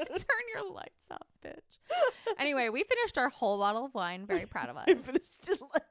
I'm 0.00 0.06
turn 0.06 0.44
your 0.54 0.70
lights 0.72 1.10
off, 1.10 1.26
bitch. 1.44 1.54
Anyway, 2.38 2.68
we 2.68 2.84
finished 2.84 3.18
our 3.18 3.28
whole 3.30 3.58
bottle 3.58 3.86
of 3.86 3.94
wine. 3.94 4.26
Very 4.26 4.46
proud 4.46 4.68
of 4.68 4.76
us. 4.76 4.84
I 4.88 4.94
finished 4.94 5.48
it 5.48 5.60
like 5.72 5.82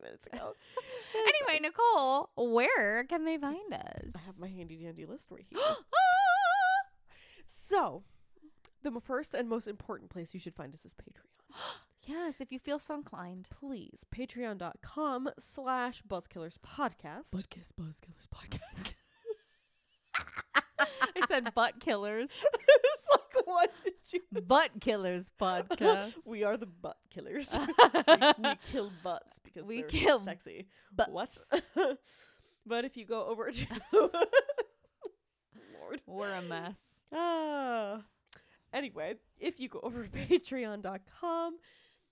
fucking 0.00 0.08
20 0.08 0.08
minutes 0.08 0.26
ago. 0.26 0.54
Anyway, 1.12 1.60
Nicole, 1.60 2.30
where 2.36 3.04
can 3.04 3.24
they 3.24 3.36
find 3.36 3.72
us? 3.72 4.14
I 4.16 4.20
have 4.26 4.38
my 4.38 4.48
handy 4.48 4.76
dandy 4.76 5.06
list 5.06 5.26
right 5.30 5.44
here. 5.50 5.60
so, 7.48 8.02
the 8.82 8.92
first 9.00 9.34
and 9.34 9.48
most 9.48 9.66
important 9.66 10.10
place 10.10 10.32
you 10.34 10.40
should 10.40 10.54
find 10.54 10.72
us 10.74 10.84
is 10.84 10.92
Patreon. 10.94 11.56
yes, 12.06 12.40
if 12.40 12.52
you 12.52 12.58
feel 12.58 12.78
so 12.78 12.94
inclined. 12.94 13.48
Please, 13.50 14.04
patreon.com 14.14 15.30
slash 15.38 16.02
buzzkillers 16.08 16.56
podcast. 16.58 17.48
Kiss 17.50 17.72
Buzzkillers 17.72 18.28
podcast. 18.32 18.94
I 20.78 21.26
said 21.28 21.52
butt 21.54 21.80
killers. 21.80 22.28
what 23.44 23.70
did 23.84 23.94
you 24.12 24.20
Butt 24.42 24.70
killers 24.80 25.32
podcast. 25.40 26.12
we 26.24 26.44
are 26.44 26.56
the 26.56 26.66
butt 26.66 26.96
killers. 27.10 27.56
we, 27.56 28.14
we 28.42 28.54
kill 28.72 28.90
butts 29.02 29.38
because 29.44 29.64
We 29.64 29.80
they're 29.80 29.88
kill 29.88 30.24
sexy. 30.24 30.66
butts. 30.94 31.10
What? 31.10 31.98
but 32.66 32.84
if 32.84 32.96
you 32.96 33.04
go 33.04 33.26
over 33.26 33.50
to 33.50 33.66
Lord. 35.80 36.00
We're 36.06 36.32
a 36.32 36.42
mess. 36.42 36.78
Ah. 37.12 38.02
Anyway, 38.72 39.16
if 39.38 39.58
you 39.58 39.68
go 39.68 39.80
over 39.82 40.04
to 40.04 40.08
patreon.com, 40.10 41.56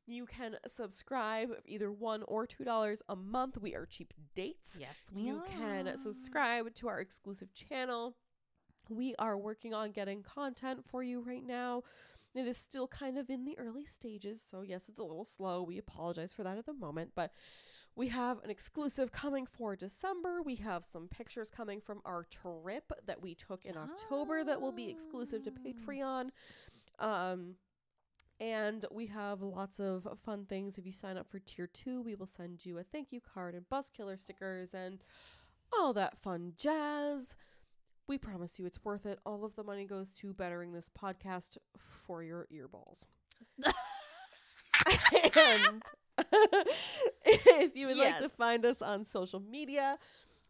you 0.07 0.27
can 0.27 0.57
subscribe 0.67 1.51
for 1.51 1.63
either 1.67 1.93
one 1.93 2.25
or 2.27 2.47
two 2.47 2.65
dollars 2.65 3.03
a 3.09 3.15
month. 3.15 3.59
We 3.59 3.75
are 3.75 3.87
cheap 3.87 4.13
dates. 4.35 4.77
Yes, 4.81 4.89
we 5.15 5.23
you 5.23 5.43
can 5.57 5.97
subscribe 5.99 6.75
to 6.75 6.89
our 6.89 6.99
exclusive 7.01 7.53
channel. 7.55 8.17
We 8.89 9.15
are 9.19 9.37
working 9.37 9.75
on 9.75 9.93
getting 9.93 10.23
content 10.23 10.85
for 10.91 11.03
you 11.03 11.21
right 11.21 11.47
now. 11.47 11.83
It 12.35 12.47
is 12.47 12.57
still 12.57 12.87
kind 12.87 13.19
of 13.19 13.31
in 13.31 13.45
the 13.45 13.59
early 13.59 13.85
stages, 13.85 14.45
so 14.49 14.63
yes, 14.63 14.85
it's 14.89 14.99
a 14.99 15.03
little 15.03 15.25
slow. 15.25 15.63
We 15.63 15.79
apologize 15.79 16.33
for 16.33 16.43
that 16.45 16.59
at 16.59 16.67
the 16.67 16.75
moment, 16.75 17.13
but 17.15 17.33
we 17.97 18.09
have 18.09 18.39
an 18.45 18.51
exclusive 18.51 19.11
coming 19.11 19.47
for 19.47 19.75
December. 19.75 20.41
We 20.41 20.57
have 20.57 20.85
some 20.85 21.09
pictures 21.09 21.51
coming 21.51 21.81
from 21.81 22.01
our 22.05 22.25
trip 22.25 22.93
that 23.07 23.21
we 23.21 23.35
took 23.35 23.65
in 23.65 23.77
October 23.77 24.45
that 24.45 24.61
will 24.61 24.73
be 24.73 24.89
exclusive 24.89 25.43
to 25.45 25.51
Patreon. 25.51 26.31
Um, 27.01 27.55
and 28.41 28.85
we 28.93 29.07
have 29.07 29.43
lots 29.43 29.81
of 29.81 30.07
fun 30.25 30.47
things. 30.47 30.79
If 30.79 30.87
you 30.87 30.93
sign 30.93 31.17
up 31.17 31.29
for 31.29 31.41
tier 31.41 31.67
two, 31.67 32.01
we 32.01 32.15
will 32.15 32.27
send 32.27 32.65
you 32.65 32.79
a 32.79 32.85
thank 32.85 33.11
you 33.11 33.21
card 33.21 33.55
and 33.55 33.69
buzz 33.69 33.91
killer 33.91 34.17
stickers 34.17 34.75
and 34.75 35.03
all 35.73 35.93
that 35.95 36.23
fun 36.23 36.53
jazz. 36.57 37.35
We 38.09 38.17
promise 38.17 38.59
you 38.59 38.65
it's 38.65 38.83
worth 38.83 39.05
it. 39.05 39.19
All 39.27 39.45
of 39.45 39.55
the 39.55 39.63
money 39.63 39.85
goes 39.85 40.09
to 40.21 40.33
bettering 40.33 40.73
this 40.73 40.89
podcast 40.99 41.59
for 42.07 42.23
your 42.23 42.49
earballs. 42.51 43.01
and 45.37 45.83
if 47.25 47.77
you 47.77 47.87
would 47.87 47.99
like 47.99 48.19
to 48.19 48.31
find 48.31 48.65
us 48.65 48.81
on 48.81 49.05
social 49.05 49.41
media, 49.41 49.99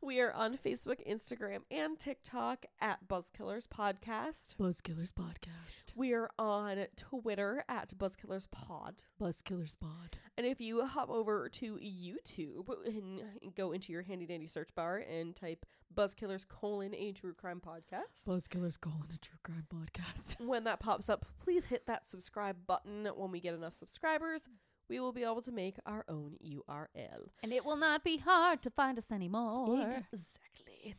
we 0.00 0.20
are 0.20 0.32
on 0.32 0.56
Facebook, 0.56 1.06
Instagram, 1.08 1.60
and 1.70 1.98
TikTok 1.98 2.66
at 2.80 3.06
Buzzkillers 3.08 3.66
Podcast. 3.68 4.56
Buzzkillers 4.58 5.12
podcast. 5.12 5.94
We 5.96 6.12
are 6.12 6.30
on 6.38 6.86
Twitter 6.96 7.64
at 7.68 7.96
Buzzkillers 7.98 8.46
Pod. 8.50 9.02
Buzzkillers 9.20 9.78
pod. 9.78 10.16
And 10.36 10.46
if 10.46 10.60
you 10.60 10.84
hop 10.86 11.10
over 11.10 11.48
to 11.48 11.74
YouTube 11.76 12.68
and 12.86 13.22
go 13.56 13.72
into 13.72 13.92
your 13.92 14.02
handy 14.02 14.26
dandy 14.26 14.46
search 14.46 14.72
bar 14.74 14.98
and 14.98 15.34
type 15.34 15.66
Buzzkillers 15.94 16.46
colon 16.46 16.94
a 16.94 17.12
true 17.12 17.34
crime 17.34 17.60
podcast, 17.60 18.24
Buzzkillers 18.26 18.80
colon 18.80 19.08
a 19.12 19.18
true 19.18 19.38
crime 19.42 19.66
podcast. 19.74 20.40
when 20.40 20.64
that 20.64 20.80
pops 20.80 21.08
up, 21.08 21.26
please 21.42 21.66
hit 21.66 21.86
that 21.86 22.06
subscribe 22.06 22.56
button. 22.66 23.08
When 23.16 23.32
we 23.32 23.40
get 23.40 23.54
enough 23.54 23.74
subscribers, 23.74 24.42
we 24.88 25.00
will 25.00 25.12
be 25.12 25.22
able 25.22 25.42
to 25.42 25.52
make 25.52 25.76
our 25.86 26.04
own 26.08 26.36
URL. 26.44 27.28
And 27.42 27.52
it 27.52 27.64
will 27.64 27.76
not 27.76 28.04
be 28.04 28.18
hard 28.18 28.62
to 28.62 28.70
find 28.70 28.98
us 28.98 29.10
anymore. 29.12 30.04
Exactly. 30.12 30.94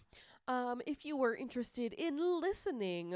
Um, 0.48 0.82
if 0.88 1.06
you 1.06 1.16
were 1.16 1.36
interested 1.36 1.94
in 1.94 2.18
listening, 2.42 3.16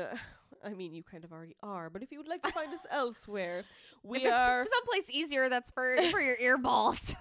I 0.64 0.74
mean, 0.74 0.94
you 0.94 1.04
kind 1.04 1.24
of 1.24 1.32
already 1.32 1.56
are, 1.62 1.90
but 1.90 2.04
if 2.04 2.12
you 2.12 2.18
would 2.18 2.28
like 2.28 2.42
to 2.44 2.52
find 2.52 2.74
us 2.74 2.86
elsewhere, 2.92 3.64
we 4.04 4.28
are 4.28 4.66
someplace 4.66 5.10
easier, 5.10 5.50
that's 5.50 5.72
for 5.72 5.98
for 6.12 6.22
your 6.22 6.38
earballs. 6.38 7.16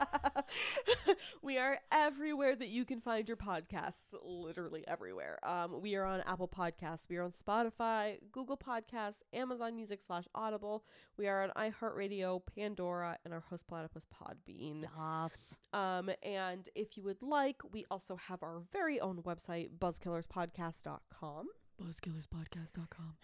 we 1.43 1.59
are 1.59 1.79
everywhere 1.91 2.57
that 2.57 2.69
you 2.69 2.85
can 2.85 3.01
find 3.01 3.29
your 3.29 3.37
podcasts, 3.37 4.15
literally 4.23 4.85
everywhere. 4.87 5.39
Um, 5.43 5.81
we 5.81 5.95
are 5.97 6.05
on 6.05 6.21
Apple 6.27 6.49
Podcasts, 6.49 7.09
we 7.09 7.17
are 7.17 7.23
on 7.23 7.33
Spotify, 7.33 8.19
Google 8.31 8.57
Podcasts, 8.57 9.23
Amazon 9.33 9.75
Music 9.77 10.01
slash 10.01 10.25
Audible. 10.35 10.85
We 11.17 11.29
are 11.29 11.43
on 11.43 11.51
iHeartRadio, 11.57 12.43
Pandora, 12.55 13.19
and 13.25 13.35
our 13.35 13.41
host 13.41 13.67
platypus 13.67 14.07
Podbean. 14.07 14.85
Yes. 14.97 15.57
Um, 15.73 16.11
and 16.23 16.69
if 16.75 16.97
you 16.97 17.03
would 17.05 17.23
like, 17.23 17.61
we 17.73 17.85
also 17.91 18.17
have 18.17 18.43
our 18.43 18.63
very 18.73 19.01
own 19.01 19.23
website, 19.23 19.71
buzzkillerspodcast.com. 19.79 21.49
Buzzkillerspodcast.com. 21.83 23.15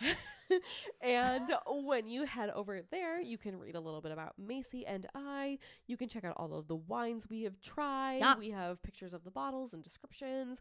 and 1.00 1.50
when 1.84 2.08
you 2.08 2.24
head 2.24 2.50
over 2.50 2.80
there, 2.90 3.20
you 3.20 3.38
can 3.38 3.58
read 3.58 3.74
a 3.74 3.80
little 3.80 4.00
bit 4.00 4.12
about 4.12 4.34
Macy 4.38 4.86
and 4.86 5.06
I. 5.14 5.58
You 5.86 5.96
can 5.96 6.08
check 6.08 6.24
out 6.24 6.34
all 6.36 6.54
of 6.54 6.66
the 6.66 6.76
wines 6.76 7.28
we 7.28 7.42
have 7.42 7.60
tried. 7.60 8.22
We 8.38 8.50
have 8.50 8.82
pictures 8.82 9.14
of 9.14 9.24
the 9.24 9.30
bottles 9.30 9.74
and 9.74 9.82
descriptions. 9.82 10.60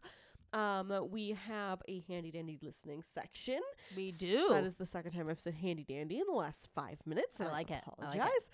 Um, 0.52 1.08
we 1.10 1.36
have 1.46 1.82
a 1.88 2.02
handy 2.08 2.30
dandy 2.30 2.58
listening 2.62 3.02
section. 3.02 3.60
We 3.94 4.12
do. 4.12 4.48
That 4.50 4.64
is 4.64 4.76
the 4.76 4.86
second 4.86 5.10
time 5.10 5.28
I've 5.28 5.40
said 5.40 5.54
handy 5.54 5.84
dandy 5.84 6.18
in 6.18 6.24
the 6.26 6.36
last 6.36 6.68
five 6.74 6.98
minutes. 7.04 7.40
I 7.40 7.46
like 7.46 7.70
it. 7.70 7.82
I 7.98 8.04
like 8.04 8.14
it. 8.14 8.20
Apologize. 8.20 8.50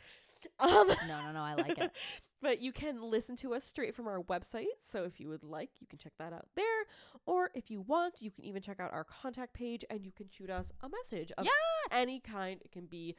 Um, 0.58 0.88
no, 1.08 1.22
no, 1.26 1.32
no. 1.32 1.40
I 1.40 1.54
like 1.54 1.78
it. 1.78 1.90
but 2.44 2.60
you 2.60 2.70
can 2.72 3.02
listen 3.02 3.34
to 3.36 3.54
us 3.54 3.64
straight 3.64 3.96
from 3.96 4.06
our 4.06 4.20
website. 4.20 4.66
So 4.82 5.02
if 5.04 5.18
you 5.18 5.28
would 5.30 5.42
like, 5.42 5.70
you 5.80 5.86
can 5.88 5.98
check 5.98 6.12
that 6.20 6.32
out 6.32 6.46
there. 6.54 6.84
Or 7.26 7.50
if 7.54 7.70
you 7.70 7.80
want, 7.80 8.20
you 8.22 8.30
can 8.30 8.44
even 8.44 8.62
check 8.62 8.78
out 8.78 8.92
our 8.92 9.02
contact 9.04 9.54
page 9.54 9.84
and 9.90 10.04
you 10.04 10.12
can 10.12 10.28
shoot 10.28 10.50
us 10.50 10.72
a 10.82 10.88
message 10.88 11.32
of 11.38 11.44
Yes. 11.46 11.54
any 11.90 12.20
kind. 12.20 12.60
It 12.64 12.70
can 12.70 12.86
be 12.86 13.16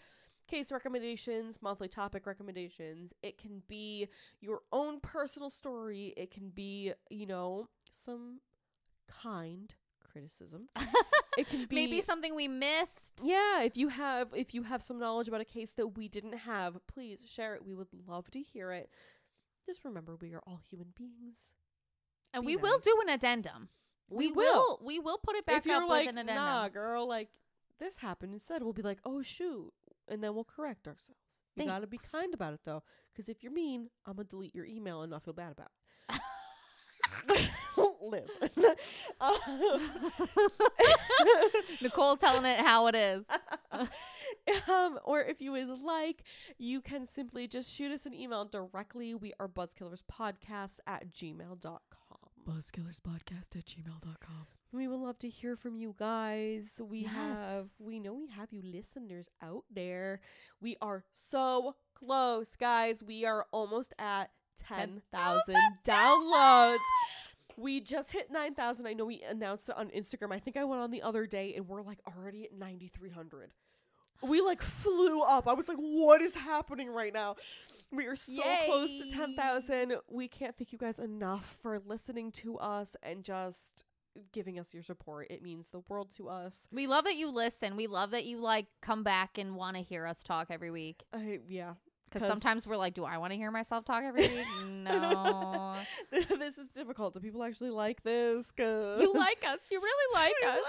case 0.47 0.71
recommendations, 0.71 1.59
monthly 1.61 1.87
topic 1.87 2.25
recommendations. 2.27 3.13
It 3.23 3.37
can 3.39 3.63
be 3.67 4.07
your 4.41 4.59
own 4.71 4.99
personal 5.01 5.49
story. 5.49 6.13
It 6.15 6.29
can 6.31 6.49
be, 6.49 6.93
you 7.09 7.25
know, 7.25 7.67
some 7.91 8.41
kind 9.07 9.73
criticism. 10.11 10.69
it 11.37 11.49
can 11.49 11.65
be 11.65 11.75
Maybe 11.75 11.99
something 12.01 12.35
we 12.35 12.47
missed. 12.47 13.19
yeah, 13.23 13.63
if 13.63 13.75
you 13.75 13.89
have 13.89 14.29
if 14.33 14.53
you 14.53 14.63
have 14.63 14.81
some 14.81 14.97
knowledge 14.99 15.27
about 15.27 15.41
a 15.41 15.45
case 15.45 15.71
that 15.73 15.97
we 15.97 16.07
didn't 16.07 16.37
have, 16.37 16.77
please 16.87 17.25
share 17.27 17.55
it. 17.55 17.65
We 17.65 17.73
would 17.73 17.89
love 18.07 18.29
to 18.31 18.39
hear 18.41 18.71
it. 18.71 18.89
Just 19.65 19.83
remember 19.83 20.15
we 20.19 20.33
are 20.33 20.41
all 20.45 20.59
human 20.69 20.87
beings. 20.97 21.53
And 22.33 22.43
Be 22.45 22.55
we 22.55 22.57
will 22.57 22.79
do 22.79 23.01
an 23.05 23.09
addendum. 23.13 23.69
We 24.09 24.27
We, 24.27 24.33
will. 24.33 24.53
will. 24.53 24.79
We 24.83 24.99
will 24.99 25.17
put 25.17 25.35
it 25.35 25.45
back 25.45 25.57
if 25.59 25.65
you're 25.65 25.81
up 25.81 25.89
like, 25.89 26.05
with 26.05 26.09
an 26.09 26.17
addendum. 26.19 26.43
nah, 26.43 26.69
girl, 26.69 27.07
like 27.07 27.29
this 27.79 27.97
happened 27.97 28.33
instead, 28.33 28.61
we'll 28.63 28.73
be 28.73 28.81
like, 28.83 28.99
oh 29.05 29.21
shoot, 29.21 29.71
and 30.07 30.23
then 30.23 30.35
we'll 30.35 30.43
correct 30.43 30.87
ourselves. 30.87 31.19
You 31.55 31.65
gotta 31.65 31.87
be 31.87 31.99
kind 32.11 32.33
about 32.33 32.53
it 32.53 32.59
though, 32.65 32.83
because 33.13 33.29
if 33.29 33.41
you're 33.41 33.51
mean, 33.51 33.89
I'm 34.05 34.17
gonna 34.17 34.27
delete 34.27 34.53
your 34.53 34.65
email 34.65 35.01
and 35.01 35.11
not 35.11 35.23
feel 35.23 35.33
bad 35.33 35.53
about 35.53 35.71
it. 36.09 36.21
Listen, 38.01 38.49
um, 39.21 39.35
Nicole 41.81 42.17
telling 42.17 42.45
it 42.45 42.59
how 42.59 42.87
it 42.87 42.95
is. 42.95 43.25
um, 44.69 44.99
or 45.03 45.21
if 45.21 45.41
you 45.41 45.51
would 45.51 45.67
like, 45.81 46.23
you 46.57 46.81
can 46.81 47.07
simply 47.07 47.47
just 47.47 47.71
shoot 47.73 47.91
us 47.91 48.05
an 48.05 48.13
email 48.13 48.45
directly. 48.45 49.13
We 49.13 49.33
are 49.39 49.47
buzzkillerspodcast 49.47 50.79
at 50.87 51.11
gmail.com. 51.13 51.79
Buzzkillerspodcast 52.47 53.55
at 53.55 53.65
gmail.com. 53.65 54.47
We 54.71 54.87
would 54.87 54.99
love 54.99 55.17
to 55.19 55.29
hear 55.29 55.55
from 55.55 55.77
you 55.77 55.95
guys. 55.97 56.81
We 56.83 56.99
Yes. 56.99 57.11
have, 57.13 57.65
we 57.79 57.99
know 57.99 58.13
we 58.13 58.27
have 58.27 58.51
you 58.51 58.61
listeners 58.61 59.29
out 59.41 59.63
there. 59.71 60.19
We 60.61 60.75
are 60.81 61.03
so 61.13 61.75
close, 61.93 62.55
guys. 62.55 63.01
We 63.01 63.25
are 63.25 63.47
almost 63.51 63.93
at 63.97 64.31
10,000 64.57 65.55
downloads. 65.85 66.77
We 67.57 67.79
just 67.79 68.11
hit 68.11 68.29
9,000. 68.31 68.85
I 68.85 68.93
know 68.93 69.05
we 69.05 69.21
announced 69.21 69.69
it 69.69 69.77
on 69.77 69.89
Instagram. 69.91 70.33
I 70.33 70.39
think 70.39 70.57
I 70.57 70.65
went 70.65 70.81
on 70.81 70.91
the 70.91 71.01
other 71.01 71.25
day 71.25 71.53
and 71.55 71.67
we're 71.69 71.81
like 71.81 71.99
already 72.05 72.43
at 72.43 72.53
9,300. 72.53 73.53
We 74.21 74.41
like 74.41 74.61
flew 74.61 75.21
up. 75.21 75.47
I 75.47 75.53
was 75.53 75.67
like, 75.67 75.77
what 75.77 76.21
is 76.21 76.35
happening 76.35 76.89
right 76.89 77.13
now? 77.13 77.35
We 77.91 78.05
are 78.07 78.15
so 78.15 78.41
close 78.65 78.89
to 79.01 79.09
10,000. 79.09 79.95
We 80.09 80.27
can't 80.27 80.57
thank 80.57 80.71
you 80.73 80.79
guys 80.79 80.99
enough 80.99 81.57
for 81.61 81.79
listening 81.85 82.31
to 82.33 82.57
us 82.57 82.95
and 83.03 83.23
just 83.23 83.85
giving 84.31 84.57
us 84.59 84.73
your 84.73 84.83
support. 84.83 85.27
It 85.29 85.41
means 85.41 85.69
the 85.69 85.81
world 85.87 86.11
to 86.17 86.29
us. 86.29 86.67
We 86.71 86.87
love 86.87 87.05
that 87.05 87.15
you 87.15 87.29
listen. 87.29 87.75
We 87.75 87.87
love 87.87 88.11
that 88.11 88.25
you 88.25 88.39
like 88.39 88.65
come 88.81 89.03
back 89.03 89.37
and 89.37 89.55
want 89.55 89.77
to 89.77 89.83
hear 89.83 90.05
us 90.05 90.23
talk 90.23 90.47
every 90.49 90.71
week. 90.71 91.03
I, 91.13 91.39
yeah. 91.47 91.73
Because 92.15 92.29
'Cause- 92.29 92.41
sometimes 92.41 92.65
we're 92.65 92.77
like, 92.77 92.93
do 92.93 93.03
I 93.03 93.17
want 93.17 93.33
to 93.33 93.37
hear 93.37 93.51
myself 93.51 93.83
talk 93.83 94.01
every 94.03 94.21
week? 94.29 94.45
no. 94.65 95.75
this 96.11 96.57
is 96.57 96.67
difficult. 96.73 97.13
Do 97.13 97.19
people 97.19 97.43
actually 97.43 97.71
like 97.71 98.03
this? 98.03 98.49
Cause 98.51 99.01
You 99.01 99.13
like 99.13 99.43
us. 99.45 99.59
You 99.69 99.81
really 99.81 100.13
like 100.13 100.33
us. 100.55 100.63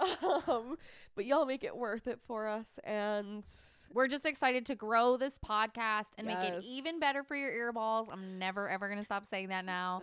like 0.00 0.18
us. 0.32 0.48
Um, 0.48 0.76
but 1.14 1.26
y'all 1.26 1.46
make 1.46 1.62
it 1.62 1.76
worth 1.76 2.08
it 2.08 2.18
for 2.26 2.48
us, 2.48 2.66
and 2.82 3.44
We're 3.92 4.08
just 4.08 4.26
excited 4.26 4.66
to 4.66 4.74
grow 4.74 5.16
this 5.18 5.38
podcast 5.38 6.06
and 6.18 6.26
make 6.26 6.38
it 6.38 6.64
even 6.64 6.98
better 6.98 7.22
for 7.22 7.36
your 7.36 7.50
earballs. 7.72 8.08
I'm 8.10 8.38
never 8.40 8.68
ever 8.68 8.88
gonna 8.88 9.04
stop 9.04 9.26
saying 9.28 9.48
that 9.50 9.64
now. 9.64 10.02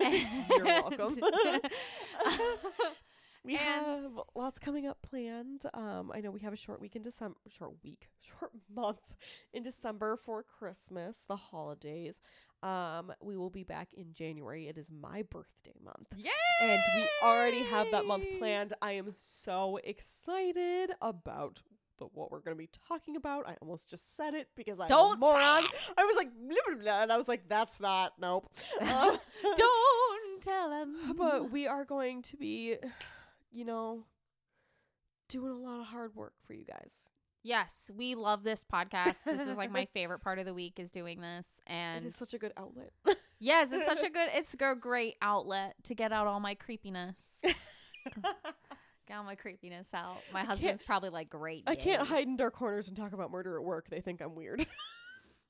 you're 0.00 0.64
welcome. 0.64 1.20
We 3.46 3.56
And- 3.56 3.62
have 3.62 4.20
lots 4.34 4.58
coming 4.58 4.86
up 4.86 5.00
planned. 5.02 5.62
Um, 5.72 6.10
I 6.12 6.20
know 6.20 6.30
we 6.32 6.40
have 6.40 6.52
a 6.52 6.56
short 6.56 6.80
week 6.80 6.96
in 6.96 7.02
December, 7.02 7.36
short 7.48 7.74
week, 7.84 8.08
short 8.20 8.50
month 8.68 9.14
in 9.52 9.62
December 9.62 10.16
for 10.16 10.42
Christmas, 10.42 11.18
the 11.28 11.36
holidays. 11.36 12.20
Um, 12.62 13.12
we 13.22 13.36
will 13.36 13.50
be 13.50 13.62
back 13.62 13.92
in 13.94 14.12
January. 14.12 14.66
It 14.66 14.76
is 14.76 14.90
my 14.90 15.22
birthday 15.22 15.74
month. 15.84 16.08
Yay! 16.16 16.30
and 16.60 16.82
we 16.96 17.08
already 17.22 17.62
have 17.62 17.86
that 17.92 18.04
month 18.06 18.24
planned. 18.38 18.72
I 18.82 18.92
am 18.92 19.12
so 19.14 19.78
excited 19.84 20.90
about 21.00 21.62
the 21.98 22.06
what 22.06 22.30
we're 22.30 22.40
going 22.40 22.56
to 22.56 22.58
be 22.58 22.68
talking 22.88 23.14
about. 23.16 23.46
I 23.46 23.56
almost 23.62 23.88
just 23.88 24.16
said 24.16 24.34
it 24.34 24.48
because 24.56 24.80
I'm 24.80 24.88
Don't 24.88 25.14
say 25.14 25.20
moron. 25.20 25.64
I 25.96 26.04
was 26.04 26.16
like, 26.16 26.30
blah, 26.34 26.56
blah, 26.66 26.82
blah, 26.82 27.02
and 27.02 27.12
I 27.12 27.16
was 27.16 27.28
like, 27.28 27.48
that's 27.48 27.80
not 27.80 28.14
nope. 28.20 28.50
Um, 28.80 29.18
Don't 29.56 30.42
tell 30.42 30.70
him. 30.72 30.96
but 31.16 31.50
we 31.50 31.66
are 31.66 31.84
going 31.84 32.22
to 32.22 32.36
be, 32.36 32.76
you 33.52 33.64
know, 33.64 34.04
doing 35.28 35.52
a 35.52 35.56
lot 35.58 35.80
of 35.80 35.86
hard 35.86 36.14
work 36.14 36.34
for 36.46 36.54
you 36.54 36.64
guys. 36.64 36.92
yes, 37.42 37.90
we 37.96 38.14
love 38.14 38.42
this 38.42 38.64
podcast. 38.64 39.24
This 39.24 39.46
is 39.46 39.56
like 39.56 39.70
my 39.70 39.84
favorite 39.94 40.18
part 40.20 40.38
of 40.38 40.46
the 40.46 40.54
week 40.54 40.78
is 40.78 40.90
doing 40.90 41.20
this, 41.20 41.46
and 41.66 42.06
it's 42.06 42.18
such 42.18 42.34
a 42.34 42.38
good 42.38 42.52
outlet. 42.56 42.90
yes, 43.38 43.70
it's 43.72 43.86
such 43.86 44.02
a 44.02 44.10
good, 44.10 44.28
it's 44.34 44.54
a 44.54 44.74
great 44.74 45.14
outlet 45.22 45.74
to 45.84 45.94
get 45.94 46.12
out 46.12 46.26
all 46.26 46.40
my 46.40 46.54
creepiness. 46.54 47.16
Get 47.44 49.16
all 49.16 49.22
my 49.22 49.36
creepiness 49.36 49.94
out. 49.94 50.16
My 50.32 50.42
husband's 50.42 50.82
probably 50.82 51.10
like, 51.10 51.30
great. 51.30 51.62
I 51.68 51.76
can't 51.76 52.02
hide 52.06 52.26
in 52.26 52.36
dark 52.36 52.54
corners 52.54 52.88
and 52.88 52.96
talk 52.96 53.12
about 53.12 53.30
murder 53.30 53.56
at 53.56 53.62
work. 53.62 53.88
They 53.88 54.00
think 54.00 54.20
I'm 54.20 54.34
weird. 54.34 54.66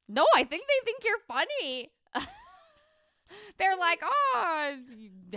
No, 0.09 0.27
I 0.37 0.45
think 0.45 0.63
they 0.69 0.85
think 0.85 1.03
you're 1.05 1.19
funny. 1.27 1.91
They're 3.59 3.77
like, 3.77 4.01
oh, 4.03 4.77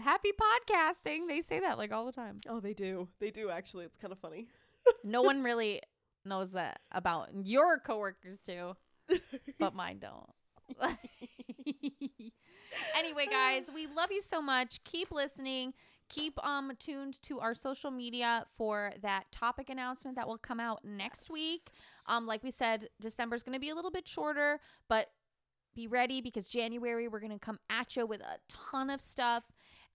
happy 0.01 0.29
podcasting. 0.31 1.27
They 1.27 1.41
say 1.41 1.59
that 1.59 1.77
like 1.77 1.91
all 1.91 2.05
the 2.05 2.11
time. 2.11 2.41
oh, 2.47 2.59
they 2.59 2.73
do. 2.73 3.07
They 3.19 3.31
do 3.31 3.49
actually. 3.49 3.85
It's 3.85 3.97
kind 3.97 4.11
of 4.11 4.19
funny. 4.19 4.47
No 5.03 5.21
one 5.21 5.43
really 5.49 5.81
knows 6.25 6.51
that 6.51 6.79
about 6.91 7.29
your 7.43 7.79
coworkers 7.79 8.39
too, 8.39 8.75
but 9.59 9.73
mine 9.73 9.99
don't. 9.99 10.29
anyway, 12.95 13.25
guys, 13.29 13.69
we 13.73 13.87
love 13.87 14.11
you 14.11 14.21
so 14.21 14.41
much. 14.41 14.83
Keep 14.83 15.11
listening. 15.11 15.73
Keep 16.09 16.43
um 16.43 16.71
tuned 16.79 17.21
to 17.23 17.39
our 17.39 17.53
social 17.53 17.91
media 17.91 18.45
for 18.57 18.91
that 19.01 19.31
topic 19.31 19.69
announcement 19.69 20.15
that 20.15 20.27
will 20.27 20.37
come 20.39 20.59
out 20.59 20.83
next 20.83 21.29
week. 21.29 21.61
Um, 22.07 22.25
like 22.25 22.43
we 22.43 22.49
said, 22.49 22.89
December 22.99 23.35
is 23.35 23.43
going 23.43 23.53
to 23.53 23.59
be 23.59 23.69
a 23.69 23.75
little 23.75 23.91
bit 23.91 24.07
shorter, 24.07 24.59
but 24.87 25.09
be 25.79 25.87
ready 25.87 26.19
because 26.19 26.49
January 26.49 27.07
we're 27.07 27.21
going 27.21 27.31
to 27.31 27.39
come 27.39 27.57
at 27.69 27.95
you 27.95 28.05
with 28.05 28.19
a 28.19 28.37
ton 28.49 28.89
of 28.89 28.99
stuff. 28.99 29.43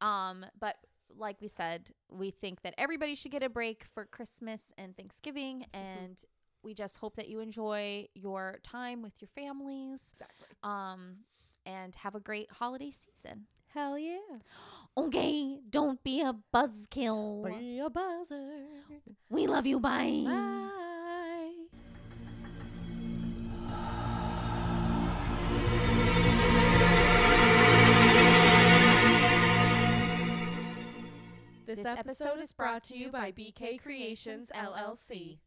Um, 0.00 0.46
but 0.58 0.76
like 1.14 1.40
we 1.42 1.48
said, 1.48 1.90
we 2.10 2.30
think 2.30 2.62
that 2.62 2.74
everybody 2.78 3.14
should 3.14 3.32
get 3.32 3.42
a 3.42 3.50
break 3.50 3.84
for 3.92 4.06
Christmas 4.06 4.72
and 4.78 4.96
Thanksgiving, 4.96 5.66
and 5.74 6.18
we 6.62 6.72
just 6.72 6.96
hope 6.96 7.16
that 7.16 7.28
you 7.28 7.40
enjoy 7.40 8.08
your 8.14 8.60
time 8.62 9.02
with 9.02 9.12
your 9.20 9.28
families. 9.34 10.14
Exactly. 10.14 10.46
Um, 10.62 11.16
and 11.66 11.94
have 11.96 12.14
a 12.14 12.20
great 12.20 12.50
holiday 12.50 12.90
season. 12.90 13.46
Hell 13.74 13.98
yeah. 13.98 14.38
Okay, 14.96 15.58
don't 15.68 16.02
be 16.02 16.22
a 16.22 16.34
buzzkill. 16.54 17.58
Be 17.58 17.80
a 17.80 17.90
buzzer. 17.90 18.64
We 19.28 19.46
love 19.46 19.66
you. 19.66 19.80
Bye. 19.80 20.22
Bye. 20.24 20.90
This 31.74 31.86
episode 31.86 32.38
is 32.40 32.52
brought 32.52 32.84
to 32.84 32.96
you 32.96 33.10
by 33.10 33.32
BK 33.32 33.82
Creations 33.82 34.48
LLC. 34.54 35.38